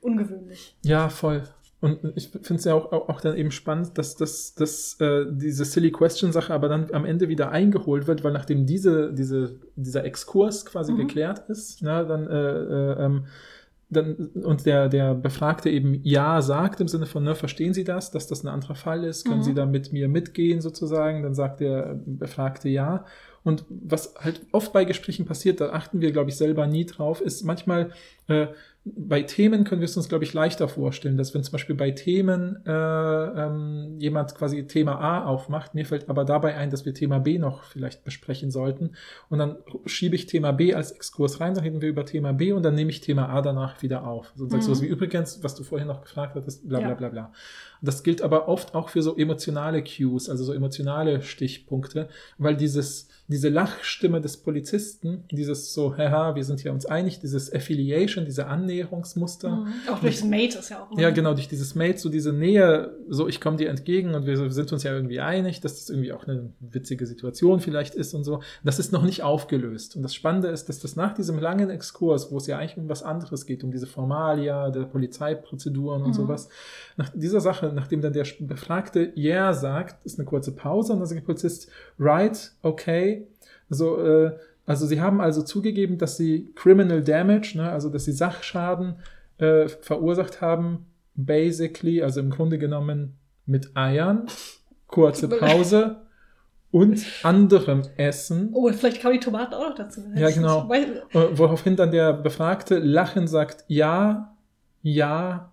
ungewöhnlich. 0.07 0.77
Ja, 0.83 1.09
voll. 1.09 1.43
Und 1.81 1.99
ich 2.17 2.29
finde 2.31 2.55
es 2.55 2.65
ja 2.65 2.75
auch, 2.75 2.91
auch, 2.91 3.09
auch 3.11 3.21
dann 3.21 3.37
eben 3.37 3.51
spannend, 3.51 3.99
dass, 3.99 4.17
dass, 4.17 4.55
dass 4.55 4.99
äh, 5.01 5.27
diese 5.31 5.65
Silly 5.67 5.93
Question-Sache 5.93 6.53
aber 6.55 6.69
dann 6.71 6.93
am 6.93 7.05
Ende 7.05 7.29
wieder 7.29 7.51
eingeholt 7.51 8.07
wird, 8.07 8.25
weil 8.25 8.33
nachdem 8.33 8.65
diese, 8.65 9.13
diese, 9.13 9.57
dieser 9.77 10.05
Exkurs 10.05 10.65
quasi 10.65 10.93
Mhm. 10.93 10.97
geklärt 10.99 11.49
ist, 11.51 11.83
na, 11.83 12.03
dann, 12.03 12.27
äh, 12.27 12.33
äh, 12.35 13.05
ähm, 13.05 13.25
dann 13.91 14.15
und 14.43 14.67
der, 14.67 14.89
der 14.89 15.15
Befragte 15.15 15.71
eben 15.71 16.01
Ja 16.03 16.41
sagt 16.43 16.81
im 16.81 16.89
Sinne 16.89 17.07
von, 17.07 17.23
ne, 17.23 17.35
verstehen 17.37 17.73
Sie 17.75 17.85
das, 17.85 18.11
dass 18.11 18.27
das 18.27 18.43
ein 18.43 18.49
anderer 18.49 18.75
Fall 18.75 19.05
ist, 19.05 19.25
können 19.27 19.41
Mhm. 19.41 19.45
Sie 19.45 19.55
da 19.55 19.67
mit 19.67 19.93
mir 19.93 20.09
mitgehen 20.09 20.61
sozusagen, 20.63 21.23
dann 21.23 21.35
sagt 21.35 21.61
der 21.61 22.01
Befragte 22.05 22.69
Ja. 22.69 23.05
Und 23.45 23.65
was 23.69 24.15
halt 24.19 24.41
oft 24.51 24.73
bei 24.73 24.85
Gesprächen 24.85 25.25
passiert, 25.27 25.61
da 25.61 25.69
achten 25.71 26.01
wir, 26.01 26.11
glaube 26.11 26.31
ich, 26.31 26.37
selber 26.37 26.67
nie 26.67 26.85
drauf, 26.85 27.21
ist 27.21 27.45
manchmal 27.45 27.91
äh, 28.27 28.49
bei 28.95 29.23
Themen 29.23 29.65
können 29.65 29.81
wir 29.81 29.87
es 29.87 29.97
uns, 29.97 30.09
glaube 30.09 30.23
ich, 30.23 30.33
leichter 30.33 30.69
vorstellen, 30.69 31.17
dass 31.17 31.35
wenn 31.35 31.43
zum 31.43 31.53
Beispiel 31.53 31.75
bei 31.75 31.91
Themen 31.91 32.65
äh, 32.65 32.71
ähm, 32.71 33.97
jemand 33.99 34.35
quasi 34.37 34.65
Thema 34.67 35.01
A 35.01 35.25
aufmacht, 35.25 35.75
mir 35.75 35.85
fällt 35.85 36.09
aber 36.09 36.25
dabei 36.25 36.55
ein, 36.57 36.71
dass 36.71 36.85
wir 36.85 36.95
Thema 36.95 37.19
B 37.19 37.39
noch 37.39 37.65
vielleicht 37.65 38.05
besprechen 38.05 38.51
sollten 38.53 38.93
und 39.29 39.39
dann 39.41 39.57
schiebe 39.87 40.15
ich 40.15 40.27
Thema 40.27 40.53
B 40.53 40.73
als 40.73 40.93
Exkurs 40.93 41.41
rein, 41.41 41.55
dann 41.55 41.65
reden 41.65 41.83
wir 41.83 41.89
über 41.89 42.07
Thema 42.07 42.33
B 42.33 42.53
und 42.53 42.63
dann 42.63 42.77
nehme 42.77 42.91
ich 42.91 43.01
Thema 43.01 43.29
A 43.29 43.43
danach 43.43 43.83
wieder 43.83 44.07
auf. 44.07 44.33
So 44.37 44.47
sagst 44.49 44.69
du 44.69 44.71
Mhm. 44.71 44.77
was 44.77 44.83
wie 44.83 44.87
übrigens, 44.87 45.43
was 45.43 45.55
du 45.57 45.65
vorher 45.65 45.87
noch 45.87 46.03
gefragt 46.03 46.37
hattest, 46.37 46.69
bla 46.69 46.79
bla 46.79 46.89
Ja. 46.91 46.95
bla 46.95 47.09
bla. 47.09 47.33
Das 47.83 48.03
gilt 48.03 48.23
aber 48.23 48.49
oft 48.49 48.75
auch 48.75 48.89
für 48.89 49.03
so 49.03 49.17
emotionale 49.17 49.83
Cues, 49.85 50.29
also 50.29 50.45
so 50.45 50.53
emotionale 50.53 51.23
Stichpunkte, 51.23 52.09
weil 52.39 52.57
dieses, 52.57 53.09
diese 53.29 53.49
Lachstimme 53.49 54.21
des 54.21 54.37
Polizisten, 54.39 55.25
dieses 55.31 55.73
so, 55.75 55.97
haha, 55.97 56.35
wir 56.35 56.45
sind 56.45 56.63
ja 56.65 56.73
uns 56.73 56.87
einig, 56.87 57.19
dieses 57.21 57.53
Affiliation, 57.53 58.25
diese 58.25 58.47
Annäherungsmuster, 58.47 59.51
Mhm. 59.51 59.67
Auch 59.91 60.01
durch 60.01 60.21
das 60.21 60.25
Mate 60.29 60.59
ist 60.59 60.69
ja 60.71 60.83
auch. 60.83 60.99
ja, 60.99 61.11
genau, 61.11 61.35
durch 61.35 61.49
dieses 61.49 61.75
Mate, 61.75 61.99
so 61.99 62.09
diese 62.09 62.33
Nähe, 62.33 62.97
so 63.09 63.29
ich 63.29 63.41
komme 63.41 63.57
dir 63.57 63.69
entgegen 63.69 64.15
und 64.15 64.27
wir 64.27 64.51
sind 64.53 64.73
uns 64.73 64.83
ja 64.83 64.93
irgendwie 64.93 65.21
einig, 65.21 65.61
dass 65.61 65.75
das 65.77 65.91
irgendwie 65.91 66.13
auch 66.13 66.27
eine 66.27 66.53
witzige 66.61 67.07
Situation 67.07 67.61
vielleicht 67.61 67.95
ist 67.95 68.15
und 68.15 68.25
so. 68.25 68.41
Das 68.65 68.79
ist 68.79 68.93
noch 68.93 69.03
nicht 69.03 69.23
aufgelöst. 69.23 69.97
Und 69.97 70.03
das 70.03 70.15
Spannende 70.15 70.49
ist, 70.49 70.69
dass 70.69 70.79
das 70.81 70.97
nach 70.97 71.15
diesem 71.15 71.39
langen 71.39 71.71
Exkurs, 71.71 72.31
wo 72.31 72.37
es 72.39 72.47
ja 72.47 72.59
eigentlich 72.59 72.77
um 72.77 72.89
was 72.89 73.03
anderes 73.03 73.47
geht, 73.47 73.63
um 73.65 73.71
diese 73.71 73.87
Formalia, 73.87 74.71
der 74.71 74.83
Polizeiprozeduren 74.83 76.03
und 76.03 76.09
Mhm. 76.11 76.15
sowas, 76.15 76.49
nach 76.97 77.11
dieser 77.15 77.41
Sache, 77.41 77.66
nachdem 77.73 78.01
dann 78.01 78.13
der 78.13 78.27
Befragte 78.41 79.13
Yeah 79.17 79.53
sagt, 79.53 80.05
ist 80.05 80.19
eine 80.19 80.27
kurze 80.27 80.53
Pause 80.53 80.93
und 80.93 81.01
dann 81.01 81.07
sagt 81.07 81.21
der 81.21 81.27
Polizist 81.27 81.71
Right, 81.99 82.53
okay. 82.63 83.27
Also, 83.71 83.99
äh, 84.05 84.33
also 84.65 84.87
sie 84.87 85.01
haben 85.01 85.21
also 85.21 85.43
zugegeben, 85.43 85.99
dass 85.99 86.17
sie 86.17 86.53
Criminal 86.55 87.03
Damage, 87.03 87.53
ne, 87.57 87.71
also 87.71 87.89
dass 87.89 88.05
sie 88.05 88.13
Sachschaden 88.13 88.97
äh, 89.39 89.69
verursacht 89.69 90.41
haben, 90.41 90.87
basically, 91.15 92.03
also 92.03 92.21
im 92.21 92.31
Grunde 92.31 92.59
genommen 92.59 93.15
mit 93.47 93.77
Eiern, 93.77 94.27
kurze 94.87 95.29
Pause 95.39 96.03
und 96.71 97.05
anderem 97.23 97.83
Essen. 97.97 98.51
Oh, 98.53 98.71
vielleicht 98.73 99.01
kamen 99.01 99.15
die 99.15 99.21
Tomaten 99.21 99.55
auch 99.55 99.71
noch 99.71 99.77
dazu. 99.77 100.03
Ja, 100.15 100.31
genau. 100.31 100.71
Äh, 100.73 100.89
Woraufhin 101.13 101.77
dann 101.77 101.91
der 101.91 102.13
Befragte 102.13 102.79
lachen 102.79 103.29
sagt, 103.29 103.65
ja, 103.69 104.37
ja, 104.83 105.53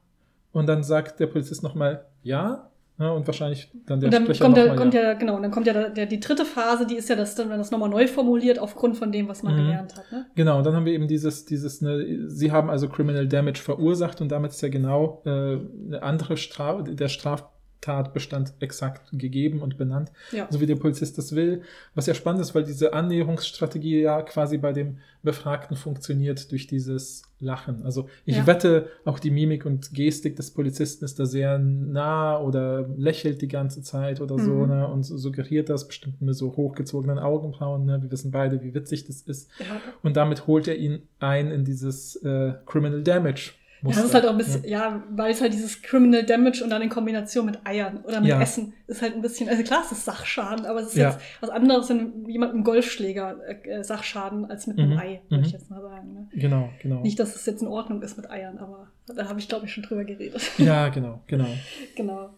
und 0.54 0.68
dann 0.68 0.84
sagt 0.84 1.20
der 1.20 1.28
Polizist 1.28 1.62
nochmal, 1.64 2.06
ja, 2.24 2.70
ja, 3.00 3.10
und 3.10 3.26
wahrscheinlich 3.26 3.72
dann 3.88 4.00
der 4.00 4.08
und 4.08 4.14
dann 4.14 4.24
Sprecher 4.24 4.46
kommt, 4.46 4.56
der, 4.56 4.68
mal, 4.68 4.76
kommt 4.76 4.94
ja. 4.94 5.02
ja, 5.02 5.14
genau, 5.14 5.36
und 5.36 5.42
dann 5.42 5.50
kommt 5.52 5.66
ja 5.66 5.74
der, 5.74 5.90
der, 5.90 6.06
die 6.06 6.20
dritte 6.20 6.46
Phase, 6.46 6.86
die 6.86 6.96
ist 6.96 7.10
ja 7.10 7.16
das, 7.16 7.34
dann, 7.34 7.50
wenn 7.50 7.58
das 7.58 7.72
nochmal 7.72 7.90
neu 7.90 8.08
formuliert, 8.08 8.60
aufgrund 8.60 8.98
von 8.98 9.12
dem, 9.12 9.28
was 9.28 9.42
man 9.42 9.56
Mhm. 9.56 9.58
gelernt 9.58 9.96
hat. 9.98 10.12
Ne? 10.12 10.26
Genau, 10.36 10.60
und 10.60 10.66
dann 10.66 10.76
haben 10.76 10.86
wir 10.86 10.94
eben 10.94 11.08
dieses, 11.08 11.46
dieses, 11.46 11.82
ne, 11.82 12.30
sie 12.30 12.52
haben 12.52 12.70
also 12.70 12.88
Criminal 12.88 13.28
Damage 13.28 13.60
verursacht 13.60 14.22
und 14.22 14.32
damit 14.32 14.52
ist 14.52 14.62
ja 14.62 14.70
genau 14.70 15.24
äh, 15.26 15.30
eine 15.30 16.04
andere 16.04 16.38
Straf, 16.38 16.84
der 16.84 17.10
Tatbestand 17.84 18.54
exakt 18.60 19.10
gegeben 19.12 19.62
und 19.62 19.78
benannt, 19.78 20.12
Ja. 20.32 20.48
so 20.50 20.62
wie 20.62 20.66
der 20.66 20.78
Polizist 20.78 21.18
das 21.18 21.36
will. 21.36 21.62
Was 21.96 22.06
ja 22.08 22.14
spannend 22.14 22.42
ist, 22.42 22.56
weil 22.56 22.64
diese 22.64 22.94
Annäherungsstrategie 22.94 24.02
ja 24.02 24.22
quasi 24.22 24.58
bei 24.58 24.72
dem 24.72 25.00
Befragten 25.22 25.76
funktioniert 25.76 26.50
durch 26.52 26.66
dieses 26.68 27.24
Lachen. 27.40 27.84
Also 27.84 28.08
ich 28.26 28.38
Ja. 28.38 28.48
wette, 28.48 28.88
auch 29.04 29.20
die 29.20 29.32
Mimik 29.32 29.66
und 29.66 29.94
Gestik 29.94 30.38
des 30.38 30.52
Polizisten 30.52 31.04
ist 31.04 31.20
da 31.20 31.26
sehr 31.26 31.60
nah 31.60 32.40
oder 32.40 32.88
lächelt 32.98 33.42
die 33.42 33.48
ganze 33.50 33.82
Zeit 33.82 34.22
oder 34.22 34.40
so 34.40 34.52
Mhm. 34.52 34.68
ne, 34.70 34.88
und 34.88 35.04
suggeriert 35.04 35.68
das 35.70 35.86
bestimmt 35.88 36.22
mit 36.22 36.36
so 36.36 36.56
hochgezogenen 36.56 37.20
Augenbrauen. 37.20 37.86
Ne? 37.86 38.02
Wir 38.02 38.12
wissen 38.12 38.32
beide, 38.32 38.62
wie 38.64 38.74
witzig 38.74 39.06
das 39.08 39.22
ist. 39.22 39.50
Ja. 39.60 39.66
Und 40.04 40.16
damit 40.16 40.48
holt 40.48 40.68
er 40.70 40.78
ihn 40.78 41.02
ein 41.20 41.52
in 41.52 41.66
dieses 41.66 42.16
äh, 42.24 42.54
Criminal 42.66 43.04
Damage. 43.04 43.52
Ja, 43.84 43.96
das 43.96 44.06
ist 44.06 44.14
halt 44.14 44.26
auch 44.26 44.32
ein 44.32 44.38
bisschen, 44.38 44.64
ja, 44.66 45.04
weil 45.12 45.32
es 45.32 45.42
halt 45.42 45.52
dieses 45.54 45.82
Criminal 45.82 46.24
Damage 46.24 46.64
und 46.64 46.70
dann 46.70 46.82
in 46.82 46.90
Kombination 46.90 47.46
mit 47.46 47.60
Eiern 47.66 47.98
oder 48.06 48.22
mit 48.22 48.30
Ja. 48.30 48.42
Essen 48.42 48.74
ist 48.88 49.02
halt 49.02 49.14
ein 49.16 49.22
bisschen, 49.22 49.50
also 49.50 49.62
klar, 49.64 49.82
es 49.86 49.92
ist 49.92 50.06
Sachschaden, 50.06 50.66
aber 50.66 50.80
es 50.82 50.88
ist 50.88 50.96
Ja. 50.96 51.10
jetzt 51.12 51.20
was 51.42 51.50
anderes, 51.50 51.90
wenn 51.90 52.26
jemand 52.30 52.54
mit 52.54 52.56
einem 52.56 52.64
Golfschläger 52.64 53.38
äh, 53.66 53.84
Sachschaden 53.84 54.50
als 54.50 54.68
mit 54.68 54.80
einem 54.80 54.92
Mhm. 54.92 54.98
Ei, 54.98 55.22
würde 55.30 55.42
ich 55.46 55.52
Mhm. 55.54 55.60
jetzt 55.60 55.70
mal 55.70 55.82
sagen. 55.82 56.14
Ne? 56.14 56.28
Genau, 56.34 56.70
genau. 56.82 57.02
Nicht, 57.02 57.20
dass 57.20 57.36
es 57.36 57.46
jetzt 57.46 57.62
in 57.62 57.68
Ordnung 57.68 58.02
ist 58.02 58.16
mit 58.16 58.30
Eiern, 58.30 58.58
aber 58.58 58.88
da 59.08 59.28
habe 59.28 59.40
ich, 59.40 59.50
glaube 59.50 59.66
ich, 59.66 59.74
schon 59.74 59.84
drüber 59.84 60.04
geredet. 60.06 60.42
ja, 60.58 60.88
genau, 60.90 61.22
genau. 61.28 61.48
genau. 61.96 62.30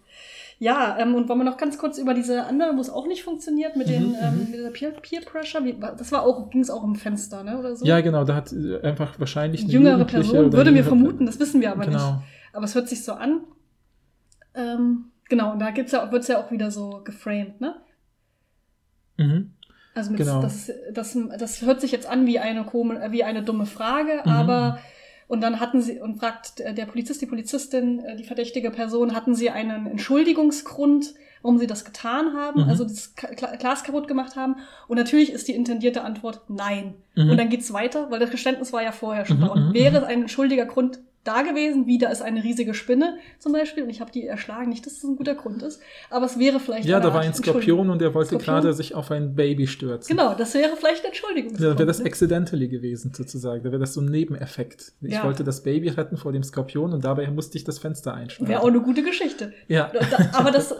Ja, 0.57 0.97
ähm, 0.99 1.15
und 1.15 1.27
wollen 1.27 1.39
wir 1.39 1.43
noch 1.43 1.57
ganz 1.57 1.77
kurz 1.77 1.97
über 1.97 2.13
diese 2.13 2.45
andere, 2.45 2.75
wo 2.77 2.81
es 2.81 2.89
auch 2.89 3.07
nicht 3.07 3.23
funktioniert, 3.23 3.75
mit, 3.75 3.89
den, 3.89 4.09
Mhm, 4.09 4.15
ähm, 4.21 4.35
mhm. 4.39 4.51
dieser 4.53 4.71
Peer, 4.71 4.91
Peer 4.91 5.21
Pressure, 5.21 5.63
wie, 5.65 5.73
das 5.77 6.11
war 6.11 6.23
auch, 6.23 6.49
ging 6.49 6.61
es 6.61 6.69
auch 6.69 6.83
im 6.83 6.95
Fenster, 6.95 7.43
ne? 7.43 7.57
Oder 7.59 7.75
so? 7.75 7.85
Ja, 7.85 7.99
genau, 8.01 8.23
da 8.23 8.35
hat 8.35 8.53
äh, 8.53 8.79
einfach 8.81 9.19
wahrscheinlich 9.19 9.63
eine 9.63 9.71
Jüngere 9.71 10.05
Person, 10.05 10.53
würde 10.53 10.71
mir 10.71 10.83
vermuten, 10.85 11.25
das 11.25 11.39
wissen 11.39 11.59
wir 11.61 11.71
aber 11.71 11.85
genau. 11.85 12.11
nicht. 12.13 12.23
Aber 12.53 12.65
es 12.65 12.73
hört 12.73 12.87
sich 12.87 13.03
so 13.03 13.13
an. 13.13 13.41
Ähm, 14.53 15.11
genau, 15.27 15.51
und 15.51 15.59
da 15.59 15.71
gibt's 15.71 15.91
ja, 15.91 16.09
wird 16.11 16.21
es 16.21 16.29
ja 16.29 16.39
auch 16.41 16.51
wieder 16.51 16.71
so 16.71 17.01
geframed, 17.03 17.59
ne? 17.59 17.75
Mhm. 19.17 19.51
Also 19.93 20.11
mit, 20.11 20.19
Genau. 20.19 20.41
das, 20.41 20.71
das, 20.93 21.17
das 21.37 21.61
hört 21.61 21.81
sich 21.81 21.91
jetzt 21.91 22.07
an 22.07 22.25
wie 22.25 22.39
eine 22.39 22.63
komisch, 22.63 22.97
wie 23.09 23.23
eine 23.23 23.43
dumme 23.43 23.65
Frage, 23.65 24.21
Mhm. 24.25 24.31
aber 24.31 24.79
und 25.27 25.41
dann 25.41 25.59
hatten 25.59 25.81
sie 25.81 25.99
und 25.99 26.19
fragt 26.19 26.59
der 26.59 26.85
Polizist, 26.85 27.21
die 27.21 27.25
Polizistin, 27.25 27.99
äh, 27.99 28.15
die 28.15 28.23
verdächtige 28.23 28.71
Person, 28.71 29.15
hatten 29.15 29.33
sie 29.35 29.49
einen 29.49 29.87
Entschuldigungsgrund, 29.87 31.13
warum 31.41 31.57
sie 31.59 31.67
das 31.67 31.85
getan 31.85 32.33
haben, 32.33 32.63
Mhm. 32.63 32.69
also 32.69 32.83
das 32.83 33.13
Glas 33.15 33.83
kaputt 33.83 34.07
gemacht 34.07 34.35
haben. 34.35 34.55
Und 34.87 34.97
natürlich 34.97 35.31
ist 35.31 35.47
die 35.47 35.53
intendierte 35.53 36.03
Antwort 36.03 36.41
nein. 36.49 36.95
Mhm. 37.15 37.31
Und 37.31 37.37
dann 37.37 37.49
geht's 37.49 37.71
weiter, 37.73 38.09
weil 38.09 38.19
das 38.19 38.31
Geständnis 38.31 38.73
war 38.73 38.83
ja 38.83 38.91
vorher 38.91 39.25
schon 39.25 39.37
Mhm, 39.37 39.41
da. 39.41 39.47
Und 39.47 39.69
mhm, 39.69 39.73
wäre 39.73 39.99
mhm. 39.99 40.05
ein 40.05 40.21
entschuldiger 40.21 40.65
Grund 40.65 40.99
da 41.25 41.41
gewesen, 41.41 41.85
wie 41.87 41.97
da 41.97 42.09
ist 42.09 42.21
eine 42.21 42.43
riesige 42.43 42.73
Spinne 42.73 43.17
zum 43.39 43.51
Beispiel, 43.51 43.83
und 43.83 43.89
ich 43.89 43.99
habe 43.99 44.11
die 44.11 44.25
erschlagen, 44.25 44.69
nicht, 44.69 44.85
dass 44.85 44.93
das 44.93 45.03
ein 45.03 45.17
guter 45.17 45.35
Grund 45.35 45.61
ist, 45.63 45.81
aber 46.09 46.25
es 46.27 46.39
wäre 46.39 46.59
vielleicht 46.61 46.87
Ja, 46.87 46.99
da 47.01 47.13
war 47.13 47.21
ein 47.21 47.33
Skorpion 47.33 47.89
und 47.89 47.99
der 47.99 48.13
wollte 48.13 48.29
Skorpion? 48.29 48.55
gerade 48.61 48.73
sich 48.73 48.95
auf 48.95 49.11
ein 49.11 49.35
Baby 49.35 49.67
stürzen. 49.67 50.15
Genau, 50.15 50.33
das 50.35 50.53
wäre 50.53 50.75
vielleicht 50.77 50.99
eine 50.99 51.07
Entschuldigung. 51.09 51.51
Ja, 51.53 51.71
da 51.73 51.77
wäre 51.79 51.85
das 51.87 51.99
accidentally 52.03 52.67
gewesen, 52.69 53.11
sozusagen. 53.13 53.63
Da 53.63 53.71
wäre 53.71 53.79
das 53.81 53.93
so 53.93 54.01
ein 54.01 54.05
Nebeneffekt. 54.05 54.93
Ich 55.01 55.13
Ja. 55.13 55.23
wollte 55.25 55.43
das 55.43 55.63
Baby 55.63 55.89
retten 55.89 56.15
vor 56.17 56.31
dem 56.31 56.43
Skorpion 56.43 56.93
und 56.93 57.03
dabei 57.03 57.27
musste 57.31 57.57
ich 57.57 57.63
das 57.63 57.79
Fenster 57.79 58.13
einschlagen. 58.13 58.49
Wäre 58.49 58.61
auch 58.61 58.67
eine 58.67 58.81
gute 58.81 59.03
Geschichte. 59.03 59.51
ja. 59.67 59.91
Aber 60.33 60.51
das, 60.51 60.73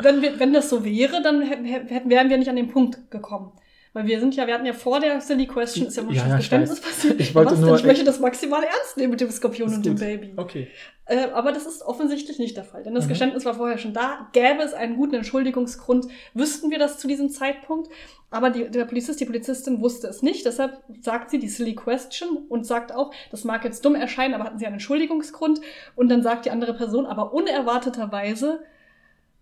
wenn, 0.00 0.22
wir, 0.22 0.38
wenn 0.38 0.52
das 0.52 0.70
so 0.70 0.84
wäre, 0.84 1.20
dann 1.22 1.40
wären 1.42 2.30
wir 2.30 2.38
nicht 2.38 2.48
an 2.48 2.56
den 2.56 2.68
Punkt 2.68 3.10
gekommen. 3.10 3.52
Weil 3.98 4.06
wir 4.06 4.20
sind 4.20 4.36
ja, 4.36 4.46
wir 4.46 4.54
hatten 4.54 4.64
ja 4.64 4.74
vor 4.74 5.00
der 5.00 5.20
Silly 5.20 5.48
Question, 5.48 5.88
ist 5.88 5.96
ja 5.96 6.04
mal 6.04 6.14
Ja, 6.14 6.40
schon 6.40 6.62
ja, 6.62 6.68
weiß. 6.70 6.80
passiert. 6.80 7.20
Ich 7.20 7.34
wollte 7.34 7.56
nur- 7.56 7.74
ich 7.74 7.82
möchte 7.82 8.04
das 8.04 8.20
maximal 8.20 8.62
ernst 8.62 8.96
nehmen 8.96 9.10
mit 9.10 9.20
dem 9.20 9.28
Skorpion 9.28 9.74
und 9.74 9.84
dem 9.84 9.94
gut. 9.94 10.00
Baby. 10.00 10.34
Okay. 10.36 10.68
Äh, 11.06 11.30
aber 11.32 11.50
das 11.50 11.66
ist 11.66 11.82
offensichtlich 11.82 12.38
nicht 12.38 12.56
der 12.56 12.62
Fall, 12.62 12.84
denn 12.84 12.94
das 12.94 13.06
Mhm. 13.06 13.08
Geständnis 13.08 13.44
war 13.44 13.54
vorher 13.54 13.76
schon 13.76 13.92
da. 13.94 14.28
Gäbe 14.32 14.62
es 14.62 14.72
einen 14.72 14.94
guten 14.96 15.16
Entschuldigungsgrund, 15.16 16.06
wüssten 16.32 16.70
wir 16.70 16.78
das 16.78 16.98
zu 16.98 17.08
diesem 17.08 17.28
Zeitpunkt. 17.28 17.88
Aber 18.30 18.50
die, 18.50 18.70
der 18.70 18.84
Polizist, 18.84 19.18
die 19.18 19.24
Polizistin 19.24 19.80
wusste 19.80 20.06
es 20.06 20.22
nicht. 20.22 20.46
Deshalb 20.46 20.80
sagt 21.00 21.30
sie 21.30 21.40
die 21.40 21.48
silly 21.48 21.74
question 21.74 22.44
und 22.48 22.66
sagt 22.66 22.94
auch, 22.94 23.12
das 23.32 23.42
mag 23.42 23.64
jetzt 23.64 23.84
dumm 23.84 23.96
erscheinen, 23.96 24.34
aber 24.34 24.44
hatten 24.44 24.60
sie 24.60 24.66
einen 24.66 24.74
Entschuldigungsgrund. 24.74 25.60
Und 25.96 26.08
dann 26.08 26.22
sagt 26.22 26.44
die 26.44 26.52
andere 26.52 26.74
Person 26.74 27.04
aber 27.04 27.32
unerwarteterweise, 27.32 28.60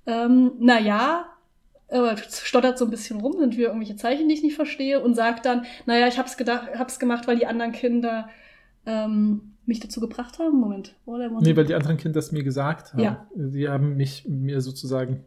ähm, 0.07 0.53
na 0.61 0.81
ja, 0.81 1.27
äh, 1.89 2.17
stottert 2.17 2.79
so 2.79 2.85
ein 2.85 2.91
bisschen 2.91 3.21
rum, 3.21 3.39
sind 3.39 3.57
wir 3.57 3.69
irgendwelche 3.69 3.97
Zeichen, 3.97 4.29
die 4.29 4.35
ich 4.35 4.43
nicht 4.43 4.57
verstehe, 4.57 5.01
und 5.01 5.15
sagt 5.15 5.47
dann, 5.47 5.65
naja, 5.87 6.09
ich 6.09 6.19
hab's 6.19 6.37
gedacht, 6.37 6.69
hab's 6.77 6.99
gemacht, 6.99 7.27
weil 7.27 7.39
die 7.39 7.47
anderen 7.47 7.73
Kinder 7.73 8.29
ähm, 8.87 9.53
mich 9.67 9.81
dazu 9.81 10.01
gebracht 10.01 10.39
haben. 10.39 10.59
Moment, 10.59 10.95
oder? 11.05 11.29
Nee, 11.41 11.57
weil 11.57 11.65
die 11.65 11.75
anderen 11.75 11.97
Kinder 11.97 12.19
es 12.19 12.33
mir 12.33 12.45
gesagt 12.45 12.93
haben. 12.93 13.03
Ja. 13.03 13.27
Die 13.35 13.69
haben 13.69 13.97
mich 13.97 14.27
mir 14.29 14.61
sozusagen. 14.61 15.25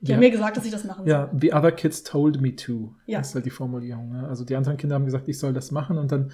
Die 0.00 0.12
haben 0.12 0.20
mir 0.20 0.30
gesagt, 0.30 0.56
dass 0.56 0.64
ich 0.64 0.72
das 0.72 0.84
machen 0.84 1.04
soll. 1.04 1.08
Ja, 1.08 1.30
the 1.38 1.52
other 1.52 1.72
kids 1.72 2.02
told 2.02 2.40
me 2.40 2.54
to. 2.54 2.94
Ja. 3.06 3.18
Das 3.18 3.28
ist 3.28 3.34
halt 3.34 3.46
die 3.46 3.50
Formulierung. 3.50 4.10
Ne? 4.10 4.28
Also 4.28 4.44
die 4.44 4.56
anderen 4.56 4.76
Kinder 4.76 4.96
haben 4.96 5.04
gesagt, 5.04 5.28
ich 5.28 5.38
soll 5.38 5.52
das 5.52 5.70
machen 5.70 5.96
und 5.96 6.10
dann, 6.10 6.32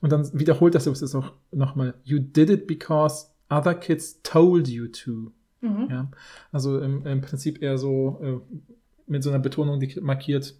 und 0.00 0.12
dann 0.12 0.28
wiederholt 0.38 0.74
das 0.74 0.86
es 0.86 1.14
auch 1.14 1.32
nochmal. 1.50 1.94
You 2.04 2.18
did 2.18 2.50
it 2.50 2.66
because 2.66 3.26
other 3.48 3.74
kids 3.74 4.20
told 4.22 4.68
you 4.68 4.88
to. 4.88 5.32
Mhm. 5.60 5.88
Ja. 5.90 6.10
Also 6.50 6.80
im, 6.80 7.06
im 7.06 7.20
Prinzip 7.20 7.62
eher 7.62 7.78
so 7.78 8.20
äh, 8.22 8.56
mit 9.12 9.22
so 9.22 9.30
einer 9.30 9.38
Betonung, 9.38 9.78
die 9.78 10.00
markiert, 10.00 10.54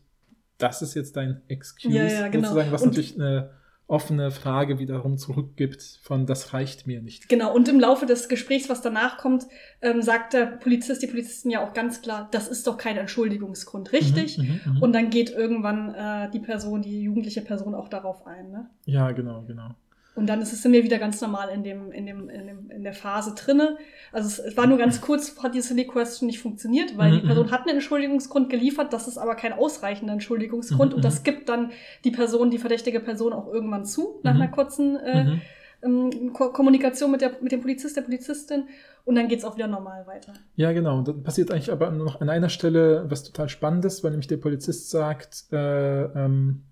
das 0.58 0.82
ist 0.82 0.94
jetzt 0.94 1.16
dein 1.16 1.42
Excuse, 1.48 1.92
Ja, 1.92 2.04
ja, 2.04 2.28
genau. 2.28 2.48
sozusagen, 2.48 2.72
was 2.72 2.82
Und- 2.82 2.88
natürlich 2.90 3.16
eine 3.16 3.50
offene 3.88 4.30
Frage 4.30 4.78
wiederum 4.78 5.18
zurückgibt 5.18 5.98
von 6.02 6.24
das 6.24 6.54
reicht 6.54 6.86
mir 6.86 7.02
nicht. 7.02 7.28
Genau, 7.28 7.54
und 7.54 7.68
im 7.68 7.78
Laufe 7.78 8.06
des 8.06 8.28
Gesprächs, 8.28 8.70
was 8.70 8.80
danach 8.80 9.18
kommt, 9.18 9.44
ähm, 9.82 10.00
sagt 10.00 10.32
der 10.32 10.46
Polizist, 10.46 11.02
die 11.02 11.08
Polizistin 11.08 11.50
ja 11.50 11.66
auch 11.66 11.74
ganz 11.74 12.00
klar, 12.00 12.28
das 12.30 12.48
ist 12.48 12.66
doch 12.66 12.78
kein 12.78 12.96
Entschuldigungsgrund, 12.96 13.92
richtig? 13.92 14.38
Mhm, 14.38 14.44
mhm, 14.44 14.72
mhm. 14.76 14.82
Und 14.82 14.92
dann 14.94 15.10
geht 15.10 15.30
irgendwann 15.30 15.94
äh, 15.94 16.30
die 16.30 16.38
Person, 16.38 16.80
die 16.80 17.02
jugendliche 17.02 17.42
Person 17.42 17.74
auch 17.74 17.88
darauf 17.88 18.26
ein. 18.26 18.50
Ne? 18.50 18.70
ja, 18.86 19.10
genau, 19.12 19.42
genau. 19.42 19.74
Und 20.14 20.26
dann 20.26 20.42
ist 20.42 20.52
es, 20.52 20.60
sind 20.62 20.72
wir 20.72 20.84
wieder 20.84 20.98
ganz 20.98 21.20
normal 21.22 21.48
in, 21.48 21.64
dem, 21.64 21.90
in, 21.90 22.04
dem, 22.04 22.28
in, 22.28 22.46
dem, 22.46 22.70
in 22.70 22.82
der 22.82 22.92
Phase 22.92 23.34
drinne. 23.34 23.78
Also 24.12 24.28
es, 24.28 24.38
es 24.38 24.56
war 24.58 24.66
nur 24.66 24.76
ganz 24.76 25.00
kurz, 25.00 25.42
hat 25.42 25.54
die 25.54 25.62
Silly 25.62 25.86
Question 25.86 26.26
nicht 26.26 26.38
funktioniert, 26.38 26.98
weil 26.98 27.12
Mhm, 27.12 27.20
die 27.20 27.26
Person 27.26 27.46
mhm. 27.46 27.50
hat 27.50 27.60
einen 27.62 27.76
Entschuldigungsgrund 27.76 28.50
geliefert, 28.50 28.92
das 28.92 29.08
ist 29.08 29.16
aber 29.16 29.36
kein 29.36 29.54
ausreichender 29.54 30.12
Entschuldigungsgrund. 30.12 30.90
Mhm, 30.90 30.96
und 30.96 31.04
das 31.04 31.20
mhm. 31.20 31.24
gibt 31.24 31.48
dann 31.48 31.70
die 32.04 32.10
Person, 32.10 32.50
die 32.50 32.58
verdächtige 32.58 33.00
Person 33.00 33.32
auch 33.32 33.50
irgendwann 33.50 33.86
zu, 33.86 34.20
nach 34.22 34.34
Mhm. 34.34 34.40
einer 34.42 34.50
kurzen 34.50 34.96
äh, 34.96 35.24
Mhm. 35.24 35.40
ähm, 35.82 36.32
Ko 36.34 36.52
Kommunikation 36.52 37.10
mit, 37.10 37.22
der, 37.22 37.32
mit 37.40 37.50
dem 37.50 37.62
Polizist, 37.62 37.96
der 37.96 38.02
Polizistin. 38.02 38.64
Und 39.04 39.14
dann 39.16 39.28
geht's 39.28 39.44
auch 39.44 39.56
wieder 39.56 39.66
normal 39.66 40.06
weiter. 40.06 40.34
Ja, 40.56 40.72
genau. 40.72 40.98
Und 40.98 41.08
dann 41.08 41.22
passiert 41.24 41.50
eigentlich 41.50 41.72
aber 41.72 41.90
noch 41.90 42.20
an 42.20 42.28
einer 42.28 42.50
Stelle 42.50 43.06
was 43.08 43.24
total 43.24 43.48
Spannendes, 43.48 44.04
weil 44.04 44.10
nämlich 44.12 44.28
der 44.28 44.36
Polizist 44.36 44.90
sagt, 44.90 45.46
äh, 45.52 46.02
ähm, 46.04 46.62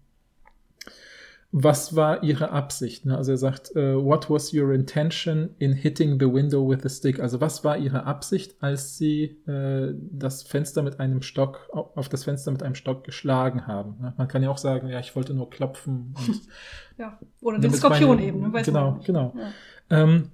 was 1.52 1.96
war 1.96 2.22
Ihre 2.22 2.50
Absicht? 2.50 3.06
Ne? 3.06 3.16
Also 3.16 3.32
er 3.32 3.36
sagt, 3.36 3.74
äh, 3.74 3.96
what 3.96 4.30
was 4.30 4.54
your 4.54 4.72
intention 4.72 5.50
in 5.58 5.72
hitting 5.72 6.20
the 6.20 6.26
window 6.32 6.68
with 6.68 6.84
a 6.84 6.88
stick? 6.88 7.18
Also 7.18 7.40
was 7.40 7.64
war 7.64 7.76
Ihre 7.76 8.04
Absicht, 8.04 8.54
als 8.60 8.96
Sie 8.96 9.36
äh, 9.48 9.92
das 10.12 10.44
Fenster 10.44 10.82
mit 10.82 11.00
einem 11.00 11.22
Stock, 11.22 11.68
au- 11.72 11.90
auf 11.96 12.08
das 12.08 12.22
Fenster 12.22 12.52
mit 12.52 12.62
einem 12.62 12.76
Stock 12.76 13.02
geschlagen 13.02 13.66
haben? 13.66 13.96
Ne? 14.00 14.14
Man 14.16 14.28
kann 14.28 14.44
ja 14.44 14.50
auch 14.50 14.58
sagen, 14.58 14.86
ja, 14.88 15.00
ich 15.00 15.16
wollte 15.16 15.34
nur 15.34 15.50
klopfen. 15.50 16.14
Und 16.16 16.40
Ja. 16.98 17.18
Oder 17.40 17.58
den 17.58 17.72
Skorpion 17.72 18.10
meine- 18.16 18.24
eben, 18.28 18.40
ne? 18.52 18.62
genau, 18.62 18.92
nicht. 18.94 19.06
genau. 19.06 19.34
Ja. 19.36 20.02
Ähm, 20.02 20.30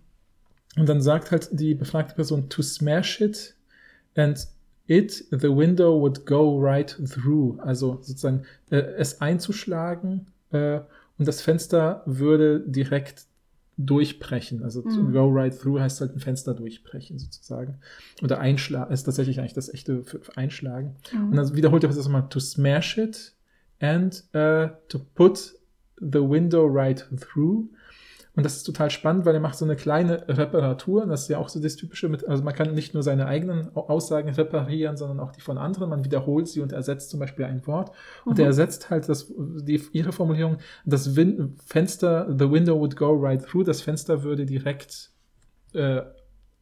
und 0.76 0.86
dann 0.86 1.00
sagt 1.00 1.30
halt 1.30 1.48
die 1.58 1.74
befragte 1.74 2.14
Person 2.14 2.50
to 2.50 2.60
smash 2.60 3.22
it 3.22 3.54
and 4.16 4.46
it, 4.86 5.24
the 5.30 5.48
window 5.48 5.98
would 5.98 6.26
go 6.26 6.58
right 6.60 6.94
through. 7.08 7.58
Also 7.60 7.92
sozusagen 8.02 8.42
äh, 8.70 8.76
es 8.98 9.22
einzuschlagen 9.22 10.26
äh, 10.52 10.80
und 11.18 11.26
das 11.26 11.40
Fenster 11.40 12.02
würde 12.06 12.60
direkt 12.60 13.26
durchbrechen. 13.78 14.62
Also 14.62 14.82
to 14.82 15.02
Mhm. 15.02 15.12
go 15.12 15.28
right 15.28 15.56
through 15.58 15.80
heißt 15.80 16.00
halt 16.00 16.14
ein 16.14 16.20
Fenster 16.20 16.54
durchbrechen 16.54 17.18
sozusagen. 17.18 17.78
Oder 18.22 18.38
einschlagen 18.40 18.92
ist 18.92 19.02
tatsächlich 19.04 19.38
eigentlich 19.38 19.52
das 19.52 19.72
echte 19.72 20.02
für, 20.02 20.20
für 20.20 20.36
einschlagen. 20.36 20.96
Mhm. 21.12 21.30
Und 21.30 21.36
dann 21.36 21.54
wiederholt 21.54 21.84
er 21.84 21.88
das 21.88 21.98
nochmal, 21.98 22.28
to 22.30 22.40
smash 22.40 22.96
it 22.96 23.34
and 23.80 24.24
uh, 24.34 24.68
to 24.88 24.98
put 25.14 25.54
the 25.98 26.20
window 26.20 26.66
right 26.66 27.06
through. 27.20 27.68
Und 28.36 28.44
das 28.44 28.56
ist 28.56 28.64
total 28.64 28.90
spannend, 28.90 29.24
weil 29.24 29.34
er 29.34 29.40
macht 29.40 29.56
so 29.56 29.64
eine 29.64 29.76
kleine 29.76 30.28
Reparatur. 30.28 31.06
Das 31.06 31.22
ist 31.22 31.28
ja 31.28 31.38
auch 31.38 31.48
so 31.48 31.58
das 31.58 31.74
Typische 31.76 32.08
mit, 32.10 32.28
also 32.28 32.44
man 32.44 32.54
kann 32.54 32.74
nicht 32.74 32.92
nur 32.92 33.02
seine 33.02 33.26
eigenen 33.26 33.74
Au- 33.74 33.88
Aussagen 33.88 34.28
reparieren, 34.28 34.96
sondern 34.98 35.20
auch 35.20 35.32
die 35.32 35.40
von 35.40 35.56
anderen. 35.56 35.88
Man 35.88 36.04
wiederholt 36.04 36.46
sie 36.46 36.60
und 36.60 36.72
ersetzt 36.72 37.08
zum 37.10 37.18
Beispiel 37.18 37.46
ein 37.46 37.66
Wort. 37.66 37.92
Und 38.26 38.34
Mhm. 38.34 38.40
er 38.40 38.46
ersetzt 38.48 38.90
halt 38.90 39.08
das, 39.08 39.32
die, 39.38 39.80
ihre 39.92 40.12
Formulierung, 40.12 40.58
das 40.84 41.16
Win 41.16 41.56
Fenster, 41.64 42.26
the 42.38 42.50
window 42.50 42.78
would 42.78 42.94
go 42.96 43.14
right 43.14 43.42
through. 43.42 43.64
Das 43.64 43.80
Fenster 43.80 44.22
würde 44.22 44.44
direkt 44.44 45.10
äh, 45.72 46.02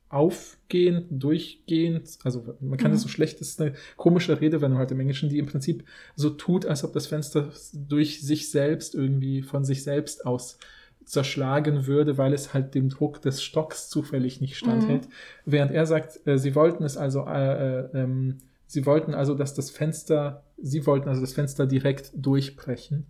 aufgehen, 0.09 1.07
durchgehen. 1.11 2.03
Also 2.23 2.55
man 2.61 2.79
kann 2.79 2.91
Mhm. 2.91 2.95
das 2.95 3.03
so 3.03 3.09
schlecht, 3.09 3.41
das 3.41 3.49
ist 3.49 3.61
eine 3.61 3.73
komische 3.97 4.41
Redewendung 4.41 4.79
halt 4.79 4.93
im 4.93 5.01
Englischen, 5.01 5.29
die 5.29 5.39
im 5.39 5.47
Prinzip 5.47 5.85
so 6.15 6.31
tut, 6.31 6.67
als 6.67 6.85
ob 6.85 6.93
das 6.93 7.07
Fenster 7.09 7.49
durch 7.73 8.23
sich 8.23 8.51
selbst 8.51 8.95
irgendwie 8.95 9.43
von 9.43 9.65
sich 9.65 9.83
selbst 9.83 10.25
aus 10.25 10.59
zerschlagen 11.05 11.87
würde, 11.87 12.19
weil 12.19 12.33
es 12.33 12.55
halt 12.55 12.75
dem 12.75 12.89
Druck 12.89 13.21
des 13.23 13.43
Stocks 13.43 13.89
zufällig 13.89 14.41
nicht 14.41 14.57
standhält. 14.57 15.07
Mhm. 15.07 15.13
Während 15.47 15.73
er 15.73 15.87
sagt, 15.87 16.27
äh, 16.27 16.39
sie 16.39 16.55
wollten 16.55 16.85
es 16.85 16.97
also, 16.97 17.27
äh, 17.27 17.81
äh, 17.81 17.89
ähm, 17.95 18.39
sie 18.67 18.87
wollten 18.87 19.15
also, 19.15 19.35
dass 19.35 19.55
das 19.55 19.71
Fenster, 19.71 20.45
sie 20.61 20.87
wollten 20.87 21.09
also 21.09 21.21
das 21.21 21.35
Fenster 21.35 21.67
direkt 21.67 22.13
durchbrechen. 22.15 23.07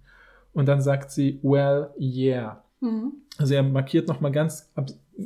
Und 0.52 0.66
dann 0.66 0.80
sagt 0.80 1.10
sie, 1.10 1.40
well, 1.42 1.90
yeah. 1.98 2.62
Mhm. 2.80 3.12
Also 3.38 3.54
er 3.54 3.62
markiert 3.62 4.08
nochmal 4.08 4.32
ganz 4.32 4.70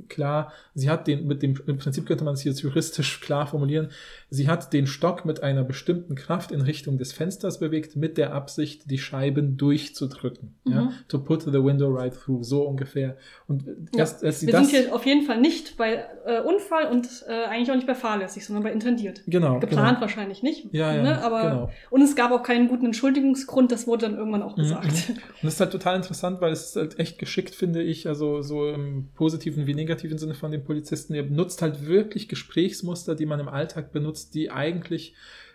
klar, 0.08 0.52
sie 0.74 0.90
hat 0.90 1.06
den, 1.06 1.26
mit 1.26 1.42
dem, 1.42 1.58
im 1.66 1.78
Prinzip 1.78 2.06
könnte 2.06 2.24
man 2.24 2.34
es 2.34 2.44
jetzt 2.44 2.60
juristisch 2.62 3.20
klar 3.20 3.46
formulieren, 3.46 3.88
sie 4.30 4.48
hat 4.48 4.72
den 4.72 4.86
Stock 4.86 5.24
mit 5.24 5.42
einer 5.42 5.64
bestimmten 5.64 6.14
Kraft 6.14 6.52
in 6.52 6.60
Richtung 6.60 6.98
des 6.98 7.12
Fensters 7.12 7.58
bewegt, 7.58 7.96
mit 7.96 8.18
der 8.18 8.32
Absicht, 8.32 8.90
die 8.90 8.98
Scheiben 8.98 9.56
durchzudrücken. 9.56 10.54
Mhm. 10.64 10.72
Ja? 10.72 10.92
To 11.08 11.18
put 11.18 11.42
the 11.42 11.52
window 11.52 11.88
right 11.88 12.14
through, 12.14 12.44
so 12.44 12.62
ungefähr. 12.62 13.16
Und 13.46 13.64
erst, 13.96 14.22
ja, 14.22 14.28
als 14.28 14.40
sie 14.40 14.46
wir 14.46 14.52
das, 14.52 14.68
sind 14.68 14.84
hier 14.84 14.94
auf 14.94 15.06
jeden 15.06 15.24
Fall 15.24 15.40
nicht 15.40 15.76
bei 15.76 16.04
äh, 16.26 16.40
Unfall 16.40 16.90
und 16.90 17.08
äh, 17.28 17.44
eigentlich 17.44 17.70
auch 17.70 17.76
nicht 17.76 17.86
bei 17.86 17.94
fahrlässig, 17.94 18.44
sondern 18.44 18.62
bei 18.62 18.72
intendiert. 18.72 19.22
Genau. 19.26 19.60
Geplant 19.60 19.88
genau. 19.88 20.00
wahrscheinlich 20.00 20.42
nicht. 20.42 20.72
Ja, 20.72 20.94
ja, 20.94 21.02
ne? 21.02 21.22
aber 21.22 21.42
genau. 21.42 21.70
Und 21.90 22.02
es 22.02 22.14
gab 22.14 22.30
auch 22.32 22.42
keinen 22.42 22.68
guten 22.68 22.86
Entschuldigungsgrund, 22.86 23.72
das 23.72 23.86
wurde 23.86 24.06
dann 24.06 24.16
irgendwann 24.16 24.42
auch 24.42 24.56
mhm, 24.56 24.62
gesagt. 24.62 25.08
Mhm. 25.08 25.14
Und 25.14 25.44
das 25.44 25.54
ist 25.54 25.60
halt 25.60 25.72
total 25.72 25.96
interessant, 25.96 26.40
weil 26.40 26.52
es 26.52 26.66
ist 26.66 26.76
halt 26.76 26.98
echt 26.98 27.18
geschickt, 27.18 27.54
finde 27.54 27.82
ich, 27.82 28.06
also 28.06 28.42
so 28.42 28.68
im 28.68 29.08
positiven 29.14 29.66
wie 29.66 29.77
negativen 29.78 30.18
Sinne 30.18 30.34
von 30.34 30.50
den 30.50 30.64
Polizisten. 30.64 31.14
Er 31.14 31.22
benutzt 31.22 31.62
halt 31.62 31.86
wirklich 31.86 32.28
Gesprächsmuster, 32.28 33.14
die 33.14 33.26
man 33.26 33.40
im 33.40 33.48
Alltag 33.48 33.92
benutzt, 33.92 34.34
die 34.34 34.50
eigentlich 34.50 35.14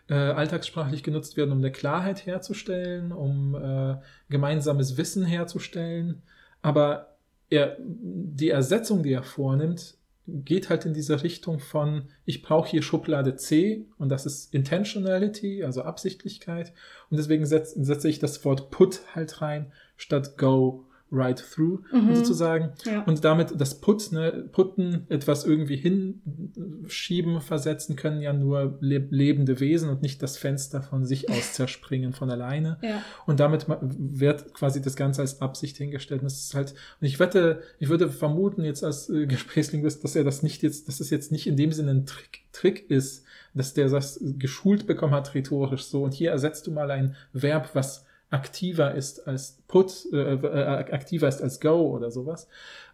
äh, 0.09 0.15
alltagssprachlich 0.15 1.03
genutzt 1.03 1.37
werden, 1.37 1.51
um 1.51 1.59
eine 1.59 1.71
Klarheit 1.71 2.25
herzustellen, 2.25 3.11
um 3.11 3.55
äh, 3.55 3.95
gemeinsames 4.29 4.97
Wissen 4.97 5.25
herzustellen. 5.25 6.23
Aber 6.61 7.17
er, 7.49 7.77
die 7.79 8.49
Ersetzung, 8.49 9.03
die 9.03 9.13
er 9.13 9.23
vornimmt, 9.23 9.95
geht 10.25 10.69
halt 10.69 10.85
in 10.85 10.93
diese 10.93 11.21
Richtung 11.21 11.59
von, 11.59 12.03
ich 12.25 12.41
brauche 12.41 12.69
hier 12.69 12.81
Schublade 12.81 13.35
C 13.35 13.85
und 13.97 14.09
das 14.09 14.25
ist 14.25 14.53
Intentionality, 14.53 15.63
also 15.63 15.83
Absichtlichkeit. 15.83 16.73
Und 17.09 17.17
deswegen 17.17 17.45
setze 17.45 17.83
setz 17.83 18.05
ich 18.05 18.19
das 18.19 18.43
Wort 18.45 18.71
put 18.71 19.01
halt 19.13 19.41
rein 19.41 19.71
statt 19.97 20.37
go 20.37 20.85
right 21.13 21.37
through 21.37 21.79
mhm. 21.91 22.15
sozusagen. 22.15 22.71
Ja. 22.85 23.03
Und 23.03 23.23
damit 23.23 23.53
das 23.55 23.79
Put, 23.79 24.11
ne, 24.11 24.49
Putten, 24.51 25.05
etwas 25.09 25.45
irgendwie 25.45 25.77
hinschieben, 25.77 27.39
versetzen 27.39 27.95
können 27.95 28.21
ja 28.21 28.33
nur 28.33 28.77
leb 28.81 29.11
lebende 29.11 29.59
Wesen 29.59 29.89
und 29.89 30.01
nicht 30.01 30.21
das 30.23 30.37
Fenster 30.37 30.81
von 30.81 31.05
sich 31.05 31.29
aus 31.31 31.53
zerspringen 31.53 32.13
von 32.13 32.29
alleine. 32.29 32.77
Ja. 32.81 33.03
Und 33.25 33.39
damit 33.39 33.67
wird 33.69 34.53
quasi 34.53 34.81
das 34.81 34.95
Ganze 34.95 35.21
als 35.21 35.41
Absicht 35.41 35.77
hingestellt. 35.77 36.21
Und 36.21 36.25
das 36.25 36.45
ist 36.45 36.55
halt, 36.55 36.73
und 36.99 37.07
ich 37.07 37.19
wette, 37.19 37.61
ich 37.79 37.89
würde 37.89 38.09
vermuten 38.09 38.63
jetzt 38.63 38.83
als 38.83 39.09
äh, 39.09 39.25
Gesprächslinguist, 39.27 40.03
dass 40.03 40.15
er 40.15 40.23
das 40.23 40.43
nicht 40.43 40.63
jetzt, 40.63 40.87
dass 40.87 40.99
es 40.99 41.09
jetzt 41.09 41.31
nicht 41.31 41.47
in 41.47 41.55
dem 41.55 41.71
Sinne 41.71 41.91
ein 41.91 42.05
Trick, 42.05 42.41
Trick 42.51 42.89
ist, 42.89 43.23
dass 43.53 43.73
der 43.73 43.89
das 43.89 44.19
geschult 44.39 44.87
bekommen 44.87 45.13
hat 45.13 45.35
rhetorisch 45.35 45.83
so. 45.83 46.03
Und 46.03 46.13
hier 46.13 46.31
ersetzt 46.31 46.65
du 46.67 46.71
mal 46.71 46.89
ein 46.89 47.15
Verb, 47.33 47.69
was 47.73 48.05
aktiver 48.33 48.95
ist 48.95 49.27
als 49.27 49.59
Put, 49.67 50.07
äh, 50.11 50.33
äh, 50.33 50.65
aktiver 50.91 51.27
ist 51.27 51.41
als 51.41 51.59
Go 51.59 51.95
oder 51.95 52.09
sowas, 52.09 52.47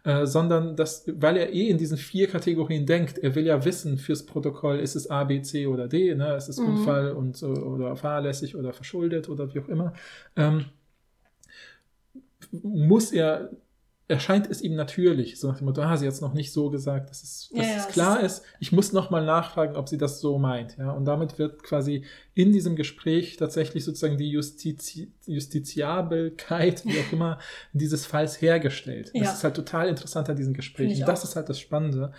äh, 0.04 0.26
sondern 0.26 0.76
dass, 0.76 1.04
weil 1.16 1.36
er 1.38 1.52
eh 1.52 1.68
in 1.68 1.78
diesen 1.78 1.96
vier 1.96 2.28
Kategorien 2.28 2.84
denkt, 2.84 3.18
er 3.18 3.34
will 3.34 3.46
ja 3.46 3.64
wissen 3.64 3.96
fürs 3.96 4.26
Protokoll, 4.26 4.78
ist 4.78 4.96
es 4.96 5.10
A, 5.10 5.24
B, 5.24 5.40
C 5.40 5.66
oder 5.66 5.88
D, 5.88 6.14
ne? 6.14 6.36
ist 6.36 6.48
es 6.48 6.58
mhm. 6.58 6.68
Unfall 6.68 7.12
und 7.12 7.42
oder 7.42 7.96
fahrlässig 7.96 8.54
oder 8.54 8.72
verschuldet 8.72 9.28
oder 9.28 9.52
wie 9.54 9.60
auch 9.60 9.68
immer, 9.68 9.94
ähm, 10.36 10.66
muss 12.52 13.10
er 13.10 13.50
erscheint 14.10 14.50
es 14.50 14.60
ihm 14.60 14.74
natürlich, 14.74 15.38
so 15.38 15.48
nach 15.48 15.58
dem 15.58 15.66
Motto, 15.66 15.82
ah, 15.82 15.96
sie 15.96 16.06
hat 16.06 16.12
es 16.12 16.20
noch 16.20 16.34
nicht 16.34 16.52
so 16.52 16.68
gesagt, 16.68 17.10
dass 17.10 17.22
es, 17.22 17.50
dass 17.54 17.66
ja, 17.66 17.76
es 17.76 17.88
klar 17.88 18.20
ist, 18.20 18.42
ich 18.58 18.72
muss 18.72 18.92
nochmal 18.92 19.24
nachfragen, 19.24 19.76
ob 19.76 19.88
sie 19.88 19.98
das 19.98 20.20
so 20.20 20.36
meint. 20.36 20.76
Ja? 20.78 20.90
Und 20.90 21.04
damit 21.04 21.38
wird 21.38 21.62
quasi 21.62 22.04
in 22.34 22.50
diesem 22.52 22.74
Gespräch 22.74 23.36
tatsächlich 23.36 23.84
sozusagen 23.84 24.18
die 24.18 24.28
Justizi 24.28 25.12
Justiziabelkeit, 25.26 26.84
wie 26.84 26.98
auch 26.98 27.12
immer, 27.12 27.38
dieses 27.72 28.04
Falls 28.04 28.42
hergestellt. 28.42 29.12
Ja. 29.14 29.22
Das 29.22 29.34
ist 29.34 29.44
halt 29.44 29.54
total 29.54 29.88
interessant 29.88 30.28
an 30.28 30.36
diesem 30.36 30.54
Gespräch. 30.54 31.00
Und 31.00 31.08
das 31.08 31.22
ist 31.22 31.36
halt 31.36 31.48
das 31.48 31.60
Spannende. 31.60 32.12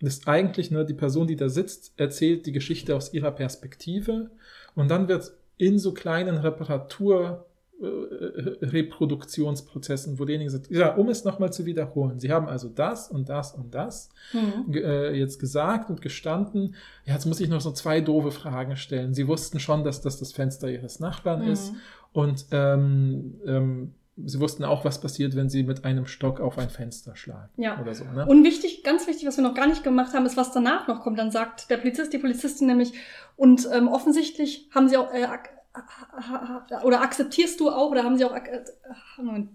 Das 0.00 0.14
ist 0.14 0.28
eigentlich 0.28 0.70
nur 0.70 0.84
die 0.84 0.94
Person, 0.94 1.26
die 1.26 1.36
da 1.36 1.48
sitzt, 1.48 1.92
erzählt 1.96 2.46
die 2.46 2.52
Geschichte 2.52 2.94
aus 2.94 3.12
ihrer 3.12 3.32
Perspektive 3.32 4.30
und 4.74 4.88
dann 4.88 5.08
wird 5.08 5.32
in 5.56 5.78
so 5.78 5.92
kleinen 5.92 6.38
Reparatur- 6.38 7.44
Reproduktionsprozessen, 7.80 10.18
wo 10.18 10.24
derjenige 10.24 10.50
sagt, 10.50 10.70
ja, 10.70 10.94
um 10.94 11.08
es 11.08 11.24
nochmal 11.24 11.52
zu 11.52 11.66
wiederholen, 11.66 12.20
Sie 12.20 12.30
haben 12.30 12.48
also 12.48 12.68
das 12.68 13.10
und 13.10 13.28
das 13.28 13.54
und 13.54 13.74
das 13.74 14.10
mhm. 14.32 14.72
äh, 14.74 15.12
jetzt 15.12 15.40
gesagt 15.40 15.90
und 15.90 16.00
gestanden. 16.00 16.74
Ja, 17.04 17.14
jetzt 17.14 17.26
muss 17.26 17.40
ich 17.40 17.48
noch 17.48 17.60
so 17.60 17.72
zwei 17.72 18.00
doofe 18.00 18.30
Fragen 18.30 18.76
stellen. 18.76 19.14
Sie 19.14 19.26
wussten 19.26 19.58
schon, 19.58 19.84
dass 19.84 20.00
das 20.00 20.18
das 20.18 20.32
Fenster 20.32 20.70
Ihres 20.70 21.00
Nachbarn 21.00 21.42
mhm. 21.42 21.50
ist 21.50 21.72
und 22.12 22.46
ähm, 22.52 23.34
ähm, 23.46 23.94
Sie 24.16 24.40
wussten 24.40 24.64
auch, 24.64 24.84
was 24.84 25.00
passiert, 25.00 25.36
wenn 25.36 25.48
sie 25.48 25.62
mit 25.62 25.86
einem 25.86 26.04
Stock 26.04 26.38
auf 26.38 26.58
ein 26.58 26.68
Fenster 26.68 27.16
schlagen. 27.16 27.48
Ja. 27.56 27.80
Oder 27.80 27.94
so, 27.94 28.04
ne? 28.04 28.26
Und 28.26 28.44
wichtig, 28.44 28.84
ganz 28.84 29.06
wichtig, 29.06 29.26
was 29.26 29.38
wir 29.38 29.42
noch 29.42 29.54
gar 29.54 29.66
nicht 29.66 29.82
gemacht 29.82 30.12
haben, 30.12 30.26
ist, 30.26 30.36
was 30.36 30.52
danach 30.52 30.86
noch 30.86 31.00
kommt. 31.00 31.18
Dann 31.18 31.30
sagt 31.30 31.70
der 31.70 31.78
Polizist, 31.78 32.12
die 32.12 32.18
Polizistin 32.18 32.66
nämlich, 32.66 32.92
und 33.36 33.66
ähm, 33.72 33.88
offensichtlich 33.88 34.68
haben 34.74 34.90
sie 34.90 34.98
auch 34.98 35.10
äh, 35.14 35.26
oder 36.84 37.00
akzeptierst 37.00 37.58
du 37.58 37.70
auch, 37.70 37.90
oder 37.90 38.04
haben 38.04 38.16
sie 38.16 38.24
auch, 38.24 38.34
äh, 38.34 38.62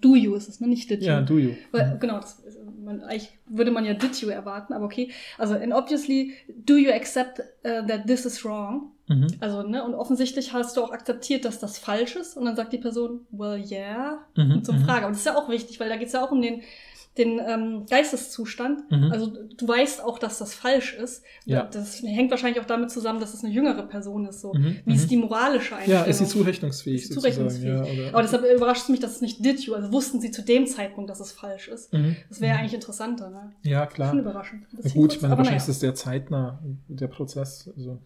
do 0.02 0.16
you 0.16 0.36
ist 0.36 0.50
es, 0.50 0.60
ne? 0.60 0.68
nicht 0.68 0.90
did 0.90 1.02
you. 1.02 1.08
Ja, 1.08 1.22
do 1.22 1.38
you. 1.38 1.52
Weil, 1.72 1.94
mhm. 1.94 2.00
genau, 2.00 2.20
das, 2.20 2.42
man, 2.84 3.02
eigentlich 3.04 3.38
würde 3.46 3.72
man 3.72 3.86
ja 3.86 3.94
did 3.94 4.20
you 4.22 4.30
erwarten, 4.30 4.74
aber 4.74 4.86
okay. 4.86 5.12
Also, 5.38 5.54
and 5.54 5.74
obviously, 5.74 6.34
do 6.48 6.76
you 6.76 6.92
accept 6.92 7.40
uh, 7.40 7.86
that 7.88 8.08
this 8.08 8.26
is 8.26 8.44
wrong? 8.44 8.92
Mhm. 9.08 9.28
Also, 9.40 9.62
ne, 9.62 9.84
und 9.84 9.94
offensichtlich 9.94 10.54
hast 10.54 10.76
du 10.76 10.84
auch 10.84 10.92
akzeptiert, 10.92 11.46
dass 11.46 11.60
das 11.60 11.78
falsch 11.78 12.16
ist, 12.16 12.36
und 12.36 12.46
dann 12.46 12.56
sagt 12.56 12.74
die 12.74 12.80
Person, 12.80 13.28
well, 13.32 13.64
yeah, 13.70 14.26
mhm. 14.36 14.64
zum 14.64 14.80
mhm. 14.80 14.86
Frage. 14.86 15.04
Aber 15.04 15.10
das 15.10 15.20
ist 15.20 15.26
ja 15.26 15.38
auch 15.38 15.50
wichtig, 15.50 15.80
weil 15.80 15.90
da 15.90 15.98
geht 15.98 16.08
es 16.08 16.14
ja 16.14 16.26
auch 16.26 16.32
um 16.32 16.42
den 16.42 16.62
den 17.18 17.40
ähm, 17.40 17.86
Geisteszustand. 17.90 18.90
Mhm. 18.92 19.12
Also 19.12 19.28
du 19.28 19.68
weißt 19.68 20.04
auch, 20.04 20.20
dass 20.20 20.38
das 20.38 20.54
falsch 20.54 20.94
ist. 20.94 21.24
Ja. 21.46 21.64
Das 21.64 22.02
hängt 22.02 22.32
wahrscheinlich 22.32 22.62
auch 22.62 22.66
damit 22.68 22.92
zusammen, 22.92 23.20
dass 23.20 23.34
es 23.34 23.44
eine 23.44 23.54
jüngere 23.54 23.84
Person 23.84 24.26
ist. 24.28 24.42
So. 24.42 24.54
Mhm. 24.54 24.78
Wie 24.86 24.94
ist 24.94 25.06
mhm. 25.06 25.10
die 25.10 25.18
moralische 25.18 25.76
Einstellung? 25.76 26.04
Ja, 26.04 26.10
ist 26.10 26.20
sie 26.20 26.28
zurechnungsfähig? 26.28 27.02
Ist 27.02 27.08
sie 27.10 27.14
zurechnungsfähig. 27.16 27.98
Ja, 27.98 28.10
Aber 28.10 28.22
deshalb 28.22 28.46
überrascht 28.46 28.84
es 28.84 28.90
mich, 28.90 29.00
dass 29.00 29.16
es 29.16 29.22
nicht 29.22 29.44
did 29.44 29.60
you. 29.62 29.74
Also 29.74 29.92
wussten 29.92 30.22
sie 30.22 30.32
zu 30.32 30.44
dem 30.44 30.68
Zeitpunkt, 30.68 31.10
dass 31.10 31.20
es 31.20 31.32
falsch 31.32 31.68
ist. 31.68 31.94
Mhm. 31.94 32.16
Das 32.30 32.42
wäre 32.42 32.54
mhm. 32.54 32.60
eigentlich 32.60 32.74
interessanter. 32.76 33.30
Ne? 33.30 33.52
Ja, 33.64 33.86
klar. 33.86 34.10
Schon 34.10 34.20
überraschend. 34.20 34.70
Gut, 34.70 34.94
kurz, 34.94 35.16
ich 35.16 35.22
meine, 35.22 35.38
wahrscheinlich 35.38 35.62
naja. 35.62 35.64
ist 35.64 35.70
es 35.70 35.80
sehr 35.80 35.96
zeitnah, 35.96 36.60
der 36.88 37.08
Prozess. 37.08 37.70
Also, 37.76 38.00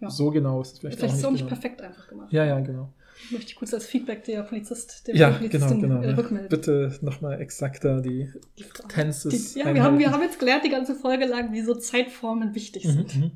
ja. 0.00 0.10
So 0.10 0.30
genau 0.30 0.60
ist 0.60 0.74
es 0.74 0.78
vielleicht, 0.78 0.98
vielleicht 0.98 1.12
auch 1.12 1.14
nicht. 1.14 1.14
Vielleicht 1.14 1.14
ist 1.14 1.18
es 1.18 1.24
auch 1.24 1.30
nicht 1.32 1.40
genau. 1.40 1.60
perfekt 1.60 1.82
einfach 1.82 2.08
gemacht. 2.08 2.32
Ja, 2.32 2.44
ja, 2.44 2.60
genau 2.60 2.92
möchte 3.30 3.50
ich 3.50 3.56
kurz 3.56 3.74
als 3.74 3.86
Feedback 3.86 4.24
der 4.24 4.42
Polizist, 4.42 5.06
der 5.06 5.16
ja, 5.16 5.30
Polizistin 5.30 5.80
genau, 5.80 6.00
genau, 6.00 6.08
äh, 6.08 6.14
rückmelden. 6.14 6.48
Bitte 6.48 6.98
nochmal 7.02 7.40
exakter 7.40 8.00
die, 8.00 8.30
die 8.58 8.64
Tenses. 8.88 9.54
Die, 9.54 9.60
ja, 9.60 9.74
wir 9.74 9.82
haben, 9.82 9.98
wir 9.98 10.10
haben 10.10 10.22
jetzt 10.22 10.38
gelernt, 10.38 10.64
die 10.64 10.70
ganze 10.70 10.94
Folge 10.94 11.26
lang, 11.26 11.52
wie 11.52 11.62
so 11.62 11.74
Zeitformen 11.74 12.54
wichtig 12.54 12.84
mhm, 12.84 12.90
sind. 12.90 13.16
Mhm, 13.16 13.30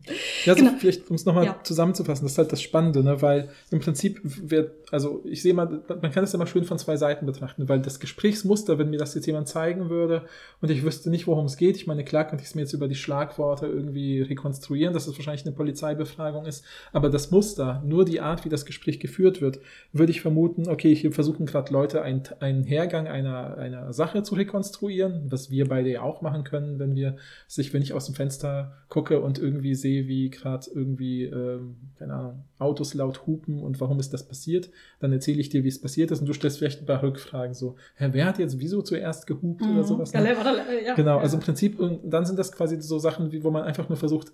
ja, 0.45 0.53
also 0.53 0.65
genau. 0.65 0.77
vielleicht, 0.79 1.11
um 1.11 1.17
es 1.17 1.25
nochmal 1.25 1.45
ja. 1.45 1.61
zusammenzufassen, 1.63 2.25
das 2.25 2.33
ist 2.33 2.39
halt 2.39 2.53
das 2.53 2.63
Spannende, 2.63 3.03
ne? 3.03 3.21
weil 3.23 3.49
im 3.71 3.81
Prinzip 3.81 4.21
wird, 4.23 4.73
also 4.91 5.23
ich 5.25 5.43
sehe 5.43 5.55
mal, 5.55 5.83
man 5.89 6.11
kann 6.11 6.25
es 6.25 6.35
immer 6.35 6.47
schön 6.47 6.65
von 6.65 6.79
zwei 6.79 6.97
Seiten 6.97 7.27
betrachten, 7.27 7.69
weil 7.69 7.81
das 7.81 8.01
Gesprächsmuster, 8.01 8.79
wenn 8.79 8.91
mir 8.91 8.99
das 8.99 9.15
jetzt 9.15 9.27
jemand 9.27 9.49
zeigen 9.49 9.91
würde 9.91 10.27
und 10.61 10.71
ich 10.71 10.83
wüsste 10.83 11.11
nicht, 11.11 11.27
worum 11.27 11.47
es 11.47 11.57
geht, 11.57 11.77
ich 11.77 11.87
meine, 11.87 12.05
klar 12.05 12.27
könnte 12.27 12.43
ich 12.43 12.51
es 12.51 12.55
mir 12.55 12.63
jetzt 12.63 12.73
über 12.73 12.89
die 12.89 12.95
Schlagworte 12.95 13.67
irgendwie 13.67 14.23
rekonstruieren, 14.23 14.95
dass 14.95 15.07
es 15.07 15.17
wahrscheinlich 15.17 15.47
eine 15.47 15.55
Polizeibefragung 15.55 16.47
ist, 16.47 16.65
aber 16.93 17.11
das 17.11 17.31
Muster, 17.31 17.83
nur 17.85 18.05
die 18.05 18.21
Art, 18.21 18.45
wie 18.45 18.49
das 18.49 18.67
Gespräch 18.67 19.01
geführt 19.01 19.41
wird, 19.41 19.61
würde 19.93 20.11
ich 20.13 20.21
vermuten, 20.21 20.69
okay, 20.69 20.95
hier 20.95 21.13
versuchen 21.13 21.47
gerade 21.47 21.73
Leute 21.73 22.03
einen, 22.03 22.23
einen 22.41 22.65
Hergang 22.65 23.07
einer, 23.07 23.57
einer 23.57 23.93
Sache 23.93 24.23
zu 24.23 24.35
rekonstruieren, 24.35 25.31
was 25.31 25.51
wir 25.51 25.69
beide 25.69 25.91
ja 25.91 26.03
auch 26.03 26.23
machen 26.23 26.45
können, 26.45 26.79
wenn 26.79 26.95
wir 26.95 27.17
sich, 27.47 27.73
wenn 27.75 27.83
ich 27.83 27.93
aus 27.93 28.07
dem 28.07 28.15
Fenster 28.15 28.73
gucke 28.89 29.21
und 29.21 29.39
irgendwie 29.39 29.75
sehe, 29.75 30.07
wie 30.09 30.31
gerade 30.31 30.67
irgendwie, 30.75 31.25
ähm, 31.25 31.77
keine 31.99 32.15
Ahnung, 32.15 32.45
Autos 32.59 32.95
laut 32.95 33.27
hupen 33.27 33.61
und 33.61 33.81
warum 33.81 33.99
ist 34.01 34.13
das 34.13 34.27
passiert, 34.27 34.71
dann 35.01 35.13
erzähle 35.13 35.41
ich 35.41 35.49
dir, 35.49 35.65
wie 35.65 35.69
es 35.69 35.81
passiert 35.81 36.11
ist 36.11 36.21
und 36.21 36.27
du 36.27 36.33
stellst 36.33 36.59
vielleicht 36.59 36.81
ein 36.81 36.87
paar 36.87 37.03
Rückfragen 37.03 37.55
so, 37.55 37.77
Hä, 37.97 38.09
wer 38.13 38.27
hat 38.27 38.39
jetzt 38.39 38.59
wieso 38.59 38.83
zuerst 38.83 39.27
gehupt 39.27 39.61
mhm. 39.61 39.73
oder 39.73 39.85
sowas? 39.85 40.13
Ne? 40.13 40.25
Ja, 40.25 40.87
ja, 40.87 40.95
genau, 40.95 41.19
also 41.19 41.37
im 41.37 41.43
Prinzip, 41.43 41.79
und 41.79 42.11
dann 42.11 42.25
sind 42.25 42.39
das 42.39 42.53
quasi 42.53 42.81
so 42.81 42.99
Sachen, 42.99 43.33
wie, 43.33 43.45
wo 43.45 43.51
man 43.51 43.65
einfach 43.65 43.89
nur 43.89 43.99
versucht, 43.99 44.33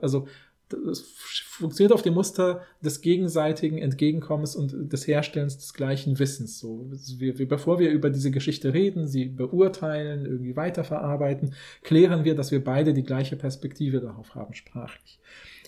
also 0.00 0.26
das 0.70 1.00
funktioniert 1.00 1.92
auf 1.92 2.02
dem 2.02 2.14
Muster 2.14 2.62
des 2.80 3.00
gegenseitigen 3.00 3.78
Entgegenkommens 3.78 4.56
und 4.56 4.92
des 4.92 5.06
Herstellens 5.06 5.58
des 5.58 5.74
gleichen 5.74 6.18
Wissens. 6.18 6.58
So, 6.58 6.90
wir, 7.18 7.38
wir, 7.38 7.48
bevor 7.48 7.78
wir 7.78 7.90
über 7.90 8.10
diese 8.10 8.30
Geschichte 8.30 8.72
reden, 8.72 9.06
sie 9.06 9.26
beurteilen, 9.26 10.26
irgendwie 10.26 10.56
weiterverarbeiten, 10.56 11.54
klären 11.82 12.24
wir, 12.24 12.34
dass 12.34 12.50
wir 12.50 12.62
beide 12.62 12.94
die 12.94 13.04
gleiche 13.04 13.36
Perspektive 13.36 14.00
darauf 14.00 14.34
haben, 14.34 14.54
sprachlich. 14.54 15.20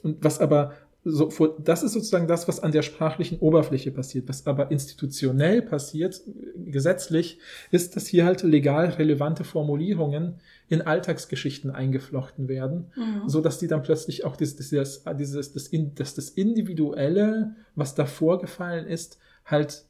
Und 0.02 0.22
was 0.24 0.40
aber 0.40 0.72
so, 1.04 1.56
das 1.58 1.82
ist 1.82 1.92
sozusagen 1.92 2.28
das, 2.28 2.46
was 2.46 2.60
an 2.60 2.70
der 2.70 2.82
sprachlichen 2.82 3.38
Oberfläche 3.40 3.90
passiert. 3.90 4.28
Was 4.28 4.46
aber 4.46 4.70
institutionell 4.70 5.60
passiert, 5.60 6.20
gesetzlich, 6.64 7.38
ist, 7.72 7.96
dass 7.96 8.06
hier 8.06 8.24
halt 8.24 8.42
legal 8.44 8.86
relevante 8.86 9.42
Formulierungen 9.42 10.36
in 10.72 10.80
Alltagsgeschichten 10.80 11.70
eingeflochten 11.70 12.48
werden, 12.48 12.90
mhm. 12.96 13.28
so 13.28 13.42
dass 13.42 13.58
die 13.58 13.66
dann 13.66 13.82
plötzlich 13.82 14.24
auch 14.24 14.36
dieses, 14.36 14.56
dieses, 14.56 15.04
dieses 15.18 15.52
das, 15.52 15.70
das, 15.70 16.14
das 16.14 16.30
Individuelle, 16.30 17.54
was 17.74 17.94
da 17.94 18.06
vorgefallen 18.06 18.86
ist, 18.86 19.18
halt 19.44 19.84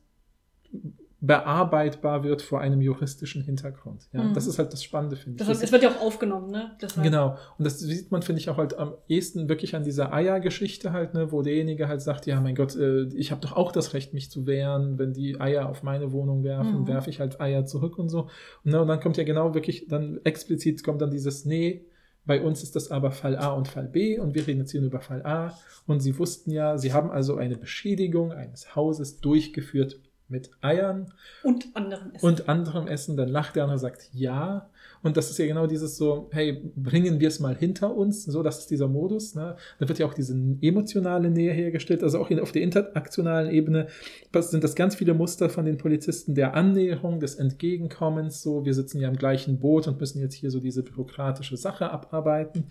bearbeitbar 1.24 2.24
wird 2.24 2.42
vor 2.42 2.60
einem 2.60 2.80
juristischen 2.80 3.44
Hintergrund. 3.44 4.08
Ja, 4.12 4.24
mhm. 4.24 4.34
Das 4.34 4.48
ist 4.48 4.58
halt 4.58 4.72
das 4.72 4.82
Spannende, 4.82 5.14
finde 5.14 5.40
ich. 5.40 5.48
Das, 5.48 5.62
es 5.62 5.70
wird 5.70 5.84
ja 5.84 5.90
auch 5.90 6.00
aufgenommen, 6.00 6.50
ne? 6.50 6.72
Deshalb. 6.82 7.04
Genau. 7.04 7.36
Und 7.58 7.64
das 7.64 7.78
sieht 7.78 8.10
man, 8.10 8.22
finde 8.22 8.40
ich, 8.40 8.50
auch 8.50 8.56
halt 8.56 8.76
am 8.76 8.94
ehesten 9.06 9.48
wirklich 9.48 9.76
an 9.76 9.84
dieser 9.84 10.12
Eier-Geschichte 10.12 10.90
halt, 10.92 11.14
ne, 11.14 11.30
wo 11.30 11.42
derjenige 11.42 11.86
halt 11.86 12.02
sagt, 12.02 12.26
ja, 12.26 12.40
mein 12.40 12.56
Gott, 12.56 12.74
äh, 12.74 13.04
ich 13.14 13.30
habe 13.30 13.40
doch 13.40 13.52
auch 13.52 13.70
das 13.70 13.94
Recht, 13.94 14.12
mich 14.12 14.32
zu 14.32 14.48
wehren. 14.48 14.98
Wenn 14.98 15.12
die 15.12 15.40
Eier 15.40 15.68
auf 15.68 15.84
meine 15.84 16.10
Wohnung 16.10 16.42
werfen, 16.42 16.80
mhm. 16.80 16.86
werfe 16.88 17.08
ich 17.08 17.20
halt 17.20 17.40
Eier 17.40 17.66
zurück 17.66 17.98
und 17.98 18.08
so. 18.08 18.22
Und, 18.64 18.72
ne, 18.72 18.82
und 18.82 18.88
dann 18.88 18.98
kommt 18.98 19.16
ja 19.16 19.22
genau 19.22 19.54
wirklich, 19.54 19.86
dann 19.86 20.18
explizit 20.24 20.82
kommt 20.82 21.00
dann 21.02 21.12
dieses, 21.12 21.44
nee, 21.44 21.86
bei 22.24 22.42
uns 22.42 22.64
ist 22.64 22.74
das 22.74 22.90
aber 22.90 23.12
Fall 23.12 23.36
A 23.36 23.52
und 23.52 23.68
Fall 23.68 23.86
B 23.86 24.18
und 24.18 24.34
wir 24.34 24.44
reden 24.44 24.60
jetzt 24.60 24.72
hier 24.72 24.80
nur 24.80 24.90
über 24.90 25.00
Fall 25.00 25.24
A. 25.24 25.56
Und 25.86 26.00
sie 26.00 26.18
wussten 26.18 26.50
ja, 26.50 26.78
sie 26.78 26.92
haben 26.92 27.12
also 27.12 27.36
eine 27.36 27.56
Beschädigung 27.56 28.32
eines 28.32 28.74
Hauses 28.74 29.20
durchgeführt 29.20 30.00
mit 30.32 30.50
Eiern. 30.62 31.12
Und 31.44 31.66
anderem 31.74 32.12
Essen. 32.12 32.26
Und 32.26 32.48
anderem 32.48 32.88
Essen. 32.88 33.16
Dann 33.16 33.28
lacht 33.28 33.54
der 33.54 33.64
andere 33.64 33.76
und 33.76 33.80
sagt 33.80 34.08
ja. 34.12 34.68
Und 35.02 35.16
das 35.16 35.30
ist 35.30 35.38
ja 35.38 35.46
genau 35.46 35.66
dieses 35.66 35.96
so, 35.96 36.28
hey, 36.32 36.62
bringen 36.76 37.18
wir 37.18 37.28
es 37.28 37.40
mal 37.40 37.56
hinter 37.56 37.94
uns. 37.94 38.24
So, 38.24 38.42
das 38.42 38.60
ist 38.60 38.70
dieser 38.70 38.88
Modus. 38.88 39.34
Ne? 39.34 39.56
Da 39.78 39.88
wird 39.88 39.98
ja 39.98 40.06
auch 40.06 40.14
diese 40.14 40.34
emotionale 40.60 41.30
Nähe 41.30 41.52
hergestellt. 41.52 42.02
Also 42.02 42.20
auch 42.20 42.30
auf 42.30 42.52
der 42.52 42.62
interaktionalen 42.62 43.50
Ebene 43.50 43.88
sind 44.32 44.62
das 44.62 44.74
ganz 44.74 44.94
viele 44.94 45.14
Muster 45.14 45.48
von 45.48 45.64
den 45.64 45.76
Polizisten 45.76 46.34
der 46.34 46.54
Annäherung, 46.54 47.20
des 47.20 47.34
Entgegenkommens. 47.34 48.42
So, 48.42 48.64
wir 48.64 48.74
sitzen 48.74 49.00
ja 49.00 49.08
im 49.08 49.16
gleichen 49.16 49.58
Boot 49.58 49.88
und 49.88 49.98
müssen 50.00 50.20
jetzt 50.20 50.34
hier 50.34 50.50
so 50.50 50.60
diese 50.60 50.82
bürokratische 50.82 51.56
Sache 51.56 51.90
abarbeiten. 51.90 52.64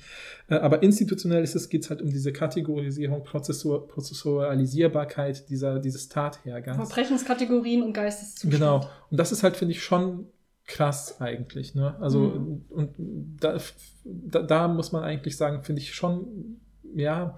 Äh, 0.50 0.56
aber 0.56 0.84
institutionell 0.84 1.44
ist 1.44 1.56
es, 1.56 1.70
geht 1.70 1.84
es 1.84 1.90
halt 1.90 2.02
um 2.02 2.10
diese 2.10 2.32
Kategorisierung, 2.32 3.24
Prozessor, 3.24 3.88
Prozessualisierbarkeit 3.88 5.50
dieser, 5.50 5.80
dieses 5.80 6.08
Tathergangs. 6.08 6.78
Verbrechenskategorien 6.78 7.84
und 7.84 7.94
Geisteszustand. 7.94 8.54
Genau. 8.54 8.90
Und 9.10 9.20
das 9.20 9.32
ist 9.32 9.44
halt, 9.44 9.58
finde 9.58 9.74
ich, 9.74 9.84
schon 9.84 10.28
krass 10.72 11.20
eigentlich. 11.20 11.76
Ne? 11.76 11.96
Also, 12.00 12.20
mhm. 12.20 12.66
und 12.70 12.96
da, 13.40 13.58
da, 14.04 14.42
da, 14.42 14.68
muss 14.68 14.92
man 14.92 15.04
eigentlich 15.04 15.38
sagen, 15.38 15.64
finde 15.64 15.82
ich 15.82 15.94
schon, 15.94 16.60
ja, 16.96 17.36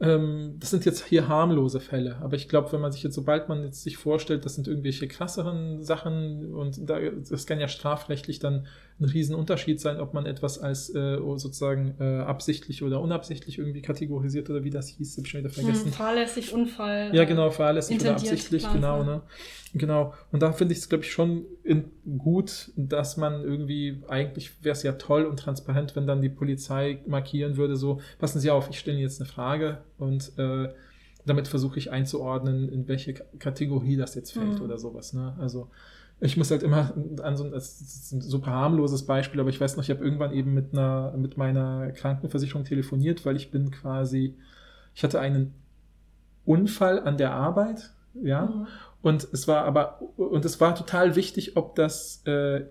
ähm, 0.00 0.56
das 0.58 0.70
sind 0.70 0.84
jetzt 0.84 1.06
hier 1.06 1.28
harmlose 1.28 1.78
Fälle, 1.78 2.16
aber 2.20 2.34
ich 2.34 2.48
glaube, 2.48 2.72
wenn 2.72 2.80
man 2.80 2.90
sich 2.90 3.04
jetzt, 3.04 3.14
sobald 3.14 3.48
man 3.48 3.62
jetzt 3.62 3.84
sich 3.84 3.96
vorstellt, 3.96 4.44
das 4.44 4.56
sind 4.56 4.66
irgendwelche 4.66 5.06
krasseren 5.06 5.84
Sachen 5.84 6.52
und 6.52 6.90
da, 6.90 6.98
das 7.00 7.46
kann 7.46 7.60
ja 7.60 7.68
strafrechtlich 7.68 8.40
dann 8.40 8.66
ein 9.00 9.04
Riesenunterschied 9.04 9.80
sein, 9.80 10.00
ob 10.00 10.12
man 10.12 10.26
etwas 10.26 10.58
als 10.58 10.92
äh, 10.94 11.16
sozusagen 11.16 11.94
äh, 12.00 12.20
absichtlich 12.20 12.82
oder 12.82 13.00
unabsichtlich 13.00 13.58
irgendwie 13.58 13.82
kategorisiert 13.82 14.50
oder 14.50 14.64
wie 14.64 14.70
das 14.70 14.88
hieß, 14.88 15.16
habe 15.16 15.26
ich 15.26 15.30
schon 15.30 15.40
wieder 15.40 15.50
vergessen. 15.50 15.86
Hm, 15.86 15.92
fahrlässig, 15.92 16.52
Unfall. 16.52 17.14
Ja, 17.14 17.24
genau, 17.24 17.50
fahrlässig 17.50 18.00
oder 18.00 18.12
absichtlich, 18.12 18.66
genau, 18.72 19.04
ne? 19.04 19.22
Genau. 19.74 20.14
Und 20.30 20.40
da 20.42 20.52
finde 20.52 20.72
ich 20.72 20.78
es, 20.78 20.88
glaube 20.88 21.02
ich, 21.02 21.10
schon 21.10 21.46
in, 21.64 21.90
gut, 22.18 22.70
dass 22.76 23.16
man 23.16 23.42
irgendwie, 23.42 24.02
eigentlich 24.08 24.62
wäre 24.62 24.74
es 24.74 24.84
ja 24.84 24.92
toll 24.92 25.24
und 25.24 25.38
transparent, 25.38 25.96
wenn 25.96 26.06
dann 26.06 26.22
die 26.22 26.28
Polizei 26.28 27.00
markieren 27.06 27.56
würde, 27.56 27.74
so, 27.76 28.00
passen 28.18 28.38
Sie 28.38 28.50
auf, 28.50 28.70
ich 28.70 28.78
stelle 28.78 28.96
Ihnen 28.96 29.02
jetzt 29.04 29.20
eine 29.20 29.28
Frage 29.28 29.83
und 29.98 30.32
äh, 30.38 30.68
damit 31.26 31.48
versuche 31.48 31.78
ich 31.78 31.90
einzuordnen, 31.90 32.68
in 32.68 32.86
welche 32.88 33.14
Kategorie 33.14 33.96
das 33.96 34.14
jetzt 34.14 34.32
fällt 34.32 34.58
mhm. 34.58 34.62
oder 34.62 34.78
sowas. 34.78 35.12
Ne? 35.12 35.34
Also 35.38 35.70
ich 36.20 36.36
muss 36.36 36.50
halt 36.50 36.62
immer 36.62 36.94
an 37.22 37.36
so 37.36 37.44
ein, 37.44 37.50
das 37.50 37.80
ist 37.80 38.12
ein 38.12 38.20
super 38.20 38.50
harmloses 38.50 39.04
Beispiel, 39.04 39.40
aber 39.40 39.50
ich 39.50 39.60
weiß 39.60 39.76
noch, 39.76 39.84
ich 39.84 39.90
habe 39.90 40.04
irgendwann 40.04 40.32
eben 40.32 40.54
mit 40.54 40.72
einer, 40.72 41.12
mit 41.16 41.36
meiner 41.36 41.90
Krankenversicherung 41.92 42.64
telefoniert, 42.64 43.26
weil 43.26 43.36
ich 43.36 43.50
bin 43.50 43.70
quasi, 43.70 44.34
ich 44.94 45.02
hatte 45.02 45.20
einen 45.20 45.54
Unfall 46.44 47.00
an 47.00 47.16
der 47.16 47.32
Arbeit, 47.32 47.90
ja, 48.22 48.46
mhm. 48.46 48.66
und 49.02 49.26
es 49.32 49.48
war 49.48 49.64
aber, 49.64 50.00
und 50.16 50.44
es 50.44 50.60
war 50.60 50.74
total 50.74 51.16
wichtig, 51.16 51.56
ob 51.56 51.74
das 51.74 52.22
äh, 52.26 52.64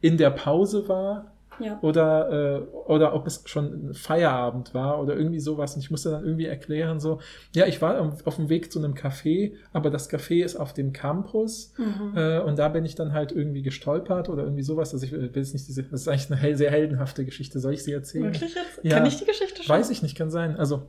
in 0.00 0.16
der 0.16 0.30
Pause 0.30 0.88
war 0.88 1.32
ja. 1.62 1.78
oder, 1.82 2.30
äh, 2.30 2.60
oder 2.86 3.14
ob 3.14 3.26
es 3.26 3.42
schon 3.46 3.94
Feierabend 3.94 4.74
war 4.74 5.00
oder 5.00 5.16
irgendwie 5.16 5.40
sowas. 5.40 5.74
Und 5.74 5.82
ich 5.82 5.90
musste 5.90 6.10
dann 6.10 6.24
irgendwie 6.24 6.46
erklären, 6.46 7.00
so, 7.00 7.20
ja, 7.54 7.66
ich 7.66 7.80
war 7.82 8.00
auf 8.24 8.36
dem 8.36 8.48
Weg 8.48 8.72
zu 8.72 8.78
einem 8.78 8.94
Café, 8.94 9.52
aber 9.72 9.90
das 9.90 10.10
Café 10.10 10.44
ist 10.44 10.56
auf 10.56 10.72
dem 10.72 10.92
Campus 10.92 11.74
mhm. 11.76 12.16
äh, 12.16 12.38
und 12.40 12.58
da 12.58 12.68
bin 12.68 12.84
ich 12.84 12.94
dann 12.94 13.12
halt 13.12 13.32
irgendwie 13.32 13.62
gestolpert 13.62 14.28
oder 14.28 14.44
irgendwie 14.44 14.62
sowas. 14.62 14.92
Also 14.92 15.04
ich 15.06 15.12
will 15.12 15.30
jetzt 15.34 15.52
nicht 15.52 15.68
diese, 15.68 15.82
das 15.84 16.02
ist 16.02 16.08
eigentlich 16.08 16.30
eine 16.32 16.56
sehr 16.56 16.70
heldenhafte 16.70 17.24
Geschichte. 17.24 17.60
Soll 17.60 17.74
ich 17.74 17.84
sie 17.84 17.92
erzählen? 17.92 18.24
Wirklich 18.24 18.54
jetzt? 18.54 18.80
Ja. 18.82 18.96
Kann 18.96 19.06
ich 19.06 19.18
die 19.18 19.26
Geschichte 19.26 19.62
schon? 19.62 19.74
Weiß 19.74 19.90
ich 19.90 20.02
nicht, 20.02 20.16
kann 20.16 20.30
sein. 20.30 20.56
Also 20.56 20.88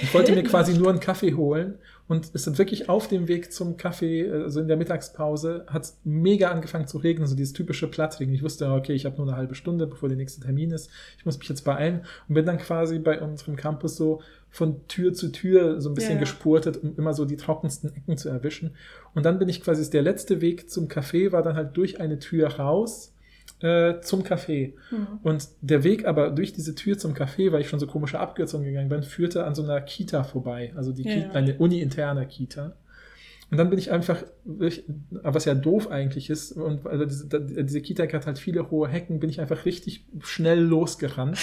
ich 0.00 0.12
wollte 0.14 0.32
mir 0.32 0.42
quasi 0.42 0.74
nur 0.74 0.90
einen 0.90 1.00
Kaffee 1.00 1.34
holen 1.34 1.78
und 2.08 2.30
es 2.34 2.44
sind 2.44 2.58
wirklich 2.58 2.88
auf 2.88 3.08
dem 3.08 3.28
Weg 3.28 3.52
zum 3.52 3.76
Kaffee, 3.76 4.30
also 4.30 4.60
in 4.60 4.68
der 4.68 4.76
Mittagspause, 4.76 5.64
hat 5.68 5.84
es 5.84 5.98
mega 6.04 6.50
angefangen 6.50 6.86
zu 6.86 6.98
regnen, 6.98 7.26
so 7.26 7.36
dieses 7.36 7.52
typische 7.52 7.88
Plattregen. 7.88 8.34
Ich 8.34 8.42
wusste, 8.42 8.70
okay, 8.70 8.92
ich 8.92 9.06
habe 9.06 9.16
nur 9.16 9.28
eine 9.28 9.36
halbe 9.36 9.54
Stunde, 9.54 9.86
bevor 9.86 10.08
der 10.08 10.18
nächste 10.18 10.40
Termin 10.40 10.72
ist. 10.72 10.90
Ich 11.18 11.24
muss 11.24 11.38
mich 11.38 11.48
jetzt 11.48 11.64
beeilen 11.64 12.04
und 12.28 12.34
bin 12.34 12.44
dann 12.44 12.58
quasi 12.58 12.98
bei 12.98 13.20
unserem 13.20 13.56
Campus 13.56 13.96
so 13.96 14.20
von 14.50 14.86
Tür 14.88 15.14
zu 15.14 15.32
Tür 15.32 15.80
so 15.80 15.88
ein 15.90 15.94
bisschen 15.94 16.14
ja. 16.14 16.20
gespurtet, 16.20 16.76
um 16.82 16.94
immer 16.96 17.14
so 17.14 17.24
die 17.24 17.36
trockensten 17.36 17.94
Ecken 17.96 18.18
zu 18.18 18.28
erwischen. 18.28 18.74
Und 19.14 19.24
dann 19.24 19.38
bin 19.38 19.48
ich 19.48 19.62
quasi, 19.62 19.88
der 19.88 20.02
letzte 20.02 20.40
Weg 20.40 20.68
zum 20.68 20.88
Café 20.88 21.32
war 21.32 21.42
dann 21.42 21.56
halt 21.56 21.76
durch 21.76 22.00
eine 22.00 22.18
Tür 22.18 22.56
raus 22.56 23.11
äh, 23.62 24.00
zum 24.00 24.22
Café. 24.22 24.72
Mhm. 24.90 25.06
Und 25.22 25.48
der 25.60 25.84
Weg 25.84 26.06
aber 26.06 26.30
durch 26.30 26.52
diese 26.52 26.74
Tür 26.74 26.98
zum 26.98 27.14
Café, 27.14 27.52
weil 27.52 27.60
ich 27.60 27.68
schon 27.68 27.78
so 27.78 27.86
komische 27.86 28.18
Abkürzungen 28.18 28.66
gegangen 28.66 28.88
bin, 28.88 29.02
führte 29.02 29.44
an 29.44 29.54
so 29.54 29.62
einer 29.62 29.80
Kita 29.80 30.24
vorbei. 30.24 30.72
Also 30.76 30.92
die 30.92 31.04
ja, 31.04 31.14
Kita, 31.14 31.32
eine 31.32 31.54
uni-interne 31.56 32.26
Kita. 32.26 32.76
Und 33.50 33.58
dann 33.58 33.68
bin 33.68 33.78
ich 33.78 33.90
einfach, 33.90 34.22
was 34.44 35.44
ja 35.44 35.54
doof 35.54 35.90
eigentlich 35.90 36.30
ist, 36.30 36.52
und 36.52 36.86
also 36.86 37.04
diese, 37.04 37.28
diese 37.38 37.82
Kita 37.82 38.04
hat 38.10 38.26
halt 38.26 38.38
viele 38.38 38.70
hohe 38.70 38.88
Hecken, 38.88 39.20
bin 39.20 39.28
ich 39.28 39.42
einfach 39.42 39.66
richtig 39.66 40.06
schnell 40.20 40.60
losgerannt 40.60 41.38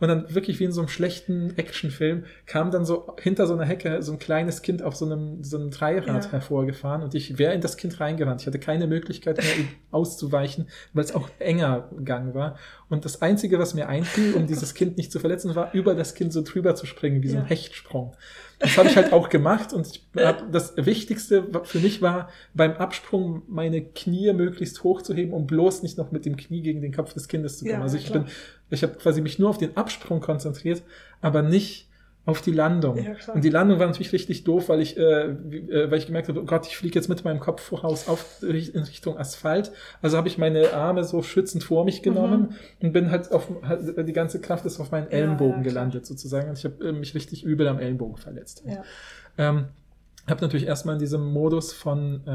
und 0.00 0.08
dann 0.08 0.34
wirklich 0.34 0.58
wie 0.58 0.64
in 0.64 0.72
so 0.72 0.80
einem 0.80 0.88
schlechten 0.88 1.56
Actionfilm 1.56 2.24
kam 2.46 2.70
dann 2.70 2.84
so 2.84 3.14
hinter 3.20 3.46
so 3.46 3.54
einer 3.54 3.64
Hecke 3.64 4.02
so 4.02 4.12
ein 4.12 4.18
kleines 4.18 4.62
Kind 4.62 4.82
auf 4.82 4.96
so 4.96 5.04
einem, 5.04 5.44
so 5.44 5.58
einem 5.58 5.70
Dreirad 5.70 6.24
ja. 6.24 6.32
hervorgefahren 6.32 7.02
und 7.02 7.14
ich 7.14 7.38
wäre 7.38 7.54
in 7.54 7.60
das 7.60 7.76
Kind 7.76 8.00
reingerannt. 8.00 8.40
Ich 8.40 8.46
hatte 8.46 8.58
keine 8.58 8.86
Möglichkeit 8.86 9.36
mehr 9.36 9.46
auszuweichen, 9.90 10.68
weil 10.94 11.04
es 11.04 11.14
auch 11.14 11.28
enger 11.38 11.90
Gang 12.04 12.34
war. 12.34 12.56
Und 12.88 13.04
das 13.04 13.22
Einzige, 13.22 13.58
was 13.58 13.74
mir 13.74 13.88
einfiel, 13.88 14.34
um 14.34 14.46
dieses 14.46 14.74
Kind 14.74 14.96
nicht 14.96 15.12
zu 15.12 15.20
verletzen, 15.20 15.54
war, 15.54 15.72
über 15.74 15.94
das 15.94 16.14
Kind 16.14 16.32
so 16.32 16.42
drüber 16.42 16.74
zu 16.74 16.86
springen, 16.86 17.22
wie 17.22 17.28
so 17.28 17.36
ein 17.36 17.44
Hechtsprung. 17.44 18.14
Das 18.60 18.76
habe 18.76 18.88
ich 18.88 18.96
halt 18.96 19.12
auch 19.12 19.30
gemacht 19.30 19.72
und 19.72 19.86
ich 19.86 20.06
hab, 20.16 20.52
das 20.52 20.74
Wichtigste 20.76 21.46
für 21.64 21.78
mich 21.78 22.02
war, 22.02 22.28
beim 22.52 22.72
Absprung 22.72 23.42
meine 23.48 23.82
Knie 23.82 24.32
möglichst 24.34 24.84
hoch 24.84 25.00
zu 25.00 25.14
heben, 25.14 25.32
um 25.32 25.46
bloß 25.46 25.82
nicht 25.82 25.96
noch 25.96 26.12
mit 26.12 26.26
dem 26.26 26.36
Knie 26.36 26.60
gegen 26.60 26.82
den 26.82 26.92
Kopf 26.92 27.14
des 27.14 27.26
Kindes 27.26 27.58
zu 27.58 27.64
kommen. 27.64 27.78
Ja, 27.78 27.82
also 27.82 27.96
ich 27.96 28.06
klar. 28.06 28.24
bin, 28.24 28.32
ich 28.70 28.82
habe 28.82 28.94
quasi 28.94 29.20
mich 29.20 29.38
nur 29.38 29.50
auf 29.50 29.58
den 29.58 29.76
Absprung 29.76 30.20
konzentriert, 30.20 30.82
aber 31.20 31.42
nicht 31.42 31.90
auf 32.26 32.42
die 32.42 32.52
Landung. 32.52 32.98
Ja, 32.98 33.34
und 33.34 33.44
die 33.44 33.50
Landung 33.50 33.78
war 33.78 33.86
natürlich 33.86 34.12
richtig 34.12 34.44
doof, 34.44 34.68
weil 34.68 34.80
ich, 34.80 34.96
äh, 34.96 35.02
äh, 35.02 35.90
weil 35.90 35.98
ich 35.98 36.06
gemerkt 36.06 36.28
habe, 36.28 36.40
oh 36.40 36.44
Gott, 36.44 36.66
ich 36.66 36.76
fliege 36.76 36.94
jetzt 36.94 37.08
mit 37.08 37.24
meinem 37.24 37.40
Kopf 37.40 37.62
voraus 37.62 38.08
auf, 38.08 38.42
in 38.42 38.50
Richtung 38.50 39.18
Asphalt. 39.18 39.72
Also 40.02 40.16
habe 40.16 40.28
ich 40.28 40.36
meine 40.36 40.72
Arme 40.72 41.04
so 41.04 41.22
schützend 41.22 41.64
vor 41.64 41.84
mich 41.84 42.02
genommen 42.02 42.40
mhm. 42.80 42.86
und 42.86 42.92
bin 42.92 43.10
halt 43.10 43.32
auf, 43.32 43.50
halt, 43.62 44.06
die 44.06 44.12
ganze 44.12 44.40
Kraft 44.40 44.66
ist 44.66 44.78
auf 44.80 44.90
meinen 44.90 45.10
Ellenbogen 45.10 45.58
ja, 45.58 45.62
gelandet 45.62 46.06
sozusagen. 46.06 46.50
Und 46.50 46.58
ich 46.58 46.64
habe 46.64 46.88
äh, 46.88 46.92
mich 46.92 47.14
richtig 47.14 47.42
übel 47.42 47.66
am 47.68 47.78
Ellenbogen 47.78 48.18
verletzt. 48.18 48.64
Ja. 48.66 48.82
Ähm, 49.38 49.68
habe 50.28 50.42
natürlich 50.42 50.66
erstmal 50.66 50.94
in 50.96 51.00
diesem 51.00 51.32
Modus 51.32 51.72
von, 51.72 52.26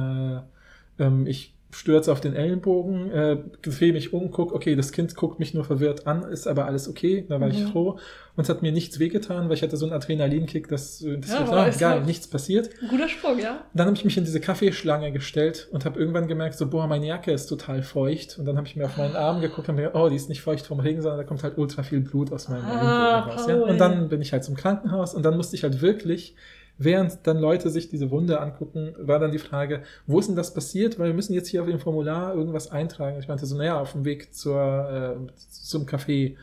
äh, 0.99 1.03
ähm, 1.03 1.27
ich 1.27 1.54
stürze 1.75 2.11
auf 2.11 2.21
den 2.21 2.33
Ellenbogen, 2.33 3.11
äh, 3.11 3.37
drehe 3.61 3.91
mich 3.91 4.13
um, 4.13 4.31
guck, 4.31 4.53
okay, 4.53 4.75
das 4.75 4.93
Kind 4.93 5.15
guckt 5.15 5.39
mich 5.39 5.53
nur 5.53 5.65
verwirrt 5.65 6.07
an, 6.07 6.23
ist 6.23 6.47
aber 6.47 6.65
alles 6.65 6.87
okay, 6.87 7.25
da 7.27 7.41
war 7.41 7.47
mhm. 7.47 7.53
ich 7.53 7.63
froh. 7.65 7.99
Und 8.37 8.43
es 8.43 8.49
hat 8.49 8.61
mir 8.61 8.71
nichts 8.71 8.99
wehgetan, 8.99 9.47
weil 9.47 9.55
ich 9.55 9.63
hatte 9.63 9.77
so 9.77 9.85
einen 9.85 9.93
Adrenalinkick, 9.93 10.67
dass, 10.67 10.99
das 10.99 11.31
ja, 11.31 11.47
war 11.49 11.67
egal, 11.67 11.91
halt 11.91 12.05
nichts 12.05 12.27
passiert. 12.27 12.69
Guter 12.89 13.07
Sprung, 13.07 13.39
ja. 13.39 13.65
Dann 13.73 13.87
habe 13.87 13.97
ich 13.97 14.05
mich 14.05 14.17
in 14.17 14.25
diese 14.25 14.39
Kaffeeschlange 14.39 15.11
gestellt 15.11 15.67
und 15.71 15.85
habe 15.85 15.99
irgendwann 15.99 16.27
gemerkt, 16.27 16.57
so, 16.57 16.69
boah, 16.69 16.87
meine 16.87 17.07
Jacke 17.07 17.31
ist 17.31 17.47
total 17.47 17.83
feucht. 17.83 18.37
Und 18.39 18.45
dann 18.45 18.57
habe 18.57 18.67
ich 18.67 18.75
mir 18.75 18.85
auf 18.85 18.97
meinen 18.97 19.15
Arm 19.15 19.41
geguckt 19.41 19.69
und 19.69 19.75
mir 19.75 19.83
gedacht, 19.83 20.01
oh, 20.01 20.09
die 20.09 20.15
ist 20.15 20.29
nicht 20.29 20.41
feucht 20.41 20.65
vom 20.65 20.79
Regen, 20.79 21.01
sondern 21.01 21.19
da 21.19 21.23
kommt 21.23 21.43
halt 21.43 21.57
ultra 21.57 21.83
viel 21.83 22.01
Blut 22.01 22.33
aus 22.33 22.49
meinem 22.49 22.65
ah, 22.65 22.71
Ellenbogen 22.71 23.37
raus. 23.37 23.47
Ja? 23.47 23.55
Und 23.55 23.77
dann 23.77 24.09
bin 24.09 24.21
ich 24.21 24.33
halt 24.33 24.43
zum 24.43 24.55
Krankenhaus 24.55 25.13
und 25.13 25.23
dann 25.23 25.37
musste 25.37 25.55
ich 25.55 25.63
halt 25.63 25.81
wirklich 25.81 26.35
Während 26.77 27.19
dann 27.23 27.37
Leute 27.39 27.69
sich 27.69 27.89
diese 27.89 28.11
Wunde 28.11 28.39
angucken, 28.41 28.93
war 28.99 29.19
dann 29.19 29.31
die 29.31 29.39
Frage, 29.39 29.83
wo 30.07 30.19
ist 30.19 30.27
denn 30.27 30.35
das 30.35 30.53
passiert? 30.53 30.99
Weil 30.99 31.07
wir 31.07 31.13
müssen 31.13 31.33
jetzt 31.33 31.47
hier 31.47 31.61
auf 31.61 31.67
dem 31.69 31.79
Formular 31.79 32.35
irgendwas 32.35 32.71
eintragen. 32.71 33.17
Ich 33.19 33.27
meinte 33.29 33.45
so, 33.45 33.55
naja, 33.55 33.79
auf 33.79 33.93
dem 33.93 34.03
Weg 34.03 34.33
zur, 34.35 34.59
äh, 35.27 35.31
zum 35.49 35.85
Café. 35.85 36.35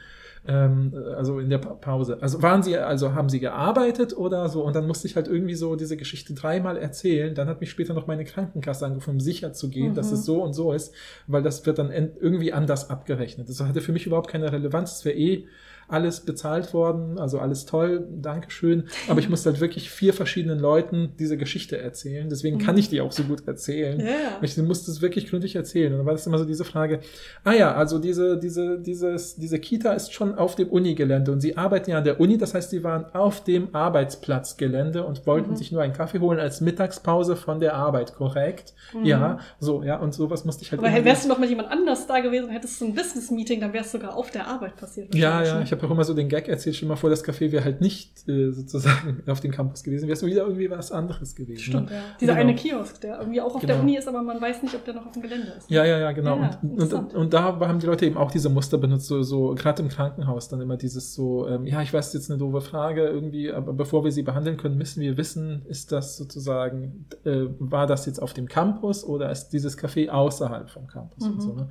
ähm, 0.45 0.93
also 1.17 1.39
in 1.39 1.51
der 1.51 1.59
Pa- 1.59 1.75
Pause. 1.75 2.19
Also 2.21 2.43
waren 2.43 2.65
sie, 2.65 2.77
also 2.77 3.15
haben 3.15 3.29
sie 3.29 3.39
gearbeitet 3.39 4.17
oder 4.17 4.49
so? 4.49 4.65
Und 4.65 4.75
dann 4.75 4.89
musste 4.89 5.07
ich 5.07 5.15
halt 5.15 5.29
irgendwie 5.29 5.55
so 5.55 5.77
diese 5.77 5.97
Geschichte 5.97 6.35
dreimal 6.35 6.77
erzählen. 6.77 7.33
Dann 7.37 7.47
hat 7.47 7.61
mich 7.61 7.71
später 7.71 7.95
noch 7.95 8.09
meine 8.09 8.25
Krankenkasse 8.25 8.85
angerufen, 8.85 9.11
um 9.11 9.21
sicher 9.21 9.53
zu 9.53 9.71
gehen, 9.71 9.95
dass 9.95 10.09
Mhm. 10.09 10.15
es 10.15 10.25
so 10.25 10.43
und 10.43 10.53
so 10.53 10.73
ist, 10.73 10.93
weil 11.29 11.45
das 11.45 11.65
wird 11.65 11.79
dann 11.79 11.93
en- 11.93 12.11
irgendwie 12.21 12.53
anders 12.53 12.91
abgerechnet. 12.91 13.49
Das 13.49 13.61
hatte 13.61 13.81
für 13.81 13.93
mich 13.93 14.05
überhaupt 14.05 14.31
keine 14.31 14.51
Relevanz. 14.51 14.97
Es 14.97 15.05
wäre 15.05 15.17
eh 15.17 15.47
alles 15.93 16.21
bezahlt 16.21 16.73
worden, 16.75 17.19
also 17.19 17.39
alles 17.39 17.67
toll, 17.67 18.07
Dankeschön. 18.11 18.85
Aber 19.09 19.21
ich 19.21 19.29
musste 19.29 19.51
halt 19.51 19.61
wirklich 19.61 19.91
vier 19.91 20.15
verschiedenen 20.15 20.59
Leuten 20.59 21.13
diese 21.19 21.37
Geschichte 21.37 21.79
erzählen. 21.79 22.29
Deswegen 22.29 22.59
kann 22.59 22.77
ich 22.79 22.89
die 22.89 23.01
auch 23.01 23.13
so 23.13 23.23
gut 23.25 23.47
erzählen. 23.47 24.01
Ja. 24.01 24.07
Ich 24.41 24.57
musste 24.59 24.91
es 24.91 25.03
wirklich 25.03 25.29
gründlich 25.29 25.55
erzählen. 25.57 25.93
Und 25.93 25.99
dann 25.99 26.07
war 26.07 26.15
das 26.15 26.27
immer 26.27 26.39
so 26.39 26.45
diese 26.45 26.65
Frage, 26.65 27.01
ah 27.45 27.53
ja, 27.53 27.75
also 27.75 27.99
diese, 27.99 28.39
diese, 28.39 28.79
dieses, 28.81 29.37
diese 29.37 29.59
Kita 29.59 29.93
ist 29.93 30.13
schon 30.13 30.35
auf 30.37 30.55
dem 30.55 30.69
Unigelände 30.69 31.31
und 31.33 31.41
sie 31.41 31.57
arbeiten 31.57 31.91
ja 31.91 31.99
an 31.99 32.05
der 32.05 32.19
Uni, 32.21 32.39
das 32.39 32.55
heißt, 32.55 32.71
sie 32.71 32.83
waren 32.83 33.05
auf 33.15 33.45
dem 33.45 33.75
Arbeitsplatzgelände 33.75 35.05
und 35.05 35.27
wollten 35.27 35.51
Mhm. 35.51 35.57
sich 35.57 35.73
nur 35.73 35.83
einen 35.83 35.93
Kaffee 35.93 36.21
holen 36.21 36.39
als 36.39 36.61
Mittagspause 36.61 37.37
von 37.37 37.61
der 37.61 37.75
Arbeit, 37.75 38.15
korrekt? 38.15 38.75
Ja, 39.03 39.39
so, 39.59 39.83
ja, 39.83 39.97
und 39.99 40.15
sowas 40.15 40.45
musste 40.45 40.63
ich 40.65 40.71
halt 40.71 40.81
Mhm. 40.81 40.87
Aber 40.89 41.05
wärst 41.05 41.25
du 41.25 41.29
noch 41.29 41.39
mit 41.39 41.49
jemand 41.51 41.71
anders 41.71 42.07
da 42.07 42.21
gewesen, 42.21 42.51
hättest 42.51 42.81
du 42.81 42.87
ein 42.87 42.95
Business-Meeting, 42.95 43.61
dann 43.61 43.73
wär's 43.73 43.93
sogar 43.93 44.17
auf 44.17 44.31
der 44.31 44.47
Arbeit 44.47 44.77
passiert. 44.77 45.15
Ja, 45.15 45.43
ja, 45.43 45.59
ne? 45.59 45.65
ich 45.65 45.73
habe 45.73 45.82
auch 45.85 45.91
immer 45.91 46.05
so 46.05 46.15
den 46.15 46.29
Gag 46.29 46.49
erzählt, 46.49 46.77
schon 46.77 46.89
mal 46.89 46.97
vor, 46.97 47.11
das 47.11 47.25
Café 47.25 47.53
wäre 47.53 47.65
halt 47.65 47.81
nicht 47.81 48.29
äh, 48.29 48.51
sozusagen 48.51 49.23
auf 49.27 49.41
dem 49.41 49.51
Campus 49.51 49.83
gewesen, 49.83 50.07
wäre 50.09 50.15
es 50.17 50.25
wieder 50.25 50.43
irgendwie 50.43 50.71
was 50.71 50.93
anderes 50.93 51.35
gewesen. 51.35 51.59
Stimmt, 51.63 51.91
ja. 51.91 51.97
Dieser 52.21 52.33
Genau. 52.35 52.41
eine 52.47 52.55
Kiosk, 52.55 53.01
der 53.01 53.19
irgendwie 53.21 53.41
auch 53.41 53.55
auf 53.55 53.61
der 53.61 53.71
Genau. 53.77 53.83
Uni 53.83 53.97
ist, 53.97 54.09
aber 54.09 54.23
man 54.23 54.41
weiß 54.41 54.63
nicht, 54.63 54.75
ob 54.75 54.85
der 54.85 54.95
noch 54.95 55.07
auf 55.07 55.13
dem 55.13 55.23
Gelände 55.23 55.53
ist. 55.59 55.71
Ja, 55.71 55.85
ja, 55.85 55.99
ja, 55.99 56.13
genau. 56.13 56.39
Ja, 56.39 56.59
und, 56.63 56.93
und, 56.93 57.15
und 57.15 57.33
da 57.35 57.43
haben 57.43 57.79
die 57.79 57.87
Leute 57.87 58.07
eben 58.07 58.17
auch 58.17 58.31
diese 58.31 58.49
Muster 58.49 58.79
benutzt, 58.79 59.07
so, 59.07 59.23
so 59.23 59.55
gerade 59.55 59.83
im 59.83 59.89
Krankenhaus 59.89 60.49
dann 60.49 60.61
immer 60.61 60.77
dieses 60.77 61.15
so, 61.15 61.47
ähm, 61.49 61.67
ja, 61.67 61.83
ich 61.83 61.93
weiß 61.93 62.13
jetzt 62.15 62.31
eine 62.31 62.39
doofe 62.39 62.61
Frage 62.61 63.07
irgendwie, 63.07 63.51
aber 63.53 63.73
bevor 63.73 64.05
wir 64.05 64.13
sie 64.13 64.23
behandeln 64.23 64.57
können, 64.57 64.77
müssen 64.79 65.01
wir 65.01 65.17
wissen, 65.17 65.63
ist 65.69 65.93
das 65.93 66.17
sozusagen, 66.17 67.07
äh, 67.25 67.47
war 67.59 67.87
das 67.87 68.07
jetzt 68.07 68.21
auf 68.23 68.33
dem 68.33 68.49
Campus 68.49 69.05
oder 69.05 69.31
ist 69.31 69.49
dieses 69.51 69.79
Café 69.79 70.09
außerhalb 70.09 70.71
vom 70.71 70.87
Campus 70.87 71.25
und 71.25 71.37
Mhm. 71.37 71.41
so, 71.41 71.53
ne? 71.55 71.69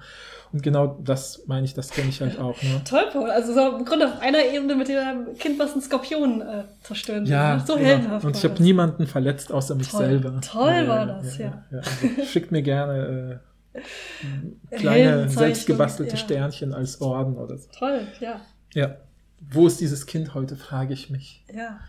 Und 0.53 0.63
genau 0.63 0.97
das 1.01 1.43
meine 1.47 1.65
ich, 1.65 1.73
das 1.73 1.91
kenne 1.91 2.09
ich 2.09 2.19
halt 2.19 2.37
auch, 2.37 2.61
ne? 2.61 2.81
Toll, 2.83 3.05
Paul. 3.11 3.29
Also 3.29 3.53
so 3.53 3.77
im 3.77 3.85
Grunde 3.85 4.07
auf 4.07 4.19
einer 4.19 4.43
Ebene 4.45 4.75
mit 4.75 4.89
dem 4.89 5.37
Kind, 5.37 5.57
was 5.59 5.73
einen 5.73 5.81
Skorpion 5.81 6.41
äh, 6.41 6.63
zerstören. 6.81 7.25
Ja, 7.25 7.63
so 7.65 7.75
genau. 7.75 7.87
heldenhaft. 7.87 8.25
Und 8.25 8.35
ich 8.35 8.43
habe 8.43 8.61
niemanden 8.61 9.07
verletzt 9.07 9.51
außer 9.51 9.75
mich 9.75 9.89
Toll. 9.89 10.05
selber. 10.05 10.41
Toll 10.41 10.87
war 10.87 11.05
das, 11.05 11.37
ja. 11.37 11.63
Also 11.71 12.23
schickt 12.25 12.51
mir 12.51 12.61
gerne 12.61 13.41
äh, 13.73 14.75
kleine 14.77 15.29
selbstgebastelte 15.29 16.13
ja. 16.13 16.17
Sternchen 16.17 16.73
als 16.73 16.99
Orden 16.99 17.37
oder 17.37 17.57
so. 17.57 17.69
Toll, 17.77 18.07
ja. 18.19 18.41
Ja. 18.73 18.95
Wo 19.39 19.67
ist 19.67 19.79
dieses 19.79 20.05
Kind 20.05 20.33
heute, 20.33 20.55
frage 20.55 20.93
ich 20.93 21.09
mich. 21.09 21.43
Ja. 21.53 21.79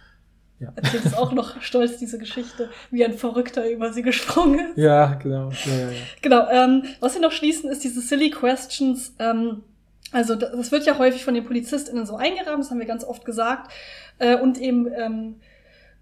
Ja. 0.62 0.72
Erzählt 0.76 1.04
es 1.04 1.14
auch 1.14 1.32
noch 1.32 1.60
stolz 1.60 1.96
diese 1.96 2.18
Geschichte, 2.18 2.70
wie 2.92 3.04
ein 3.04 3.14
Verrückter 3.14 3.68
über 3.68 3.92
sie 3.92 4.02
gesprungen 4.02 4.70
ist. 4.70 4.78
Ja, 4.78 5.14
genau. 5.14 5.50
Ja, 5.66 5.90
ja. 5.90 5.98
Genau, 6.20 6.48
ähm, 6.50 6.84
was 7.00 7.14
wir 7.14 7.20
noch 7.20 7.32
schließen, 7.32 7.68
ist 7.68 7.82
diese 7.82 8.00
Silly 8.00 8.30
Questions. 8.30 9.12
Ähm, 9.18 9.64
also 10.12 10.36
das, 10.36 10.52
das 10.52 10.70
wird 10.70 10.86
ja 10.86 10.98
häufig 10.98 11.24
von 11.24 11.34
den 11.34 11.44
PolizistInnen 11.44 12.06
so 12.06 12.16
eingerahmt, 12.16 12.62
das 12.62 12.70
haben 12.70 12.78
wir 12.78 12.86
ganz 12.86 13.02
oft 13.02 13.24
gesagt. 13.24 13.72
Äh, 14.18 14.36
und 14.36 14.56
eben 14.60 14.86
ähm, 14.92 15.40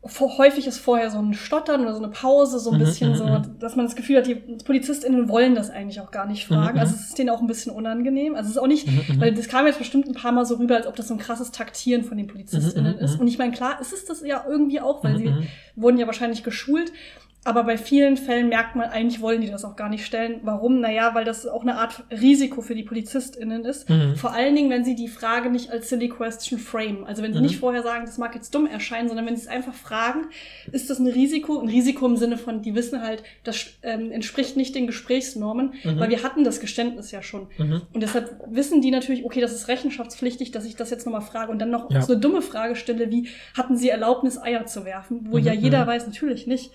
häufig 0.03 0.67
ist 0.67 0.79
vorher 0.79 1.11
so 1.11 1.19
ein 1.19 1.35
Stottern 1.35 1.83
oder 1.83 1.93
so 1.93 2.03
eine 2.03 2.09
Pause, 2.11 2.59
so 2.59 2.71
ein 2.71 2.77
Mhm, 2.77 2.79
bisschen 2.79 3.11
mhm, 3.11 3.15
so, 3.17 3.25
mhm. 3.27 3.59
dass 3.59 3.77
man 3.77 3.85
das 3.85 3.97
Gefühl 3.97 4.17
hat, 4.17 4.27
die 4.27 4.35
PolizistInnen 4.35 5.29
wollen 5.29 5.55
das 5.55 5.69
eigentlich 5.69 6.01
auch 6.01 6.11
gar 6.11 6.27
nicht 6.27 6.47
fragen. 6.47 6.75
Mhm, 6.77 6.81
Also 6.81 6.95
es 6.95 7.09
ist 7.09 7.19
denen 7.19 7.29
auch 7.29 7.41
ein 7.41 7.47
bisschen 7.47 7.73
unangenehm. 7.73 8.35
Also 8.35 8.47
es 8.49 8.57
ist 8.57 8.63
auch 8.63 8.67
nicht, 8.67 8.87
Mhm, 8.87 9.21
weil 9.21 9.35
das 9.35 9.49
kam 9.49 9.67
jetzt 9.67 9.79
bestimmt 9.79 10.09
ein 10.09 10.15
paar 10.15 10.33
Mal 10.33 10.47
so 10.47 10.55
rüber, 10.57 10.77
als 10.77 10.87
ob 10.87 10.97
das 10.97 11.09
so 11.09 11.15
ein 11.15 11.19
krasses 11.21 11.51
Taktieren 11.51 12.05
von 12.05 12.17
den 12.17 12.29
PolizistInnen 12.29 12.97
ist. 12.99 13.21
Und 13.21 13.29
ich 13.29 13.37
meine, 13.39 13.53
klar, 13.53 13.79
ist 13.81 13.93
es 13.93 14.07
das 14.07 14.23
ja 14.25 14.45
irgendwie 14.49 14.81
auch, 14.81 15.05
weil 15.05 15.17
sie 15.19 15.35
wurden 15.77 15.99
ja 15.99 16.07
wahrscheinlich 16.07 16.43
geschult. 16.45 16.93
Aber 17.43 17.65
bei 17.65 17.79
vielen 17.79 18.19
Fällen 18.19 18.51
merkt 18.51 18.77
man, 18.77 18.91
eigentlich 18.91 19.23
wollen 19.23 19.41
die 19.41 19.51
das 19.51 19.65
auch 19.65 19.75
gar 19.75 19.89
nicht 19.89 20.05
stellen. 20.05 20.41
Warum? 20.43 20.81
Naja, 20.81 21.15
weil 21.15 21.25
das 21.25 21.47
auch 21.47 21.63
eine 21.63 21.77
Art 21.79 22.05
Risiko 22.11 22.61
für 22.61 22.75
die 22.75 22.83
PolizistInnen 22.83 23.65
ist. 23.65 23.89
Mhm. 23.89 24.15
Vor 24.17 24.33
allen 24.35 24.55
Dingen, 24.55 24.69
wenn 24.69 24.85
sie 24.85 24.95
die 24.95 25.09
Frage 25.09 25.49
nicht 25.49 25.71
als 25.71 25.89
Silly 25.89 26.11
Question 26.11 26.59
frame. 26.59 27.05
Also 27.05 27.23
wenn 27.23 27.33
sie 27.33 27.39
Mhm. 27.39 27.47
nicht 27.47 27.57
vorher 27.59 27.83
sagen, 27.83 28.05
das 28.05 28.19
mag 28.19 28.35
jetzt 28.35 28.55
dumm 28.55 28.67
erscheinen, 28.67 29.09
sondern 29.09 29.25
wenn 29.25 29.37
sie 29.37 29.43
es 29.43 29.49
einfach 29.49 29.73
fragen, 29.73 30.27
ist 30.71 30.91
das 30.91 30.99
ein 30.99 31.07
Risiko? 31.07 31.59
Ein 31.59 31.69
Risiko 31.69 32.05
im 32.07 32.19
Sinne 32.19 32.37
von, 32.37 32.61
die 32.61 32.75
wissen 32.75 33.01
halt, 33.03 33.23
das 33.43 33.69
ähm, 33.83 34.13
entspricht 34.13 34.59
nicht 34.59 34.75
den 34.75 34.87
Gesprächsnormen, 34.87 35.73
Mhm. 35.83 35.99
weil 35.99 36.11
wir 36.11 36.23
hatten 36.23 36.45
das 36.45 36.61
Geständnis 36.61 37.11
ja 37.11 37.23
schon. 37.23 37.47
Mhm. 37.57 37.81
Und 37.95 38.03
deshalb 38.03 38.39
wissen 38.51 38.83
die 38.83 38.91
natürlich, 38.91 39.25
okay, 39.25 39.41
das 39.41 39.53
ist 39.55 39.69
rechenschaftspflichtig, 39.69 40.51
dass 40.51 40.67
ich 40.67 40.77
das 40.77 40.91
jetzt 40.91 41.07
nochmal 41.07 41.23
frage 41.23 41.51
und 41.51 41.59
dann 41.59 41.71
noch 41.71 41.91
Ja. 41.91 42.03
so 42.03 42.13
eine 42.13 42.21
dumme 42.21 42.43
Frage 42.43 42.77
stelle, 42.77 43.11
wie 43.11 43.29
hatten 43.57 43.77
sie 43.79 43.89
Erlaubnis, 43.89 44.37
Eier 44.37 44.67
zu 44.67 44.85
werfen? 44.85 45.27
Wo 45.31 45.39
Mhm, 45.39 45.45
ja 45.45 45.53
jeder 45.55 45.85
mhm. 45.85 45.89
weiß, 45.89 46.07
natürlich 46.07 46.47
nicht. 46.47 46.71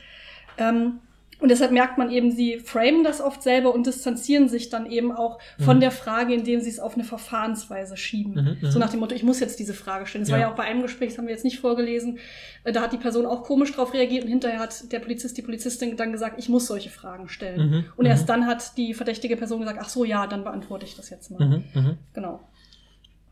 Ähm, 0.57 0.99
und 1.41 1.49
deshalb 1.49 1.73
merkt 1.73 1.97
man 1.97 2.09
eben, 2.11 2.31
sie 2.31 2.59
framen 2.59 3.03
das 3.03 3.19
oft 3.19 3.43
selber 3.43 3.75
und 3.75 3.85
distanzieren 3.85 4.47
sich 4.47 4.69
dann 4.69 4.89
eben 4.89 5.11
auch 5.11 5.37
von 5.59 5.77
Mhm. 5.77 5.81
der 5.81 5.91
Frage, 5.91 6.33
indem 6.33 6.61
sie 6.61 6.69
es 6.69 6.79
auf 6.79 6.93
eine 6.95 7.03
Verfahrensweise 7.03 7.97
schieben. 7.97 8.33
Mhm, 8.33 8.57
mhm. 8.67 8.71
So 8.71 8.79
nach 8.79 8.89
dem 8.89 9.01
Motto, 9.01 9.13
ich 9.15 9.21
muss 9.23 9.41
jetzt 9.41 9.59
diese 9.59 9.73
Frage 9.73 10.05
stellen. 10.05 10.23
Das 10.23 10.31
war 10.31 10.39
Ja. 10.39 10.45
ja 10.47 10.51
auch 10.51 10.55
bei 10.55 10.63
einem 10.63 10.81
Gespräch, 10.81 11.09
das 11.09 11.17
haben 11.17 11.27
wir 11.27 11.33
jetzt 11.33 11.43
nicht 11.43 11.59
vorgelesen, 11.59 12.19
äh, 12.63 12.71
da 12.71 12.81
hat 12.81 12.93
die 12.93 12.97
Person 12.97 13.25
auch 13.25 13.43
komisch 13.43 13.73
drauf 13.73 13.93
reagiert 13.93 14.23
und 14.23 14.29
hinterher 14.29 14.59
hat 14.59 14.91
der 14.93 14.99
Polizist, 15.01 15.37
die 15.37 15.41
Polizistin 15.41 15.97
dann 15.97 16.13
gesagt, 16.13 16.39
ich 16.39 16.47
muss 16.47 16.67
solche 16.67 16.89
Fragen 16.89 17.27
stellen. 17.27 17.69
Mhm, 17.69 17.85
Und 17.97 18.05
mhm. 18.05 18.11
erst 18.11 18.29
dann 18.29 18.47
hat 18.47 18.77
die 18.77 18.93
verdächtige 18.93 19.35
Person 19.35 19.59
gesagt, 19.59 19.79
ach 19.81 19.89
so, 19.89 20.05
ja, 20.05 20.27
dann 20.27 20.45
beantworte 20.45 20.85
ich 20.85 20.95
das 20.95 21.09
jetzt 21.09 21.31
mal. 21.31 21.45
Mhm. 21.45 21.63
Mhm. 21.73 21.97
Genau. 22.13 22.39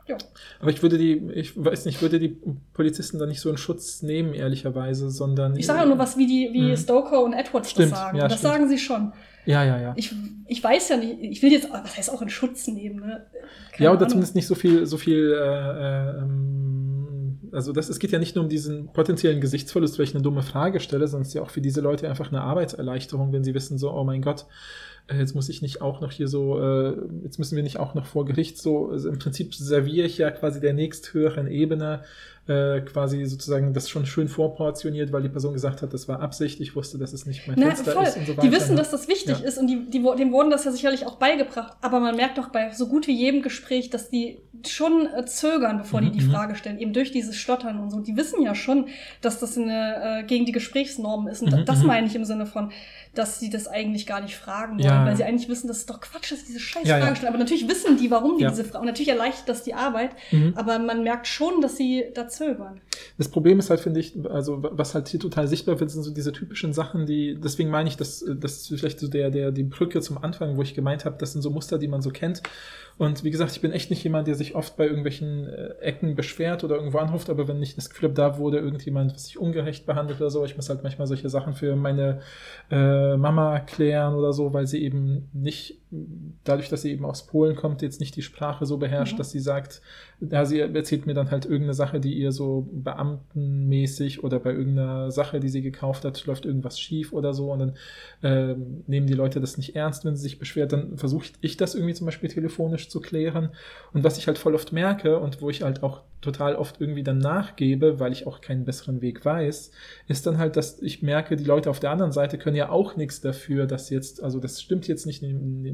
Ja. 0.07 0.17
Aber 0.59 0.69
ich 0.69 0.81
würde 0.81 0.97
die, 0.97 1.29
ich 1.33 1.53
weiß 1.55 1.85
nicht, 1.85 1.95
ich 1.95 2.01
würde 2.01 2.19
die 2.19 2.37
Polizisten 2.73 3.19
da 3.19 3.25
nicht 3.25 3.39
so 3.39 3.49
in 3.49 3.57
Schutz 3.57 4.01
nehmen, 4.01 4.33
ehrlicherweise, 4.33 5.09
sondern. 5.09 5.55
Ich 5.55 5.65
sage 5.65 5.79
ja 5.79 5.85
nur 5.85 5.97
was, 5.97 6.17
wie 6.17 6.27
die, 6.27 6.49
wie 6.51 6.71
Mhm. 6.71 6.77
Stoker 6.77 7.23
und 7.23 7.33
Edwards 7.33 7.71
Stimmt, 7.71 7.91
das 7.93 7.99
sagen. 7.99 8.17
ja, 8.17 8.27
das 8.27 8.39
stimmt. 8.39 8.53
sagen 8.53 8.67
sie 8.69 8.77
schon. 8.77 9.13
Ja, 9.45 9.63
ja, 9.63 9.77
ja. 9.79 9.93
Ich, 9.97 10.13
ich 10.47 10.63
weiß 10.63 10.89
ja 10.89 10.97
nicht, 10.97 11.17
ich 11.21 11.41
will 11.41 11.51
jetzt, 11.51 11.69
was 11.71 11.97
heißt 11.97 12.11
auch 12.11 12.21
in 12.21 12.29
Schutz 12.29 12.67
nehmen, 12.67 12.99
ne? 13.01 13.25
Keine 13.73 13.85
ja, 13.85 13.89
oder 13.91 13.99
Ahnung. 13.99 14.09
zumindest 14.09 14.35
nicht 14.35 14.47
so 14.47 14.55
viel, 14.55 14.85
so 14.85 14.97
viel, 14.97 15.33
äh, 15.37 15.37
äh, 15.37 16.17
ähm, 16.19 17.39
also 17.51 17.71
das, 17.73 17.89
es 17.89 17.99
geht 17.99 18.11
ja 18.11 18.19
nicht 18.19 18.35
nur 18.35 18.43
um 18.45 18.49
diesen 18.49 18.91
potenziellen 18.93 19.41
Gesichtsverlust, 19.41 19.97
weil 19.99 20.05
ich 20.05 20.13
eine 20.15 20.23
dumme 20.23 20.43
Frage 20.43 20.79
stelle, 20.79 21.07
sondern 21.07 21.23
es 21.23 21.29
ist 21.29 21.33
ja 21.35 21.41
auch 21.41 21.49
für 21.49 21.61
diese 21.61 21.81
Leute 21.81 22.09
einfach 22.09 22.29
eine 22.29 22.41
Arbeitserleichterung, 22.41 23.31
wenn 23.33 23.43
sie 23.43 23.53
wissen, 23.53 23.77
so, 23.77 23.91
oh 23.91 24.03
mein 24.03 24.21
Gott, 24.21 24.45
jetzt 25.11 25.35
muss 25.35 25.49
ich 25.49 25.61
nicht 25.61 25.81
auch 25.81 26.01
noch 26.01 26.11
hier 26.11 26.27
so, 26.27 26.59
äh, 26.61 26.95
jetzt 27.23 27.37
müssen 27.39 27.55
wir 27.55 27.63
nicht 27.63 27.77
auch 27.79 27.93
noch 27.93 28.05
vor 28.05 28.25
Gericht 28.25 28.57
so, 28.57 28.89
also 28.89 29.09
im 29.09 29.19
Prinzip 29.19 29.53
serviere 29.53 30.05
ich 30.07 30.17
ja 30.17 30.31
quasi 30.31 30.59
der 30.61 30.73
nächsthöheren 30.73 31.47
Ebene 31.47 32.03
äh, 32.45 32.81
quasi 32.81 33.23
sozusagen 33.23 33.73
das 33.73 33.89
schon 33.89 34.05
schön 34.05 34.27
vorportioniert, 34.27 35.13
weil 35.13 35.21
die 35.21 35.29
Person 35.29 35.53
gesagt 35.53 35.81
hat, 35.81 35.93
das 35.93 36.09
war 36.09 36.19
Absicht, 36.19 36.59
ich 36.59 36.75
wusste, 36.75 36.97
dass 36.97 37.13
es 37.13 37.25
nicht 37.25 37.47
mein 37.47 37.55
Na, 37.57 37.67
Fenster 37.67 37.93
voll. 37.93 38.03
ist 38.03 38.17
und 38.17 38.25
so 38.27 38.31
weiter. 38.37 38.41
die 38.47 38.51
wissen, 38.53 38.71
ne? 38.71 38.77
dass 38.79 38.91
das 38.91 39.07
wichtig 39.07 39.39
Ja. 39.39 39.45
ist 39.45 39.57
und 39.57 39.67
die, 39.67 39.89
die, 39.89 39.99
dem 40.17 40.31
wurden 40.33 40.49
das 40.51 40.65
ja 40.65 40.71
sicherlich 40.71 41.05
auch 41.05 41.15
beigebracht. 41.15 41.71
Aber 41.79 42.01
man 42.01 42.17
merkt 42.17 42.37
doch 42.37 42.49
bei 42.49 42.71
so 42.73 42.87
gut 42.87 43.07
wie 43.07 43.13
jedem 43.17 43.43
Gespräch, 43.43 43.89
dass 43.91 44.09
die 44.09 44.39
schon 44.67 45.07
äh, 45.15 45.25
zögern, 45.25 45.77
bevor 45.77 46.01
die 46.01 46.07
Mhm, 46.07 46.11
die 46.11 46.21
mhm. 46.25 46.31
Frage 46.31 46.55
stellen. 46.55 46.79
Eben 46.79 46.91
durch 46.91 47.11
dieses 47.11 47.37
Stottern 47.37 47.79
und 47.79 47.91
so. 47.91 48.01
Die 48.01 48.17
wissen 48.17 48.41
ja 48.41 48.55
schon, 48.55 48.87
dass 49.21 49.39
das 49.39 49.57
eine, 49.57 50.19
äh, 50.19 50.23
gegen 50.25 50.45
die 50.45 50.51
Gesprächsnormen 50.51 51.31
ist. 51.31 51.43
Und 51.43 51.53
Mhm, 51.53 51.63
das 51.65 51.79
mhm. 51.79 51.87
meine 51.87 52.07
ich 52.07 52.15
im 52.15 52.25
Sinne 52.25 52.45
von, 52.45 52.71
dass 53.15 53.39
sie 53.39 53.49
das 53.49 53.67
eigentlich 53.67 54.05
gar 54.07 54.21
nicht 54.21 54.35
fragen 54.35 54.73
wollen, 54.79 54.83
Ja. 54.85 55.05
weil 55.05 55.15
sie 55.15 55.23
eigentlich 55.23 55.47
wissen, 55.49 55.67
dass 55.67 55.77
es 55.77 55.85
doch 55.85 56.01
Quatsch 56.01 56.31
ist, 56.31 56.47
diese 56.47 56.59
scheiß 56.59 56.87
Ja. 56.87 56.99
Frage 56.99 57.15
stellen. 57.15 57.29
Aber 57.33 57.37
natürlich 57.37 57.67
wissen 57.69 57.97
die, 57.97 58.09
warum 58.09 58.37
die 58.37 58.45
diese 58.47 58.63
Frage. 58.63 58.79
Und 58.79 58.85
natürlich 58.87 59.09
erleichtert 59.09 59.49
das 59.49 59.63
die 59.63 59.73
Arbeit, 59.73 60.11
Mhm. 60.31 60.53
aber 60.55 60.79
man 60.79 61.03
merkt 61.03 61.27
schon, 61.27 61.61
dass 61.61 61.77
sie 61.77 62.05
da 62.13 62.27
zögern. 62.27 62.81
Das 63.17 63.29
Problem 63.29 63.59
ist 63.59 63.69
halt, 63.69 63.79
finde 63.81 63.99
ich, 63.99 64.13
also 64.29 64.59
was 64.61 64.95
halt 64.95 65.07
hier 65.09 65.19
total 65.19 65.47
sichtbar 65.47 65.79
wird, 65.79 65.91
sind 65.91 66.03
so 66.03 66.11
diese 66.11 66.31
typischen 66.31 66.73
Sachen, 66.73 67.05
die, 67.05 67.37
deswegen 67.41 67.69
meine 67.69 67.87
ich, 67.89 67.97
dass 67.97 68.23
das 68.27 68.69
ist 68.71 68.79
vielleicht 68.79 68.99
so 68.99 69.07
der, 69.07 69.29
der, 69.29 69.51
die 69.51 69.63
Brücke 69.63 70.01
zum 70.01 70.17
Anfang, 70.17 70.57
wo 70.57 70.61
ich 70.61 70.73
gemeint 70.73 71.05
habe, 71.05 71.15
das 71.19 71.33
sind 71.33 71.41
so 71.41 71.49
Muster, 71.49 71.77
die 71.77 71.87
man 71.87 72.01
so 72.01 72.09
kennt. 72.09 72.41
Und 72.97 73.23
wie 73.23 73.31
gesagt, 73.31 73.51
ich 73.51 73.61
bin 73.61 73.71
echt 73.71 73.89
nicht 73.89 74.03
jemand, 74.03 74.27
der 74.27 74.35
sich 74.35 74.53
oft 74.53 74.77
bei 74.77 74.85
irgendwelchen 74.85 75.47
äh, 75.47 75.69
Ecken 75.81 76.13
beschwert 76.15 76.63
oder 76.63 76.75
irgendwo 76.75 76.99
anruft, 76.99 77.29
aber 77.31 77.47
wenn 77.47 77.61
ich 77.61 77.75
das 77.75 77.89
Gefühl 77.89 78.09
habe, 78.09 78.15
da 78.15 78.37
wurde 78.37 78.59
irgendjemand, 78.59 79.13
was 79.15 79.27
ich 79.27 79.37
ungerecht 79.39 79.85
behandelt 79.87 80.19
oder 80.21 80.29
so, 80.29 80.45
ich 80.45 80.55
muss 80.55 80.69
halt 80.69 80.83
manchmal 80.83 81.07
solche 81.07 81.27
Sachen 81.29 81.53
für 81.55 81.75
meine 81.75 82.21
äh, 82.69 83.02
Mama 83.17 83.59
klären 83.59 84.15
oder 84.15 84.33
so, 84.33 84.53
weil 84.53 84.67
sie 84.67 84.83
eben 84.83 85.29
nicht, 85.33 85.82
dadurch, 86.43 86.69
dass 86.69 86.81
sie 86.81 86.91
eben 86.91 87.05
aus 87.05 87.27
Polen 87.27 87.55
kommt, 87.55 87.81
jetzt 87.81 87.99
nicht 87.99 88.15
die 88.15 88.21
Sprache 88.21 88.65
so 88.65 88.77
beherrscht, 88.77 89.13
Mhm. 89.13 89.17
dass 89.17 89.31
sie 89.31 89.39
sagt, 89.39 89.81
ja, 90.19 90.45
sie 90.45 90.59
erzählt 90.59 91.05
mir 91.05 91.13
dann 91.13 91.31
halt 91.31 91.45
irgendeine 91.45 91.73
Sache, 91.73 91.99
die 91.99 92.13
ihr 92.13 92.31
so 92.31 92.67
beamtenmäßig 92.71 94.23
oder 94.23 94.39
bei 94.39 94.51
irgendeiner 94.51 95.11
Sache, 95.11 95.39
die 95.39 95.49
sie 95.49 95.61
gekauft 95.61 96.05
hat, 96.05 96.25
läuft 96.25 96.45
irgendwas 96.45 96.79
schief 96.79 97.13
oder 97.13 97.33
so 97.33 97.51
und 97.51 97.59
dann 97.59 97.73
ähm, 98.23 98.83
nehmen 98.87 99.07
die 99.07 99.13
Leute 99.13 99.39
das 99.41 99.57
nicht 99.57 99.75
ernst, 99.75 100.05
wenn 100.05 100.15
sie 100.15 100.23
sich 100.23 100.39
beschwert, 100.39 100.71
dann 100.71 100.97
versuche 100.97 101.27
ich 101.41 101.57
das 101.57 101.75
irgendwie 101.75 101.93
zum 101.93 102.05
Beispiel 102.05 102.29
telefonisch 102.29 102.89
zu 102.89 103.01
klären 103.01 103.49
und 103.93 104.03
was 104.03 104.17
ich 104.17 104.27
halt 104.27 104.37
voll 104.37 104.55
oft 104.55 104.71
merke 104.71 105.19
und 105.19 105.41
wo 105.41 105.49
ich 105.49 105.61
halt 105.63 105.83
auch 105.83 106.01
total 106.21 106.55
oft 106.55 106.79
irgendwie 106.79 107.03
dann 107.03 107.17
nachgebe, 107.17 107.99
weil 107.99 108.13
ich 108.13 108.25
auch 108.27 108.39
keinen 108.39 108.63
besseren 108.63 109.01
Weg 109.01 109.25
weiß, 109.25 109.71
ist 110.07 110.25
dann 110.25 110.37
halt, 110.37 110.55
dass 110.55 110.81
ich 110.81 111.01
merke, 111.01 111.35
die 111.35 111.43
Leute 111.43 111.69
auf 111.69 111.81
der 111.81 111.91
anderen 111.91 112.13
Seite 112.13 112.37
können 112.37 112.55
ja 112.55 112.69
auch 112.69 112.95
nichts 112.95 113.19
dafür, 113.19 113.65
dass 113.65 113.89
jetzt, 113.89 114.23
also 114.23 114.39
das 114.39 114.61
stimmt 114.61 114.87
jetzt 114.87 115.05
nicht, 115.05 115.21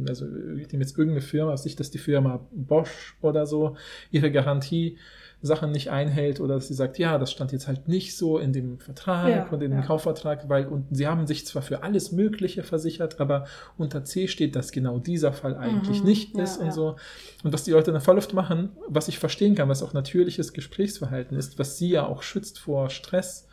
also 0.10 0.26
ich 0.58 0.72
nehme 0.72 0.84
jetzt 0.84 0.98
irgendeine 0.98 1.22
Firma, 1.22 1.56
Sicht, 1.58 1.80
dass 1.80 1.92
die 1.92 1.98
Firma 1.98 2.48
Bosch 2.52 3.16
oder 3.22 3.46
so 3.46 3.78
ihre 4.12 4.32
Garantie 4.32 4.98
Sachen 5.42 5.72
nicht 5.72 5.90
einhält 5.90 6.42
oder 6.42 6.56
dass 6.56 6.68
sie 6.68 6.74
sagt, 6.74 6.98
ja, 6.98 7.18
das 7.18 7.32
stand 7.32 7.54
jetzt 7.54 7.68
halt 7.68 7.88
nicht 7.88 8.18
so 8.18 8.38
in 8.40 8.52
dem 8.52 8.78
Vertrag 8.80 9.30
Ja, 9.30 9.46
und 9.54 9.62
in 9.64 9.72
dem 9.72 9.80
ja. 9.80 9.86
Kaufvertrag, 9.86 10.50
weil 10.50 10.68
und 10.68 10.88
sie 10.92 11.08
haben 11.08 11.28
sich 11.28 11.46
zwar 11.46 11.62
für 11.62 11.82
alles 11.82 12.12
Mögliche 12.12 12.62
versichert, 12.64 13.22
aber 13.22 13.46
unter 13.78 14.04
C 14.04 14.28
steht, 14.28 14.56
dass 14.58 14.74
genau 14.74 15.00
dieser 15.00 15.32
Fall 15.32 15.56
eigentlich 15.56 16.04
Mhm, 16.04 16.08
nicht 16.10 16.36
ja, 16.36 16.44
ist 16.44 16.58
und 16.58 16.72
so. 16.72 16.98
Und 17.44 17.54
was 17.54 17.64
die 17.64 17.72
Leute 17.72 17.94
dann 17.94 18.02
voll 18.02 18.18
oft 18.18 18.34
machen, 18.34 18.72
was 18.88 19.08
ich 19.08 19.18
verstehen 19.18 19.56
kann, 19.56 19.70
was 19.70 19.82
auch 19.82 19.94
natürliches 19.94 20.52
Gesprächsverhalten 20.52 21.38
ist, 21.38 21.58
was 21.58 21.78
sie 21.78 21.90
ja 21.92 22.06
auch 22.06 22.22
schützt 22.22 22.60
vor 22.60 22.90
Stress, 22.90 23.48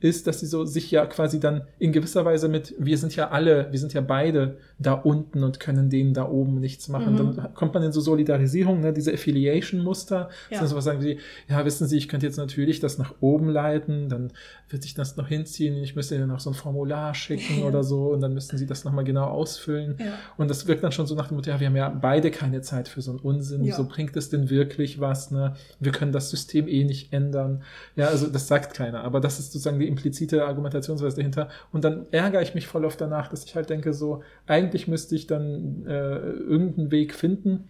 ist, 0.00 0.26
dass 0.26 0.40
sie 0.40 0.46
so 0.46 0.64
sich 0.64 0.90
ja 0.90 1.06
quasi 1.06 1.40
dann 1.40 1.62
in 1.78 1.90
gewisser 1.92 2.24
Weise 2.26 2.48
mit, 2.48 2.74
wir 2.78 2.98
sind 2.98 3.16
ja 3.16 3.30
alle, 3.30 3.68
wir 3.70 3.78
sind 3.78 3.94
ja 3.94 4.02
beide 4.02 4.58
da 4.78 4.92
unten 4.92 5.42
und 5.42 5.60
können 5.60 5.88
denen 5.88 6.12
da 6.12 6.28
oben 6.28 6.60
nichts 6.60 6.88
machen. 6.88 7.14
Mhm. 7.14 7.36
Dann 7.36 7.54
kommt 7.54 7.72
man 7.72 7.82
in 7.82 7.92
so 7.92 8.00
Solidarisierung, 8.00 8.80
ne, 8.80 8.92
diese 8.92 9.14
Affiliation-Muster. 9.14 10.28
Ja. 10.50 10.62
Ist 10.62 10.74
was 10.74 10.84
sagen 10.84 11.00
sie, 11.00 11.18
ja, 11.48 11.64
wissen 11.64 11.86
Sie, 11.86 11.96
ich 11.96 12.08
könnte 12.08 12.26
jetzt 12.26 12.36
natürlich 12.36 12.80
das 12.80 12.98
nach 12.98 13.14
oben 13.20 13.48
leiten, 13.48 14.08
dann 14.08 14.32
wird 14.68 14.82
sich 14.82 14.94
das 14.94 15.16
noch 15.16 15.28
hinziehen, 15.28 15.82
ich 15.82 15.96
müsste 15.96 16.16
Ihnen 16.16 16.28
noch 16.28 16.40
so 16.40 16.50
ein 16.50 16.54
Formular 16.54 17.14
schicken 17.14 17.60
Ja. 17.60 17.66
oder 17.66 17.82
so 17.84 18.08
und 18.08 18.20
dann 18.20 18.34
müssten 18.34 18.58
Sie 18.58 18.66
das 18.66 18.84
nochmal 18.84 19.04
genau 19.04 19.24
ausfüllen. 19.24 19.96
Ja. 19.98 20.14
Und 20.36 20.48
das 20.50 20.66
wirkt 20.66 20.82
dann 20.84 20.92
schon 20.92 21.06
so 21.06 21.14
nach 21.14 21.28
dem 21.28 21.36
Motto, 21.36 21.50
ja, 21.50 21.60
wir 21.60 21.68
haben 21.68 21.76
ja 21.76 21.88
beide 21.88 22.30
keine 22.30 22.60
Zeit 22.60 22.88
für 22.88 23.00
so 23.00 23.12
einen 23.12 23.20
Unsinn. 23.20 23.70
So 23.72 23.84
bringt 23.84 24.16
es 24.16 24.28
denn 24.28 24.50
wirklich 24.50 25.00
was, 25.00 25.30
ne? 25.30 25.54
Wir 25.80 25.92
können 25.92 26.12
das 26.12 26.30
System 26.30 26.68
eh 26.68 26.84
nicht 26.84 27.12
ändern. 27.12 27.62
Ja, 27.96 28.08
also 28.08 28.26
das 28.26 28.48
sagt 28.48 28.74
keiner. 28.74 29.02
Aber 29.02 29.20
das 29.20 29.38
ist 29.38 29.52
sozusagen 29.52 29.78
die 29.78 29.83
implizite 29.86 30.44
Argumentationsweise 30.46 31.16
dahinter. 31.16 31.48
Und 31.72 31.84
dann 31.84 32.06
ärgere 32.10 32.42
ich 32.42 32.54
mich 32.54 32.66
voll 32.66 32.84
oft 32.84 33.00
danach, 33.00 33.28
dass 33.28 33.44
ich 33.44 33.54
halt 33.54 33.70
denke, 33.70 33.92
so, 33.92 34.22
eigentlich 34.46 34.88
müsste 34.88 35.14
ich 35.14 35.26
dann 35.26 35.86
äh, 35.86 36.18
irgendeinen 36.18 36.90
Weg 36.90 37.14
finden. 37.14 37.68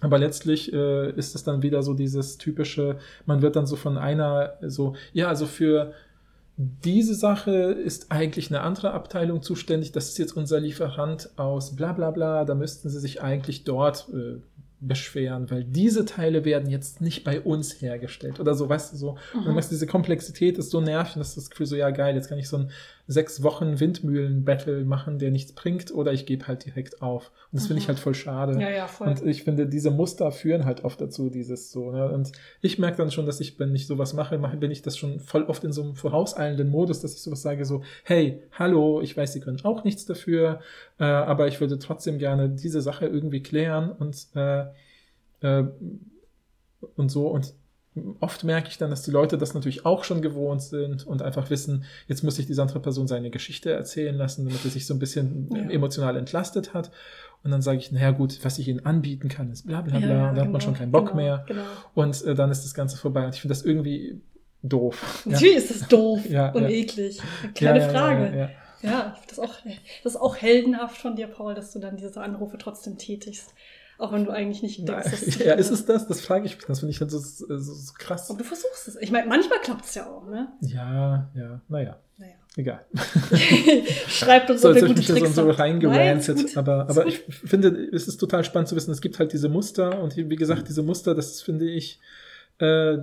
Aber 0.00 0.18
letztlich 0.18 0.72
äh, 0.72 1.10
ist 1.12 1.34
es 1.34 1.44
dann 1.44 1.62
wieder 1.62 1.82
so 1.82 1.94
dieses 1.94 2.36
typische, 2.36 2.98
man 3.24 3.40
wird 3.40 3.56
dann 3.56 3.66
so 3.66 3.76
von 3.76 3.96
einer, 3.96 4.54
so, 4.60 4.94
ja, 5.12 5.28
also 5.28 5.46
für 5.46 5.94
diese 6.58 7.14
Sache 7.14 7.52
ist 7.52 8.10
eigentlich 8.10 8.50
eine 8.50 8.62
andere 8.62 8.92
Abteilung 8.92 9.42
zuständig. 9.42 9.92
Das 9.92 10.08
ist 10.08 10.18
jetzt 10.18 10.36
unser 10.36 10.58
Lieferant 10.58 11.30
aus 11.36 11.76
bla 11.76 11.92
bla 11.92 12.10
bla. 12.10 12.44
Da 12.44 12.54
müssten 12.54 12.88
sie 12.88 12.98
sich 12.98 13.22
eigentlich 13.22 13.64
dort 13.64 14.08
äh, 14.12 14.40
beschweren, 14.80 15.50
weil 15.50 15.64
diese 15.64 16.04
Teile 16.04 16.44
werden 16.44 16.68
jetzt 16.70 17.00
nicht 17.00 17.24
bei 17.24 17.40
uns 17.40 17.80
hergestellt 17.80 18.40
oder 18.40 18.54
so, 18.54 18.68
weißt 18.68 18.92
du 18.92 18.96
so. 18.96 19.10
Und 19.32 19.40
Mhm. 19.40 19.44
du 19.44 19.52
merkst, 19.52 19.70
diese 19.70 19.86
Komplexität 19.86 20.58
ist 20.58 20.70
so 20.70 20.80
nervig, 20.80 21.14
dass 21.14 21.34
das 21.34 21.48
Gefühl 21.50 21.66
so, 21.66 21.76
ja 21.76 21.90
geil, 21.90 22.14
jetzt 22.14 22.28
kann 22.28 22.38
ich 22.38 22.48
so 22.48 22.58
ein 22.58 22.70
sechs 23.08 23.42
Wochen 23.44 23.78
Windmühlen-Battle 23.78 24.84
machen, 24.84 25.18
der 25.20 25.30
nichts 25.30 25.52
bringt, 25.52 25.94
oder 25.94 26.12
ich 26.12 26.26
gebe 26.26 26.48
halt 26.48 26.64
direkt 26.64 27.02
auf. 27.02 27.30
Und 27.52 27.60
das 27.60 27.68
finde 27.68 27.78
ich 27.80 27.84
Mhm. 27.86 27.88
halt 27.90 27.98
voll 28.00 28.14
schade. 28.14 28.60
Ja, 28.60 28.68
ja, 28.68 28.86
voll. 28.88 29.06
Und 29.08 29.24
ich 29.24 29.44
finde, 29.44 29.66
diese 29.68 29.92
Muster 29.92 30.32
führen 30.32 30.64
halt 30.64 30.82
oft 30.82 31.00
dazu, 31.00 31.30
dieses 31.30 31.70
so. 31.70 31.92
Ne? 31.92 32.10
Und 32.10 32.32
ich 32.62 32.78
merke 32.80 32.96
dann 32.96 33.12
schon, 33.12 33.24
dass 33.26 33.38
ich, 33.40 33.58
wenn 33.60 33.74
ich 33.76 33.86
sowas 33.86 34.12
mache, 34.12 34.38
mache, 34.38 34.56
bin 34.56 34.72
ich 34.72 34.82
das 34.82 34.96
schon 34.98 35.20
voll 35.20 35.44
oft 35.44 35.62
in 35.62 35.72
so 35.72 35.82
einem 35.84 35.94
vorauseilenden 35.94 36.68
Modus, 36.68 37.00
dass 37.00 37.14
ich 37.14 37.22
sowas 37.22 37.42
sage, 37.42 37.64
so, 37.64 37.82
hey, 38.02 38.42
hallo, 38.52 39.00
ich 39.00 39.16
weiß, 39.16 39.32
Sie 39.34 39.40
können 39.40 39.64
auch 39.64 39.84
nichts 39.84 40.04
dafür, 40.04 40.60
äh, 40.98 41.04
aber 41.04 41.46
ich 41.46 41.60
würde 41.60 41.78
trotzdem 41.78 42.18
gerne 42.18 42.48
diese 42.48 42.80
Sache 42.80 43.06
irgendwie 43.06 43.42
klären 43.42 43.92
und, 43.92 44.26
äh, 44.34 44.64
äh, 45.42 45.64
und 46.96 47.08
so. 47.10 47.28
Und 47.28 47.54
oft 48.20 48.44
merke 48.44 48.68
ich 48.68 48.78
dann, 48.78 48.90
dass 48.90 49.02
die 49.02 49.10
Leute 49.10 49.38
das 49.38 49.54
natürlich 49.54 49.86
auch 49.86 50.04
schon 50.04 50.22
gewohnt 50.22 50.62
sind 50.62 51.06
und 51.06 51.22
einfach 51.22 51.50
wissen, 51.50 51.84
jetzt 52.08 52.22
muss 52.22 52.36
sich 52.36 52.46
diese 52.46 52.62
andere 52.62 52.80
Person 52.80 53.06
seine 53.08 53.30
Geschichte 53.30 53.72
erzählen 53.72 54.14
lassen, 54.16 54.44
damit 54.46 54.64
er 54.64 54.70
sich 54.70 54.86
so 54.86 54.94
ein 54.94 54.98
bisschen 54.98 55.48
Ja. 55.54 55.70
emotional 55.70 56.16
entlastet 56.16 56.74
hat. 56.74 56.90
Und 57.44 57.50
dann 57.52 57.62
sage 57.62 57.78
ich, 57.78 57.92
naja 57.92 58.10
gut, 58.10 58.38
was 58.44 58.58
ich 58.58 58.68
ihnen 58.68 58.84
anbieten 58.84 59.28
kann, 59.28 59.50
ist 59.52 59.66
bla 59.66 59.80
bla 59.80 59.98
Ja, 59.98 60.06
bla. 60.06 60.08
ja, 60.08 60.28
und 60.30 60.36
dann 60.36 60.44
hat 60.46 60.52
man 60.52 60.52
genau, 60.54 60.60
schon 60.60 60.74
keinen 60.74 60.92
Bock 60.92 61.06
genau, 61.06 61.16
mehr. 61.16 61.44
Genau. 61.46 61.62
Und 61.94 62.24
äh, 62.24 62.34
dann 62.34 62.50
ist 62.50 62.64
das 62.64 62.74
Ganze 62.74 62.96
vorbei. 62.96 63.24
Und 63.26 63.34
ich 63.34 63.40
finde 63.40 63.54
das 63.54 63.64
irgendwie 63.64 64.20
doof. 64.62 65.22
Ja. 65.26 65.32
Natürlich 65.32 65.56
ist 65.56 65.70
das 65.70 65.88
doof 65.88 66.28
Ja, 66.28 66.50
und 66.52 66.62
ja. 66.64 66.68
eklig. 66.70 67.20
Keine 67.54 67.78
Ja, 67.80 67.86
ja, 67.86 67.92
Frage. 67.92 68.24
Ja, 68.26 68.36
ja, 68.36 68.50
Ja, 68.82 69.16
ich 69.20 69.26
das, 69.28 69.38
auch, 69.38 69.54
das 70.02 70.14
ist 70.14 70.20
auch 70.20 70.36
heldenhaft 70.36 70.98
von 70.98 71.14
dir, 71.16 71.28
Paul, 71.28 71.54
dass 71.54 71.72
du 71.72 71.78
dann 71.78 71.96
diese 71.96 72.20
Anrufe 72.20 72.58
trotzdem 72.58 72.98
tätigst. 72.98 73.54
Auch 73.98 74.12
wenn 74.12 74.24
du 74.24 74.30
eigentlich 74.30 74.62
nicht 74.62 74.78
Nein, 74.80 75.02
denkst, 75.02 75.24
dass 75.24 75.38
ja, 75.44 75.54
ist 75.54 75.70
es 75.70 75.86
das? 75.86 76.06
Das 76.06 76.20
frage 76.20 76.46
ich 76.46 76.56
mich. 76.56 76.66
Das 76.66 76.80
finde 76.80 76.90
ich 76.92 77.00
halt 77.00 77.10
so, 77.10 77.18
so, 77.18 77.46
so 77.58 77.92
krass. 77.98 78.28
Aber 78.30 78.38
du 78.38 78.44
versuchst 78.44 78.88
es. 78.88 78.96
Ich 78.96 79.10
meine, 79.10 79.26
manchmal 79.26 79.58
klappt 79.60 79.84
es 79.86 79.94
ja 79.94 80.06
auch, 80.06 80.26
ne? 80.28 80.48
Ja, 80.60 81.30
ja, 81.34 81.60
naja, 81.68 81.98
Naja. 82.18 82.32
egal. 82.56 82.84
Schreibt 84.08 84.50
uns 84.50 84.60
So, 84.62 84.72
ich 84.72 84.84
gute 84.84 85.02
Tricks 85.02 85.34
so. 85.34 85.44
Nein, 85.44 85.50
reingerantet. 85.54 86.36
gut. 86.36 86.56
Aber, 86.56 86.88
aber 86.88 87.06
ich 87.06 87.20
finde, 87.20 87.68
es 87.92 88.06
ist 88.08 88.18
total 88.18 88.44
spannend 88.44 88.68
zu 88.68 88.76
wissen, 88.76 88.90
es 88.90 89.00
gibt 89.00 89.18
halt 89.18 89.32
diese 89.32 89.48
Muster 89.48 90.02
und 90.02 90.16
wie 90.16 90.36
gesagt, 90.36 90.68
diese 90.68 90.82
Muster, 90.82 91.14
das 91.14 91.40
finde 91.42 91.68
ich, 91.70 91.98
äh, 92.58 92.98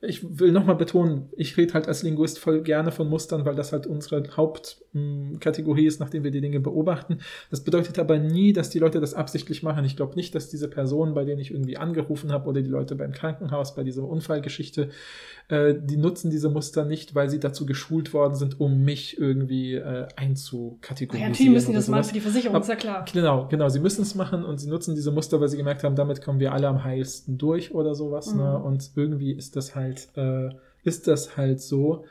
ich 0.00 0.38
will 0.38 0.52
nochmal 0.52 0.76
betonen, 0.76 1.30
ich 1.36 1.56
rede 1.56 1.72
halt 1.74 1.88
als 1.88 2.02
Linguist 2.02 2.38
voll 2.38 2.62
gerne 2.62 2.92
von 2.92 3.08
Mustern, 3.08 3.46
weil 3.46 3.54
das 3.54 3.72
halt 3.72 3.86
unsere 3.86 4.22
Hauptkategorie 4.36 5.86
ist, 5.86 6.00
nachdem 6.00 6.22
wir 6.22 6.30
die 6.30 6.42
Dinge 6.42 6.60
beobachten. 6.60 7.18
Das 7.50 7.64
bedeutet 7.64 7.98
aber 7.98 8.18
nie, 8.18 8.52
dass 8.52 8.68
die 8.68 8.78
Leute 8.78 9.00
das 9.00 9.14
absichtlich 9.14 9.62
machen. 9.62 9.84
Ich 9.86 9.96
glaube 9.96 10.14
nicht, 10.14 10.34
dass 10.34 10.50
diese 10.50 10.68
Personen, 10.68 11.14
bei 11.14 11.24
denen 11.24 11.40
ich 11.40 11.50
irgendwie 11.50 11.78
angerufen 11.78 12.30
habe 12.30 12.48
oder 12.48 12.60
die 12.60 12.68
Leute 12.68 12.94
beim 12.94 13.12
Krankenhaus 13.12 13.74
bei 13.74 13.84
dieser 13.84 14.04
Unfallgeschichte, 14.04 14.90
äh, 15.48 15.74
die 15.80 15.96
nutzen 15.96 16.30
diese 16.30 16.50
Muster 16.50 16.84
nicht, 16.84 17.14
weil 17.14 17.30
sie 17.30 17.40
dazu 17.40 17.64
geschult 17.64 18.12
worden 18.12 18.34
sind, 18.34 18.60
um 18.60 18.84
mich 18.84 19.18
irgendwie 19.18 19.74
äh, 19.74 19.96
Ja, 20.00 20.08
einzukategorisieren. 20.16 21.30
natürlich 21.32 21.52
müssen 21.52 21.70
die 21.70 21.76
das 21.76 21.88
machen 21.88 22.04
für 22.04 22.14
die 22.14 22.20
Versicherung, 22.20 22.60
ist 22.60 22.68
ja 22.68 22.76
klar. 22.76 23.04
Genau, 23.12 23.46
genau. 23.48 23.68
Sie 23.68 23.80
müssen 23.80 24.02
es 24.02 24.14
machen 24.14 24.44
und 24.44 24.58
sie 24.58 24.68
nutzen 24.68 24.94
diese 24.94 25.10
Muster, 25.10 25.40
weil 25.40 25.48
sie 25.48 25.56
gemerkt 25.56 25.84
haben, 25.84 25.96
damit 25.96 26.22
kommen 26.22 26.40
wir 26.40 26.52
alle 26.52 26.68
am 26.68 26.84
heilsten 26.84 27.38
durch 27.38 27.74
oder 27.74 27.94
sowas. 27.94 28.32
Mhm. 28.32 28.40
Ne? 28.40 28.58
Und 28.58 28.90
irgendwie 28.96 29.32
ist 29.32 29.56
das 29.56 29.74
halt, 29.74 29.85
äh, 30.16 30.50
ist 30.84 31.08
das 31.08 31.36
halt 31.36 31.60
so, 31.60 32.04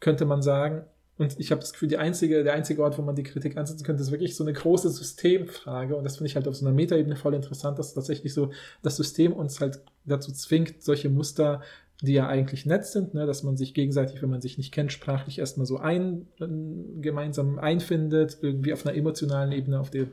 könnte 0.00 0.24
man 0.24 0.42
sagen. 0.42 0.84
Und 1.18 1.40
ich 1.40 1.50
habe 1.50 1.60
das 1.60 1.72
Gefühl, 1.72 1.88
die 1.88 1.96
einzige, 1.96 2.44
der 2.44 2.52
einzige 2.52 2.82
Ort, 2.82 2.98
wo 2.98 3.02
man 3.02 3.16
die 3.16 3.22
Kritik 3.22 3.56
ansetzen 3.56 3.84
könnte, 3.84 4.02
ist 4.02 4.10
wirklich 4.10 4.36
so 4.36 4.44
eine 4.44 4.52
große 4.52 4.90
Systemfrage. 4.90 5.96
Und 5.96 6.04
das 6.04 6.16
finde 6.16 6.28
ich 6.28 6.36
halt 6.36 6.46
auf 6.46 6.56
so 6.56 6.66
einer 6.66 6.74
Metaebene 6.74 7.16
voll 7.16 7.34
interessant, 7.34 7.78
dass 7.78 7.94
tatsächlich 7.94 8.34
so 8.34 8.50
das 8.82 8.96
System 8.96 9.32
uns 9.32 9.60
halt 9.60 9.80
dazu 10.04 10.30
zwingt, 10.32 10.82
solche 10.82 11.08
Muster, 11.08 11.62
die 12.02 12.12
ja 12.12 12.28
eigentlich 12.28 12.66
nett 12.66 12.84
sind, 12.84 13.14
ne, 13.14 13.24
dass 13.24 13.42
man 13.42 13.56
sich 13.56 13.72
gegenseitig, 13.72 14.20
wenn 14.20 14.28
man 14.28 14.42
sich 14.42 14.58
nicht 14.58 14.72
kennt, 14.72 14.92
sprachlich 14.92 15.38
erstmal 15.38 15.66
so 15.66 15.78
ein, 15.78 16.26
äh, 16.38 16.46
gemeinsam 17.00 17.58
einfindet, 17.58 18.38
irgendwie 18.42 18.74
auf 18.74 18.84
einer 18.84 18.94
emotionalen 18.94 19.52
Ebene, 19.52 19.80
auf 19.80 19.88
der, 19.88 20.08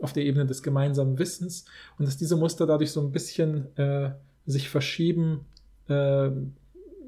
auf 0.00 0.12
der 0.12 0.24
Ebene 0.24 0.46
des 0.46 0.64
gemeinsamen 0.64 1.20
Wissens. 1.20 1.66
Und 1.98 2.08
dass 2.08 2.16
diese 2.16 2.34
Muster 2.34 2.66
dadurch 2.66 2.90
so 2.90 3.00
ein 3.00 3.12
bisschen 3.12 3.76
äh, 3.76 4.10
sich 4.46 4.68
verschieben, 4.68 5.46
äh, 5.88 6.30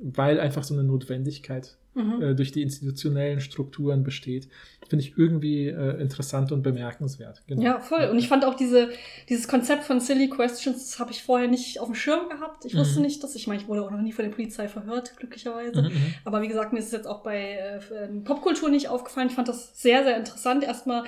weil 0.02 0.40
einfach 0.40 0.64
so 0.64 0.74
eine 0.74 0.84
Notwendigkeit 0.84 1.76
Mhm. 1.92 2.22
äh, 2.22 2.34
durch 2.36 2.52
die 2.52 2.62
institutionellen 2.62 3.40
Strukturen 3.40 4.04
besteht, 4.04 4.46
finde 4.88 5.04
ich 5.04 5.18
irgendwie 5.18 5.66
äh, 5.66 6.00
interessant 6.00 6.52
und 6.52 6.62
bemerkenswert. 6.62 7.42
Genau. 7.48 7.62
Ja, 7.62 7.80
voll. 7.80 8.04
Und 8.04 8.16
ich 8.20 8.28
fand 8.28 8.44
auch 8.44 8.54
diese, 8.54 8.90
dieses 9.28 9.48
Konzept 9.48 9.82
von 9.82 9.98
Silly 9.98 10.28
Questions, 10.28 10.76
das 10.88 11.00
habe 11.00 11.10
ich 11.10 11.20
vorher 11.24 11.48
nicht 11.48 11.80
auf 11.80 11.86
dem 11.86 11.96
Schirm 11.96 12.28
gehabt. 12.28 12.64
Ich 12.64 12.76
wusste 12.76 13.00
Mhm. 13.00 13.06
nicht, 13.06 13.24
dass 13.24 13.34
ich 13.34 13.48
meine, 13.48 13.60
ich 13.60 13.66
wurde 13.66 13.82
auch 13.84 13.90
noch 13.90 14.02
nie 14.02 14.12
von 14.12 14.24
der 14.24 14.30
Polizei 14.30 14.68
verhört, 14.68 15.16
glücklicherweise. 15.16 15.82
Mhm, 15.82 15.88
mhm. 15.88 16.14
Aber 16.24 16.42
wie 16.42 16.48
gesagt, 16.48 16.72
mir 16.72 16.78
ist 16.78 16.86
es 16.86 16.92
jetzt 16.92 17.08
auch 17.08 17.24
bei 17.24 17.54
äh, 17.54 17.80
Popkultur 18.22 18.70
nicht 18.70 18.88
aufgefallen. 18.88 19.26
Ich 19.28 19.34
fand 19.34 19.48
das 19.48 19.80
sehr, 19.82 20.04
sehr 20.04 20.16
interessant. 20.16 20.62
Erstmal 20.62 21.02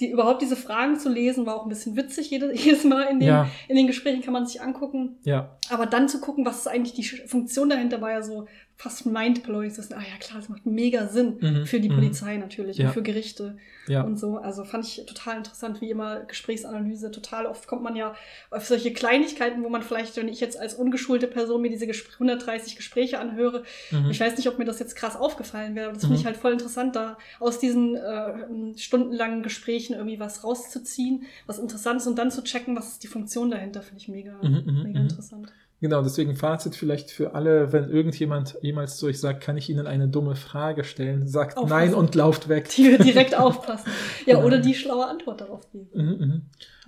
die, 0.00 0.10
überhaupt 0.10 0.42
diese 0.42 0.56
Fragen 0.56 0.98
zu 0.98 1.08
lesen, 1.08 1.46
war 1.46 1.56
auch 1.56 1.64
ein 1.64 1.68
bisschen 1.68 1.94
witzig. 1.96 2.30
Jede, 2.30 2.52
jedes 2.56 2.84
Mal 2.84 3.02
in 3.04 3.20
den, 3.20 3.28
Ja. 3.28 3.46
in 3.68 3.76
den 3.76 3.86
Gesprächen 3.86 4.22
kann 4.22 4.32
man 4.32 4.46
sich 4.46 4.60
angucken. 4.62 5.18
Ja, 5.24 5.56
Aber 5.68 5.86
dann 5.86 6.08
zu 6.08 6.20
gucken, 6.20 6.44
was 6.46 6.58
ist 6.58 6.66
eigentlich 6.68 6.94
die 6.94 7.04
Funktion 7.04 7.68
dahinter, 7.68 8.00
war 8.00 8.10
ja 8.10 8.22
so 8.22 8.46
fast 8.82 9.04
mindblowing. 9.04 9.70
zu 9.70 9.78
wissen, 9.78 9.92
Ah 9.94 10.00
ja, 10.00 10.16
klar, 10.18 10.38
das 10.40 10.48
macht 10.48 10.64
mega 10.64 11.06
Sinn 11.08 11.36
Mhm, 11.40 11.66
für 11.66 11.80
die 11.80 11.90
mhm. 11.90 11.96
Polizei 11.96 12.36
natürlich 12.38 12.78
Ja. 12.78 12.86
und 12.88 12.92
für 12.94 13.02
Gerichte 13.02 13.58
ja. 13.88 14.02
und 14.02 14.18
so. 14.18 14.38
Also 14.38 14.64
fand 14.64 14.86
ich 14.86 15.04
total 15.06 15.36
interessant, 15.36 15.80
wie 15.82 15.90
immer 15.90 16.20
Gesprächsanalyse. 16.20 17.10
Total 17.10 17.44
oft 17.44 17.66
kommt 17.66 17.82
man 17.82 17.94
ja 17.94 18.14
auf 18.50 18.66
solche 18.66 18.92
Kleinigkeiten, 18.94 19.62
wo 19.62 19.68
man 19.68 19.82
vielleicht, 19.82 20.16
wenn 20.16 20.28
ich 20.28 20.40
jetzt 20.40 20.58
als 20.58 20.74
ungeschulte 20.74 21.26
Person 21.26 21.60
mir 21.60 21.68
diese 21.68 21.86
Gespr 21.86 22.14
130 22.14 22.74
Gespräche 22.76 23.18
anhöre, 23.18 23.64
Mhm. 23.90 24.10
ich 24.10 24.18
weiß 24.18 24.36
nicht, 24.38 24.48
ob 24.48 24.58
mir 24.58 24.64
das 24.64 24.78
jetzt 24.78 24.96
krass 24.96 25.14
aufgefallen 25.16 25.74
wäre, 25.74 25.86
aber 25.88 25.94
das 25.94 26.02
Mhm. 26.04 26.08
finde 26.08 26.20
ich 26.20 26.26
halt 26.26 26.36
voll 26.38 26.52
interessant, 26.52 26.96
da 26.96 27.18
aus 27.38 27.58
diesen 27.58 27.96
äh, 27.96 28.78
stundenlangen 28.78 29.42
Gesprächen 29.42 29.92
irgendwie 29.94 30.20
was 30.20 30.42
rauszuziehen, 30.42 31.24
was 31.46 31.58
interessant 31.58 32.00
ist 32.00 32.06
und 32.06 32.16
dann 32.18 32.30
zu 32.30 32.42
checken, 32.42 32.76
was 32.76 32.92
ist 32.92 33.02
die 33.02 33.08
Funktion 33.08 33.50
dahinter, 33.50 33.82
finde 33.82 34.00
ich 34.00 34.08
mega, 34.08 34.38
Mhm, 34.42 34.62
mhm, 34.64 34.82
mega 34.84 35.00
mhm. 35.00 35.06
interessant. 35.08 35.52
Genau, 35.80 36.02
deswegen 36.02 36.36
Fazit 36.36 36.76
vielleicht 36.76 37.10
für 37.10 37.34
alle, 37.34 37.72
wenn 37.72 37.88
irgendjemand 37.88 38.58
jemals 38.60 38.98
zu 38.98 39.06
euch 39.06 39.18
sagt, 39.18 39.40
kann 39.42 39.56
ich 39.56 39.70
Ihnen 39.70 39.86
eine 39.86 40.08
dumme 40.08 40.36
Frage 40.36 40.84
stellen, 40.84 41.26
sagt 41.26 41.56
Aufpassen. 41.56 41.70
nein 41.70 41.94
und 41.94 42.14
lauft 42.14 42.50
weg. 42.50 42.68
Die 42.68 42.98
direkt 42.98 43.34
aufpassen. 43.34 43.90
Ja, 44.26 44.34
Genau. 44.34 44.46
oder 44.46 44.58
die 44.58 44.74
schlaue 44.74 45.06
Antwort 45.06 45.40
darauf 45.40 45.70
geben. 45.72 45.88
Mhm, 45.94 46.02
mhm. 46.26 46.42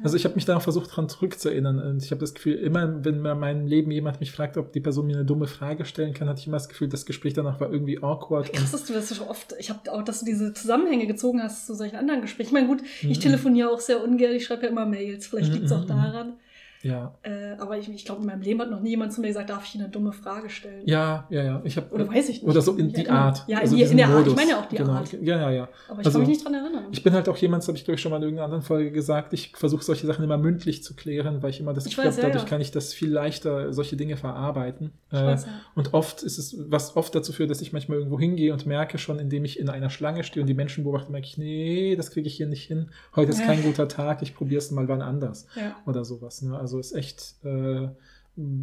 Also 0.05 0.16
ich 0.16 0.24
habe 0.27 0.35
mich 0.35 0.44
da 0.44 0.60
versucht, 0.60 0.90
daran 0.90 1.09
zurückzuerinnern. 1.09 1.78
Und 1.78 2.02
ich 2.05 2.10
habe 2.10 2.20
das 2.20 2.35
Gefühl, 2.35 2.55
immer 2.56 3.02
wenn 3.05 3.24
in 3.24 3.39
meinem 3.39 3.66
Leben 3.66 3.90
jemand 3.90 4.20
mich 4.20 4.31
fragt, 4.32 4.59
ob 4.59 4.73
die 4.73 4.81
Person 4.81 5.06
mir 5.06 5.16
eine 5.16 5.24
dumme 5.24 5.47
Frage 5.47 5.85
stellen 5.86 6.12
kann, 6.12 6.28
hatte 6.28 6.40
ich 6.40 6.47
immer 6.47 6.56
das 6.56 6.69
Gefühl, 6.69 6.89
das 6.89 7.06
Gespräch 7.06 7.32
danach 7.35 7.60
war 7.60 7.70
irgendwie 7.73 8.02
awkward. 8.02 8.52
Krass, 8.52 8.73
dass 8.73 8.85
du 8.85 8.93
das 8.93 9.09
so 9.09 9.27
oft, 9.28 9.55
ich 9.59 9.70
habe 9.70 9.90
auch, 9.93 10.02
dass 10.02 10.20
du 10.20 10.27
diese 10.27 10.52
Zusammenhänge 10.52 11.06
gezogen 11.06 11.43
hast 11.43 11.66
zu 11.66 11.74
solchen 11.74 11.97
anderen 11.97 12.20
Gesprächen. 12.20 12.48
Ich 12.48 12.52
meine, 12.52 12.66
gut, 12.66 12.82
ich 13.01 13.19
Mhm. 13.19 13.23
telefoniere 13.23 13.70
auch 13.70 13.81
sehr 13.81 14.02
ungern, 14.05 14.32
ich 14.35 14.44
schreibe 14.44 14.64
ja 14.64 14.69
immer 14.69 14.85
Mails, 14.85 15.27
vielleicht 15.28 15.48
Mhm, 15.48 15.55
liegt 15.55 15.66
es 15.66 15.73
auch 15.73 15.85
mhm, 15.85 15.89
daran. 15.89 16.32
Ja, 16.82 17.14
Äh, 17.22 17.52
aber 17.59 17.78
ich, 17.78 17.88
ich 17.88 18.04
glaube, 18.04 18.20
in 18.22 18.26
meinem 18.26 18.42
Leben 18.42 18.60
hat 18.60 18.70
noch 18.70 18.80
nie 18.80 18.90
jemand 18.90 19.12
zu 19.12 19.20
mir 19.20 19.28
gesagt, 19.28 19.50
darf 19.50 19.64
ich 19.64 19.74
eine 19.80 19.88
dumme 19.88 20.12
Frage 20.12 20.50
stellen? 20.50 20.82
ja, 20.86 21.26
ja, 21.30 21.42
ja. 21.42 21.60
Ich 21.64 21.76
hab, 21.76 21.92
Oder 21.92 22.09
weiß 22.09 22.28
ich 22.28 22.42
nicht. 22.42 22.50
Oder 22.50 22.60
so 22.60 22.74
in 22.76 22.88
Ich 22.88 22.92
die 22.94 23.00
erinnere- 23.06 23.18
Art. 23.18 23.44
Ja, 23.46 23.56
in 23.59 23.62
also 23.62 23.74
in 23.76 23.80
diesen 23.80 23.96
der 23.96 24.09
Art. 24.09 24.18
Ich 24.20 24.24
Modus. 24.26 24.36
meine 24.36 24.50
ja 24.50 24.60
auch 24.60 24.66
die 24.66 24.76
genau. 24.76 24.92
Art. 24.92 25.12
Ja, 25.12 25.36
ja, 25.36 25.50
ja. 25.50 25.68
Aber 25.88 26.00
ich 26.00 26.06
Also, 26.06 26.18
kann 26.18 26.28
mich 26.28 26.36
nicht 26.36 26.44
dran 26.44 26.54
erinnern. 26.54 26.84
Ich 26.90 27.02
bin 27.02 27.12
halt 27.12 27.28
auch 27.28 27.36
jemand, 27.36 27.62
das 27.62 27.68
habe 27.68 27.78
ich 27.78 27.84
glaube 27.84 27.94
ich 27.96 28.00
schon 28.02 28.10
mal 28.10 28.16
in 28.16 28.22
irgendeiner 28.24 28.44
anderen 28.46 28.62
Folge 28.62 28.90
gesagt, 28.90 29.32
ich 29.32 29.52
versuche 29.56 29.82
solche 29.84 30.06
Sachen 30.06 30.24
immer 30.24 30.38
mündlich 30.38 30.82
zu 30.82 30.94
klären, 30.94 31.42
weil 31.42 31.50
ich 31.50 31.60
immer 31.60 31.72
das 31.72 31.86
Ich 31.86 31.94
Gefühl 31.96 32.10
habe, 32.10 32.20
ja, 32.20 32.26
dadurch 32.28 32.42
ja. 32.44 32.48
kann 32.48 32.60
ich 32.60 32.70
das 32.70 32.92
viel 32.92 33.10
leichter, 33.10 33.72
solche 33.72 33.96
Dinge 33.96 34.16
verarbeiten. 34.16 34.92
Ich 35.12 35.18
Äh, 35.18 35.24
weiß, 35.24 35.46
ja. 35.46 35.52
Und 35.74 35.94
oft 35.94 36.22
ist 36.22 36.38
es, 36.38 36.56
was 36.68 36.96
oft 36.96 37.14
dazu 37.14 37.32
führt, 37.32 37.50
dass 37.50 37.60
ich 37.60 37.72
manchmal 37.72 37.98
irgendwo 37.98 38.18
hingehe 38.18 38.52
und 38.52 38.66
merke 38.66 38.98
schon, 38.98 39.18
indem 39.18 39.44
ich 39.44 39.59
in 39.59 39.68
einer 39.68 39.90
Schlange 39.90 40.24
stehe 40.24 40.42
und 40.42 40.46
die 40.48 40.54
Menschen 40.54 40.84
beobachte, 40.84 41.12
merke 41.12 41.26
ich, 41.26 41.38
nee, 41.38 41.96
das 41.96 42.10
kriege 42.10 42.26
ich 42.26 42.34
hier 42.34 42.46
nicht 42.46 42.64
hin. 42.64 42.90
Heute 43.14 43.30
ist 43.30 43.44
kein 43.44 43.62
guter 43.62 43.88
Tag, 43.88 44.22
ich 44.22 44.34
probiere 44.34 44.59
es 44.59 44.70
mal 44.70 44.88
wann 44.88 45.02
anders. 45.02 45.46
ja. 45.56 45.76
Oder 45.86 46.04
sowas. 46.04 46.42
Ne? 46.42 46.56
Also 46.59 46.72
ist 46.78 46.93
echt, 46.93 47.35
äh, 47.44 47.89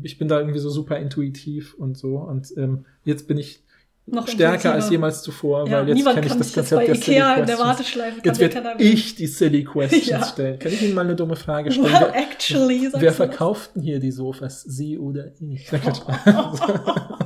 ich 0.03 0.17
bin 0.17 0.27
da 0.27 0.39
irgendwie 0.39 0.59
so 0.59 0.69
super 0.69 0.97
intuitiv 0.97 1.73
und 1.75 1.97
so. 1.97 2.17
Und 2.17 2.51
ähm, 2.57 2.85
jetzt 3.03 3.27
bin 3.27 3.37
ich 3.37 3.63
Noch 4.07 4.27
stärker 4.27 4.73
als 4.73 4.89
jemals 4.89 5.21
zuvor, 5.21 5.67
Ja, 5.69 5.81
weil 5.85 5.89
jetzt 5.89 6.05
kenne 6.05 6.25
ich 6.25 6.33
das 6.33 6.47
sich 6.47 6.55
jetzt 6.55 6.69
Konzept 6.71 6.87
bei 6.87 6.93
Ikea 6.93 7.35
in 7.35 7.45
der. 7.45 7.59
Warteschleife 7.59 8.21
kann 8.21 8.25
Jetzt 8.25 8.39
wird 8.39 8.81
ich 8.81 9.15
die 9.15 9.27
Silly 9.27 9.63
Questions 9.63 10.07
Ja. 10.07 10.23
stellen. 10.25 10.57
Kann 10.59 10.71
ich 10.71 10.81
Ihnen 10.81 10.95
mal 10.95 11.05
eine 11.05 11.15
dumme 11.15 11.35
Frage 11.35 11.71
stellen? 11.71 11.85
Well, 11.93 12.09
Wer, 12.13 12.15
actually, 12.15 12.89
wer 12.91 12.99
das? 13.01 13.15
verkauft 13.15 13.75
denn 13.75 13.83
hier 13.83 13.99
die 13.99 14.11
Sofas? 14.11 14.63
Sie 14.63 14.97
oder 14.97 15.31
ich? 15.39 15.69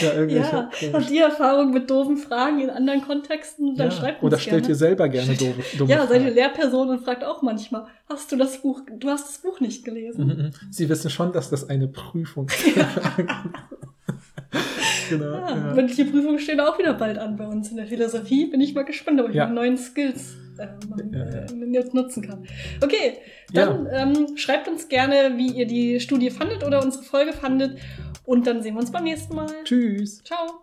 ja, 0.00 0.22
Ja, 0.24 0.70
habt 0.92 1.10
ihr 1.10 1.24
Erfahrung 1.24 1.72
mit 1.72 1.90
doofen 1.90 2.16
Fragen 2.16 2.60
in 2.60 2.70
anderen 2.70 3.02
Kontexten? 3.02 3.76
Dann 3.76 3.90
Ja. 3.90 3.96
schreibt 3.96 4.22
uns 4.22 4.32
Oder 4.32 4.38
stellt 4.40 4.62
gerne. 4.62 4.68
ihr 4.72 4.76
selber 4.76 5.08
gerne 5.08 5.34
dumme, 5.34 5.54
dumme 5.78 5.90
Ja, 5.90 6.06
seid 6.06 6.16
ihr 6.16 6.20
Fragen. 6.22 6.34
Lehrperson 6.34 6.88
und 6.90 7.04
fragt 7.04 7.24
auch 7.24 7.42
manchmal, 7.42 7.86
hast 8.08 8.30
du 8.32 8.36
das 8.36 8.58
Buch, 8.62 8.80
du 8.98 9.08
hast 9.08 9.28
das 9.28 9.38
Buch 9.38 9.60
nicht 9.60 9.84
gelesen? 9.84 10.26
Mhm, 10.26 10.42
mhm. 10.44 10.50
Sie 10.70 10.88
wissen 10.88 11.10
schon, 11.10 11.32
dass 11.32 11.50
das 11.50 11.68
eine 11.68 11.88
Prüfung 11.88 12.48
ist. 12.48 12.64
genau. 15.10 15.24
Ja, 15.32 15.48
ja. 15.50 15.74
Mündliche 15.74 16.04
Prüfungen 16.06 16.38
stehen 16.38 16.60
auch 16.60 16.78
wieder 16.78 16.94
bald 16.94 17.18
an 17.18 17.36
bei 17.36 17.46
uns 17.46 17.70
in 17.70 17.76
der 17.76 17.86
Philosophie. 17.86 18.46
Bin 18.46 18.60
ich 18.60 18.74
mal 18.74 18.84
gespannt, 18.84 19.20
ob 19.20 19.28
ich 19.30 19.34
Ja. 19.36 19.44
meine 19.44 19.54
neuen 19.56 19.78
Skills 19.78 20.34
Ja, 20.60 20.68
äh, 21.18 21.84
nutzen 21.92 22.22
kann. 22.22 22.46
Okay, 22.82 23.14
dann 23.52 23.88
ähm, 23.92 24.36
schreibt 24.36 24.68
uns 24.68 24.88
gerne, 24.88 25.36
wie 25.36 25.52
ihr 25.52 25.66
die 25.66 26.00
Studie 26.00 26.30
fandet 26.30 26.64
oder 26.64 26.82
unsere 26.82 27.04
Folge 27.04 27.32
fandet. 27.32 27.78
Und 28.24 28.46
dann 28.46 28.62
sehen 28.62 28.74
wir 28.74 28.80
uns 28.80 28.92
beim 28.92 29.04
nächsten 29.04 29.34
Mal. 29.34 29.48
Tschüss. 29.64 30.22
Ciao. 30.22 30.60